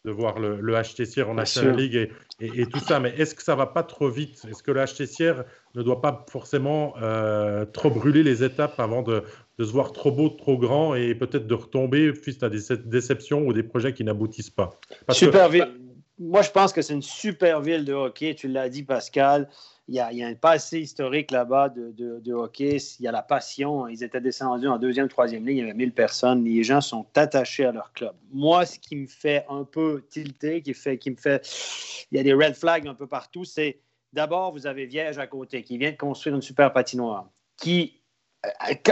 de 0.06 0.12
voir 0.12 0.39
le, 0.39 0.60
le 0.60 0.74
HT 0.74 1.06
Sierre 1.06 1.30
en 1.30 1.36
National 1.36 1.76
League 1.76 1.95
et, 2.39 2.62
et, 2.62 2.66
tout 2.66 2.80
ça. 2.80 2.99
Mais 2.99 3.14
est-ce 3.18 3.36
que 3.36 3.43
ça 3.43 3.56
va 3.56 3.68
pas 3.68 3.84
trop 3.84 4.10
vite? 4.10 4.45
Est-ce 4.49 4.64
que 4.64 4.72
le 4.72 4.84
HT 4.84 5.06
Sierre 5.06 5.45
ne 5.76 5.84
doit 5.84 6.02
pas 6.02 6.26
forcément 6.30 6.95
euh, 7.02 7.66
trop 7.66 7.91
brûler 7.91 8.24
les 8.24 8.43
étapes 8.43 8.80
avant 8.80 9.04
de, 9.04 9.24
de, 9.60 9.64
se 9.64 9.72
voir 9.72 9.91
trop 9.91 10.12
beau, 10.12 10.30
trop 10.30 10.58
grand 10.58 10.95
et 10.95 11.14
peut-être 11.14 11.45
de 11.45 11.54
retomber 11.54 12.14
suite 12.16 12.41
à 12.41 12.49
des 12.49 12.60
déceptions 12.86 13.45
ou 13.45 13.54
des 13.54 13.64
projets 13.64 13.93
qui 13.93 14.04
n'aboutissent 14.04 14.49
pas? 14.49 14.72
Super, 15.12 15.49
moi, 16.22 16.44
je 16.44 16.52
pense 16.52 16.72
que 16.72 16.84
c'est 16.84 16.94
une 16.94 17.02
super 17.02 17.62
ville 17.62 17.84
de 17.84 17.94
hockey. 17.94 18.36
Tu 18.36 18.48
l'as 18.48 18.70
dit, 18.70 18.84
Pascal. 18.84 19.50
Il 19.88 19.96
y, 19.96 20.00
a, 20.00 20.08
un 20.08 20.36
passé 20.36 20.80
historique 20.80 21.32
là-bas 21.32 21.70
de, 21.70 22.32
hockey. 22.32 22.78
Il 23.00 23.04
y 23.04 23.08
a 23.08 23.12
la 23.12 23.24
passion. 23.24 23.88
Ils 23.88 24.04
étaient 24.04 24.22
descendus 24.22 24.68
en 24.68 24.78
deuxième, 24.78 25.10
troisième 25.10 25.46
ligne. 25.46 25.58
Il 25.58 25.62
y 25.62 25.64
avait 25.64 25.74
1000 25.74 25.94
personnes. 25.94 26.46
Les 26.46 26.64
gens 26.64 26.80
sont 26.80 27.08
attachés 27.16 27.66
à 27.66 27.72
leur 27.72 27.92
club. 27.92 28.14
Moi, 28.32 28.68
ce 28.68 28.78
qui 28.78 28.96
me 28.96 29.08
fait 29.08 29.46
un 29.50 29.64
peu 29.64 30.06
tilter, 30.10 30.62
qui, 30.62 30.72
me 31.10 31.16
fait. 31.16 31.50
Il 32.12 32.18
y 32.18 32.20
a 32.20 32.24
des 32.24 32.34
red 32.34 32.54
flags 32.54 32.88
un 32.88 32.94
peu 32.94 33.08
partout, 33.08 33.44
c'est 33.44 33.80
d'abord, 34.14 34.52
vous 34.52 34.68
avez 34.68 34.86
Viège 34.86 35.18
à 35.18 35.26
côté 35.26 35.64
qui 35.64 35.78
vient 35.78 35.92
de 35.92 35.98
construire 35.98 36.36
une 36.36 36.42
super 36.42 36.72
patinoire. 36.72 37.30
Euh, 37.68 37.86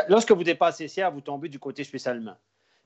lorsque 0.09 0.31
vous 0.31 0.43
dépassez 0.43 0.87
Sierre, 0.87 1.11
vous 1.11 1.21
tombez 1.21 1.49
du 1.49 1.59
côté 1.59 1.83
spécialement 1.83 2.35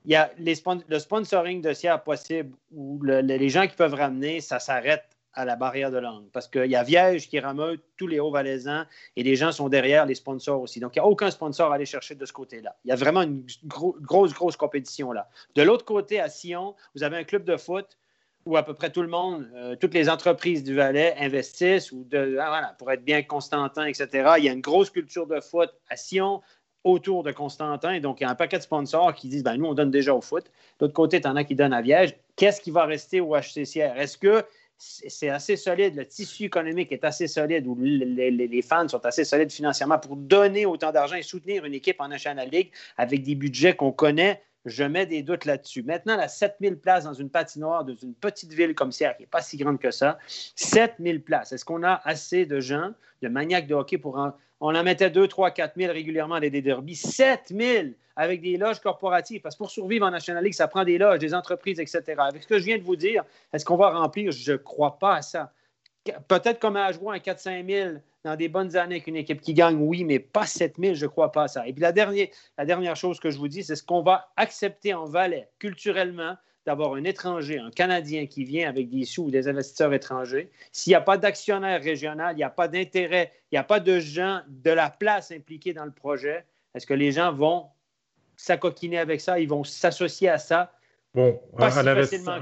il 0.06 0.12
y 0.12 0.16
a 0.16 0.32
le 0.38 0.99
sponsoring 0.99 1.62
de 1.62 1.74
Sierre 1.74 2.04
possible 2.04 2.56
où 2.72 3.01
les 3.04 3.49
gens 3.49 3.68
qui 3.68 3.76
peuvent 3.76 3.93
ramener, 3.93 4.41
ça 4.41 4.60
s'arrête 4.60 5.06
à 5.34 5.45
la 5.45 5.56
barrière 5.56 5.91
de 5.91 5.97
langue. 5.97 6.26
Parce 6.32 6.47
qu'il 6.47 6.66
y 6.66 6.76
a 6.76 6.84
Viège 6.84 7.28
qui 7.28 7.39
rameute 7.39 7.82
tous 7.97 8.08
les 8.08 8.20
Hauts-Valaisans 8.20 8.86
et 9.16 9.24
les 9.24 9.36
gens 9.36 9.51
sont 9.51 9.70
derrière 9.70 10.06
les 10.06 10.16
sponsors 10.16 10.62
aussi. 10.62 10.80
Donc, 10.80 10.95
il 10.95 10.99
n'y 10.99 11.06
a 11.06 11.08
aucun 11.08 11.32
sponsor 11.32 11.72
à 11.72 11.76
aller 11.76 11.86
chercher 11.86 12.16
de 12.16 12.26
ce 12.26 12.34
côté-là. 12.34 12.76
Il 12.86 12.89
y 12.89 12.91
a 12.91 12.95
vraiment 12.95 13.24
une 13.24 13.45
grosse, 13.66 14.34
grosse 14.34 14.58
compétition 14.58 15.12
là. 15.12 15.28
De 15.56 15.64
l'autre 15.64 15.86
côté, 15.86 16.20
à 16.20 16.30
Sion, 16.30 16.76
vous 16.95 17.04
avez 17.04 17.18
un 17.18 17.24
club 17.24 17.43
de 17.45 17.58
foot 17.58 17.97
où 18.45 18.58
à 18.58 18.64
peu 18.64 18.74
près 18.74 18.91
tout 18.91 19.01
le 19.01 19.08
monde, 19.08 19.49
euh, 19.56 19.76
toutes 19.78 19.93
les 19.93 20.10
entreprises 20.10 20.64
du 20.64 20.76
Valais 20.76 21.16
investissent 21.18 21.91
ou 21.93 22.04
de, 22.04 22.38
ah, 22.39 22.76
pour 22.78 22.91
être 22.91 23.04
bien 23.04 23.24
Constantin, 23.24 23.86
etc. 23.86 24.34
Il 24.38 24.43
y 24.43 24.49
a 24.49 24.51
une 24.51 24.62
grosse 24.62 24.89
culture 24.89 25.28
de 25.28 25.39
foot 25.39 25.70
à 25.89 25.95
Sion 25.95 26.41
autour 26.84 27.23
de 27.23 27.31
Constantin. 27.31 27.99
Donc, 27.99 28.19
il 28.19 28.23
y 28.23 28.25
a 28.25 28.29
un 28.29 28.36
paquet 28.36 28.57
de 28.57 28.63
sponsors 28.63 29.13
qui 29.13 29.27
disent 29.27 29.43
ben, 29.43 29.57
nous, 29.57 29.65
on 29.65 29.73
donne 29.73 29.91
déjà 29.91 30.13
au 30.13 30.21
foot. 30.21 30.45
De 30.79 30.86
l'autre 30.86 30.93
côté, 30.93 31.21
tu 31.21 31.27
en 31.27 31.36
as 31.36 31.43
qui 31.43 31.55
donnent 31.55 31.73
à 31.73 31.81
Viège. 31.81 32.15
Qu'est-ce 32.36 32.61
qui 32.61 32.71
va 32.71 32.86
rester 32.86 33.21
au 33.21 33.36
HCCR? 33.36 33.97
Est-ce 33.97 34.17
que 34.17 34.43
c'est 34.77 35.29
assez 35.29 35.55
solide, 35.55 35.95
le 35.95 36.05
tissu 36.05 36.43
économique 36.43 36.91
est 36.91 37.03
assez 37.03 37.27
solide, 37.27 37.67
ou 37.67 37.77
les, 37.79 38.61
fans 38.61 38.88
sont 38.88 39.05
assez 39.05 39.23
solides 39.23 39.51
financièrement 39.51 39.97
pour 39.97 40.15
donner 40.17 40.65
autant 40.65 40.91
d'argent 40.91 41.15
et 41.15 41.21
soutenir 41.21 41.63
une 41.63 41.73
équipe 41.73 42.01
en 42.01 42.07
National 42.07 42.49
League 42.49 42.71
avec 42.97 43.23
des 43.23 43.36
budgets 43.36 43.75
qu'on 43.75 43.91
connaît 43.91 44.41
je 44.66 44.84
mets 44.84 45.05
des 45.05 45.24
doutes 45.24 45.45
là-dessus. 45.45 45.84
Maintenant, 45.84 46.16
la 46.16 46.28
7000 46.28 46.78
places 46.78 47.03
dans 47.03 47.14
une 47.14 47.30
patinoire 47.30 47.84
dans 47.84 47.95
une 47.95 48.14
petite 48.14 48.53
ville 48.53 48.76
comme 48.76 48.91
Sierre, 48.91 49.16
qui 49.16 49.24
n'est 49.24 49.28
pas 49.28 49.41
si 49.41 49.57
grande 49.57 49.80
que 49.80 49.91
ça, 49.91 50.18
7000 50.55 51.22
places. 51.22 51.51
Est-ce 51.51 51.66
qu'on 51.66 51.84
a 51.84 52.01
assez 52.03 52.45
de 52.45 52.59
gens, 52.59 52.91
de 53.22 53.28
maniaques 53.28 53.68
de 53.68 53.76
hockey 53.76 53.97
pour 53.97 54.18
en, 54.18 54.34
on 54.59 54.76
en 54.76 54.84
mettait 54.84 55.09
2, 55.09 55.28
3, 55.28 55.51
4 55.51 55.74
000 55.78 55.93
régulièrement 55.93 56.36
à 56.36 56.39
des 56.39 56.61
derbies? 56.61 56.95
7 56.95 57.53
000 57.55 57.88
avec 58.16 58.41
des 58.41 58.57
loges 58.57 58.80
corporatives. 58.80 59.41
Parce 59.41 59.55
que 59.55 59.59
pour 59.59 59.72
survivre 59.72 60.05
en 60.05 60.11
National 60.11 60.43
League, 60.43 60.53
ça 60.53 60.68
prend 60.68 60.84
des 60.84 60.97
loges, 60.97 61.20
des 61.20 61.34
entreprises, 61.34 61.80
etc. 61.80 62.01
Avec 62.20 62.43
ce 62.43 62.47
que 62.47 62.59
je 62.59 62.64
viens 62.64 62.78
de 62.78 62.84
vous 62.84 62.95
dire, 62.95 63.24
est-ce 63.51 63.66
qu'on 63.66 63.78
va 63.78 63.89
remplir? 63.89 64.32
Je 64.32 64.53
ne 64.53 64.57
crois 64.57 64.99
pas 64.99 65.16
à 65.16 65.22
ça. 65.22 65.51
Peut-être 66.28 66.60
comme 66.60 66.76
à 66.76 66.91
jouer 66.91 67.16
un 67.16 67.20
4-5 67.20 67.66
000 67.66 67.97
dans 68.24 68.36
des 68.36 68.49
bonnes 68.49 68.76
années 68.76 68.95
avec 68.95 69.08
une 69.08 69.16
équipe 69.16 69.41
qui 69.41 69.54
gagne, 69.54 69.78
oui, 69.78 70.04
mais 70.04 70.20
pas 70.20 70.45
7 70.45 70.76
000, 70.78 70.93
je 70.95 71.06
ne 71.06 71.10
crois 71.10 71.32
pas 71.32 71.43
à 71.43 71.47
ça. 71.47 71.68
Et 71.68 71.74
puis 71.74 71.82
la 71.82 71.91
dernière, 71.91 72.28
la 72.58 72.66
dernière 72.66 72.95
chose 72.95 73.20
que 73.20 73.32
je 73.32 73.38
vous 73.38 73.47
dis, 73.47 73.64
c'est 73.64 73.76
ce 73.76 73.84
qu'on 73.84 74.01
va 74.01 74.32
accepter 74.36 74.93
en 74.93 75.06
Valais 75.06 75.49
culturellement 75.60 76.36
d'avoir 76.66 76.93
un 76.93 77.04
étranger, 77.04 77.60
un 77.60 77.72
Canadien 77.72 78.26
qui 78.26 78.43
vient 78.43 78.70
avec 78.70 78.89
des 78.89 79.06
sous 79.06 79.26
ou 79.26 79.32
des 79.32 79.47
investisseurs 79.47 79.93
étrangers, 79.93 80.49
s'il 80.72 80.91
n'y 80.91 80.95
a 80.95 81.01
pas 81.01 81.18
d'actionnaire 81.18 81.82
régional, 81.82 82.36
il 82.36 82.38
n'y 82.38 82.43
a 82.43 82.49
pas 82.49 82.68
d'intérêt, 82.68 83.32
il 83.51 83.56
n'y 83.56 83.60
a 83.60 83.64
pas 83.64 83.80
de 83.80 83.99
gens 83.99 84.41
de 84.47 84.72
la 84.72 84.89
place 84.89 85.32
impliqués 85.32 85.74
dans 85.74 85.86
le 85.86 85.91
projet, 85.91 86.45
est-ce 86.74 86.88
que 86.88 86.93
les 86.93 87.12
gens 87.12 87.34
vont 87.34 87.68
s'acoquiner 88.38 88.97
avec 88.97 89.22
ça, 89.22 89.39
ils 89.39 89.47
vont 89.47 89.64
s'associer 89.64 90.30
à 90.30 90.38
ça? 90.38 90.74
Bon, 91.14 91.39
un, 91.59 91.86
investisseur, 91.86 92.39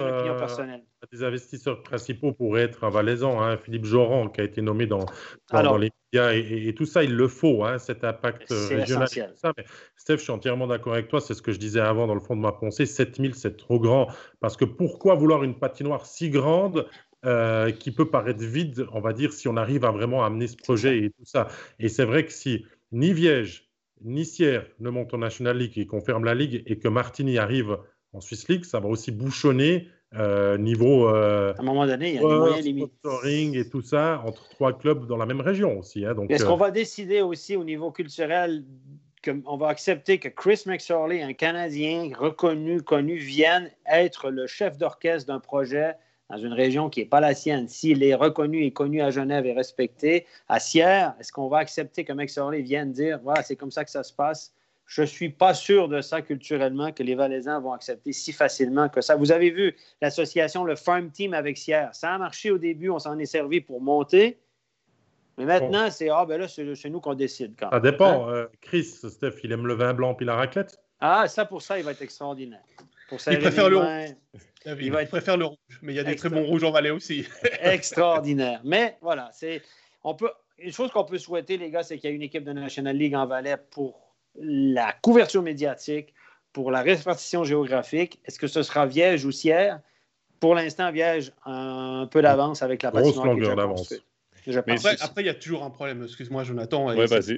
euh, 0.00 0.78
des 1.12 1.22
investisseurs 1.22 1.84
principaux 1.84 2.32
pourraient 2.32 2.62
être 2.62 2.82
un 2.82 2.90
Valaisan, 2.90 3.40
hein, 3.40 3.56
Philippe 3.56 3.84
Joran, 3.84 4.28
qui 4.28 4.40
a 4.40 4.44
été 4.44 4.60
nommé 4.60 4.86
dans, 4.86 5.06
dans, 5.52 5.76
les 5.76 5.92
médias, 6.12 6.32
et, 6.32 6.74
tout 6.74 6.84
ça, 6.84 7.04
il 7.04 7.14
le 7.14 7.28
faut, 7.28 7.62
hein, 7.62 7.78
cet 7.78 8.02
impact 8.02 8.50
euh, 8.50 8.68
régional. 8.70 9.06
Ça. 9.06 9.52
Mais, 9.56 9.64
Steph, 9.94 10.16
je 10.16 10.22
suis 10.22 10.32
entièrement 10.32 10.66
d'accord 10.66 10.94
avec 10.94 11.06
toi, 11.06 11.20
c'est 11.20 11.34
ce 11.34 11.42
que 11.42 11.52
je 11.52 11.60
disais 11.60 11.78
avant 11.78 12.08
dans 12.08 12.14
le 12.14 12.20
fond 12.20 12.34
de 12.34 12.40
ma 12.40 12.50
pensée, 12.50 12.86
7000, 12.86 13.36
c'est 13.36 13.56
trop 13.56 13.78
grand, 13.78 14.08
parce 14.40 14.56
que 14.56 14.64
pourquoi 14.64 15.14
vouloir 15.14 15.44
une 15.44 15.56
patinoire 15.56 16.06
si 16.06 16.28
grande 16.28 16.88
euh, 17.24 17.70
qui 17.70 17.92
peut 17.92 18.10
paraître 18.10 18.42
vide, 18.42 18.84
on 18.92 19.00
va 19.00 19.12
dire, 19.12 19.32
si 19.32 19.46
on 19.46 19.56
arrive 19.56 19.84
à 19.84 19.92
vraiment 19.92 20.24
amener 20.24 20.48
ce 20.48 20.56
projet 20.56 20.98
et 20.98 21.10
tout 21.10 21.24
ça? 21.24 21.46
Et 21.78 21.88
c'est 21.88 22.04
vrai 22.04 22.26
que 22.26 22.32
si 22.32 22.66
ni 22.90 23.12
Viège, 23.12 23.65
Nissière 24.02 24.66
ne 24.80 24.90
monte 24.90 25.14
en 25.14 25.18
National 25.18 25.58
League 25.58 25.78
et 25.78 25.86
confirme 25.86 26.24
la 26.24 26.34
Ligue 26.34 26.62
et 26.66 26.78
que 26.78 26.88
Martini 26.88 27.38
arrive 27.38 27.78
en 28.12 28.20
Swiss 28.20 28.48
League, 28.48 28.64
ça 28.64 28.80
va 28.80 28.88
aussi 28.88 29.10
bouchonner 29.10 29.88
euh, 30.14 30.56
niveau 30.56 31.08
euh, 31.08 31.52
à 31.58 31.60
un 31.60 31.64
moment 31.64 31.84
donné, 31.86 32.10
il 32.10 32.14
y 32.14 32.18
a 32.18 32.20
des 32.20 32.26
moyens 32.26 32.64
limites. 32.64 32.92
et 33.26 33.68
tout 33.68 33.82
ça 33.82 34.22
entre 34.24 34.48
trois 34.50 34.72
clubs 34.72 35.06
dans 35.06 35.16
la 35.16 35.26
même 35.26 35.40
région 35.40 35.78
aussi. 35.78 36.06
Hein, 36.06 36.14
Est-ce 36.28 36.44
euh, 36.44 36.46
qu'on 36.46 36.56
va 36.56 36.70
décider 36.70 37.20
aussi 37.22 37.56
au 37.56 37.64
niveau 37.64 37.90
culturel 37.90 38.64
qu'on 39.24 39.56
va 39.56 39.68
accepter 39.68 40.18
que 40.18 40.28
Chris 40.28 40.62
McSorley, 40.66 41.22
un 41.22 41.32
Canadien 41.32 42.10
reconnu, 42.16 42.82
connu, 42.82 43.16
vienne 43.16 43.70
être 43.90 44.30
le 44.30 44.46
chef 44.46 44.78
d'orchestre 44.78 45.26
d'un 45.26 45.40
projet 45.40 45.94
dans 46.28 46.38
une 46.38 46.52
région 46.52 46.90
qui 46.90 47.00
n'est 47.00 47.06
pas 47.06 47.20
la 47.20 47.34
sienne, 47.34 47.68
s'il 47.68 48.02
est 48.02 48.14
reconnu 48.14 48.64
et 48.64 48.72
connu 48.72 49.00
à 49.00 49.10
Genève 49.10 49.46
et 49.46 49.52
respecté, 49.52 50.26
à 50.48 50.58
Sierre, 50.58 51.14
est-ce 51.20 51.32
qu'on 51.32 51.48
va 51.48 51.58
accepter 51.58 52.04
que 52.04 52.12
Max 52.12 52.36
Orley 52.36 52.62
vienne 52.62 52.92
dire 52.92 53.20
voilà, 53.22 53.42
c'est 53.42 53.56
comme 53.56 53.70
ça 53.70 53.84
que 53.84 53.90
ça 53.90 54.02
se 54.02 54.12
passe? 54.12 54.52
Je 54.86 55.00
ne 55.00 55.06
suis 55.06 55.30
pas 55.30 55.52
sûr 55.52 55.88
de 55.88 56.00
ça 56.00 56.22
culturellement, 56.22 56.92
que 56.92 57.02
les 57.02 57.16
Valaisans 57.16 57.60
vont 57.60 57.72
accepter 57.72 58.12
si 58.12 58.32
facilement 58.32 58.88
que 58.88 59.00
ça. 59.00 59.16
Vous 59.16 59.32
avez 59.32 59.50
vu 59.50 59.76
l'association, 60.00 60.64
le 60.64 60.76
Farm 60.76 61.10
Team 61.10 61.34
avec 61.34 61.58
Sierre. 61.58 61.92
Ça 61.92 62.14
a 62.14 62.18
marché 62.18 62.52
au 62.52 62.58
début, 62.58 62.88
on 62.88 63.00
s'en 63.00 63.18
est 63.18 63.26
servi 63.26 63.60
pour 63.60 63.80
monter. 63.80 64.38
Mais 65.38 65.44
maintenant, 65.44 65.90
c'est 65.90 66.08
ah, 66.08 66.24
ben 66.24 66.40
là, 66.40 66.46
c'est 66.48 66.88
nous 66.88 67.00
qu'on 67.00 67.14
décide. 67.14 67.54
Quand 67.58 67.70
ça 67.70 67.80
dépend. 67.80 68.28
Hein? 68.28 68.32
Euh, 68.32 68.46
Chris, 68.60 68.84
Steph, 68.84 69.40
il 69.42 69.52
aime 69.52 69.66
le 69.66 69.74
vin 69.74 69.92
blanc 69.92 70.14
puis 70.14 70.24
la 70.24 70.36
raclette? 70.36 70.80
Ah, 71.00 71.28
ça, 71.28 71.44
pour 71.44 71.62
ça, 71.62 71.78
il 71.78 71.84
va 71.84 71.90
être 71.90 72.02
extraordinaire. 72.02 72.62
il 73.10 73.38
préfère 73.38 73.68
le. 73.68 73.80
Il, 74.66 74.90
va 74.90 75.02
être... 75.02 75.10
préfère 75.10 75.36
le 75.36 75.46
rouge, 75.46 75.78
mais 75.82 75.92
il 75.92 75.96
y 75.96 76.00
a 76.00 76.04
des 76.04 76.16
très 76.16 76.28
bons 76.28 76.44
rouges 76.44 76.64
en 76.64 76.72
Valais 76.72 76.90
aussi. 76.90 77.26
extraordinaire. 77.60 78.60
Mais 78.64 78.96
voilà, 79.00 79.30
c'est 79.32 79.62
on 80.02 80.14
peut 80.14 80.30
une 80.58 80.72
chose 80.72 80.90
qu'on 80.90 81.04
peut 81.04 81.18
souhaiter, 81.18 81.58
les 81.58 81.70
gars, 81.70 81.82
c'est 81.82 81.98
qu'il 81.98 82.10
y 82.10 82.12
ait 82.12 82.16
une 82.16 82.22
équipe 82.22 82.44
de 82.44 82.52
National 82.52 82.96
League 82.96 83.14
en 83.14 83.26
Valais 83.26 83.56
pour 83.70 84.14
la 84.34 84.92
couverture 85.02 85.42
médiatique, 85.42 86.14
pour 86.52 86.70
la 86.70 86.82
répartition 86.82 87.44
géographique. 87.44 88.20
Est-ce 88.24 88.38
que 88.38 88.46
ce 88.46 88.62
sera 88.62 88.86
Viège 88.86 89.24
ou 89.24 89.32
Sierre? 89.32 89.80
Pour 90.40 90.54
l'instant, 90.54 90.90
Viège 90.92 91.32
un 91.44 92.08
peu 92.10 92.22
d'avance 92.22 92.62
avec 92.62 92.82
la 92.82 92.90
Grosse 92.90 93.16
longueur 93.16 93.56
d'avance. 93.56 93.92
Après, 95.00 95.22
il 95.22 95.26
y 95.26 95.30
a 95.30 95.34
toujours 95.34 95.64
un 95.64 95.70
problème. 95.70 96.04
Excuse-moi, 96.04 96.44
Jonathan. 96.44 96.90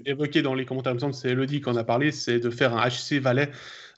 évoqué 0.05 0.43
dans 0.43 0.55
les 0.55 0.65
commentaires, 0.65 0.93
il 0.93 0.97
me 0.97 1.01
semble 1.01 1.15
c'est 1.15 1.31
Elodie 1.31 1.61
qui 1.61 1.69
en 1.69 1.77
a 1.77 1.85
parlé, 1.85 2.13
c'est 2.13 2.39
de 2.39 2.51
faire 2.51 2.77
un 2.77 2.87
HC 2.87 3.19
Valais. 3.19 3.51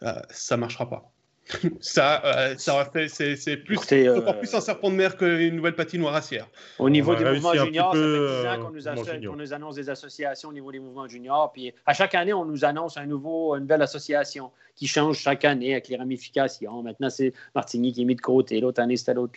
Euh, 0.02 0.12
ça 0.30 0.56
ne 0.56 0.60
marchera 0.60 0.88
pas. 0.88 1.12
ça, 1.80 2.22
euh, 2.24 2.54
ça 2.56 2.90
c'est, 3.08 3.56
plus, 3.58 3.78
euh, 3.92 4.18
encore 4.18 4.38
plus 4.38 4.54
un 4.54 4.60
serpent 4.60 4.90
de 4.90 4.96
mer 4.96 5.16
qu'une 5.16 5.56
nouvelle 5.56 5.74
patinoire 5.74 6.14
acière. 6.14 6.48
Au 6.78 6.90
niveau 6.90 7.14
des 7.14 7.24
mouvements 7.24 7.54
juniors, 7.54 7.94
ça 7.94 8.00
fait 8.00 8.08
10 8.08 8.88
ans 8.88 8.94
qu'on 8.94 9.36
nous, 9.36 9.36
nous, 9.36 9.52
annonce 9.52 9.74
des 9.76 9.90
associations 9.90 10.50
au 10.50 10.52
niveau 10.52 10.72
des 10.72 10.78
mouvements 10.78 11.08
juniors. 11.08 11.52
Puis 11.52 11.72
à 11.86 11.94
chaque 11.94 12.14
année, 12.14 12.32
on 12.32 12.44
nous 12.44 12.64
annonce 12.64 12.96
un 12.96 13.06
nouveau, 13.06 13.54
une 13.54 13.62
nouvelle 13.62 13.82
association 13.82 14.50
qui 14.76 14.86
change 14.86 15.18
chaque 15.18 15.44
année 15.44 15.72
avec 15.72 15.88
les 15.88 15.96
ramifications. 15.96 16.82
Maintenant, 16.82 17.10
c'est 17.10 17.32
Martigny 17.54 17.92
qui 17.92 18.02
est 18.02 18.04
mis 18.06 18.16
de 18.16 18.20
côté. 18.20 18.60
L'autre 18.60 18.80
année, 18.80 18.96
c'était 18.96 19.14
l'autre. 19.14 19.34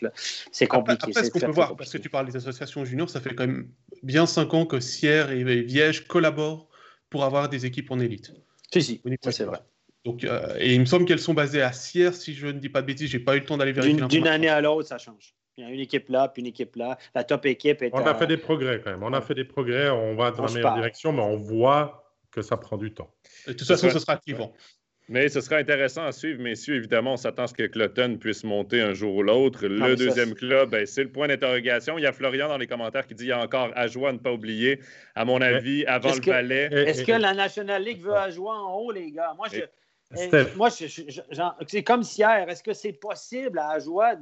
C'est 0.52 0.68
compliqué. 0.68 1.08
Après, 1.10 1.24
ce 1.26 1.32
qu'on 1.32 1.40
peut 1.40 1.52
voir, 1.52 1.76
parce 1.76 1.92
que 1.92 1.98
tu 1.98 2.10
parles 2.10 2.28
des 2.28 2.36
associations 2.38 2.86
juniors, 2.86 3.10
ça 3.10 3.20
fait 3.20 3.36
quand 3.36 3.48
même 3.48 3.68
bien 4.04 4.26
5 4.26 4.54
ans 4.54 4.66
que 4.66 4.80
Sierre 4.80 5.32
et 5.32 5.44
Viège 5.64 6.08
collaborent 6.08 6.68
pour 7.10 7.24
avoir 7.24 7.50
des 7.50 7.66
équipes 7.66 7.92
en 7.92 8.00
élite. 8.00 8.34
Si, 8.72 8.82
si, 8.82 9.02
ça 9.22 9.32
c'est 9.32 9.44
vrai. 9.44 9.60
Donc, 10.06 10.24
euh, 10.24 10.56
et 10.60 10.74
il 10.74 10.80
me 10.82 10.86
semble 10.86 11.06
qu'elles 11.06 11.20
sont 11.20 11.34
basées 11.34 11.62
à 11.62 11.72
Sierre, 11.72 12.14
si 12.14 12.34
je 12.34 12.48
ne 12.48 12.54
dis 12.54 12.70
pas 12.70 12.82
de 12.82 12.88
bêtises. 12.88 13.10
J'ai 13.10 13.20
pas 13.20 13.36
eu 13.36 13.40
le 13.40 13.46
temps 13.46 13.58
d'aller 13.58 13.72
vérifier. 13.72 14.06
D'une 14.08 14.28
année 14.28 14.50
à 14.50 14.60
l'autre, 14.60 14.90
ça 14.90 14.98
change. 14.98 15.34
Il 15.58 15.64
y 15.64 15.68
a 15.68 15.70
une 15.72 15.80
équipe 15.80 16.10
là, 16.10 16.28
puis 16.30 16.42
une 16.42 16.48
équipe 16.48 16.76
là. 16.76 16.98
La 17.14 17.24
top 17.24 17.46
équipe 17.46 17.82
est. 17.82 17.92
On 17.94 18.06
a 18.06 18.16
fait 18.16 18.28
des 18.28 18.38
progrès 18.38 18.82
quand 18.84 18.92
même. 18.92 19.04
On 19.04 19.14
a 19.14 19.22
fait 19.22 19.36
des 19.36 19.46
progrès. 19.46 19.90
On 19.90 20.16
va 20.16 20.32
dans 20.32 20.46
la 20.46 20.52
meilleure 20.52 20.76
direction, 20.76 21.14
mais 21.14 21.22
on 21.22 21.38
voit 21.38 22.12
que 22.32 22.42
ça 22.42 22.58
prend 22.58 22.78
du 22.78 22.94
temps. 22.94 23.14
De 23.48 23.54
toute 23.54 23.68
façon, 23.68 23.90
ce 23.90 24.00
sera 24.00 24.14
activant. 24.14 24.54
Mais 25.10 25.28
ce 25.28 25.42
sera 25.42 25.58
intéressant 25.58 26.06
à 26.06 26.14
suivre, 26.14 26.42
messieurs. 26.42 26.76
Évidemment, 26.76 27.14
on 27.14 27.18
s'attend 27.18 27.44
à 27.44 27.48
ce 27.48 27.54
que 27.54 27.64
Cloton 27.64 28.18
puisse 28.18 28.46
monter 28.46 28.82
un 28.82 28.94
jour 28.94 29.16
ou 29.16 29.22
l'autre. 29.22 29.68
Le 29.68 29.96
deuxième 29.96 30.34
club, 30.34 30.70
ben, 30.70 30.86
c'est 30.86 31.04
le 31.04 31.12
point 31.12 31.28
d'interrogation. 31.28 31.98
Il 31.98 32.04
y 32.04 32.08
a 32.08 32.14
Florian 32.14 32.48
dans 32.48 32.58
les 32.58 32.68
commentaires 32.68 33.06
qui 33.06 33.14
dit 33.14 33.24
qu'il 33.24 33.30
y 33.30 33.34
a 33.34 33.40
encore 33.40 33.72
Ajoie 33.76 34.10
à 34.10 34.14
ne 34.14 34.18
pas 34.18 34.32
oublier, 34.32 34.80
à 35.14 35.26
mon 35.26 35.42
avis, 35.42 35.86
avant 35.86 36.14
le 36.14 36.22
ballet. 36.22 36.70
Est-ce 36.72 37.04
que 37.04 37.12
la 37.12 37.34
National 37.34 37.84
League 37.84 38.02
veut 38.02 38.16
Ajoie 38.16 38.58
en 38.58 38.76
haut, 38.76 38.92
les 38.92 39.12
gars? 39.12 39.34
Moi, 39.38 39.48
je, 39.52 39.60
moi, 40.56 40.70
c'est 40.70 41.84
comme 41.84 42.02
hier. 42.02 42.50
Est-ce 42.50 42.64
que 42.64 42.74
c'est 42.74 42.94
possible 42.94 43.60
à 43.60 43.70
Ajoie 43.72 44.14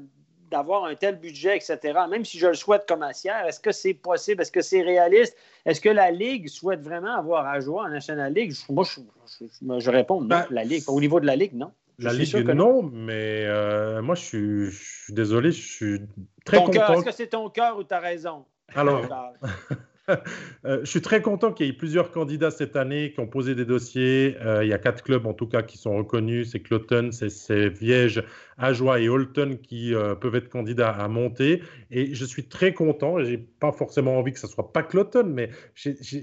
d'avoir 0.49 0.85
un 0.85 0.95
tel 0.95 1.17
budget, 1.17 1.55
etc., 1.55 1.79
même 2.09 2.25
si 2.25 2.37
je 2.37 2.47
le 2.47 2.53
souhaite 2.53 2.83
comme 2.87 3.03
à 3.03 3.13
Sierre, 3.13 3.45
est-ce 3.47 3.59
que 3.59 3.71
c'est 3.71 3.93
possible? 3.93 4.41
Est-ce 4.41 4.51
que 4.51 4.61
c'est 4.61 4.81
réaliste? 4.81 5.35
Est-ce 5.65 5.79
que 5.79 5.89
la 5.89 6.11
Ligue 6.11 6.49
souhaite 6.49 6.81
vraiment 6.81 7.15
avoir 7.15 7.47
Ajoie 7.47 7.85
en 7.85 7.89
National 7.89 8.33
League? 8.33 8.53
Moi, 8.69 8.83
je, 8.83 9.89
réponds 9.89 10.21
non. 10.21 10.27
Ben, 10.27 10.45
la 10.49 10.63
Ligue. 10.65 10.83
Au 10.87 10.99
niveau 10.99 11.19
de 11.19 11.25
la 11.25 11.37
Ligue, 11.37 11.53
non. 11.53 11.71
La 11.99 12.13
Ligue, 12.13 12.35
non, 12.49 12.81
mais 12.81 13.45
euh, 13.45 14.01
moi, 14.01 14.15
je 14.15 14.21
suis, 14.21 14.71
je 14.71 15.03
suis, 15.03 15.13
désolé, 15.13 15.51
je 15.51 15.61
suis 15.61 16.01
très 16.43 16.57
content. 16.57 16.93
Est-ce 16.93 17.05
que 17.05 17.11
c'est 17.11 17.27
ton 17.27 17.49
cœur 17.49 17.77
ou 17.77 17.83
ta 17.83 17.99
raison? 17.99 18.45
Alors, 18.75 19.05
Euh, 19.43 19.75
je 20.63 20.85
suis 20.85 21.01
très 21.01 21.21
content 21.21 21.51
qu'il 21.51 21.65
y 21.65 21.69
ait 21.69 21.73
plusieurs 21.73 22.11
candidats 22.11 22.51
cette 22.51 22.75
année 22.75 23.11
qui 23.11 23.19
ont 23.19 23.27
posé 23.27 23.55
des 23.55 23.65
dossiers. 23.65 24.37
Euh, 24.41 24.63
il 24.63 24.69
y 24.69 24.73
a 24.73 24.77
quatre 24.77 25.03
clubs 25.03 25.25
en 25.25 25.33
tout 25.33 25.47
cas 25.47 25.61
qui 25.61 25.77
sont 25.77 25.95
reconnus. 25.95 26.51
C'est 26.51 26.59
Cloton, 26.59 27.09
c'est 27.11 27.69
Viège, 27.69 28.23
Ajoie 28.57 28.99
et 28.99 29.09
Holton 29.09 29.57
qui 29.57 29.93
euh, 29.93 30.15
peuvent 30.15 30.35
être 30.35 30.49
candidats 30.49 30.91
à 30.91 31.07
monter. 31.07 31.61
Et 31.89 32.13
je 32.13 32.25
suis 32.25 32.45
très 32.45 32.73
content. 32.73 33.23
J'ai 33.23 33.37
pas 33.37 33.71
forcément 33.71 34.17
envie 34.17 34.33
que 34.33 34.39
ce 34.39 34.47
soit 34.47 34.71
pas 34.71 34.83
Cloton, 34.83 35.25
mais 35.25 35.49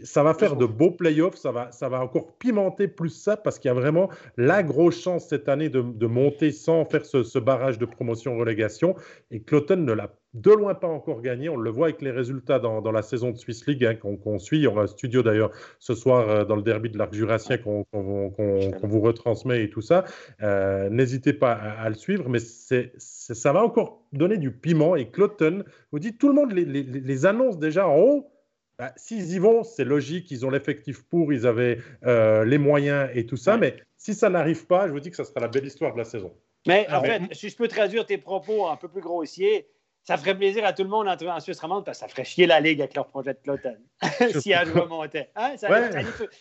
ça 0.04 0.22
va 0.22 0.34
faire 0.34 0.56
de 0.56 0.66
beaux 0.66 0.90
playoffs. 0.90 1.36
Ça 1.36 1.52
va, 1.52 1.70
ça 1.72 1.88
va 1.88 2.00
encore 2.00 2.36
pimenter 2.38 2.88
plus 2.88 3.10
ça 3.10 3.36
parce 3.36 3.58
qu'il 3.58 3.68
y 3.68 3.72
a 3.72 3.74
vraiment 3.74 4.08
la 4.36 4.62
grosse 4.62 5.02
chance 5.02 5.28
cette 5.28 5.48
année 5.48 5.68
de, 5.68 6.06
monter 6.08 6.52
sans 6.52 6.86
faire 6.86 7.04
ce, 7.04 7.22
ce 7.22 7.38
barrage 7.38 7.78
de 7.78 7.84
promotion-relégation. 7.84 8.94
Et 9.30 9.42
Cloton 9.42 9.76
ne 9.76 9.92
l'a 9.92 10.10
de 10.34 10.50
loin 10.50 10.74
pas 10.74 10.88
encore 10.88 11.22
gagné. 11.22 11.48
On 11.48 11.56
le 11.56 11.70
voit 11.70 11.86
avec 11.86 12.02
les 12.02 12.10
résultats 12.10 12.58
dans, 12.58 12.92
la 12.92 13.02
saison 13.02 13.30
de 13.30 13.36
Swiss 13.36 13.66
League 13.66 13.84
hein, 13.84 13.94
qu'on 13.94 14.38
suit. 14.38 14.66
On 14.66 14.74
va 14.74 14.86
studio 14.86 15.22
d'ailleurs 15.22 15.50
ce 15.78 15.94
soir 15.94 16.28
euh, 16.28 16.44
dans 16.44 16.56
le 16.56 16.62
derby 16.62 16.90
de 16.90 16.98
l'Arc 16.98 17.14
Jurassien 17.14 17.58
qu'on 17.58 17.86
vous 17.92 19.00
retransmet 19.00 19.64
et 19.64 19.70
tout 19.70 19.80
ça. 19.80 20.04
Euh, 20.42 20.90
n'hésitez 20.90 21.32
pas 21.32 21.52
à, 21.52 21.88
le 21.88 21.94
suivre, 21.94 22.28
mais 22.28 22.38
ça 22.40 23.52
va 23.52 23.64
encore 23.64 24.02
donner 24.12 24.36
du 24.36 24.52
piment. 24.52 24.96
Et 24.96 25.10
Cloton, 25.10 25.64
vous 25.92 25.98
dites, 25.98 26.18
tout 26.18 26.28
le 26.28 26.34
monde 26.34 26.52
les, 26.52 27.26
annonce 27.26 27.58
déjà 27.58 27.88
en 27.88 27.98
haut. 27.98 28.30
Bah, 28.78 28.92
s'ils 28.96 29.32
y 29.32 29.38
vont, 29.40 29.64
c'est 29.64 29.84
logique, 29.84 30.30
ils 30.30 30.46
ont 30.46 30.50
l'effectif 30.50 31.02
pour, 31.02 31.32
ils 31.32 31.48
avaient 31.48 31.78
euh, 32.06 32.44
les 32.44 32.58
moyens 32.58 33.10
et 33.12 33.26
tout 33.26 33.36
ça. 33.36 33.56
Mais 33.56 33.76
si 33.96 34.14
ça 34.14 34.30
n'arrive 34.30 34.66
pas, 34.66 34.86
je 34.86 34.92
vous 34.92 35.00
dis 35.00 35.10
que 35.10 35.16
ça 35.16 35.24
sera 35.24 35.40
la 35.40 35.48
belle 35.48 35.66
histoire 35.66 35.92
de 35.94 35.98
la 35.98 36.04
saison. 36.04 36.32
Mais 36.66 36.86
en 36.92 37.02
fait, 37.02 37.22
si 37.32 37.48
je 37.48 37.56
peux 37.56 37.66
traduire 37.66 38.06
tes 38.06 38.18
propos 38.18 38.68
un 38.68 38.76
peu 38.76 38.88
plus 38.88 39.00
grossiers, 39.00 39.66
ça 40.08 40.16
ferait 40.16 40.34
plaisir 40.34 40.64
à 40.64 40.72
tout 40.72 40.84
le 40.84 40.88
monde 40.88 41.06
en 41.06 41.40
Suisse 41.40 41.60
romande 41.60 41.84
parce 41.84 41.98
que 41.98 42.06
ça 42.06 42.08
ferait 42.08 42.24
chier 42.24 42.46
la 42.46 42.60
Ligue 42.60 42.80
avec 42.80 42.94
leur 42.94 43.06
projet 43.08 43.34
de 43.34 43.40
Cloton 43.44 43.76
si 44.40 44.52
elle 44.52 44.70
remontait. 44.70 45.28
Hein? 45.36 45.58
Ça, 45.58 45.68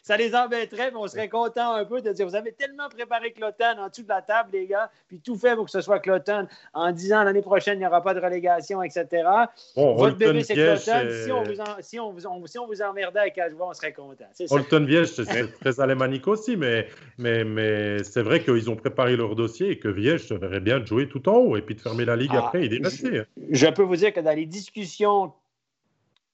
ça, 0.04 0.16
les 0.16 0.34
embêterait, 0.34 0.90
mais 0.92 0.98
on 0.98 1.08
serait 1.08 1.28
content 1.28 1.74
un 1.74 1.84
peu 1.84 2.00
de 2.00 2.14
dire 2.14 2.26
Vous 2.26 2.36
avez 2.38 2.54
tellement 2.54 2.88
préparé 2.88 3.34
Cloton 3.34 3.78
en 3.78 3.90
dessous 3.90 4.04
de 4.04 4.08
la 4.08 4.22
table, 4.22 4.52
les 4.54 4.68
gars, 4.68 4.90
puis 5.10 5.20
tout 5.20 5.36
fait 5.36 5.54
pour 5.56 5.66
que 5.66 5.72
ce 5.72 5.82
soit 5.82 6.00
Cloton 6.00 6.48
en 6.74 6.94
disant 6.94 7.26
l'année 7.26 7.42
prochaine, 7.42 7.76
il 7.76 7.80
n'y 7.80 7.86
aura 7.86 8.02
pas 8.02 8.14
de 8.14 8.22
relégation, 8.22 8.82
etc. 8.84 9.06
Votre 9.76 10.16
bébé, 10.16 10.44
c'est 10.44 10.54
Cloton. 10.54 11.10
Si, 11.26 11.32
on 11.34 11.44
vous 11.44 11.54
si, 11.82 12.00
on 12.00 12.12
vous 12.40 12.48
si 12.48 12.60
on 12.60 12.68
vous 12.68 12.82
emmerdait 12.82 13.20
avec 13.20 13.38
Ajoie, 13.38 13.68
on 13.68 13.74
serait 13.74 13.92
content. 13.92 14.30
Holton 14.50 14.86
Viège, 14.86 15.08
c'est 15.08 15.60
très 15.60 15.82
alémanique 15.82 16.26
aussi, 16.30 16.56
mais, 16.56 16.88
mais, 17.18 17.44
mais 17.44 18.02
c'est 18.06 18.22
vrai 18.22 18.42
qu'ils 18.42 18.70
ont 18.70 18.78
préparé 18.78 19.18
leur 19.18 19.36
dossier 19.36 19.72
et 19.72 19.78
que 19.78 19.90
Viège 19.90 20.26
se 20.26 20.36
verrait 20.36 20.62
bien 20.62 20.80
de 20.80 20.86
jouer 20.86 21.10
tout 21.10 21.28
en 21.28 21.36
haut 21.36 21.58
et 21.58 21.62
puis 21.62 21.76
de 21.76 21.82
fermer 21.82 22.06
la 22.06 22.16
Ligue 22.16 22.32
ah, 22.32 22.46
après 22.46 22.64
et 22.64 22.70
dépasser 22.70 23.24
je 23.58 23.68
peux 23.68 23.84
vous 23.84 23.96
dire 23.96 24.14
que 24.14 24.20
dans 24.20 24.36
les 24.36 24.46
discussions 24.46 25.34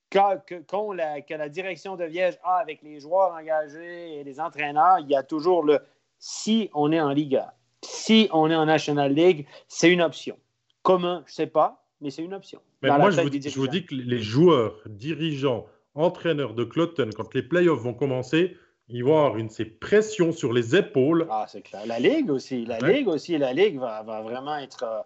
que, 0.10 0.96
la, 0.96 1.22
que 1.22 1.34
la 1.34 1.50
direction 1.50 1.96
de 1.96 2.06
Viège 2.06 2.38
a 2.44 2.58
avec 2.58 2.82
les 2.84 3.00
joueurs 3.00 3.32
engagés 3.34 4.20
et 4.20 4.24
les 4.24 4.40
entraîneurs, 4.40 5.00
il 5.00 5.10
y 5.10 5.16
a 5.16 5.24
toujours 5.24 5.64
le 5.64 5.80
si 6.20 6.70
on 6.74 6.92
est 6.92 7.02
en 7.02 7.10
Liga, 7.10 7.54
si 7.82 8.30
on 8.32 8.50
est 8.50 8.56
en 8.56 8.66
National 8.66 9.14
League, 9.14 9.46
c'est 9.68 9.92
une 9.92 10.02
option. 10.02 10.38
Comment, 10.82 11.24
je 11.26 11.32
ne 11.32 11.36
sais 11.36 11.48
pas, 11.48 11.84
mais 12.00 12.12
c'est 12.12 12.24
une 12.24 12.34
option. 12.34 12.60
Mais 12.82 12.90
moi, 12.90 13.10
je 13.10 13.22
vous, 13.22 13.68
dis 13.68 13.86
que 13.86 13.96
les 13.96 14.22
joueurs, 14.22 14.82
dirigeants, 14.86 15.66
entraîneurs 15.96 16.54
de 16.54 16.64
Cloton, 16.64 17.10
quand 17.16 17.34
les 17.34 17.44
playoffs 17.44 17.82
vont 17.82 17.94
commencer, 17.94 18.58
ils 18.90 19.04
vont 19.04 19.18
avoir 19.18 19.38
une 19.38 19.50
ces 19.50 19.66
pressions 19.66 20.32
sur 20.32 20.54
les 20.54 20.76
épaules. 20.76 21.28
Ah, 21.30 21.46
c'est 21.48 21.62
clair. 21.62 21.86
La 21.86 22.00
Ligue 22.00 22.30
aussi. 22.30 22.66
La 22.66 22.80
Ligue 22.80 23.08
aussi. 23.08 23.38
La 23.38 23.54
Ligue 23.54 23.80
va, 23.80 24.04
va 24.04 24.22
vraiment 24.22 24.58
être. 24.58 24.84
Euh, 24.84 25.02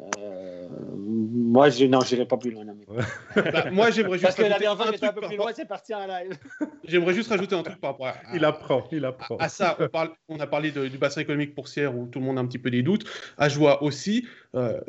euh, 0.00 0.68
moi, 0.96 1.70
je, 1.70 1.84
non, 1.84 2.00
je 2.00 2.14
n'irai 2.14 2.26
pas 2.26 2.36
plus 2.36 2.50
loin. 2.50 2.64
bah, 3.36 3.70
moi, 3.70 3.90
j'aimerais 3.92 4.18
juste. 4.18 4.24
Parce 4.24 4.34
que 4.34 4.42
la 4.42 4.58
dernière 4.58 4.76
fois, 4.76 4.90
j'étais 4.90 5.06
un 5.06 5.12
peu 5.12 5.20
plus 5.20 5.36
loin, 5.36 5.52
c'est 5.54 5.68
parti 5.68 5.94
en 5.94 6.06
live. 6.06 6.36
j'aimerais 6.84 7.14
juste 7.14 7.28
rajouter 7.28 7.54
un 7.54 7.62
truc 7.62 7.80
par 7.80 7.92
rapport 7.92 8.08
à. 8.08 8.14
il 8.34 8.44
apprend, 8.44 8.84
il 8.90 9.04
apprend. 9.04 9.36
À, 9.36 9.48
ça, 9.48 9.76
on, 9.78 9.88
parle, 9.88 10.10
on 10.28 10.40
a 10.40 10.48
parlé 10.48 10.72
du 10.72 10.98
bassin 10.98 11.20
économique 11.20 11.54
pour 11.54 11.68
Sierre 11.68 11.96
où 11.96 12.06
tout 12.06 12.18
le 12.18 12.24
monde 12.24 12.38
a 12.38 12.40
un 12.40 12.46
petit 12.46 12.58
peu 12.58 12.70
des 12.70 12.82
doutes. 12.82 13.04
À 13.38 13.48
Joie 13.48 13.82
aussi. 13.82 14.26
Euh, 14.56 14.80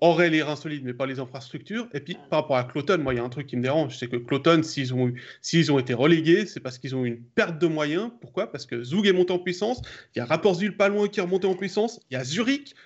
aurait 0.00 0.30
les 0.30 0.42
reins 0.42 0.54
solides, 0.54 0.84
mais 0.84 0.94
pas 0.94 1.06
les 1.06 1.18
infrastructures. 1.18 1.88
Et 1.94 2.00
puis, 2.00 2.16
par 2.30 2.42
rapport 2.42 2.56
à 2.56 2.62
Cloton, 2.62 2.98
moi, 2.98 3.12
il 3.12 3.16
y 3.16 3.20
a 3.20 3.24
un 3.24 3.28
truc 3.28 3.48
qui 3.48 3.56
me 3.56 3.62
dérange 3.62 3.96
c'est 3.96 4.06
que 4.06 4.16
Cloton, 4.16 4.62
s'ils 4.62 4.94
ont, 4.94 5.12
s'ils 5.42 5.72
ont 5.72 5.80
été 5.80 5.94
relégués, 5.94 6.46
c'est 6.46 6.60
parce 6.60 6.78
qu'ils 6.78 6.94
ont 6.94 7.04
eu 7.04 7.08
une 7.08 7.20
perte 7.20 7.58
de 7.58 7.66
moyens. 7.66 8.10
Pourquoi? 8.20 8.50
Parce 8.50 8.66
que 8.66 8.84
Zoug 8.84 9.06
est 9.06 9.12
monté 9.12 9.32
en 9.32 9.40
puissance. 9.40 9.82
Il 10.14 10.20
y 10.20 10.22
a 10.22 10.24
Rapportzul 10.24 10.76
pas 10.76 10.88
loin 10.88 11.08
qui 11.08 11.18
est 11.18 11.22
remonté 11.22 11.48
en 11.48 11.54
puissance. 11.54 12.00
Il 12.10 12.14
y 12.14 12.16
a 12.16 12.24
Zurich. 12.24 12.76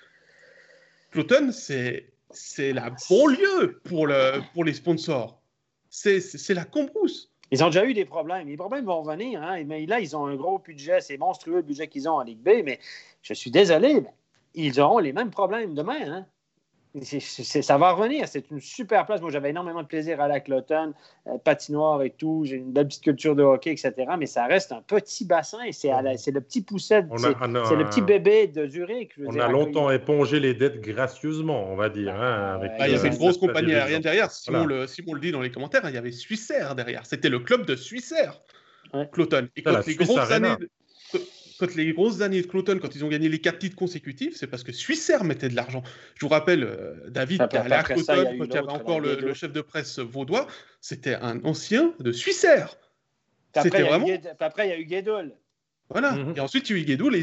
Cloton, 1.11 1.51
c'est 1.51 2.73
la 2.73 2.91
bon 3.09 3.27
lieu 3.27 3.81
pour, 3.83 4.07
pour 4.53 4.63
les 4.63 4.73
sponsors. 4.73 5.41
C'est 5.89 6.53
la 6.53 6.65
cambrousse. 6.65 7.31
Ils 7.51 7.63
ont 7.63 7.67
déjà 7.67 7.83
eu 7.85 7.93
des 7.93 8.05
problèmes. 8.05 8.47
Les 8.47 8.57
problèmes 8.57 8.85
vont 8.85 9.01
venir. 9.01 9.41
Hein? 9.41 9.63
Mais 9.65 9.85
là, 9.85 9.99
ils 9.99 10.15
ont 10.15 10.27
un 10.27 10.35
gros 10.35 10.59
budget. 10.59 11.01
C'est 11.01 11.17
monstrueux 11.17 11.57
le 11.57 11.61
budget 11.63 11.87
qu'ils 11.87 12.07
ont 12.07 12.13
en 12.13 12.21
Ligue 12.21 12.41
B. 12.43 12.63
Mais 12.63 12.79
je 13.23 13.33
suis 13.33 13.49
désolé, 13.49 14.03
ils 14.53 14.79
auront 14.79 14.99
les 14.99 15.13
mêmes 15.13 15.31
problèmes 15.31 15.73
demain. 15.73 16.11
Hein? 16.11 16.25
Ça 17.03 17.77
va 17.77 17.91
revenir. 17.91 18.27
C'est 18.27 18.49
une 18.49 18.59
super 18.59 19.05
place. 19.05 19.21
Moi, 19.21 19.29
j'avais 19.29 19.51
énormément 19.51 19.83
de 19.83 19.87
plaisir 19.87 20.19
à 20.21 20.27
la 20.27 20.39
Cloton, 20.39 20.93
euh, 21.27 21.37
patinoire 21.37 22.01
et 22.01 22.09
tout. 22.09 22.43
J'ai 22.45 22.55
une 22.55 22.71
belle 22.71 22.87
petite 22.87 23.03
culture 23.03 23.35
de 23.35 23.43
hockey, 23.43 23.71
etc. 23.71 23.93
Mais 24.17 24.25
ça 24.25 24.45
reste 24.45 24.71
un 24.71 24.81
petit 24.81 25.25
bassin 25.25 25.59
et 25.63 25.71
c'est 25.71 25.91
le 25.91 26.41
petit 26.41 26.61
pousset, 26.61 27.05
c'est 27.17 27.75
le 27.75 27.85
petit 27.85 28.01
bébé 28.01 28.47
de 28.47 28.67
Zurich. 28.67 29.11
on 29.23 29.37
a 29.39 29.47
longtemps 29.47 29.91
épongé 29.91 30.39
les 30.39 30.53
dettes 30.53 30.81
gracieusement, 30.81 31.71
on 31.71 31.75
va 31.75 31.89
dire. 31.89 32.15
Hein, 32.15 32.59
ah, 32.79 32.87
il 32.87 32.93
y 32.93 32.95
avait 32.95 33.09
une 33.09 33.17
grosse 33.17 33.37
compagnie 33.37 33.75
aérienne 33.75 34.01
derrière. 34.01 34.31
Simon, 34.31 34.65
le, 34.65 34.85
le 34.85 35.19
dit 35.19 35.31
dans 35.31 35.41
les 35.41 35.51
commentaires, 35.51 35.81
il 35.85 35.93
y 35.93 35.97
avait 35.97 36.11
Suissair 36.11 36.75
derrière. 36.75 37.05
C'était 37.05 37.29
le 37.29 37.39
club 37.39 37.65
de 37.65 37.75
Suissair, 37.75 38.41
Cloton. 39.11 39.47
Et 39.55 39.61
quand 39.61 39.85
les 39.85 39.95
grosses 39.95 40.31
années 40.31 40.55
quand 41.59 41.75
les 41.75 41.93
grosses 41.93 42.21
années 42.21 42.41
de 42.41 42.47
Cloton, 42.47 42.79
quand 42.81 42.95
ils 42.95 43.03
ont 43.03 43.09
gagné 43.09 43.29
les 43.29 43.39
quatre 43.39 43.59
titres 43.59 43.75
consécutifs, 43.75 44.35
c'est 44.35 44.47
parce 44.47 44.63
que 44.63 44.71
Suissair 44.71 45.23
mettait 45.23 45.49
de 45.49 45.55
l'argent. 45.55 45.83
Je 46.15 46.25
vous 46.25 46.29
rappelle, 46.29 46.63
euh, 46.63 47.09
David, 47.09 47.47
qui 47.49 47.57
allé 47.57 47.73
à 47.73 47.83
Cloton, 47.83 48.37
quand 48.37 48.45
il 48.45 48.53
y 48.53 48.57
avait 48.57 48.67
encore 48.69 48.99
le, 48.99 49.33
chef 49.33 49.51
de 49.51 49.61
presse 49.61 49.99
vaudois, 49.99 50.47
c'était 50.81 51.15
un 51.15 51.43
ancien 51.43 51.93
de 51.99 52.11
Suissair. 52.11 52.77
C'était 53.61 53.83
vraiment. 53.83 54.07
Après, 54.39 54.67
il 54.67 54.69
y 54.69 54.73
a 54.73 54.79
eu 54.79 54.85
Guédol. 54.85 55.35
Voilà. 55.89 56.11
Mhm. 56.11 56.33
Et 56.37 56.39
ensuite, 56.39 56.69
il 56.69 56.75
y 56.75 56.79
a 56.79 56.81
eu 56.81 56.85
Guédou. 56.85 57.09
Là, 57.09 57.17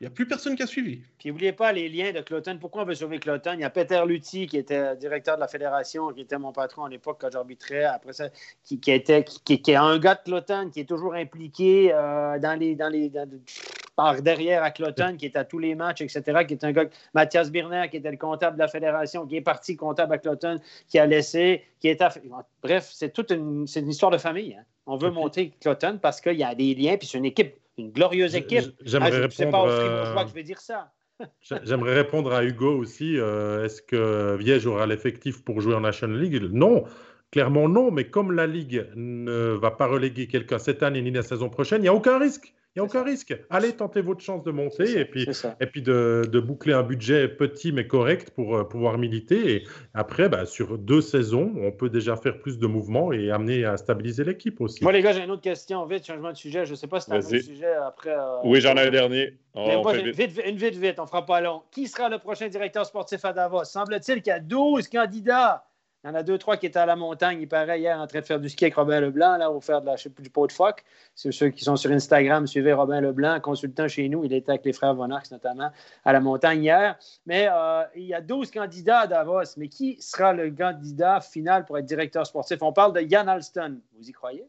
il 0.00 0.04
n'y 0.04 0.06
a 0.06 0.10
plus 0.10 0.26
personne 0.26 0.56
qui 0.56 0.62
a 0.62 0.66
suivi. 0.66 1.02
Puis 1.18 1.28
n'oubliez 1.28 1.52
pas 1.52 1.72
les 1.72 1.88
liens 1.90 2.12
de 2.12 2.20
Cloton. 2.20 2.56
Pourquoi 2.58 2.82
on 2.82 2.86
veut 2.86 2.94
sauver 2.94 3.18
Cloton? 3.18 3.52
Il 3.54 3.60
y 3.60 3.64
a 3.64 3.70
Peter 3.70 4.02
Lutti, 4.06 4.46
qui 4.46 4.56
était 4.56 4.96
directeur 4.96 5.36
de 5.36 5.40
la 5.40 5.48
fédération, 5.48 6.08
qui 6.08 6.22
était 6.22 6.38
mon 6.38 6.52
patron 6.52 6.84
à 6.84 6.88
l'époque 6.88 7.18
quand 7.20 7.30
j'arbitrais. 7.30 7.84
Après 7.84 8.14
ça, 8.14 8.28
qui, 8.64 8.80
était, 8.86 9.24
qui, 9.24 9.52
est 9.52 9.76
un 9.76 9.98
gars 9.98 10.14
de 10.14 10.22
Cloton, 10.24 10.70
qui 10.72 10.80
est 10.80 10.88
toujours 10.88 11.14
impliqué 11.14 11.92
euh, 11.92 12.38
dans 12.38 12.58
les. 12.58 12.74
Dans 12.76 12.88
les 12.88 13.12
par 13.94 14.22
derrière 14.22 14.62
à 14.62 14.70
Cloton, 14.70 15.16
qui 15.18 15.26
est 15.26 15.36
à 15.36 15.44
tous 15.44 15.58
les 15.58 15.74
matchs, 15.74 16.00
etc., 16.00 16.46
qui 16.46 16.54
est 16.54 16.64
un 16.64 16.72
gars, 16.72 16.86
Mathias 17.12 17.50
Birner, 17.50 17.88
qui 17.90 17.98
était 17.98 18.10
le 18.10 18.16
comptable 18.16 18.56
de 18.56 18.62
la 18.62 18.68
fédération, 18.68 19.26
qui 19.26 19.36
est 19.36 19.42
parti 19.42 19.76
comptable 19.76 20.14
à 20.14 20.18
Cloton, 20.18 20.60
qui 20.88 20.98
a 20.98 21.06
laissé, 21.06 21.64
qui 21.78 21.88
est 21.88 22.02
Bref, 22.62 22.90
c'est 22.90 23.12
toute 23.12 23.30
une, 23.30 23.66
une 23.76 23.88
histoire 23.88 24.10
de 24.10 24.16
famille. 24.16 24.56
Hein. 24.58 24.64
On 24.86 24.96
veut 24.96 25.10
monter 25.10 25.52
Cloton 25.60 25.98
parce 26.00 26.20
qu'il 26.20 26.36
y 26.36 26.42
a 26.42 26.54
des 26.54 26.74
liens, 26.74 26.96
puis 26.96 27.06
c'est 27.06 27.18
une 27.18 27.24
équipe 27.24 27.54
une 27.78 27.90
glorieuse 27.90 28.34
équipe. 28.34 28.74
J'aimerais 28.84 29.12
ah, 29.14 29.26
répondre. 29.26 29.50
pas 29.50 30.22
au 30.22 30.24
que 30.24 30.30
je 30.30 30.34
vais 30.34 30.42
dire 30.42 30.60
ça. 30.60 30.92
J'aimerais 31.64 31.94
répondre 31.94 32.32
à 32.32 32.44
Hugo 32.44 32.76
aussi. 32.76 33.18
Euh, 33.18 33.64
est-ce 33.64 33.82
que 33.82 34.36
Viège 34.36 34.66
aura 34.66 34.86
l'effectif 34.86 35.44
pour 35.44 35.60
jouer 35.60 35.74
en 35.74 35.80
National 35.80 36.18
League? 36.18 36.42
Non, 36.52 36.84
clairement 37.30 37.68
non. 37.68 37.90
Mais 37.90 38.04
comme 38.04 38.32
la 38.32 38.46
Ligue 38.46 38.86
ne 38.96 39.52
va 39.52 39.70
pas 39.70 39.86
reléguer 39.86 40.26
quelqu'un 40.26 40.58
cette 40.58 40.82
année 40.82 41.02
ni 41.02 41.10
la 41.10 41.22
saison 41.22 41.48
prochaine, 41.48 41.80
il 41.80 41.82
n'y 41.82 41.88
a 41.88 41.94
aucun 41.94 42.18
risque. 42.18 42.54
Il 42.74 42.78
n'y 42.78 42.80
a 42.80 42.84
aucun 42.84 43.02
risque. 43.02 43.36
Allez 43.50 43.72
tenter 43.72 44.00
votre 44.00 44.22
chance 44.22 44.42
de 44.44 44.50
monter 44.50 44.98
et 44.98 45.04
puis, 45.04 45.26
et 45.60 45.66
puis 45.66 45.82
de, 45.82 46.22
de, 46.26 46.40
boucler 46.40 46.72
un 46.72 46.82
budget 46.82 47.28
petit 47.28 47.70
mais 47.70 47.86
correct 47.86 48.30
pour 48.30 48.56
euh, 48.56 48.64
pouvoir 48.64 48.96
militer. 48.96 49.56
Et 49.56 49.64
après, 49.92 50.30
bah, 50.30 50.46
sur 50.46 50.78
deux 50.78 51.02
saisons, 51.02 51.52
on 51.58 51.70
peut 51.70 51.90
déjà 51.90 52.16
faire 52.16 52.40
plus 52.40 52.58
de 52.58 52.66
mouvements 52.66 53.12
et 53.12 53.30
amener 53.30 53.66
à 53.66 53.76
stabiliser 53.76 54.24
l'équipe 54.24 54.58
aussi. 54.62 54.82
Moi, 54.82 54.92
les 54.92 55.02
gars, 55.02 55.12
j'ai 55.12 55.22
une 55.22 55.30
autre 55.30 55.42
question. 55.42 55.84
Vite, 55.84 56.06
changement 56.06 56.32
de 56.32 56.36
sujet. 56.36 56.64
Je 56.64 56.70
ne 56.70 56.76
sais 56.76 56.86
pas 56.86 57.00
si 57.00 57.10
tu 57.10 57.12
as 57.12 57.16
un 57.16 57.18
autre 57.18 57.38
sujet 57.38 57.74
après. 57.74 58.14
Euh, 58.16 58.38
oui, 58.44 58.62
j'en 58.62 58.74
ai 58.76 58.86
un 58.86 58.90
dernier. 58.90 59.36
vite. 59.54 60.16
Vite, 60.16 60.40
une 60.46 60.56
vite, 60.56 60.76
vite. 60.76 60.98
On 60.98 61.02
ne 61.02 61.08
fera 61.08 61.26
pas 61.26 61.42
long. 61.42 61.60
Qui 61.70 61.88
sera 61.88 62.08
le 62.08 62.18
prochain 62.18 62.48
directeur 62.48 62.86
sportif 62.86 63.22
à 63.26 63.34
Davos? 63.34 63.64
Semble-t-il 63.64 64.22
qu'il 64.22 64.30
y 64.30 64.34
a 64.34 64.40
12 64.40 64.88
candidats. 64.88 65.62
Il 66.04 66.08
y 66.08 66.10
en 66.10 66.14
a 66.16 66.24
deux, 66.24 66.36
trois 66.36 66.56
qui 66.56 66.66
étaient 66.66 66.80
à 66.80 66.86
la 66.86 66.96
montagne, 66.96 67.38
il 67.40 67.46
paraît, 67.46 67.78
hier, 67.78 67.96
en 67.96 68.08
train 68.08 68.20
de 68.20 68.24
faire 68.24 68.40
du 68.40 68.48
ski 68.48 68.64
avec 68.64 68.74
Robin 68.74 69.00
Leblanc, 69.00 69.36
là, 69.36 69.48
pour 69.48 69.62
faire 69.62 69.80
de 69.80 69.86
la, 69.86 69.94
je 69.94 70.02
sais 70.04 70.10
plus, 70.10 70.24
du 70.24 70.30
pot 70.30 70.48
de 70.48 70.52
phoque. 70.52 70.84
Ceux 71.14 71.50
qui 71.50 71.62
sont 71.62 71.76
sur 71.76 71.92
Instagram, 71.92 72.44
suivez 72.48 72.72
Robin 72.72 73.00
Leblanc, 73.00 73.38
consultant 73.40 73.86
chez 73.86 74.08
nous. 74.08 74.24
Il 74.24 74.32
était 74.32 74.50
avec 74.50 74.64
les 74.64 74.72
frères 74.72 74.94
Von 74.94 75.06
notamment, 75.06 75.70
à 76.04 76.12
la 76.12 76.20
montagne 76.20 76.64
hier. 76.64 76.98
Mais 77.24 77.48
euh, 77.48 77.84
il 77.94 78.02
y 78.02 78.14
a 78.14 78.20
12 78.20 78.50
candidats 78.50 79.00
à 79.00 79.06
Davos. 79.06 79.56
Mais 79.56 79.68
qui 79.68 79.96
sera 80.02 80.32
le 80.32 80.50
candidat 80.50 81.20
final 81.20 81.64
pour 81.64 81.78
être 81.78 81.86
directeur 81.86 82.26
sportif? 82.26 82.58
On 82.62 82.72
parle 82.72 82.92
de 82.94 83.08
Jan 83.08 83.28
Alston. 83.28 83.78
Vous 83.96 84.08
y 84.08 84.12
croyez? 84.12 84.48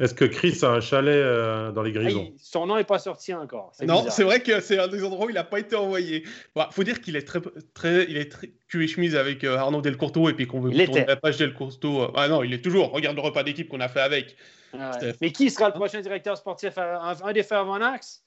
Est-ce 0.00 0.14
que 0.14 0.24
Chris 0.24 0.58
a 0.62 0.68
un 0.68 0.80
chalet 0.80 1.14
euh, 1.14 1.70
dans 1.70 1.82
les 1.82 1.92
Grisons 1.92 2.32
Son 2.38 2.66
nom 2.66 2.76
n'est 2.76 2.84
pas 2.84 2.98
sorti 2.98 3.34
encore. 3.34 3.72
Non, 3.82 4.06
c'est 4.08 4.24
vrai 4.24 4.40
que 4.40 4.60
c'est 4.60 4.78
un 4.78 4.88
des 4.88 5.04
endroits 5.04 5.26
où 5.26 5.30
il 5.30 5.34
n'a 5.34 5.44
pas 5.44 5.60
été 5.60 5.76
envoyé. 5.76 6.24
Il 6.56 6.66
faut 6.70 6.84
dire 6.84 7.00
qu'il 7.00 7.16
est 7.16 7.26
très, 7.26 7.40
très, 7.74 8.04
il 8.04 8.16
est 8.16 8.30
très 8.30 8.50
cul 8.68 8.84
et 8.84 8.88
chemise 8.88 9.14
avec 9.14 9.44
euh, 9.44 9.56
Arnaud 9.56 9.82
Delcourteau 9.82 10.28
et 10.28 10.34
puis 10.34 10.46
qu'on 10.46 10.60
veut 10.60 10.70
tourner 10.70 11.04
la 11.06 11.16
page 11.16 11.36
Delcourteau. 11.36 12.10
ah 12.14 12.28
non, 12.28 12.42
il 12.42 12.52
est 12.52 12.62
toujours. 12.62 12.90
Regarde 12.90 13.16
le 13.16 13.22
repas 13.22 13.42
d'équipe 13.42 13.68
qu'on 13.68 13.80
a 13.80 13.88
fait 13.88 14.00
avec. 14.00 14.36
Ah 14.72 14.98
Mais 15.20 15.30
qui 15.30 15.50
sera 15.50 15.68
le 15.68 15.74
prochain 15.74 16.00
directeur 16.00 16.36
sportif 16.36 16.78
Un, 16.78 17.32
des 17.32 17.42
frères 17.42 17.64
Vonax 17.64 18.22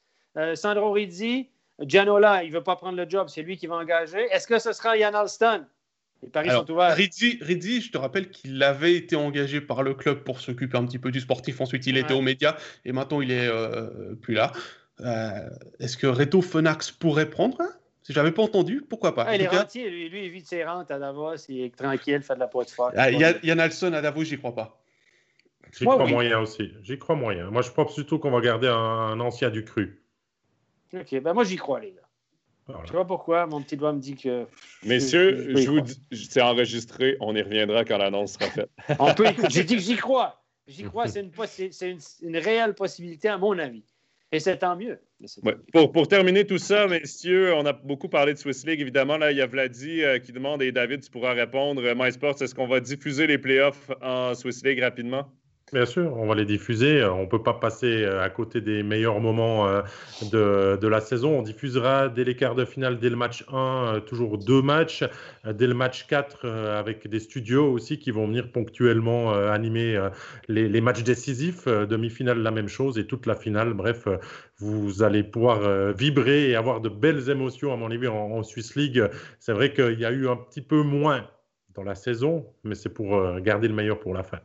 Sandro 0.53 0.91
Rizzi 0.91 1.49
Gianola, 1.79 2.43
il 2.43 2.49
ne 2.49 2.53
veut 2.53 2.63
pas 2.63 2.75
prendre 2.75 2.97
le 2.97 3.09
job, 3.09 3.27
c'est 3.29 3.41
lui 3.41 3.57
qui 3.57 3.67
va 3.67 3.75
engager. 3.75 4.27
Est-ce 4.31 4.47
que 4.47 4.59
ce 4.59 4.71
sera 4.71 4.95
Yann 4.97 5.13
Alston? 5.13 5.65
Les 6.25 6.31
paris 6.31 6.49
sont 6.49 6.69
ouverts. 6.71 6.95
Rizzi, 6.95 7.81
je 7.81 7.91
te 7.91 7.97
rappelle 7.97 8.29
qu'il 8.29 8.61
avait 8.63 8.95
été 8.95 9.15
engagé 9.15 9.61
par 9.61 9.83
le 9.83 9.93
club 9.93 10.23
pour 10.23 10.39
s'occuper 10.39 10.77
un 10.77 10.85
petit 10.85 10.99
peu 10.99 11.11
du 11.11 11.19
sportif. 11.19 11.61
Ensuite, 11.61 11.85
il 11.85 11.97
était 11.97 12.13
aux 12.13 12.21
médias 12.21 12.57
et 12.83 12.91
maintenant, 12.91 13.21
il 13.21 13.31
est 13.31 13.47
euh, 13.47 14.15
plus 14.15 14.33
là. 14.33 14.51
Euh, 15.01 15.49
est-ce 15.79 15.97
que 15.97 16.07
Reto 16.07 16.41
Fenax 16.41 16.91
pourrait 16.91 17.29
prendre 17.29 17.57
Si 18.01 18.11
je 18.11 18.19
n'avais 18.19 18.31
pas 18.31 18.41
entendu, 18.41 18.83
pourquoi 18.89 19.13
pas? 19.13 19.25
Ah, 19.27 19.35
Il 19.35 19.41
est 19.41 19.47
rentier, 19.47 19.89
lui, 19.89 20.09
lui, 20.09 20.25
il 20.25 20.31
vit 20.31 20.41
de 20.41 20.47
ses 20.47 20.63
rentes 20.63 20.89
à 20.89 20.97
Davos, 20.97 21.35
il 21.47 21.61
est 21.61 21.75
tranquille, 21.75 22.21
fait 22.21 22.33
de 22.33 22.39
la 22.39 22.47
poids 22.47 22.63
de 22.63 22.69
force. 22.71 22.93
Ah, 22.97 23.11
Yann 23.11 23.59
Alston 23.59 23.93
à 23.93 24.01
Davos, 24.01 24.23
j'y 24.23 24.37
crois 24.37 24.55
pas. 24.55 24.81
J'y 25.77 25.85
crois 25.85 26.07
moyen 26.07 26.39
aussi. 26.39 26.73
J'y 26.81 26.97
crois 26.97 27.15
moyen. 27.15 27.51
Moi, 27.51 27.61
je 27.61 27.69
pense 27.69 27.93
surtout 27.93 28.17
qu'on 28.17 28.31
va 28.31 28.41
garder 28.41 28.67
un, 28.67 29.19
ancien 29.19 29.49
du 29.49 29.63
cru. 29.63 30.01
Ok, 30.93 31.21
ben 31.21 31.33
moi, 31.33 31.43
j'y 31.43 31.57
crois, 31.57 31.81
les 31.81 31.91
gars. 31.91 32.04
Je 32.67 32.87
sais 32.87 32.93
pas 32.93 33.05
pourquoi, 33.05 33.45
mon 33.45 33.61
petit 33.61 33.77
doigt 33.77 33.93
me 33.93 33.99
dit 33.99 34.15
que. 34.15 34.47
Messieurs, 34.83 35.55
je, 35.55 35.69
vous 35.69 35.81
c'est 36.11 36.41
enregistré, 36.41 37.15
on 37.19 37.35
y 37.35 37.41
reviendra 37.41 37.85
quand 37.85 37.97
l'annonce 37.97 38.33
sera 38.33 38.49
faite. 38.49 38.69
on 38.99 39.13
peut 39.13 39.27
J'ai 39.49 39.63
dit 39.63 39.75
que 39.75 39.81
j'y 39.81 39.95
crois. 39.95 40.43
J'y 40.67 40.83
crois, 40.83 41.07
c'est 41.07 41.21
une, 41.21 41.99
une, 42.21 42.37
réelle 42.37 42.73
possibilité, 42.73 43.27
à 43.27 43.37
mon 43.37 43.57
avis. 43.59 43.83
Et 44.31 44.39
c'est 44.39 44.57
tant 44.57 44.75
mieux. 44.75 44.99
Pour, 45.71 45.91
pour, 45.91 46.07
terminer 46.07 46.45
tout 46.45 46.57
ça, 46.57 46.87
messieurs, 46.87 47.53
on 47.53 47.65
a 47.65 47.73
beaucoup 47.73 48.09
parlé 48.09 48.33
de 48.33 48.39
Swiss 48.39 48.65
League. 48.65 48.81
Évidemment, 48.81 49.17
là, 49.17 49.31
il 49.31 49.37
y 49.37 49.41
a 49.41 49.45
Vladi 49.45 50.03
euh, 50.03 50.19
qui 50.19 50.31
demande, 50.31 50.61
et 50.61 50.71
David, 50.71 51.01
tu 51.01 51.11
pourras 51.11 51.33
répondre. 51.33 51.83
MySports, 51.95 52.41
est-ce 52.41 52.55
qu'on 52.55 52.67
va 52.67 52.79
diffuser 52.79 53.27
les 53.27 53.37
playoffs 53.37 53.91
en 54.01 54.33
Swiss 54.33 54.63
League 54.63 54.79
rapidement? 54.79 55.31
Bien 55.73 55.87
sûr, 55.87 56.15
on 56.15 56.27
va 56.27 56.35
les 56.35 56.45
diffuser. 56.45 57.03
On 57.05 57.23
ne 57.23 57.25
peut 57.25 57.41
pas 57.41 57.55
passer 57.55 58.03
euh, 58.03 58.21
à 58.23 58.29
côté 58.29 58.61
des 58.61 58.83
meilleurs 58.83 59.19
moments 59.19 59.67
euh, 59.67 59.81
de, 60.31 60.87
la 60.87 61.01
saison. 61.01 61.39
On 61.39 61.41
diffusera 61.41 62.07
dès 62.07 62.23
les 62.23 62.35
quarts 62.35 62.53
de 62.53 62.65
finale, 62.65 62.99
dès 62.99 63.09
le 63.09 63.15
match 63.15 63.43
1, 63.51 63.95
euh, 63.95 63.99
toujours 63.99 64.37
deux 64.37 64.61
matchs. 64.61 65.03
Dès 65.43 65.65
le 65.65 65.73
match 65.73 66.05
4, 66.05 66.47
avec 66.47 67.07
des 67.07 67.19
studios 67.19 67.71
aussi 67.71 67.97
qui 67.97 68.11
vont 68.11 68.27
venir 68.27 68.51
ponctuellement 68.51 69.33
animer 69.33 69.99
les, 70.47 70.69
les 70.69 70.81
matchs 70.81 71.03
décisifs. 71.03 71.67
Demi-finale, 71.67 72.39
la 72.39 72.51
même 72.51 72.67
chose. 72.67 72.97
Et 72.99 73.07
toute 73.07 73.25
la 73.25 73.35
finale. 73.35 73.73
Bref, 73.73 74.07
vous 74.59 75.03
allez 75.03 75.23
pouvoir 75.23 75.93
vibrer 75.93 76.49
et 76.49 76.55
avoir 76.55 76.81
de 76.81 76.89
belles 76.89 77.29
émotions, 77.29 77.73
à 77.73 77.75
mon 77.75 77.91
avis, 77.91 78.07
en, 78.07 78.15
en 78.15 78.43
Swiss 78.43 78.75
League. 78.75 79.03
C'est 79.39 79.53
vrai 79.53 79.73
qu'il 79.73 79.99
y 79.99 80.05
a 80.05 80.11
eu 80.11 80.27
un 80.27 80.37
petit 80.37 80.61
peu 80.61 80.81
moins 80.83 81.27
dans 81.73 81.83
la 81.83 81.95
saison, 81.95 82.45
mais 82.63 82.75
c'est 82.75 82.93
pour 82.93 83.39
garder 83.41 83.67
le 83.67 83.73
meilleur 83.75 83.99
pour 83.99 84.13
la 84.13 84.23
fin. 84.23 84.39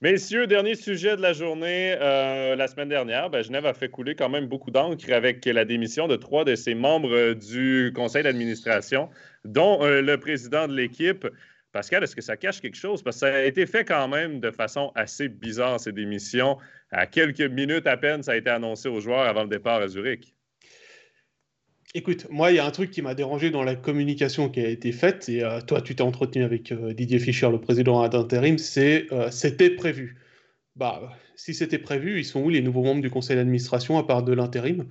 Messieurs, 0.00 0.46
dernier 0.46 0.74
sujet 0.74 1.16
de 1.16 1.22
la 1.22 1.32
journée. 1.32 1.96
Euh, 2.00 2.56
la 2.56 2.66
semaine 2.68 2.88
dernière, 2.88 3.30
ben, 3.30 3.42
Genève 3.42 3.64
a 3.64 3.72
fait 3.72 3.88
couler 3.88 4.14
quand 4.14 4.28
même 4.28 4.46
beaucoup 4.46 4.70
d'encre 4.70 5.10
avec 5.12 5.44
la 5.46 5.64
démission 5.64 6.08
de 6.08 6.16
trois 6.16 6.44
de 6.44 6.54
ses 6.54 6.74
membres 6.74 7.32
du 7.32 7.92
conseil 7.94 8.22
d'administration, 8.22 9.08
dont 9.44 9.82
euh, 9.82 10.02
le 10.02 10.18
président 10.18 10.68
de 10.68 10.74
l'équipe. 10.74 11.26
Pascal, 11.72 12.04
est-ce 12.04 12.14
que 12.14 12.22
ça 12.22 12.36
cache 12.36 12.60
quelque 12.60 12.76
chose? 12.76 13.02
Parce 13.02 13.16
que 13.16 13.20
ça 13.20 13.34
a 13.34 13.42
été 13.42 13.66
fait 13.66 13.84
quand 13.84 14.06
même 14.08 14.40
de 14.40 14.50
façon 14.50 14.92
assez 14.94 15.28
bizarre, 15.28 15.80
ces 15.80 15.92
démissions. 15.92 16.58
À 16.90 17.06
quelques 17.06 17.40
minutes 17.40 17.86
à 17.86 17.96
peine, 17.96 18.22
ça 18.22 18.32
a 18.32 18.36
été 18.36 18.50
annoncé 18.50 18.88
aux 18.88 19.00
joueurs 19.00 19.26
avant 19.26 19.42
le 19.42 19.48
départ 19.48 19.80
à 19.80 19.88
Zurich. 19.88 20.33
Écoute, 21.96 22.26
moi, 22.28 22.50
il 22.50 22.56
y 22.56 22.58
a 22.58 22.66
un 22.66 22.70
truc 22.72 22.90
qui 22.90 23.02
m'a 23.02 23.14
dérangé 23.14 23.50
dans 23.50 23.62
la 23.62 23.76
communication 23.76 24.48
qui 24.48 24.58
a 24.58 24.68
été 24.68 24.90
faite, 24.90 25.28
et 25.28 25.44
euh, 25.44 25.60
toi, 25.60 25.80
tu 25.80 25.94
t'es 25.94 26.02
entretenu 26.02 26.42
avec 26.42 26.72
euh, 26.72 26.92
Didier 26.92 27.20
Fischer, 27.20 27.48
le 27.50 27.60
président 27.60 28.06
d'intérim, 28.08 28.58
c'est 28.58 29.06
euh, 29.12 29.30
c'était 29.30 29.70
prévu. 29.70 30.20
Bah, 30.74 31.12
si 31.36 31.54
c'était 31.54 31.78
prévu, 31.78 32.18
ils 32.18 32.24
sont 32.24 32.42
où 32.42 32.48
les 32.48 32.62
nouveaux 32.62 32.82
membres 32.82 33.00
du 33.00 33.10
conseil 33.10 33.36
d'administration 33.36 33.96
à 33.96 34.02
part 34.02 34.24
de 34.24 34.32
l'intérim? 34.32 34.86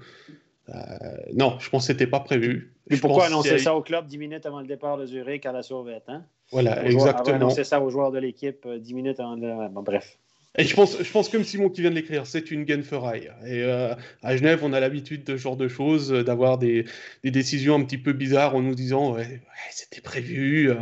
Non, 1.33 1.57
je 1.59 1.69
pense 1.69 1.83
que 1.83 1.87
c'était 1.87 2.07
pas 2.07 2.21
prévu. 2.21 2.73
Et 2.89 2.95
pourquoi 2.95 3.25
annoncer 3.25 3.57
ça 3.57 3.75
au 3.75 3.81
club 3.81 4.07
dix 4.07 4.17
minutes 4.17 4.45
avant 4.45 4.61
le 4.61 4.65
départ 4.65 4.97
de 4.97 5.05
Zurich 5.05 5.45
à 5.45 5.51
la 5.51 5.61
sauvette 5.61 6.05
hein? 6.07 6.23
Voilà, 6.53 6.85
exactement. 6.85 7.35
annoncer 7.35 7.65
ça 7.65 7.81
aux 7.81 7.89
joueurs 7.89 8.11
de 8.11 8.19
l'équipe 8.19 8.65
dix 8.79 8.93
minutes 8.93 9.19
avant 9.19 9.35
le... 9.35 9.67
Bon, 9.67 9.83
bref. 9.83 10.17
Et 10.57 10.65
je 10.65 10.75
pense, 10.75 11.01
je 11.01 11.11
pense 11.11 11.29
comme 11.29 11.43
Simon 11.43 11.69
qui 11.69 11.81
vient 11.81 11.89
de 11.89 11.95
l'écrire, 11.95 12.27
c'est 12.27 12.51
une 12.51 12.67
genferaille. 12.67 13.31
Et 13.45 13.63
euh, 13.63 13.95
à 14.21 14.37
Genève, 14.37 14.59
on 14.61 14.71
a 14.71 14.79
l'habitude 14.79 15.23
de 15.23 15.35
ce 15.35 15.41
genre 15.41 15.57
de 15.57 15.67
choses, 15.67 16.13
euh, 16.13 16.23
d'avoir 16.23 16.59
des, 16.59 16.85
décisions 17.23 17.75
un 17.75 17.83
petit 17.83 17.97
peu 17.97 18.13
bizarres 18.13 18.55
en 18.55 18.61
nous 18.61 18.75
disant 18.75 19.13
ouais, 19.15 19.41
c'était 19.71 20.01
prévu, 20.01 20.69
euh, 20.69 20.75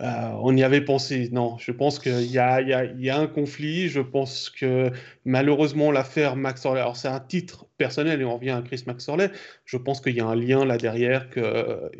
on 0.00 0.56
y 0.56 0.64
avait 0.64 0.80
pensé. 0.80 1.28
Non, 1.30 1.56
je 1.58 1.70
pense 1.70 2.00
qu'il 2.00 2.26
y 2.26 2.38
a, 2.38 2.60
y, 2.60 2.72
a, 2.72 2.84
y 2.86 3.08
a, 3.08 3.18
un 3.18 3.28
conflit. 3.28 3.88
Je 3.88 4.00
pense 4.00 4.50
que 4.50 4.90
malheureusement, 5.24 5.92
l'affaire 5.92 6.34
Max 6.34 6.66
Orley, 6.66 6.80
alors 6.80 6.96
c'est 6.96 7.06
un 7.06 7.20
titre 7.20 7.66
personnel 7.78 8.20
et 8.20 8.24
on 8.24 8.34
revient 8.34 8.50
à 8.50 8.62
Chris 8.62 8.82
Max 8.86 9.08
Orley, 9.08 9.30
je 9.64 9.76
pense 9.76 10.00
qu'il 10.00 10.16
y 10.16 10.20
a 10.20 10.26
un 10.26 10.34
lien 10.34 10.64
là 10.64 10.76
derrière, 10.76 11.30
que 11.30 11.90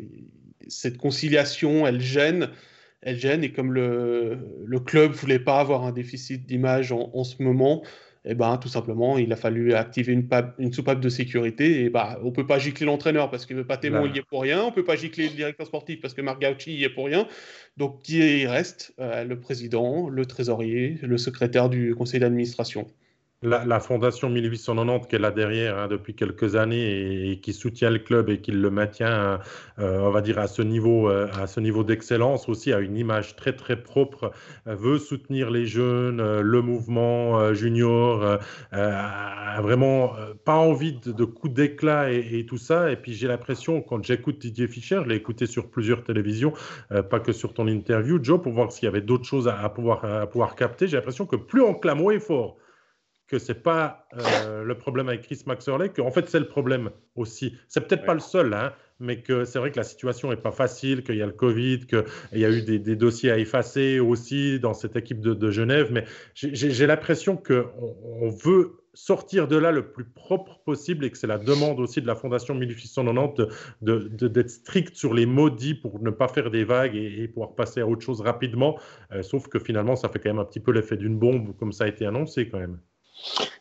cette 0.67 0.97
conciliation, 0.97 1.87
elle 1.87 2.01
gêne 2.01 2.49
elle 3.05 3.17
gêne. 3.17 3.43
Et 3.43 3.51
comme 3.53 3.71
le, 3.71 4.37
le 4.65 4.79
club 4.81 5.13
voulait 5.13 5.39
pas 5.39 5.59
avoir 5.59 5.85
un 5.85 5.93
déficit 5.93 6.45
d'image 6.45 6.91
en, 6.91 7.23
ce 7.23 7.41
moment, 7.41 7.83
et 8.27 8.31
eh 8.31 8.33
ben, 8.33 8.57
tout 8.57 8.69
simplement, 8.69 9.19
il 9.19 9.31
a 9.31 9.35
fallu 9.35 9.73
activer 9.75 10.11
une, 10.11 10.27
une 10.57 10.73
soupape 10.73 10.99
de 10.99 11.09
sécurité. 11.09 11.83
Et 11.83 11.89
bah, 11.91 12.19
on 12.23 12.31
peut 12.31 12.47
pas 12.47 12.57
gicler 12.57 12.87
l'entraîneur 12.87 13.29
parce 13.29 13.45
que 13.45 13.61
Patémon 13.61 14.07
y 14.07 14.17
est 14.17 14.23
pour 14.27 14.41
rien. 14.41 14.63
On 14.63 14.71
peut 14.71 14.83
pas 14.83 14.95
gicler 14.95 15.29
le 15.29 15.35
directeur 15.35 15.67
sportif 15.67 16.01
parce 16.01 16.15
que 16.15 16.23
Marc 16.23 16.41
Gauchi 16.41 16.73
y 16.73 16.83
est 16.83 16.89
pour 16.89 17.05
rien. 17.05 17.27
Donc, 17.77 18.01
qui 18.01 18.17
il 18.17 18.47
reste? 18.47 18.95
Euh, 18.99 19.23
Le 19.23 19.39
président, 19.39 20.09
le 20.09 20.25
trésorier, 20.25 20.97
le 21.03 21.17
secrétaire 21.19 21.69
du 21.69 21.93
conseil 21.93 22.19
d'administration 22.19 22.87
la, 23.41 23.79
fondation 23.79 24.29
1890 24.29 25.07
qui 25.07 25.15
est 25.15 25.19
là 25.19 25.31
derrière 25.31 25.77
hein, 25.77 25.87
depuis 25.87 26.15
quelques 26.15 26.55
années 26.55 27.31
et, 27.31 27.39
qui 27.39 27.53
soutient 27.53 27.89
le 27.89 27.99
club 27.99 28.29
et 28.29 28.39
qui 28.39 28.51
le 28.51 28.69
maintient, 28.69 29.39
euh, 29.79 29.99
on 29.99 30.09
va 30.09 30.21
dire 30.21 30.39
à 30.39 30.47
ce 30.47 30.61
niveau, 30.61 31.09
euh, 31.09 31.27
à 31.33 31.61
niveau 31.61 31.83
d'excellence 31.83 32.49
aussi, 32.49 32.73
a 32.73 32.79
une 32.79 32.97
image 32.97 33.35
très 33.35 33.53
très 33.53 33.81
propre, 33.81 34.31
euh, 34.67 34.75
veut 34.75 34.97
soutenir 34.97 35.51
les 35.51 35.65
jeunes, 35.65 36.39
le 36.39 36.61
mouvement 36.61 37.53
junior, 37.53 38.39
a 38.71 39.61
vraiment 39.61 40.13
pas 40.43 40.55
envie 40.55 40.93
de, 40.93 41.25
coups 41.25 41.53
d'éclat 41.53 42.11
et, 42.11 42.45
tout 42.45 42.57
ça. 42.57 42.91
Et 42.91 42.95
puis 42.95 43.13
j'ai 43.13 43.27
l'impression 43.27 43.81
quand 43.81 44.03
j'écoute 44.03 44.39
Didier 44.39 44.67
Fischer, 44.67 45.01
je 45.03 45.09
l'ai 45.09 45.15
écouté 45.15 45.45
sur 45.45 45.69
plusieurs 45.69 46.03
télévisions, 46.03 46.53
pas 47.09 47.19
que 47.19 47.31
sur 47.31 47.53
ton 47.53 47.67
interview, 47.67 48.19
Joe, 48.21 48.41
pour 48.41 48.53
voir 48.53 48.71
s'il 48.71 48.85
y 48.85 48.87
avait 48.87 49.01
d'autres 49.01 49.25
choses 49.25 49.47
à, 49.47 49.69
pouvoir, 49.69 50.05
à 50.05 50.27
pouvoir 50.27 50.55
capter. 50.55 50.87
J'ai 50.87 50.97
l'impression 50.97 51.25
que 51.25 51.35
plus 51.35 51.61
on 51.61 51.73
clame 51.73 52.01
haut 52.01 52.11
et 52.11 52.19
fort 52.19 52.57
que 53.27 53.39
c'est 53.39 53.63
pas 53.63 54.07
euh, 54.13 54.63
le 54.63 54.77
problème 54.77 55.09
avec 55.09 55.23
Chris 55.23 55.41
Maxwell, 55.45 55.91
que 55.91 56.01
en 56.01 56.11
fait 56.11 56.29
c'est 56.29 56.39
le 56.39 56.47
problème 56.47 56.91
aussi. 57.15 57.57
C'est 57.67 57.87
peut-être 57.87 58.05
pas 58.05 58.13
le 58.13 58.19
seul, 58.19 58.53
hein, 58.53 58.73
mais 58.99 59.21
que 59.21 59.45
c'est 59.45 59.59
vrai 59.59 59.71
que 59.71 59.77
la 59.77 59.83
situation 59.83 60.31
est 60.31 60.37
pas 60.37 60.51
facile, 60.51 61.03
qu'il 61.03 61.15
y 61.15 61.21
a 61.21 61.25
le 61.25 61.31
Covid, 61.31 61.87
qu'il 61.87 62.39
y 62.39 62.45
a 62.45 62.49
eu 62.49 62.61
des, 62.61 62.95
dossiers 62.95 63.31
à 63.31 63.37
effacer 63.37 63.99
aussi 63.99 64.59
dans 64.59 64.73
cette 64.73 64.95
équipe 64.95 65.21
de, 65.21 65.51
Genève. 65.51 65.89
Mais 65.91 66.05
j'ai 66.33 66.87
l'impression 66.87 67.35
qu'on 67.35 67.65
on 68.21 68.29
veut 68.29 68.77
sortir 68.93 69.47
de 69.47 69.57
là 69.57 69.71
le 69.71 69.91
plus 69.91 70.05
propre 70.05 70.61
possible 70.63 71.03
et 71.03 71.11
que 71.11 71.17
c'est 71.17 71.27
la 71.27 71.37
demande 71.37 71.79
aussi 71.79 72.01
de 72.01 72.07
la 72.07 72.15
Fondation 72.15 72.55
1890 72.55 73.47
d'être 73.81 74.49
strict 74.49 74.95
sur 74.95 75.13
les 75.13 75.25
maudits 75.25 75.75
pour 75.75 76.01
ne 76.01 76.09
pas 76.11 76.29
faire 76.29 76.49
des 76.49 76.63
vagues 76.63 76.95
et, 76.95 77.27
pouvoir 77.27 77.55
passer 77.55 77.81
à 77.81 77.87
autre 77.87 78.01
chose 78.01 78.21
rapidement. 78.21 78.79
Euh, 79.11 79.21
sauf 79.21 79.47
que 79.49 79.59
finalement, 79.59 79.95
ça 79.95 80.07
fait 80.07 80.19
quand 80.19 80.29
même 80.29 80.39
un 80.39 80.45
petit 80.45 80.61
peu 80.61 80.71
l'effet 80.71 80.95
d'une 80.95 81.17
bombe, 81.17 81.55
comme 81.57 81.73
ça 81.73 81.83
a 81.83 81.87
été 81.87 82.05
annoncé 82.05 82.47
quand 82.47 82.59
même. 82.59 82.79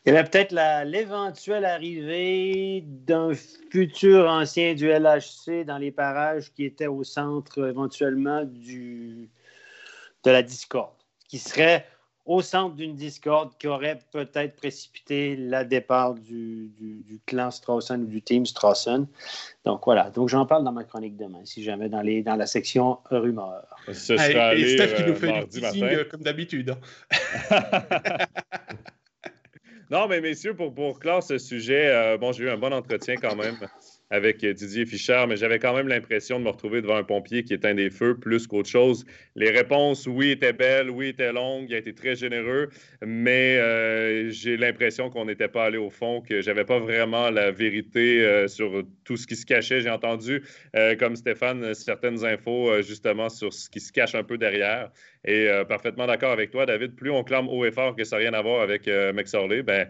Il 0.05 0.13
y 0.13 0.17
avait 0.17 0.29
peut-être 0.29 0.53
l'éventuelle 0.85 1.65
arrivée 1.65 2.83
d'un 2.87 3.33
futur 3.71 4.29
ancien 4.29 4.75
du 4.75 4.89
LHC 4.89 5.65
dans 5.65 5.79
les 5.79 5.91
parages 5.91 6.53
qui 6.53 6.65
était 6.65 6.87
au 6.87 7.05
centre 7.05 7.67
éventuellement 7.69 8.45
du, 8.45 9.31
de 10.25 10.31
la 10.31 10.43
discorde, 10.43 10.93
qui 11.29 11.39
serait 11.39 11.87
au 12.27 12.41
centre 12.41 12.75
d'une 12.75 12.95
discorde 12.95 13.53
qui 13.59 13.67
aurait 13.67 13.99
peut-être 14.11 14.57
précipité 14.57 15.37
le 15.37 15.63
départ 15.65 16.15
du, 16.15 16.71
du, 16.79 17.21
clan 17.27 17.51
Strawson 17.51 18.01
ou 18.01 18.07
du 18.07 18.23
team 18.23 18.47
Strawson. 18.47 19.07
Donc 19.65 19.83
voilà, 19.85 20.11
donc 20.11 20.31
j'en 20.31 20.47
parle 20.47 20.65
dans 20.65 20.73
ma 20.73 20.85
chronique 20.85 21.17
demain, 21.17 21.41
si 21.45 21.63
jamais 21.63 21.89
dans, 21.89 22.01
les, 22.01 22.23
dans 22.23 22.37
la 22.37 22.47
section 22.47 22.99
rumeurs. 23.11 23.77
Ce 23.89 24.17
sera 24.17 24.55
et, 24.55 24.77
Steph 24.77 24.95
qui 24.97 25.03
nous 25.03 25.13
euh, 25.13 25.15
fait 25.15 25.47
du 25.47 25.61
teasing 25.61 26.05
comme 26.11 26.23
d'habitude. 26.23 26.75
Non, 29.95 30.09
mais 30.09 30.21
messieurs, 30.21 30.55
pour, 30.55 30.75
pour 30.75 30.99
clore 30.99 31.23
ce 31.23 31.39
sujet, 31.39 32.19
bon, 32.19 32.33
j'ai 32.33 32.45
eu 32.45 32.51
un 32.51 32.59
bon 32.59 32.73
entretien 32.73 33.15
quand 33.15 33.37
même 33.37 33.57
avec 34.11 34.45
Didier 34.45 34.87
Fischer, 34.87 35.25
mais 35.29 35.37
j'avais 35.37 35.59
quand 35.59 35.75
même 35.75 35.89
l'impression 35.89 36.39
de 36.39 36.45
me 36.45 36.51
retrouver 36.51 36.83
devant 36.83 36.97
un 36.97 37.05
pompier 37.05 37.43
qui 37.43 37.55
éteint 37.55 37.75
des 37.75 37.91
feux 37.91 38.17
plus 38.17 38.47
qu'autre 38.47 38.69
chose. 38.69 39.05
Les 39.35 39.51
réponses, 39.51 40.07
oui, 40.07 40.31
étaient 40.31 40.53
belles, 40.53 40.91
oui, 40.91 41.09
étaient 41.09 41.33
longues, 41.33 41.67
il 41.69 41.75
a 41.75 41.79
été 41.79 41.95
très 41.95 42.15
généreux, 42.15 42.69
mais 43.05 43.57
euh, 43.57 44.31
j'ai 44.31 44.57
l'impression 44.57 45.11
qu'on 45.11 45.25
n'était 45.25 45.49
pas 45.49 45.65
allé 45.65 45.79
au 45.79 45.91
fond, 45.91 46.21
que 46.21 46.43
j'avais 46.43 46.65
pas 46.65 46.79
vraiment 46.79 47.31
la 47.31 47.51
vérité 47.51 48.25
euh, 48.25 48.47
sur 48.47 48.85
tout 49.05 49.17
ce 49.17 49.27
qui 49.27 49.37
se 49.37 49.47
cachait. 49.47 49.81
J'ai 49.81 49.91
entendu, 49.91 50.45
euh, 50.77 50.95
comme 50.97 51.17
Stéphane, 51.17 51.75
certaines 51.75 52.25
infos 52.25 52.83
justement 52.83 53.29
sur 53.29 53.53
ce 53.53 53.71
qui 53.71 53.81
se 53.81 53.93
cache 53.93 54.15
un 54.15 54.23
peu 54.23 54.39
derrière. 54.39 54.91
Et 55.27 55.49
parfaitement 55.67 56.07
d'accord 56.07 56.33
avec 56.33 56.51
toi, 56.51 56.67
David, 56.67 56.95
plus 56.97 57.11
on 57.11 57.25
clame 57.25 57.49
haut 57.49 57.65
et 57.65 57.71
fort 57.71 57.97
que 57.97 58.05
ça 58.05 58.17
n'a 58.17 58.21
rien 58.21 58.35
à 58.35 58.43
voir 58.43 58.61
avec 58.61 58.87
Orley, 59.33 59.63
ben 59.63 59.89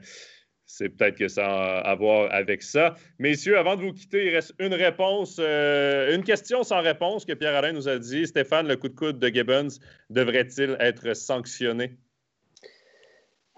c'est 0.67 0.89
peut-être 0.89 1.17
que 1.17 1.29
ça 1.29 1.47
a 1.47 1.79
à 1.81 1.95
voir 1.95 2.33
avec 2.33 2.63
ça. 2.63 2.95
Messieurs, 3.19 3.59
avant 3.59 3.77
de 3.77 3.83
vous 3.83 3.93
quitter, 3.93 4.27
il 4.27 4.35
reste 4.35 4.55
une 4.59 4.75
réponse, 4.75 5.37
euh, 5.39 6.15
une 6.15 6.25
question 6.25 6.63
sans 6.63 6.81
réponse 6.81 7.25
que 7.25 7.33
Pierre-Alain 7.33 7.73
nous 7.73 7.89
a 7.89 7.99
dit. 7.99 8.27
Stéphane, 8.27 8.69
le 8.69 8.77
coup 8.77 8.89
de 8.89 8.95
coude 8.95 9.19
de 9.19 9.29
Gibbons 9.29 9.79
devrait-il 10.11 10.77
être 10.81 11.15
sanctionné? 11.15 11.97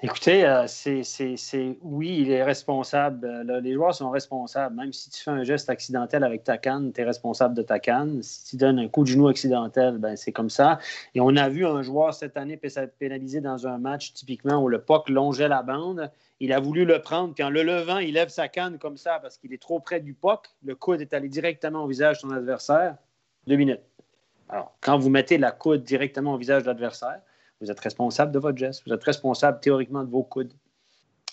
Écoutez, 0.03 0.45
euh, 0.45 0.67
c'est, 0.67 1.79
oui, 1.81 2.19
il 2.21 2.31
est 2.31 2.43
responsable. 2.43 3.27
Euh, 3.27 3.61
les 3.63 3.73
joueurs 3.73 3.95
sont 3.95 4.11
responsables. 4.11 4.77
Même 4.77 4.93
si 4.93 5.09
tu 5.09 5.23
fais 5.23 5.31
un 5.31 5.43
geste 5.43 5.71
accidentel 5.71 6.23
avec 6.23 6.45
ta 6.45 6.59
canne, 6.59 6.93
tu 6.93 7.01
es 7.01 7.05
responsable 7.05 7.55
de 7.55 7.63
ta 7.63 7.79
canne. 7.79 8.23
Si 8.23 8.45
tu 8.45 8.57
donnes 8.57 8.79
un 8.79 8.89
coup 8.89 9.05
de 9.05 9.09
genou 9.09 9.27
accidentel, 9.29 9.97
ben, 9.97 10.15
c'est 10.15 10.33
comme 10.33 10.51
ça. 10.51 10.81
Et 11.15 11.21
on 11.23 11.35
a 11.37 11.49
vu 11.49 11.67
un 11.67 11.81
joueur 11.81 12.13
cette 12.13 12.37
année 12.37 12.61
pénalisé 12.99 13.41
dans 13.41 13.67
un 13.67 13.79
match 13.79 14.13
typiquement 14.13 14.63
où 14.63 14.69
le 14.69 14.83
puck 14.83 15.09
longeait 15.09 15.49
la 15.49 15.63
bande. 15.63 16.11
Il 16.41 16.53
a 16.53 16.61
voulu 16.61 16.85
le 16.85 17.01
prendre, 17.01 17.33
puis 17.33 17.43
en 17.43 17.49
le 17.49 17.63
levant, 17.63 17.97
il 17.97 18.13
lève 18.13 18.29
sa 18.29 18.49
canne 18.49 18.79
comme 18.79 18.99
ça 18.99 19.19
parce 19.21 19.39
qu'il 19.39 19.55
est 19.55 19.63
trop 19.63 19.81
près 19.81 20.01
du 20.01 20.13
puck. 20.13 20.47
Le 20.63 20.75
coude 20.75 21.01
est 21.01 21.15
allé 21.15 21.31
directement 21.31 21.85
au 21.85 21.87
visage 21.87 22.17
de 22.17 22.21
son 22.29 22.31
adversaire. 22.33 22.97
Deux 23.47 23.57
minutes. 23.57 23.81
Alors, 24.51 24.77
quand 24.83 24.99
vous 24.99 25.09
mettez 25.09 25.39
la 25.39 25.53
coude 25.53 25.85
directement 25.85 26.35
au 26.35 26.37
visage 26.37 26.65
de 26.65 26.69
l'adversaire, 26.69 27.21
vous 27.61 27.71
êtes 27.71 27.81
responsable 27.81 28.33
de 28.33 28.39
votre 28.39 28.59
geste. 28.59 28.83
Vous 28.87 28.93
êtes 28.93 29.05
responsable 29.05 29.61
théoriquement 29.61 30.05
de 30.05 30.11
vos 30.11 30.23
coudes. 30.23 30.53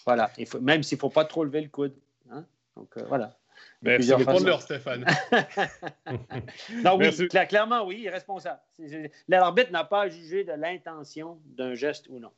Voilà. 0.05 0.31
même 0.61 0.83
s'il 0.83 0.97
ne 0.97 0.99
faut 0.99 1.09
pas 1.09 1.25
trop 1.25 1.43
lever 1.43 1.61
le 1.61 1.69
coude. 1.69 1.95
Hein. 2.29 2.45
Donc, 2.75 2.97
euh, 2.97 3.05
voilà. 3.07 3.37
Merci 3.81 4.09
de 4.09 4.45
leur 4.45 4.61
Stéphane. 4.61 5.05
non, 6.83 6.97
oui, 6.97 7.27
clairement, 7.47 7.85
oui, 7.85 7.97
il 7.99 8.05
est 8.05 8.09
responsable. 8.09 8.59
L'arbitre 9.27 9.71
n'a 9.71 9.83
pas 9.83 10.09
jugé 10.09 10.43
de 10.43 10.53
l'intention 10.53 11.39
d'un 11.45 11.73
geste 11.73 12.07
ou 12.09 12.19
non. 12.19 12.31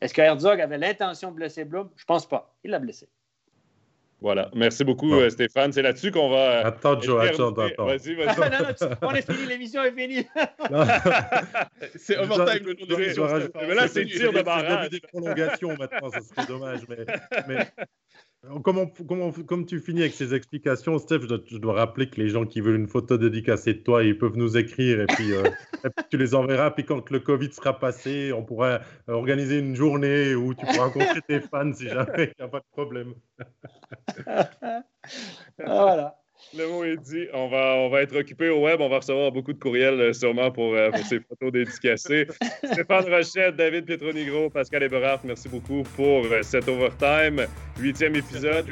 Est-ce 0.00 0.14
que 0.14 0.20
Herzog 0.20 0.60
avait 0.60 0.78
l'intention 0.78 1.30
de 1.30 1.36
blesser 1.36 1.64
Blum? 1.64 1.90
Je 1.96 2.02
ne 2.02 2.06
pense 2.06 2.28
pas. 2.28 2.54
Il 2.64 2.70
l'a 2.70 2.78
blessé. 2.78 3.08
Voilà. 4.20 4.50
Merci 4.54 4.84
beaucoup, 4.84 5.14
euh, 5.14 5.30
Stéphane. 5.30 5.72
C'est 5.72 5.82
là-dessus 5.82 6.10
qu'on 6.10 6.28
va. 6.28 6.36
Euh, 6.36 6.64
attends, 6.66 7.00
Joe, 7.00 7.24
attends, 7.24 7.54
attends. 7.56 7.86
Vas-y, 7.86 8.14
vas-y. 8.14 8.36
non, 8.38 8.98
on 9.02 9.14
est 9.14 9.30
fini, 9.30 9.46
l'émission 9.46 9.82
est 9.82 9.92
finie. 9.92 10.26
c'est 11.96 12.18
overtime 12.18 12.66
le 12.66 12.74
nom 12.74 12.86
de 12.86 12.96
l'émission. 12.96 13.26
Mais 13.54 13.74
là, 13.74 13.88
c'est 13.88 14.04
tir 14.04 14.32
de 14.32 14.42
barrage. 14.42 14.90
Des 14.90 15.00
prolongations 15.00 15.76
maintenant, 15.76 16.10
ça 16.10 16.20
serait 16.20 16.46
dommage. 16.46 16.80
Mais, 16.88 17.06
mais 17.48 17.68
comme, 18.62 19.66
tu 19.66 19.80
finis 19.80 20.00
avec 20.00 20.14
ces 20.14 20.34
explications, 20.34 20.98
Steph, 20.98 21.20
je 21.46 21.58
dois, 21.58 21.74
rappeler 21.74 22.08
que 22.08 22.20
les 22.20 22.28
gens 22.28 22.46
qui 22.46 22.60
veulent 22.60 22.80
une 22.80 22.88
photo 22.88 23.18
dédicacée 23.18 23.74
de 23.74 23.80
toi, 23.80 24.02
ils 24.02 24.16
peuvent 24.16 24.36
nous 24.36 24.56
écrire 24.56 25.00
et 25.00 25.06
puis, 25.06 25.32
euh, 25.32 25.42
tu 26.10 26.16
les 26.16 26.34
enverras. 26.34 26.70
Puis 26.70 26.84
quand 26.84 27.10
le 27.10 27.20
Covid 27.20 27.52
sera 27.52 27.78
passé, 27.78 28.32
on 28.32 28.42
pourra 28.42 28.80
organiser 29.08 29.58
une 29.58 29.76
journée 29.76 30.34
où 30.34 30.54
tu 30.54 30.64
pourras 30.64 30.86
rencontrer 30.86 31.20
tes 31.22 31.40
fans 31.40 31.72
si 31.72 31.88
jamais 31.88 32.32
il 32.32 32.34
n'y 32.38 32.44
a 32.44 32.48
pas 32.48 32.60
de 32.60 32.64
problème. 32.72 33.14
voilà. 35.58 36.16
Le 36.56 36.66
mot 36.66 36.84
est 36.84 36.96
dit. 36.96 37.26
On 37.32 37.48
va, 37.48 37.76
on 37.76 37.88
va 37.88 38.02
être 38.02 38.16
occupé 38.16 38.48
au 38.48 38.64
web. 38.64 38.80
On 38.80 38.88
va 38.88 38.98
recevoir 38.98 39.30
beaucoup 39.30 39.52
de 39.52 39.58
courriels 39.58 40.00
euh, 40.00 40.12
sûrement 40.12 40.50
pour, 40.50 40.74
euh, 40.74 40.90
pour 40.90 41.04
ces 41.04 41.20
photos 41.20 41.52
dédicacées. 41.52 42.26
Stéphane 42.72 43.08
Rochette, 43.08 43.56
David 43.56 43.84
Pietronigro, 43.84 44.50
Pascal 44.50 44.82
Eberhardt, 44.82 45.20
merci 45.24 45.48
beaucoup 45.48 45.84
pour 45.94 46.24
euh, 46.24 46.42
cet 46.42 46.68
overtime. 46.68 47.46
Huitième 47.78 48.16
épisode. 48.16 48.66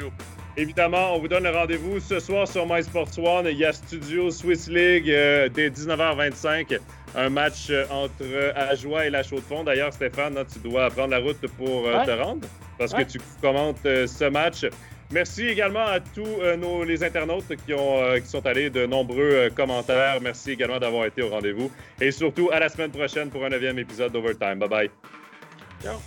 Évidemment, 0.57 1.15
on 1.15 1.19
vous 1.19 1.29
donne 1.29 1.43
le 1.43 1.51
rendez-vous 1.51 2.01
ce 2.01 2.19
soir 2.19 2.45
sur 2.47 2.67
MySports 2.67 3.17
One. 3.17 3.47
Il 3.49 3.57
y 3.57 3.65
a 3.65 3.71
Studio 3.71 4.29
Swiss 4.29 4.67
League 4.67 5.05
dès 5.05 5.69
19h25. 5.69 6.79
Un 7.15 7.29
match 7.29 7.71
entre 7.89 8.25
Ajoie 8.55 9.05
et 9.05 9.09
la 9.09 9.23
Chaux-de-Fonds. 9.23 9.63
D'ailleurs, 9.63 9.93
Stéphane, 9.93 10.37
tu 10.51 10.59
dois 10.59 10.89
prendre 10.89 11.11
la 11.11 11.19
route 11.19 11.47
pour 11.57 11.83
te 11.83 12.11
rendre 12.11 12.45
parce 12.77 12.93
que 12.93 13.03
tu 13.03 13.19
commentes 13.41 13.83
ce 13.83 14.29
match. 14.29 14.65
Merci 15.11 15.47
également 15.47 15.85
à 15.85 15.99
tous 15.99 16.23
euh, 16.23 16.55
nos, 16.55 16.83
les 16.83 17.03
internautes 17.03 17.55
qui, 17.65 17.73
ont, 17.73 18.03
euh, 18.03 18.19
qui 18.19 18.27
sont 18.27 18.45
allés 18.45 18.69
de 18.69 18.85
nombreux 18.85 19.31
euh, 19.31 19.49
commentaires. 19.49 20.19
Merci 20.21 20.51
également 20.51 20.79
d'avoir 20.79 21.05
été 21.05 21.23
au 21.23 21.29
rendez-vous. 21.29 21.71
Et 21.99 22.11
surtout, 22.11 22.49
à 22.51 22.59
la 22.59 22.69
semaine 22.69 22.91
prochaine 22.91 23.29
pour 23.29 23.43
un 23.43 23.49
neuvième 23.49 23.79
épisode 23.79 24.11
d'Overtime. 24.11 24.59
Bye 24.59 24.69
bye. 24.69 24.89
Ciao. 25.81 25.99